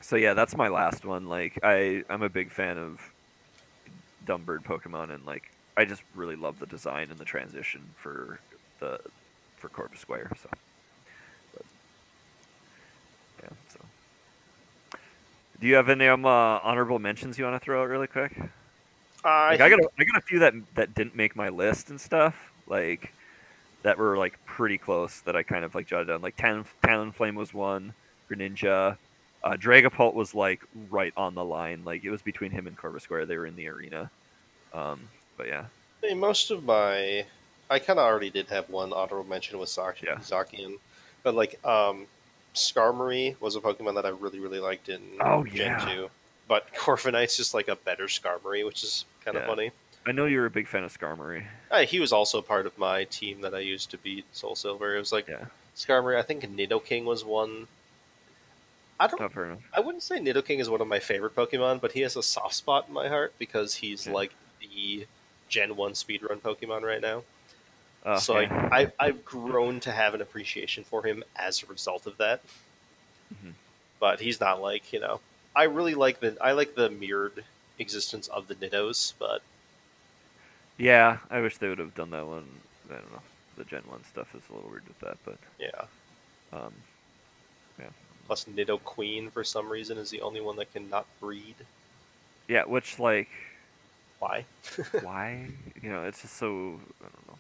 so 0.01 0.17
yeah, 0.17 0.35
that's 0.35 0.57
my 0.57 0.69
last 0.69 1.05
one. 1.05 1.29
Like 1.29 1.59
I 1.63 2.05
I'm 2.09 2.23
a 2.23 2.29
big 2.29 2.51
fan 2.51 2.79
of 2.79 3.01
dumb 4.25 4.43
bird 4.43 4.65
Pokemon, 4.65 5.15
and 5.15 5.25
like 5.27 5.51
I 5.77 5.85
just 5.85 6.03
really 6.15 6.37
love 6.37 6.59
the 6.59 6.67
design 6.67 7.11
and 7.11 7.19
the 7.19 7.25
transition 7.25 7.83
for 7.97 8.41
the 8.81 9.01
for 9.57 9.69
Corvisquire. 9.69 10.37
So, 10.39 10.49
but, 10.51 10.59
yeah. 13.51 13.57
So, 13.69 14.99
do 15.61 15.67
you 15.67 15.75
have 15.75 15.89
any 15.89 16.07
um 16.09 16.25
uh, 16.25 16.59
honorable 16.63 16.99
mentions 16.99 17.39
you 17.39 17.45
want 17.45 17.61
to 17.61 17.65
throw 17.65 17.83
out 17.83 17.89
really 17.89 18.07
quick? 18.07 18.39
I, 19.25 19.51
Like, 19.51 19.61
I 19.61 19.69
got 19.69 19.81
a, 19.81 19.89
I 19.99 20.05
got 20.05 20.19
a 20.19 20.21
few 20.21 20.39
that 20.41 20.55
that 20.75 20.95
didn't 20.95 21.17
make 21.17 21.35
my 21.37 21.49
list 21.49 21.91
and 21.91 22.01
stuff. 22.01 22.53
Like 22.67 23.13
that 23.83 23.99
were 23.99 24.17
like 24.17 24.39
pretty 24.47 24.79
close 24.79 25.21
that 25.21 25.37
I 25.37 25.43
kind 25.43 25.65
of 25.65 25.75
like 25.75 25.87
jotted 25.87 26.09
down. 26.09 26.23
Like 26.23 26.37
Talon, 26.37 26.65
Talonflame 26.83 27.35
was 27.35 27.55
one, 27.55 27.95
Greninja, 28.31 28.97
uh, 29.45 29.51
Dragapult 29.53 30.15
was 30.15 30.35
like 30.35 30.63
right 30.91 31.13
on 31.17 31.35
the 31.35 31.45
line. 31.45 31.83
Like 31.85 32.05
it 32.05 32.11
was 32.11 32.23
between 32.23 32.51
him 32.51 32.67
and 32.67 32.77
Corvisquire. 32.77 33.27
They 33.27 33.37
were 33.37 33.47
in 33.47 33.57
the 33.57 33.69
arena. 33.69 34.11
Um, 34.75 35.01
but 35.37 35.47
yeah, 35.47 35.67
mean, 36.07 36.19
most 36.19 36.51
of 36.51 36.65
my, 36.65 37.25
I 37.71 37.79
kind 37.79 37.99
of 37.99 38.05
already 38.05 38.31
did 38.31 38.49
have 38.49 38.69
one 38.71 38.93
honorable 38.93 39.25
mention 39.25 39.59
with 39.59 39.69
Zak- 39.69 40.03
Yeah. 40.03 40.19
But 41.23 41.35
like 41.35 41.65
um, 41.65 42.07
Skarmory 42.57 43.37
was 43.41 43.55
a 43.57 43.61
Pokemon 43.61 43.95
that 43.95 44.07
I 44.07 44.11
really 44.11 44.39
really 44.41 44.61
liked 44.61 44.89
in 44.89 45.01
Oh, 45.21 45.45
Gen 45.45 45.55
yeah. 45.57 45.85
two, 45.85 46.11
but 46.49 46.73
Corviknight's 46.75 47.37
just 47.37 47.55
like 47.55 47.69
a 47.69 47.77
better 47.77 48.05
Skarmory, 48.07 48.65
which 48.65 48.83
is 48.83 49.05
kind 49.25 49.37
of 49.37 49.43
Yeah. 49.43 49.49
funny. 49.49 49.71
I 50.07 50.13
know 50.13 50.27
you're 50.27 50.47
a 50.47 50.51
big 50.51 50.69
fan 50.69 50.85
of 50.85 50.97
Skarmory. 50.97 51.47
Uh, 51.71 51.81
he 51.85 51.99
was 52.01 52.13
also 52.13 52.41
part 52.41 52.65
of 52.67 52.79
my 52.79 53.05
team 53.05 53.41
that 53.41 53.55
I 53.55 53.59
used 53.59 53.91
to 53.91 53.99
beat 53.99 54.25
Soul 54.33 54.55
Silver. 54.55 54.95
It 54.95 54.99
was 55.01 55.13
like 55.13 55.29
Yeah, 55.29 55.47
Skarmory. 55.77 56.17
I 56.17 56.23
think 56.23 56.43
Nidoking 56.45 57.05
was 57.05 57.25
one. 57.25 57.67
I 58.99 59.09
don't. 59.09 59.21
enough. 59.21 59.59
I 59.75 59.81
wouldn't 59.81 60.03
say 60.03 60.19
Nidoking 60.19 60.59
is 60.61 60.71
one 60.71 60.81
of 60.81 60.87
my 60.89 61.01
favorite 61.01 61.35
Pokemon, 61.35 61.81
but 61.81 61.93
he 61.93 62.01
has 62.01 62.17
a 62.17 62.23
soft 62.23 62.55
spot 62.55 62.87
in 62.89 62.95
my 62.95 63.09
heart 63.09 63.35
because 63.39 63.75
he's 63.75 64.07
Yeah. 64.07 64.13
like 64.15 64.33
the 64.61 65.07
Gen 65.49 65.77
One 65.77 65.93
speedrun 65.93 66.41
Pokemon 66.41 66.83
right 66.83 67.01
now. 67.01 67.25
Oh, 68.07 68.19
so 68.19 68.39
yeah. 68.41 68.69
I, 68.73 68.83
I, 68.83 68.93
I've 69.01 69.25
grown 69.25 69.81
to 69.81 69.93
have 69.93 70.15
an 70.15 70.23
appreciation 70.23 70.85
for 70.85 71.03
him 71.05 71.25
as 71.37 71.63
a 71.63 71.67
result 71.67 72.07
of 72.07 72.17
that. 72.19 72.43
Mhm. 73.35 73.55
But 74.01 74.21
he's 74.21 74.41
not 74.41 74.63
like 74.63 74.93
you 74.93 75.01
know. 75.01 75.21
I 75.57 75.65
really 75.65 75.95
like 75.95 76.21
the 76.21 76.37
I 76.41 76.53
like 76.53 76.75
the 76.77 76.91
mirrored 76.91 77.45
existence 77.79 78.29
of 78.29 78.49
the 78.49 78.55
Nidos, 78.57 79.15
but 79.19 79.43
yeah, 80.79 81.19
I 81.31 81.41
wish 81.41 81.59
they 81.59 81.69
would 81.69 81.79
have 81.79 81.95
done 81.95 82.11
that 82.11 82.27
one. 82.27 82.47
I 82.91 82.95
don't 82.95 83.13
know. 83.13 83.23
The 83.57 83.65
Gen 83.65 83.83
One 83.87 84.05
stuff 84.05 84.35
is 84.35 84.43
a 84.51 84.55
little 84.55 84.71
weird 84.71 84.87
with 84.87 84.99
that, 85.01 85.19
but 85.25 85.39
yeah. 85.59 85.87
um, 86.53 86.75
yeah. 87.79 87.89
Plus, 88.27 88.45
Nidoqueen 88.45 89.33
for 89.33 89.45
some 89.45 89.69
reason 89.71 89.99
is 89.99 90.11
the 90.11 90.21
only 90.21 90.41
one 90.41 90.57
that 90.57 90.73
cannot 90.73 91.07
breed. 91.21 91.57
yeah, 92.49 92.65
which 92.65 92.99
like 92.99 93.29
Why? 94.19 94.45
why? 95.03 95.49
You 95.83 95.91
know, 95.91 96.05
it's 96.05 96.23
just 96.23 96.37
so 96.37 96.81
I 97.01 97.05
don't 97.05 97.29
know. 97.29 97.39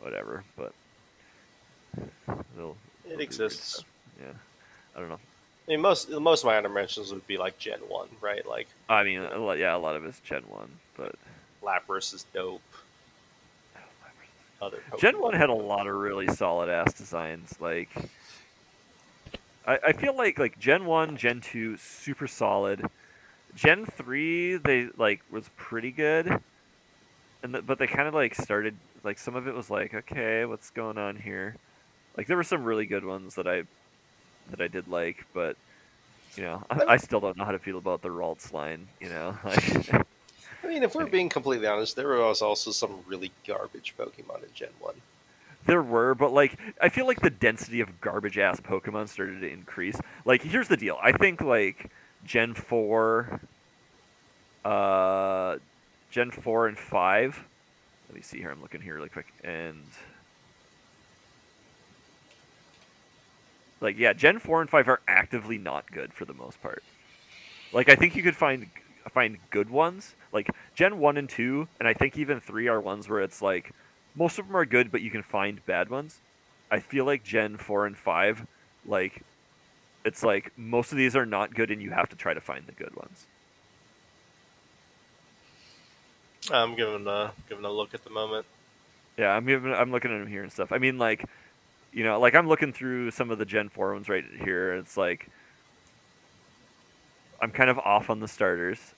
Whatever, 0.00 0.44
but 0.56 0.72
they'll, 1.96 2.44
they'll 2.56 2.76
It 3.08 3.20
exists. 3.20 3.84
Yeah, 4.20 4.32
I 4.96 5.00
don't 5.00 5.08
know. 5.08 5.18
I 5.66 5.72
mean, 5.72 5.80
most 5.82 6.08
most 6.10 6.42
of 6.42 6.46
my 6.46 6.56
honor 6.56 6.70
mentions 6.70 7.12
would 7.12 7.26
be 7.26 7.36
like 7.36 7.58
Gen 7.58 7.80
One, 7.88 8.08
right? 8.20 8.46
Like 8.46 8.68
I 8.88 9.04
mean, 9.04 9.20
a 9.20 9.38
lot, 9.38 9.58
yeah, 9.58 9.76
a 9.76 9.78
lot 9.78 9.96
of 9.96 10.04
it's 10.04 10.20
Gen 10.20 10.42
One, 10.48 10.70
but 10.96 11.14
Lapras 11.62 12.14
is 12.14 12.24
dope. 12.32 12.62
Other 14.60 14.78
Gen 14.98 15.20
One 15.20 15.34
had 15.34 15.50
a 15.50 15.54
lot 15.54 15.86
of 15.86 15.94
really 15.94 16.26
solid 16.26 16.68
ass 16.68 16.92
designs. 16.92 17.54
Like, 17.60 17.90
I, 19.66 19.78
I 19.88 19.92
feel 19.92 20.16
like 20.16 20.38
like 20.38 20.58
Gen 20.58 20.84
One, 20.84 21.16
Gen 21.16 21.40
Two, 21.40 21.76
super 21.76 22.26
solid. 22.26 22.84
Gen 23.54 23.86
Three, 23.86 24.56
they 24.56 24.88
like 24.96 25.20
was 25.30 25.50
pretty 25.56 25.90
good, 25.90 26.40
and 27.42 27.52
th- 27.52 27.66
but 27.66 27.78
they 27.78 27.86
kind 27.86 28.08
of 28.08 28.14
like 28.14 28.34
started 28.34 28.76
like 29.04 29.18
some 29.18 29.36
of 29.36 29.46
it 29.46 29.54
was 29.54 29.70
like 29.70 29.94
okay, 29.94 30.44
what's 30.44 30.70
going 30.70 30.98
on 30.98 31.16
here? 31.16 31.56
Like 32.16 32.26
there 32.26 32.36
were 32.36 32.44
some 32.44 32.64
really 32.64 32.86
good 32.86 33.04
ones 33.04 33.34
that 33.36 33.46
I 33.46 33.62
that 34.50 34.60
I 34.60 34.68
did 34.68 34.88
like, 34.88 35.24
but 35.32 35.56
you 36.36 36.42
know 36.42 36.64
I, 36.70 36.80
I 36.88 36.96
still 36.96 37.20
don't 37.20 37.36
know 37.36 37.44
how 37.44 37.52
to 37.52 37.58
feel 37.58 37.78
about 37.78 38.02
the 38.02 38.08
Ralts 38.08 38.52
line. 38.52 38.88
You 39.00 39.10
know, 39.10 39.38
like, 39.44 39.94
I 39.94 40.66
mean, 40.66 40.82
if 40.82 40.94
we're 40.94 41.06
being 41.06 41.28
completely 41.28 41.66
honest, 41.66 41.96
there 41.96 42.08
was 42.08 42.42
also 42.42 42.70
some 42.70 43.00
really 43.06 43.30
garbage 43.46 43.94
Pokemon 43.98 44.42
in 44.42 44.52
Gen 44.54 44.70
One. 44.80 44.94
There 45.66 45.82
were, 45.82 46.14
but 46.14 46.32
like 46.32 46.58
I 46.80 46.88
feel 46.88 47.06
like 47.06 47.20
the 47.20 47.30
density 47.30 47.80
of 47.80 48.00
garbage 48.00 48.38
ass 48.38 48.60
Pokemon 48.60 49.08
started 49.08 49.40
to 49.40 49.48
increase. 49.50 50.00
Like 50.24 50.42
here's 50.42 50.68
the 50.68 50.76
deal. 50.76 50.98
I 51.02 51.12
think 51.12 51.40
like 51.40 51.90
Gen 52.24 52.54
4 52.54 53.40
uh 54.64 55.56
Gen 56.10 56.30
4 56.30 56.68
and 56.68 56.78
5. 56.78 57.44
Let 58.08 58.14
me 58.14 58.22
see 58.22 58.38
here. 58.38 58.50
I'm 58.50 58.62
looking 58.62 58.80
here 58.80 58.94
really 58.94 59.08
quick 59.08 59.32
and 59.44 59.84
like 63.80 63.98
yeah, 63.98 64.12
Gen 64.12 64.38
4 64.38 64.62
and 64.62 64.70
5 64.70 64.88
are 64.88 65.00
actively 65.06 65.58
not 65.58 65.90
good 65.90 66.12
for 66.12 66.24
the 66.24 66.34
most 66.34 66.60
part. 66.62 66.82
Like 67.72 67.88
I 67.88 67.94
think 67.94 68.16
you 68.16 68.22
could 68.22 68.36
find 68.36 68.66
find 69.12 69.38
good 69.50 69.70
ones. 69.70 70.14
Like 70.32 70.50
Gen 70.74 70.98
1 70.98 71.16
and 71.16 71.28
2 71.28 71.68
and 71.78 71.88
I 71.88 71.94
think 71.94 72.16
even 72.16 72.40
3 72.40 72.68
are 72.68 72.80
ones 72.80 73.08
where 73.08 73.20
it's 73.20 73.42
like 73.42 73.72
most 74.18 74.38
of 74.38 74.46
them 74.46 74.56
are 74.56 74.64
good, 74.64 74.90
but 74.90 75.00
you 75.00 75.10
can 75.10 75.22
find 75.22 75.64
bad 75.64 75.88
ones. 75.88 76.20
I 76.70 76.80
feel 76.80 77.04
like 77.04 77.22
Gen 77.22 77.56
4 77.56 77.86
and 77.86 77.96
5, 77.96 78.46
like, 78.84 79.22
it's 80.04 80.22
like 80.22 80.52
most 80.56 80.92
of 80.92 80.98
these 80.98 81.14
are 81.16 81.24
not 81.24 81.54
good, 81.54 81.70
and 81.70 81.80
you 81.80 81.90
have 81.90 82.08
to 82.10 82.16
try 82.16 82.34
to 82.34 82.40
find 82.40 82.66
the 82.66 82.72
good 82.72 82.94
ones. 82.96 83.26
I'm 86.50 86.74
giving 86.74 87.06
a 87.06 87.32
giving 87.48 87.64
a 87.64 87.70
look 87.70 87.94
at 87.94 88.04
the 88.04 88.10
moment. 88.10 88.46
Yeah, 89.16 89.30
I'm 89.34 89.48
even, 89.50 89.72
I'm 89.72 89.90
looking 89.90 90.12
at 90.12 90.18
them 90.18 90.28
here 90.28 90.42
and 90.42 90.52
stuff. 90.52 90.70
I 90.72 90.78
mean, 90.78 90.98
like, 90.98 91.24
you 91.92 92.04
know, 92.04 92.20
like 92.20 92.34
I'm 92.34 92.48
looking 92.48 92.72
through 92.72 93.10
some 93.10 93.30
of 93.30 93.38
the 93.38 93.44
Gen 93.44 93.68
4 93.68 93.94
ones 93.94 94.08
right 94.08 94.24
here. 94.42 94.72
And 94.72 94.80
it's 94.80 94.96
like, 94.96 95.28
I'm 97.40 97.50
kind 97.50 97.70
of 97.70 97.78
off 97.78 98.10
on 98.10 98.20
the 98.20 98.28
starters. 98.28 98.94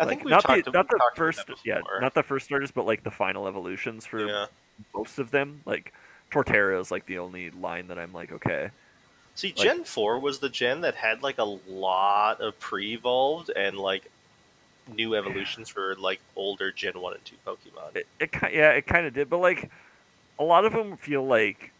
I 0.00 0.04
Like, 0.04 0.18
think 0.18 0.24
we 0.24 0.30
not 0.30 0.42
talked, 0.42 0.64
the 0.64 0.70
not 0.70 0.88
the 0.88 1.00
first, 1.14 1.50
yeah, 1.64 1.80
not 2.00 2.14
the 2.14 2.22
first 2.22 2.46
starters, 2.46 2.70
but 2.70 2.86
like 2.86 3.02
the 3.02 3.10
final 3.10 3.48
evolutions 3.48 4.06
for 4.06 4.26
yeah. 4.26 4.46
most 4.94 5.18
of 5.18 5.30
them. 5.30 5.60
Like 5.66 5.92
Torterra 6.30 6.80
is 6.80 6.90
like 6.90 7.06
the 7.06 7.18
only 7.18 7.50
line 7.50 7.88
that 7.88 7.98
I'm 7.98 8.12
like, 8.12 8.32
okay, 8.32 8.70
See, 9.34 9.54
Like- 9.56 9.56
Gen 9.56 9.84
Four 9.84 10.18
was 10.18 10.40
the 10.40 10.48
gen 10.48 10.80
that 10.82 10.96
had 10.96 11.22
like 11.22 11.38
a 11.38 11.44
lot 11.44 12.40
of 12.40 12.58
pre-evolved 12.58 13.50
and 13.50 13.76
like 13.76 14.10
new 14.94 15.14
evolutions 15.14 15.68
for 15.68 15.94
like 15.96 16.20
older 16.36 16.72
Gen 16.72 17.00
One 17.00 17.14
and 17.14 17.24
Two 17.24 17.36
Pokemon. 17.46 17.96
it, 17.96 18.06
it 18.20 18.30
yeah, 18.52 18.70
it 18.70 18.86
kind 18.86 19.06
of 19.06 19.14
did, 19.14 19.28
but 19.30 19.38
like 19.38 19.70
a 20.38 20.44
lot 20.44 20.64
of 20.64 20.72
them 20.72 20.96
feel 20.96 21.24
like 21.24 21.72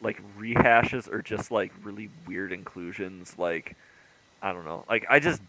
like 0.00 0.20
rehashes 0.38 1.10
or 1.10 1.22
just 1.22 1.50
like 1.50 1.72
really 1.82 2.10
weird 2.26 2.52
inclusions. 2.52 3.34
Like 3.38 3.76
I 4.42 4.52
don't 4.52 4.64
know, 4.64 4.84
like 4.88 5.06
I 5.08 5.20
just 5.20 5.42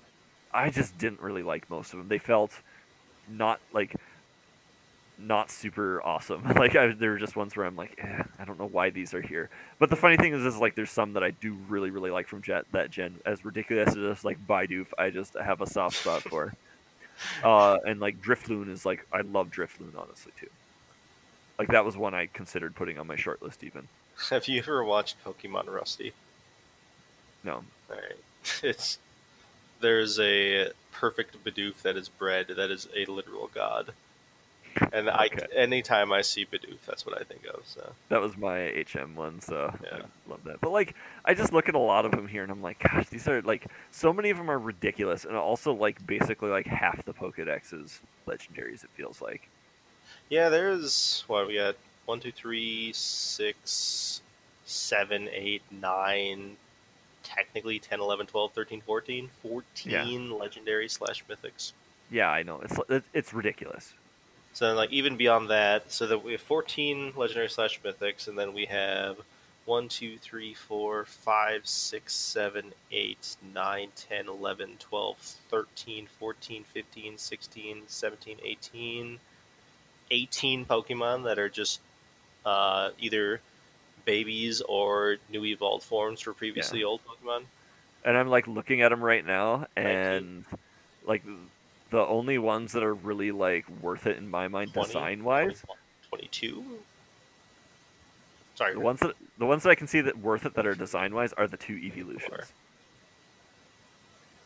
I 0.53 0.69
just 0.69 0.97
didn't 0.97 1.21
really 1.21 1.43
like 1.43 1.69
most 1.69 1.93
of 1.93 1.99
them. 1.99 2.07
They 2.07 2.17
felt 2.17 2.51
not 3.29 3.59
like 3.73 3.95
not 5.17 5.51
super 5.51 6.01
awesome. 6.03 6.43
Like 6.55 6.75
I, 6.75 6.87
there 6.87 7.11
were 7.11 7.17
just 7.17 7.35
ones 7.35 7.55
where 7.55 7.65
I'm 7.65 7.75
like, 7.75 7.99
eh, 8.01 8.23
I 8.39 8.45
don't 8.45 8.59
know 8.59 8.67
why 8.67 8.89
these 8.89 9.13
are 9.13 9.21
here. 9.21 9.49
But 9.79 9.89
the 9.89 9.95
funny 9.95 10.17
thing 10.17 10.33
is, 10.33 10.43
is 10.45 10.57
like 10.57 10.75
there's 10.75 10.91
some 10.91 11.13
that 11.13 11.23
I 11.23 11.31
do 11.31 11.53
really, 11.67 11.89
really 11.89 12.11
like 12.11 12.27
from 12.27 12.41
Jet 12.41 12.65
that 12.71 12.91
gen. 12.91 13.19
As 13.25 13.43
ridiculous 13.45 13.89
as 13.89 13.97
it 13.97 14.03
is, 14.03 14.23
like 14.23 14.45
Bidoof, 14.47 14.87
I 14.97 15.09
just 15.09 15.35
have 15.35 15.61
a 15.61 15.67
soft 15.67 15.97
spot 15.97 16.23
for. 16.23 16.53
Uh, 17.45 17.77
and 17.85 18.01
like 18.01 18.21
Driftloon 18.21 18.69
is 18.69 18.85
like 18.85 19.07
I 19.09 19.21
love 19.21 19.49
Driftloon 19.49 19.97
honestly 19.97 20.33
too. 20.37 20.49
Like 21.57 21.69
that 21.69 21.85
was 21.85 21.95
one 21.95 22.13
I 22.13 22.25
considered 22.25 22.75
putting 22.75 22.99
on 22.99 23.07
my 23.07 23.15
short 23.15 23.41
list 23.41 23.63
even. 23.63 23.87
Have 24.29 24.49
you 24.49 24.59
ever 24.59 24.83
watched 24.83 25.15
Pokemon 25.23 25.73
Rusty? 25.73 26.11
No, 27.45 27.63
All 27.89 27.95
right, 27.95 28.17
it's 28.63 28.97
there's 29.79 30.19
a 30.19 30.71
perfect 30.91 31.41
Bidoof 31.45 31.81
that 31.83 31.95
is 31.95 32.09
bred 32.09 32.47
that 32.47 32.71
is 32.71 32.89
a 32.95 33.05
literal 33.05 33.49
god. 33.53 33.93
And 34.91 35.09
I, 35.09 35.25
Okay. 35.25 35.45
anytime 35.55 36.11
I 36.11 36.21
see 36.21 36.45
Bidoof, 36.45 36.79
that's 36.85 37.05
what 37.05 37.19
I 37.19 37.23
think 37.23 37.45
of. 37.45 37.61
So 37.65 37.93
That 38.09 38.21
was 38.21 38.35
my 38.37 38.59
HM 38.59 39.15
one, 39.15 39.39
so 39.41 39.73
Yeah. 39.83 39.99
I 40.03 40.29
love 40.29 40.43
that. 40.45 40.61
But 40.61 40.71
like, 40.71 40.95
I 41.23 41.33
just 41.33 41.53
look 41.53 41.69
at 41.69 41.75
a 41.75 41.79
lot 41.79 42.05
of 42.05 42.11
them 42.11 42.27
here, 42.27 42.43
and 42.43 42.51
I'm 42.51 42.61
like, 42.61 42.79
gosh, 42.79 43.07
these 43.09 43.27
are 43.27 43.41
like 43.41 43.67
so 43.91 44.11
many 44.13 44.29
of 44.29 44.37
them 44.37 44.49
are 44.51 44.59
ridiculous, 44.59 45.25
and 45.25 45.35
also 45.35 45.73
like 45.73 46.05
basically 46.05 46.49
like 46.49 46.67
half 46.67 47.03
the 47.05 47.13
Pokedex 47.13 47.73
is 47.73 48.01
legendaries. 48.27 48.83
It 48.83 48.89
feels 48.95 49.21
like. 49.21 49.49
yeah, 50.29 50.49
there's 50.49 51.23
what 51.27 51.47
we 51.47 51.55
got: 51.55 51.75
one, 52.05 52.19
two, 52.19 52.31
three, 52.31 52.91
six, 52.93 54.21
seven, 54.65 55.29
eight, 55.31 55.61
nine. 55.71 56.57
Technically 57.23 57.79
10, 57.79 57.99
11, 58.01 58.27
12, 58.27 58.51
13, 58.53 58.81
14. 58.81 59.29
14 59.41 60.37
legendary 60.37 60.87
slash 60.87 61.23
mythics. 61.27 61.71
Yeah, 62.11 62.29
I 62.29 62.43
know. 62.43 62.61
It's 62.61 62.77
it's 63.15 63.33
ridiculous. 63.33 63.95
So 64.55 64.67
then, 64.67 64.77
like 64.77 64.93
even 64.93 65.17
beyond 65.17 65.49
that, 65.49 65.91
so 65.91 66.07
that 66.07 66.23
we 66.23 66.31
have 66.31 66.39
14 66.39 67.11
legendary 67.17 67.49
slash 67.49 67.81
mythics, 67.81 68.29
and 68.29 68.39
then 68.39 68.53
we 68.53 68.63
have 68.67 69.17
1, 69.65 69.89
2, 69.89 70.17
3, 70.17 70.53
4, 70.53 71.03
5, 71.03 71.67
6, 71.67 72.13
7, 72.13 72.73
8, 72.89 73.35
9, 73.53 73.87
10, 73.93 74.27
11, 74.29 74.69
12, 74.79 75.17
13, 75.17 76.07
14, 76.07 76.63
15, 76.73 77.17
16, 77.17 77.81
17, 77.85 78.37
18, 78.45 79.19
18 80.11 80.65
Pokemon 80.65 81.25
that 81.25 81.37
are 81.37 81.49
just 81.49 81.81
uh, 82.45 82.91
either 82.97 83.41
babies 84.05 84.61
or 84.61 85.17
new 85.29 85.43
evolved 85.43 85.83
forms 85.83 86.21
for 86.21 86.31
previously 86.31 86.81
old 86.81 87.01
Pokemon. 87.05 87.43
And 88.05 88.15
I'm 88.17 88.29
like 88.29 88.47
looking 88.47 88.81
at 88.83 88.87
them 88.87 89.03
right 89.03 89.25
now, 89.25 89.67
and 89.75 90.45
like 91.05 91.23
the 91.95 92.05
only 92.05 92.37
ones 92.37 92.73
that 92.73 92.83
are 92.83 92.93
really 92.93 93.31
like 93.31 93.65
worth 93.81 94.05
it 94.05 94.17
in 94.17 94.29
my 94.29 94.49
mind, 94.49 94.73
20, 94.73 94.87
design 94.87 95.23
wise, 95.23 95.63
22? 96.09 96.61
Sorry, 98.55 98.73
the 98.73 98.81
ones 98.81 98.99
that 98.99 99.13
the 99.37 99.45
ones 99.45 99.63
that 99.63 99.69
I 99.69 99.75
can 99.75 99.87
see 99.87 100.01
that 100.01 100.17
worth 100.17 100.45
it 100.45 100.55
that 100.55 100.67
are 100.67 100.75
design 100.75 101.15
wise 101.15 101.31
are 101.33 101.47
the 101.47 101.55
two 101.55 101.77
evolutions. 101.77 102.51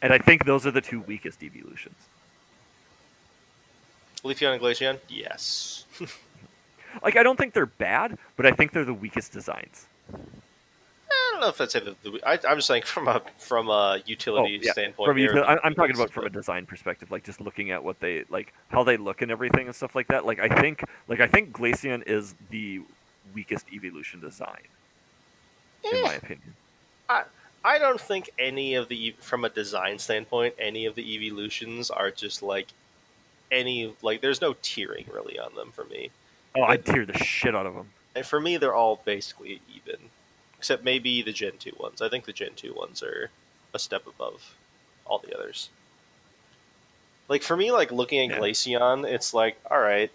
And 0.04 0.14
I 0.14 0.20
think 0.20 0.46
those 0.46 0.68
are 0.68 0.72
the 0.72 0.80
two 0.80 1.02
weakest 1.02 1.42
evolutions. 1.42 1.96
Leafeon 4.24 4.54
and 4.54 4.62
Glaceon? 4.62 5.00
Yes. 5.10 5.86
Like 7.04 7.16
I 7.18 7.22
don't 7.22 7.38
think 7.38 7.54
they're 7.54 7.68
bad, 7.68 8.18
but 8.36 8.48
I 8.48 8.52
think 8.52 8.72
they're 8.72 8.84
the 8.84 8.96
weakest 8.96 9.32
designs. 9.32 9.86
I 11.40 11.42
don't 11.44 11.48
know 11.48 11.54
if 11.54 11.62
I'd 11.62 11.72
say 11.72 11.80
that. 11.80 12.04
The, 12.04 12.20
I, 12.28 12.34
I'm 12.52 12.58
just 12.58 12.68
saying 12.68 12.84
from 12.84 13.08
a 13.08 13.22
from 13.38 13.70
a 13.70 14.02
utility 14.06 14.60
Oh, 14.62 14.66
yeah. 14.66 14.72
standpoint. 14.74 15.08
From 15.08 15.18
util- 15.18 15.48
I'm, 15.48 15.60
I'm 15.64 15.74
talking 15.74 15.96
about 15.96 16.10
from 16.12 16.26
a 16.26 16.30
design 16.30 16.66
perspective, 16.66 17.12
like 17.12 17.24
just 17.24 17.40
looking 17.40 17.72
at 17.72 17.82
what 17.82 18.00
they 18.02 18.26
like, 18.30 18.54
how 18.68 18.84
they 18.84 18.98
look 18.98 19.22
and 19.22 19.32
everything 19.32 19.68
and 19.68 19.76
stuff 19.76 19.96
like 19.96 20.08
that. 20.10 20.26
Like 20.26 20.40
I 20.40 20.50
think, 20.50 20.84
like 21.08 21.22
I 21.22 21.28
think 21.28 21.54
Glaceon 21.54 22.06
is 22.08 22.36
the 22.50 22.82
weakest 23.34 23.68
evolution 23.72 24.20
design, 24.20 24.64
in 25.86 25.96
Eh, 25.96 26.02
my 26.02 26.14
opinion. 26.16 26.56
I 27.08 27.24
I 27.64 27.80
don't 27.80 28.02
think 28.02 28.32
any 28.38 28.76
of 28.76 28.90
the 28.90 29.16
from 29.20 29.46
a 29.46 29.50
design 29.50 29.98
standpoint, 29.98 30.56
any 30.60 30.86
of 30.88 30.96
the 30.96 31.16
evolutions 31.16 31.90
are 31.90 32.12
just 32.12 32.44
like 32.44 32.68
any 33.50 33.96
like. 34.02 34.20
There's 34.20 34.42
no 34.42 34.56
tiering 34.56 35.10
really 35.14 35.40
on 35.40 35.56
them 35.56 35.72
for 35.72 35.86
me. 35.86 36.10
Oh, 36.56 36.64
I'd 36.64 36.84
tear 36.86 37.06
the 37.06 37.18
shit 37.18 37.56
out 37.56 37.66
of 37.66 37.76
them. 37.76 37.92
And 38.14 38.26
for 38.26 38.42
me, 38.42 38.58
they're 38.58 38.74
all 38.76 39.00
basically 39.06 39.62
even, 39.74 39.98
except 40.60 40.84
maybe 40.84 41.22
the 41.22 41.32
Gen 41.32 41.54
two 41.58 41.72
ones. 41.80 42.02
I 42.02 42.10
think 42.10 42.26
the 42.26 42.34
Gen 42.34 42.52
two 42.56 42.74
ones 42.74 43.02
are 43.02 43.32
a 43.74 43.80
step 43.80 44.06
above 44.06 44.56
all 45.06 45.20
the 45.20 45.34
others. 45.34 45.70
Like 47.30 47.44
for 47.44 47.56
me, 47.56 47.72
like 47.72 47.92
looking 47.92 48.20
at 48.20 48.36
Yeah. 48.36 48.40
Glaceon, 48.40 49.10
it's 49.10 49.34
like, 49.34 49.58
all 49.72 49.80
right, 49.80 50.12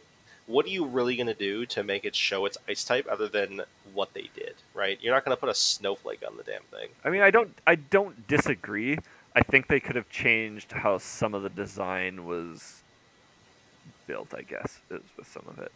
what 0.47 0.67
are 0.67 0.69
you 0.69 0.85
really 0.85 1.17
going 1.17 1.29
to 1.29 1.35
do 1.35 1.65
to 1.67 1.83
make 1.83 2.05
it 2.05 2.15
show 2.15 2.45
its 2.45 2.59
ice 2.69 2.85
type 2.85 3.07
other 3.11 3.27
than 3.27 3.63
what 3.95 4.13
they 4.13 4.29
did, 4.35 4.55
right? 4.75 4.99
You're 5.01 5.15
not 5.15 5.25
going 5.25 5.35
to 5.35 5.41
put 5.41 5.49
a 5.49 5.55
snowflake 5.55 6.23
on 6.27 6.37
the 6.37 6.43
damn 6.43 6.63
thing. 6.65 6.89
I 7.05 7.09
mean, 7.09 7.23
I 7.23 7.31
don't, 7.31 7.57
I 7.67 7.77
don't 7.77 8.29
disagree. 8.29 8.99
I 9.35 9.41
think 9.41 9.69
they 9.69 9.81
could 9.81 9.97
have 9.97 10.11
changed 10.11 10.73
how 10.73 10.99
some 10.99 11.33
of 11.33 11.43
the 11.43 11.49
design 11.49 12.27
was 12.27 12.83
built. 14.07 14.35
I 14.37 14.43
guess 14.43 14.81
is 14.91 15.01
with 15.17 15.27
some 15.27 15.45
of 15.49 15.59
it. 15.59 15.73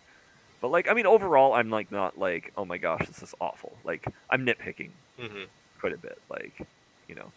But 0.61 0.69
like, 0.71 0.89
I 0.89 0.95
mean, 0.95 1.07
overall, 1.07 1.55
I'm 1.55 1.71
like 1.71 1.91
not 1.93 2.19
like, 2.19 2.53
oh 2.57 2.65
my 2.65 2.79
gosh, 2.79 3.07
this 3.07 3.23
is 3.23 3.35
awful. 3.41 3.79
Like, 3.85 4.07
I'm 4.31 4.45
nitpicking 4.47 4.91
hmm 5.19 5.45
quite 5.81 5.93
a 5.93 5.99
bit. 5.99 6.19
Like, 6.31 6.67
you 7.09 7.15
know, 7.15 7.33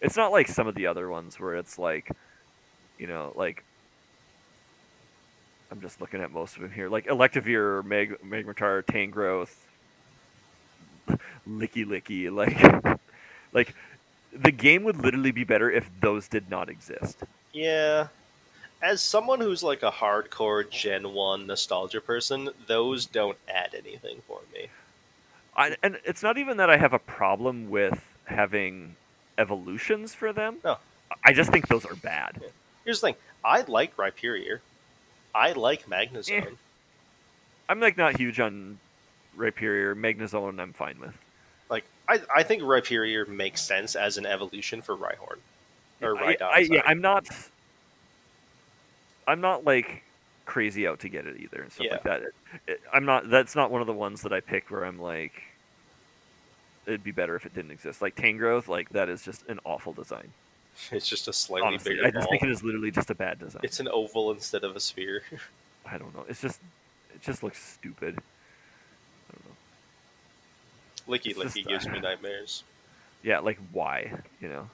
it's 0.00 0.16
not 0.16 0.32
like 0.32 0.48
some 0.48 0.66
of 0.66 0.74
the 0.74 0.86
other 0.86 1.08
ones 1.08 1.38
where 1.38 1.56
it's 1.56 1.78
like, 1.78 2.10
you 2.98 3.06
know, 3.06 3.32
like 3.36 3.64
I'm 5.70 5.80
just 5.80 6.00
looking 6.00 6.20
at 6.20 6.30
most 6.30 6.56
of 6.56 6.62
them 6.62 6.70
here, 6.72 6.88
like 6.88 7.06
Electivire, 7.06 7.84
Mag- 7.84 8.18
Magnetar, 8.24 8.84
Tangrowth, 8.84 9.54
Lickilicky, 11.48 12.30
like, 12.32 13.00
like 13.52 13.74
the 14.32 14.52
game 14.52 14.84
would 14.84 14.98
literally 14.98 15.32
be 15.32 15.44
better 15.44 15.70
if 15.70 15.90
those 16.00 16.28
did 16.28 16.50
not 16.50 16.68
exist. 16.68 17.24
Yeah. 17.52 18.08
As 18.82 19.00
someone 19.00 19.40
who's 19.40 19.62
like 19.62 19.82
a 19.84 19.90
hardcore 19.90 20.68
Gen 20.68 21.14
1 21.14 21.46
nostalgia 21.46 22.00
person, 22.00 22.50
those 22.66 23.06
don't 23.06 23.38
add 23.48 23.74
anything 23.74 24.22
for 24.26 24.40
me. 24.52 24.66
I, 25.56 25.76
and 25.82 25.98
it's 26.04 26.22
not 26.22 26.36
even 26.36 26.56
that 26.56 26.68
I 26.68 26.76
have 26.76 26.92
a 26.92 26.98
problem 26.98 27.70
with 27.70 28.02
having 28.24 28.96
evolutions 29.38 30.14
for 30.14 30.32
them. 30.32 30.56
No. 30.64 30.78
I 31.24 31.32
just 31.32 31.52
think 31.52 31.68
those 31.68 31.84
are 31.84 31.94
bad. 31.94 32.40
Here's 32.84 33.00
the 33.00 33.08
thing 33.08 33.16
I 33.44 33.60
like 33.62 33.96
Rhyperior. 33.96 34.60
I 35.34 35.52
like 35.52 35.88
Magnezone. 35.88 36.46
Eh. 36.46 36.50
I'm 37.68 37.80
like 37.80 37.96
not 37.96 38.18
huge 38.18 38.40
on 38.40 38.78
Rhyperior, 39.36 39.94
Magnezone. 39.94 40.60
I'm 40.60 40.72
fine 40.72 40.98
with. 41.00 41.14
Like, 41.70 41.84
I, 42.08 42.20
I 42.34 42.42
think 42.42 42.62
Rhyperior 42.62 43.26
makes 43.28 43.62
sense 43.62 43.94
as 43.94 44.18
an 44.18 44.26
evolution 44.26 44.82
for 44.82 44.96
Rhyhorn. 44.96 45.38
Or 46.02 46.16
I, 46.18 46.34
Rhydon, 46.34 46.42
I, 46.42 46.58
yeah. 46.58 46.82
I'm 46.84 47.00
not. 47.00 47.28
I'm 49.26 49.40
not 49.40 49.64
like 49.64 50.02
crazy 50.44 50.86
out 50.86 51.00
to 51.00 51.08
get 51.08 51.26
it 51.26 51.36
either 51.40 51.62
and 51.62 51.72
stuff 51.72 51.86
Yeah. 51.86 51.92
like 51.92 52.02
that. 52.04 52.22
It, 52.22 52.34
it, 52.66 52.80
I'm 52.92 53.04
not. 53.04 53.30
That's 53.30 53.54
not 53.54 53.70
one 53.70 53.80
of 53.80 53.86
the 53.86 53.92
ones 53.92 54.22
that 54.22 54.32
I 54.32 54.40
pick 54.40 54.70
where 54.70 54.84
I'm 54.84 55.00
like. 55.00 55.42
It'd 56.84 57.04
be 57.04 57.12
better 57.12 57.36
if 57.36 57.46
it 57.46 57.54
didn't 57.54 57.70
exist. 57.70 58.02
Like 58.02 58.16
Tangrowth, 58.16 58.66
like 58.66 58.88
that 58.90 59.08
is 59.08 59.22
just 59.22 59.46
an 59.48 59.60
awful 59.64 59.92
design. 59.92 60.28
It's 60.90 61.06
just 61.06 61.28
a 61.28 61.32
slightly 61.34 61.66
Honestly, 61.68 61.94
bigger 61.96 62.06
I 62.06 62.10
just 62.10 62.24
ball. 62.26 62.30
think 62.30 62.42
it 62.44 62.48
is 62.50 62.64
literally 62.64 62.90
just 62.90 63.10
a 63.10 63.14
bad 63.14 63.38
design. 63.38 63.60
It's 63.62 63.78
an 63.78 63.88
oval 63.88 64.32
instead 64.32 64.64
of 64.64 64.74
a 64.74 64.80
sphere. 64.80 65.22
I 65.86 65.98
don't 65.98 66.14
know. 66.14 66.24
It's 66.30 66.40
just, 66.40 66.60
it 67.14 67.20
just 67.20 67.42
looks 67.42 67.62
stupid. 67.62 68.18
I 69.28 69.34
don't 69.34 69.44
know. 69.44 71.14
Licky 71.14 71.30
It's 71.32 71.38
Licky 71.38 71.54
just, 71.56 71.68
gives 71.68 71.86
uh, 71.86 71.90
me 71.90 72.00
nightmares. 72.00 72.64
Yeah, 73.22 73.40
like 73.40 73.58
why? 73.72 74.12
You 74.40 74.48
know. 74.48 74.70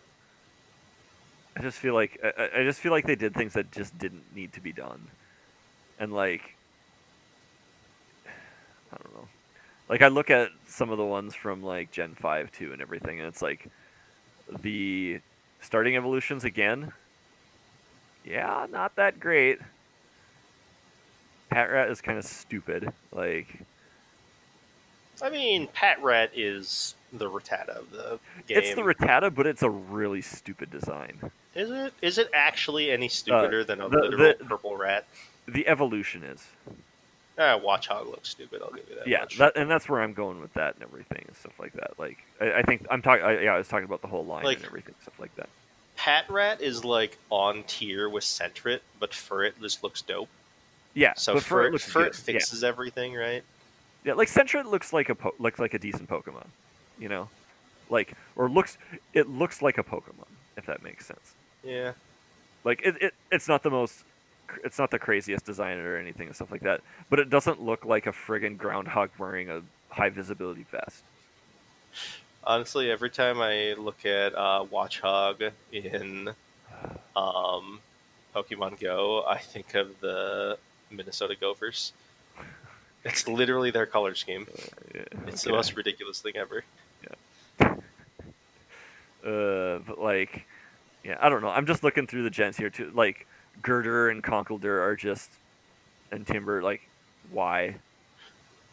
I 1.58 1.62
just 1.62 1.78
feel 1.78 1.94
like 1.94 2.18
I, 2.22 2.50
I- 2.58 2.64
just 2.64 2.80
feel 2.80 2.92
like 2.92 3.06
they 3.06 3.16
did 3.16 3.34
things 3.34 3.54
that 3.54 3.72
just 3.72 3.98
didn't 3.98 4.34
need 4.34 4.52
to 4.54 4.60
be 4.60 4.72
done, 4.72 5.08
and 5.98 6.12
like 6.12 6.54
I 8.92 8.96
don't 9.02 9.14
know. 9.14 9.28
Like 9.88 10.02
I 10.02 10.08
look 10.08 10.30
at 10.30 10.50
some 10.66 10.90
of 10.90 10.98
the 10.98 11.04
ones 11.04 11.34
from 11.34 11.62
like 11.62 11.90
Gen 11.90 12.14
five 12.14 12.52
too 12.52 12.72
and 12.72 12.80
everything, 12.80 13.18
and 13.18 13.28
it's 13.28 13.42
like 13.42 13.68
the 14.62 15.20
starting 15.60 15.96
evolutions 15.96 16.44
again. 16.44 16.92
Yeah, 18.24 18.66
not 18.70 18.94
that 18.96 19.18
great. 19.18 19.58
Patrat 21.50 21.90
is 21.90 22.00
kind 22.00 22.18
of 22.18 22.24
stupid. 22.24 22.92
Like 23.12 23.62
I 25.20 25.30
mean, 25.30 25.68
Patrat 25.68 26.30
is 26.36 26.94
the 27.12 27.30
Rattata 27.30 27.70
of 27.70 27.90
the 27.90 28.18
game. 28.46 28.58
it's 28.58 28.74
the 28.74 28.82
Rattata, 28.82 29.34
but 29.34 29.46
it's 29.46 29.62
a 29.62 29.70
really 29.70 30.20
stupid 30.22 30.70
design. 30.70 31.30
Is 31.54 31.70
it? 31.70 31.92
Is 32.02 32.18
it 32.18 32.30
actually 32.34 32.90
any 32.90 33.08
stupider 33.08 33.64
than 33.64 33.80
a 33.80 33.86
Uh, 33.86 33.88
the- 33.88 33.98
literal 33.98 34.34
the- 34.38 34.44
purple 34.44 34.76
rat? 34.76 35.06
The 35.46 35.66
evolution 35.66 36.22
is. 36.24 36.46
Ah, 37.38 37.58
Watchog 37.58 38.06
looks 38.10 38.28
stupid. 38.30 38.60
I'll 38.62 38.70
give 38.70 38.88
you 38.88 38.96
that. 38.96 39.06
yeah, 39.06 39.24
that 39.38 39.56
and 39.56 39.70
that's 39.70 39.88
where 39.88 40.02
I'm 40.02 40.12
going 40.12 40.40
with 40.40 40.52
that 40.54 40.74
and 40.74 40.82
everything 40.82 41.24
and 41.26 41.36
stuff 41.36 41.58
like 41.58 41.72
that. 41.74 41.92
Like, 41.98 42.18
I, 42.40 42.52
I 42.54 42.62
think 42.62 42.86
I'm 42.90 43.00
talking. 43.00 43.24
Yeah, 43.42 43.54
I 43.54 43.58
was 43.58 43.68
talking 43.68 43.84
about 43.84 44.02
the 44.02 44.08
whole 44.08 44.24
line 44.26 44.44
Like- 44.44 44.58
and 44.58 44.66
everything, 44.66 44.94
stuff 45.02 45.18
like 45.20 45.34
that. 45.36 45.48
Patrat 45.96 46.60
is 46.60 46.84
like 46.84 47.16
on 47.30 47.64
tier 47.64 48.08
with 48.08 48.24
Sentret, 48.24 48.80
but 49.00 49.10
Furret 49.12 49.52
just 49.60 49.82
looks 49.82 50.00
dope. 50.02 50.28
Yeah, 50.94 51.14
So 51.14 51.34
but 51.34 51.42
Furret, 51.44 51.70
Furret 51.72 52.10
Furret 52.10 52.14
fixes 52.16 52.62
everything, 52.64 53.14
right? 53.14 53.42
Yeah, 54.04 54.12
yeah, 54.12 54.12
like 54.14 54.28
Sentret 54.28 54.64
looks 54.66 54.92
like 54.92 55.08
a 55.08 55.14
po- 55.14 55.34
looks 55.38 55.58
like 55.60 55.74
a 55.74 55.78
decent 55.78 56.08
Pokemon, 56.08 56.46
you 56.98 57.08
know, 57.08 57.28
like 57.90 58.14
or 58.36 58.48
looks 58.48 58.78
it 59.14 59.28
looks 59.28 59.62
like 59.62 59.78
a 59.78 59.82
Pokemon 59.84 60.26
if 60.58 60.66
that 60.66 60.82
makes 60.82 61.06
sense. 61.06 61.34
Yeah. 61.62 61.92
Like 62.64 62.82
it, 62.84 62.96
it 63.00 63.14
it's 63.30 63.48
not 63.48 63.62
the 63.62 63.70
most 63.70 64.04
it's 64.64 64.78
not 64.78 64.90
the 64.90 64.98
craziest 64.98 65.44
design 65.44 65.78
or 65.78 65.96
anything 65.96 66.26
and 66.26 66.34
stuff 66.34 66.50
like 66.50 66.62
that, 66.62 66.80
but 67.08 67.18
it 67.18 67.30
doesn't 67.30 67.62
look 67.62 67.84
like 67.84 68.06
a 68.06 68.12
friggin' 68.12 68.58
groundhog 68.58 69.10
wearing 69.18 69.48
a 69.50 69.62
high 69.90 70.08
visibility 70.08 70.66
vest. 70.70 71.04
Honestly, 72.44 72.90
every 72.90 73.10
time 73.10 73.40
I 73.40 73.74
look 73.74 74.06
at 74.06 74.34
uh, 74.34 74.64
Watchog 74.72 75.50
in 75.70 76.30
um, 77.14 77.80
Pokemon 78.34 78.80
Go, 78.80 79.24
I 79.26 79.38
think 79.38 79.74
of 79.74 80.00
the 80.00 80.58
Minnesota 80.90 81.36
Gophers. 81.38 81.92
It's 83.04 83.28
literally 83.28 83.70
their 83.70 83.86
color 83.86 84.14
scheme. 84.14 84.46
Yeah, 84.94 85.02
It's 85.26 85.42
the 85.42 85.50
most 85.50 85.76
ridiculous 85.76 86.20
thing 86.20 86.36
ever. 86.36 86.64
Uh, 89.24 89.78
but 89.86 89.98
like, 90.00 90.46
yeah, 91.04 91.16
I 91.20 91.28
don't 91.28 91.42
know. 91.42 91.48
I'm 91.50 91.66
just 91.66 91.82
looking 91.82 92.06
through 92.06 92.22
the 92.24 92.30
gens 92.30 92.56
here 92.56 92.70
too. 92.70 92.90
Like, 92.94 93.26
Gurdurr 93.62 94.10
and 94.10 94.22
Conkeldurr 94.22 94.80
are 94.82 94.96
just, 94.96 95.30
and 96.12 96.24
Timburr. 96.26 96.62
Like, 96.62 96.82
why? 97.30 97.76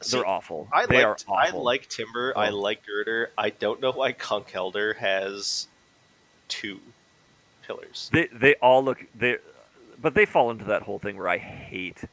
See, 0.02 0.18
They're 0.18 0.28
awful. 0.28 0.68
I 0.72 0.86
they 0.86 1.04
liked, 1.06 1.26
are 1.28 1.36
I 1.38 1.50
like 1.52 1.90
Timburr. 1.90 2.34
I 2.36 2.50
Oh. 2.50 2.58
like 2.58 2.82
Gurdurr. 2.86 3.28
I 3.38 3.50
don't 3.50 3.82
know 3.82 3.92
why 3.92 4.14
Conkeldurr 4.14 4.96
has 4.98 5.68
two 6.48 6.80
pillars. 7.66 8.10
They 8.14 8.28
they 8.28 8.54
all 8.56 8.84
look 8.84 9.04
they, 9.16 9.38
but 10.00 10.14
they 10.14 10.26
fall 10.26 10.52
into 10.52 10.66
that 10.66 10.84
whole 10.84 11.00
thing 11.00 11.18
where 11.18 11.30
I 11.30 11.38
hate 11.40 12.04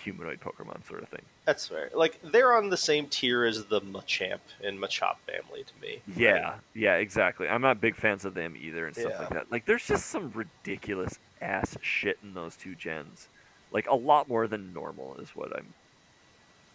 humanoid 0.00 0.40
Pokemon 0.40 0.86
sort 0.88 1.02
of 1.02 1.08
thing. 1.08 1.22
That's 1.44 1.66
fair. 1.66 1.90
Like 1.94 2.18
they're 2.22 2.56
on 2.56 2.70
the 2.70 2.76
same 2.76 3.06
tier 3.06 3.44
as 3.44 3.64
the 3.64 3.80
Machamp 3.80 4.40
and 4.64 4.78
Machop 4.78 5.16
family 5.26 5.64
to 5.64 5.72
me. 5.80 6.00
Yeah, 6.16 6.54
yeah, 6.74 6.94
exactly. 6.96 7.48
I'm 7.48 7.62
not 7.62 7.80
big 7.80 7.96
fans 7.96 8.24
of 8.24 8.34
them 8.34 8.56
either 8.60 8.86
and 8.86 8.94
stuff 8.96 9.12
Yeah. 9.12 9.18
like 9.20 9.30
that. 9.30 9.52
Like, 9.52 9.66
there's 9.66 9.86
just 9.86 10.06
some 10.06 10.32
ridiculous 10.34 11.18
ass 11.40 11.76
shit 11.82 12.18
in 12.22 12.34
those 12.34 12.56
two 12.56 12.74
gens. 12.74 13.28
Like 13.72 13.88
a 13.88 13.94
lot 13.94 14.28
more 14.28 14.46
than 14.48 14.72
normal 14.72 15.16
is 15.16 15.30
what 15.30 15.54
I'm 15.56 15.72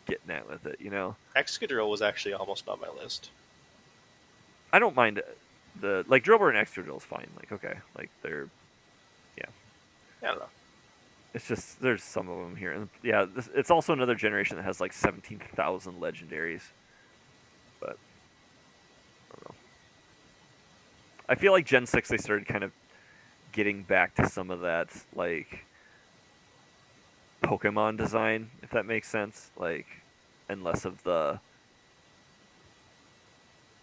getting 0.05 0.29
at 0.31 0.47
with 0.49 0.65
it. 0.65 0.79
You 0.79 0.89
know, 0.91 1.15
Excadrill 1.35 1.89
was 1.89 2.01
actually 2.01 2.33
almost 2.33 2.67
on 2.69 2.79
my 2.79 2.89
list. 3.01 3.29
I 4.71 4.79
don't 4.79 4.95
mind 4.95 5.19
uh, 5.19 5.21
the 5.81 6.05
like 6.07 6.23
Drillbur 6.23 6.49
and 6.49 6.57
Excadrill 6.57 6.97
is 6.97 7.03
fine. 7.03 7.27
Like, 7.37 7.51
okay, 7.51 7.75
like 7.97 8.09
they're 8.21 8.47
yeah. 9.37 9.45
I 10.23 10.27
don't 10.27 10.39
know. 10.39 10.45
It's 11.35 11.49
just 11.49 11.81
there's 11.81 12.01
some 12.01 12.29
of 12.29 12.39
them 12.39 12.55
here, 12.55 12.71
and 12.71 12.87
yeah, 13.03 13.25
this, 13.25 13.49
it's 13.53 13.69
also 13.69 13.91
another 13.91 14.15
generation 14.15 14.55
that 14.55 14.63
has 14.63 14.79
like 14.79 14.93
seventeen 14.93 15.39
thousand 15.53 15.99
legendaries. 15.99 16.61
But 17.81 17.97
I 19.29 19.35
don't 19.35 19.49
know. 19.49 19.55
I 21.27 21.35
feel 21.35 21.51
like 21.51 21.65
Gen 21.65 21.85
six 21.85 22.07
they 22.07 22.17
started 22.17 22.47
kind 22.47 22.63
of 22.63 22.71
getting 23.51 23.83
back 23.83 24.15
to 24.15 24.29
some 24.29 24.49
of 24.49 24.61
that 24.61 24.87
like 25.13 25.65
Pokemon 27.43 27.97
design, 27.97 28.49
if 28.63 28.69
that 28.71 28.85
makes 28.85 29.09
sense, 29.09 29.51
like, 29.57 29.87
and 30.47 30.63
less 30.63 30.85
of 30.85 31.03
the 31.03 31.41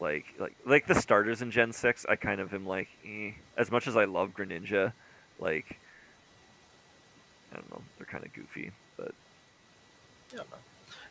like 0.00 0.24
like 0.38 0.56
like 0.64 0.86
the 0.86 0.94
starters 0.94 1.42
in 1.42 1.50
Gen 1.50 1.72
six. 1.74 2.06
I 2.08 2.16
kind 2.16 2.40
of 2.40 2.54
am 2.54 2.64
like, 2.66 2.88
eh. 3.06 3.32
as 3.58 3.70
much 3.70 3.86
as 3.86 3.94
I 3.94 4.06
love 4.06 4.30
Greninja, 4.34 4.94
like. 5.38 5.78
I 7.52 7.56
don't 7.56 7.70
know. 7.70 7.82
They're 7.98 8.06
kind 8.06 8.24
of 8.24 8.32
goofy, 8.32 8.70
but 8.96 9.12
I 10.32 10.36
don't. 10.36 10.48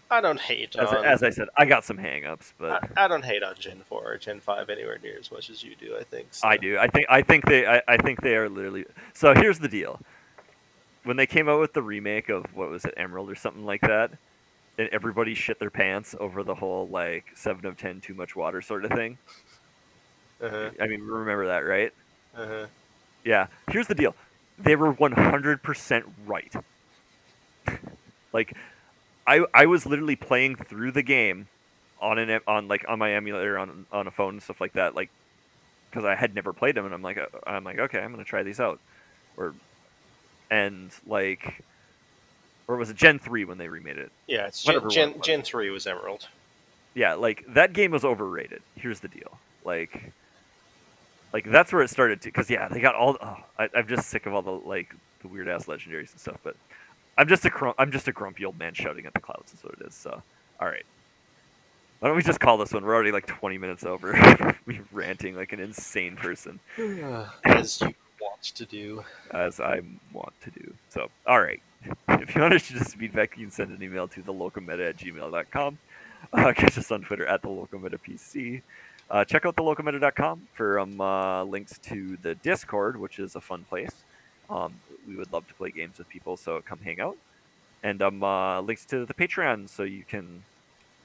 I 0.10 0.20
don't 0.20 0.40
hate 0.42 0.76
as, 0.76 0.90
on. 0.90 1.06
as 1.06 1.24
I 1.24 1.30
said, 1.30 1.48
I 1.58 1.64
got 1.64 1.86
some 1.86 1.98
hang-ups, 1.98 2.54
but 2.58 2.84
I, 2.98 3.06
I 3.06 3.08
don't 3.08 3.24
hate 3.24 3.44
on 3.44 3.56
Gen 3.58 3.82
four 3.88 4.04
or 4.04 4.18
Gen 4.18 4.42
five 4.42 4.70
anywhere 4.70 5.00
near 5.02 5.18
as 5.18 5.32
much 5.32 5.50
as 5.50 5.64
you 5.64 5.74
do. 5.76 5.96
I 5.98 6.04
think. 6.04 6.28
so. 6.32 6.48
I 6.48 6.58
do. 6.58 6.78
I 6.78 6.88
think. 6.88 7.06
I 7.10 7.22
think 7.22 7.46
they. 7.46 7.66
I, 7.66 7.82
I 7.88 7.98
think 7.98 8.22
they 8.22 8.36
are 8.36 8.50
literally. 8.50 8.86
So 9.14 9.34
here's 9.34 9.60
the 9.60 9.70
deal. 9.70 10.00
When 11.04 11.16
they 11.18 11.26
came 11.26 11.48
out 11.48 11.60
with 11.60 11.74
the 11.74 11.82
remake 11.82 12.30
of 12.30 12.46
what 12.54 12.70
was 12.70 12.84
it, 12.86 12.94
Emerald 12.98 13.32
or 13.32 13.36
something 13.36 13.66
like 13.66 13.82
that, 13.82 14.12
and 14.78 14.90
everybody 14.92 15.34
shit 15.34 15.60
their 15.60 15.70
pants 15.70 16.14
over 16.20 16.44
the 16.44 16.56
whole 16.56 16.88
like 16.90 17.26
seven 17.36 17.66
of 17.66 17.78
ten 17.78 18.02
too 18.02 18.14
much 18.14 18.36
water 18.36 18.62
sort 18.62 18.84
of 18.84 18.92
thing. 18.92 19.18
Uh-huh, 20.42 20.72
I 20.82 20.88
mean, 20.88 21.02
remember 21.02 21.48
that, 21.48 21.60
right? 21.60 21.94
uh-huh. 22.36 22.66
Yeah. 23.24 23.48
Here's 23.70 23.88
the 23.88 23.96
deal. 23.96 24.16
They 24.60 24.76
were 24.76 24.94
100% 24.94 26.04
right. 26.26 26.54
like, 28.34 28.56
I 29.28 29.46
I 29.54 29.66
was 29.68 29.86
literally 29.86 30.16
playing 30.16 30.56
through 30.56 30.92
the 30.92 31.04
game 31.04 31.48
on 32.02 32.18
an 32.18 32.42
on 32.48 32.68
like 32.68 32.84
on 32.88 32.98
my 33.00 33.14
emulator 33.14 33.58
on 33.58 33.86
on 33.92 34.08
a 34.08 34.12
phone 34.12 34.34
and 34.36 34.44
stuff 34.44 34.60
like 34.60 34.74
that, 34.74 34.96
like 34.96 35.10
because 35.90 36.06
I 36.06 36.16
had 36.16 36.34
never 36.34 36.54
played 36.54 36.76
them, 36.76 36.86
and 36.86 36.94
I'm 36.94 37.02
like 37.04 37.18
uh, 37.18 37.28
I'm 37.46 37.64
like 37.64 37.80
okay, 37.80 38.00
I'm 38.00 38.12
gonna 38.12 38.24
try 38.24 38.44
these 38.44 38.60
out, 38.60 38.80
or 39.38 39.54
and 40.50 40.92
like, 41.06 41.64
or 42.68 42.78
was 42.78 42.90
it 42.90 42.98
Gen 42.98 43.20
three 43.20 43.46
when 43.46 43.58
they 43.58 43.68
remade 43.68 43.98
it? 43.98 44.12
Yeah, 44.28 44.48
it's 44.48 44.66
Whatever 44.66 44.90
Gen, 44.90 45.14
Gen. 45.14 45.22
Gen 45.22 45.42
three 45.44 45.70
was 45.70 45.86
Emerald. 45.88 46.28
yeah, 46.96 47.14
like 47.14 47.44
that 47.50 47.74
game 47.74 47.92
was 47.92 48.04
overrated. 48.04 48.62
Here's 48.76 49.00
the 49.02 49.08
deal, 49.08 49.40
like, 49.64 50.12
like 51.34 51.50
that's 51.50 51.72
where 51.72 51.82
it 51.82 51.90
started 51.90 52.22
to. 52.22 52.28
Because 52.28 52.50
yeah, 52.50 52.68
they 52.68 52.80
got 52.80 52.96
all. 52.96 53.18
Oh, 53.22 53.38
I, 53.58 53.70
I'm 53.76 53.88
just 53.88 54.10
sick 54.10 54.26
of 54.26 54.34
all 54.34 54.42
the 54.42 54.52
like 54.52 54.94
the 55.22 55.28
weird 55.28 55.48
ass 55.48 55.66
legendaries 55.66 56.12
and 56.12 56.20
stuff. 56.20 56.40
But 56.44 56.56
I'm 57.18 57.28
just 57.28 57.46
a 57.46 57.50
crum- 57.50 57.76
I'm 57.78 57.92
just 57.92 58.08
a 58.08 58.12
grumpy 58.12 58.46
old 58.46 58.58
man 58.60 58.74
shouting 58.74 59.06
at 59.06 59.14
the 59.14 59.20
clouds. 59.20 59.54
Is 59.54 59.64
what 59.64 59.74
it 59.80 59.86
is. 59.88 59.94
So 59.94 60.22
all 60.60 60.68
right, 60.68 60.86
why 62.00 62.10
don't 62.10 62.18
we 62.18 62.24
just 62.24 62.40
call 62.40 62.58
this 62.58 62.74
one? 62.74 62.84
We're 62.84 62.96
already 62.96 63.12
like 63.12 63.28
20 63.28 63.58
minutes 63.58 63.84
over. 63.84 64.56
we 64.66 64.82
ranting 64.92 65.36
like 65.36 65.54
an 65.54 65.60
insane 65.60 66.16
person, 66.16 66.60
as 67.46 67.82
you 67.82 67.94
want 68.20 68.42
to 68.56 68.66
do. 68.66 69.04
as 69.32 69.60
I 69.60 69.82
want 70.14 70.34
to 70.44 70.52
do. 70.52 70.74
So 70.90 71.10
all 71.26 71.42
right. 71.42 71.62
If 72.10 72.36
you 72.36 72.42
want 72.42 72.54
to 72.54 72.60
just 72.60 72.96
feedback, 72.96 73.36
you 73.38 73.46
can 73.46 73.52
send 73.52 73.76
an 73.76 73.82
email 73.82 74.08
to 74.10 74.22
thelocalmeta 74.22 74.90
at 74.90 74.98
gmail.com. 74.98 75.78
Uh, 76.32 76.54
catch 76.54 76.78
us 76.78 76.92
on 76.92 77.02
Twitter 77.02 77.26
at 77.26 77.42
thelocalmeta.pc. 77.42 78.62
Uh, 79.12 79.26
check 79.26 79.46
out 79.46 79.58
thelocalmeta.com 79.58 80.48
for 80.54 80.80
um, 80.80 81.02
uh, 81.02 81.44
links 81.44 81.78
to 81.80 82.18
the 82.22 82.34
Discord, 82.36 82.96
which 82.96 83.20
is 83.20 83.36
a 83.36 83.42
fun 83.42 83.66
place. 83.66 83.92
Um, 84.50 84.74
we 85.06 85.18
would 85.18 85.34
love 85.34 85.46
to 85.50 85.54
play 85.54 85.70
games 85.70 85.98
with 85.98 86.08
people, 86.08 86.38
so 86.38 86.62
come 86.62 86.80
hang 86.80 87.02
out. 87.02 87.18
And 87.84 88.02
um, 88.02 88.24
uh, 88.24 88.62
links 88.62 88.86
to 88.86 89.06
the 89.06 89.14
Patreon, 89.14 89.68
so 89.68 89.84
you 89.84 90.06
can 90.08 90.44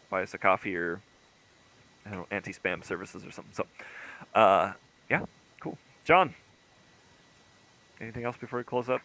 buy 0.09 0.23
us 0.23 0.35
a 0.35 0.39
coffee 0.39 0.77
or 0.77 1.01
I 2.07 2.11
don't 2.11 2.19
know, 2.21 2.27
anti-spam 2.31 2.85
services 2.85 3.25
or 3.25 3.33
something. 3.33 3.53
So, 3.53 3.67
uh, 4.37 4.75
yeah, 5.11 5.25
cool. 5.59 5.77
John, 6.05 6.33
anything 8.01 8.23
else 8.23 8.37
before 8.37 8.61
we 8.61 8.65
close 8.65 8.89
up? 8.89 9.01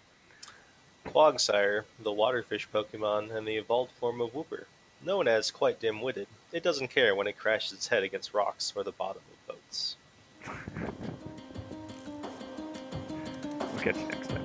Quagsire, 1.07 1.85
the 1.99 2.11
waterfish 2.11 2.67
Pokemon, 2.71 3.35
and 3.35 3.47
the 3.47 3.55
evolved 3.55 3.93
form 3.93 4.21
of 4.21 4.33
Wooper. 4.33 4.65
Known 5.03 5.27
as 5.27 5.49
quite 5.49 5.79
dim-witted, 5.79 6.27
it 6.51 6.63
doesn't 6.63 6.89
care 6.89 7.15
when 7.15 7.27
it 7.27 7.37
crashes 7.37 7.73
its 7.73 7.87
head 7.87 8.03
against 8.03 8.33
rocks 8.33 8.73
or 8.75 8.83
the 8.83 8.91
bottom 8.91 9.21
of 9.31 9.55
boats. 9.55 9.95
We'll 13.59 13.81
catch 13.81 13.95
you 13.95 14.07
next. 14.07 14.40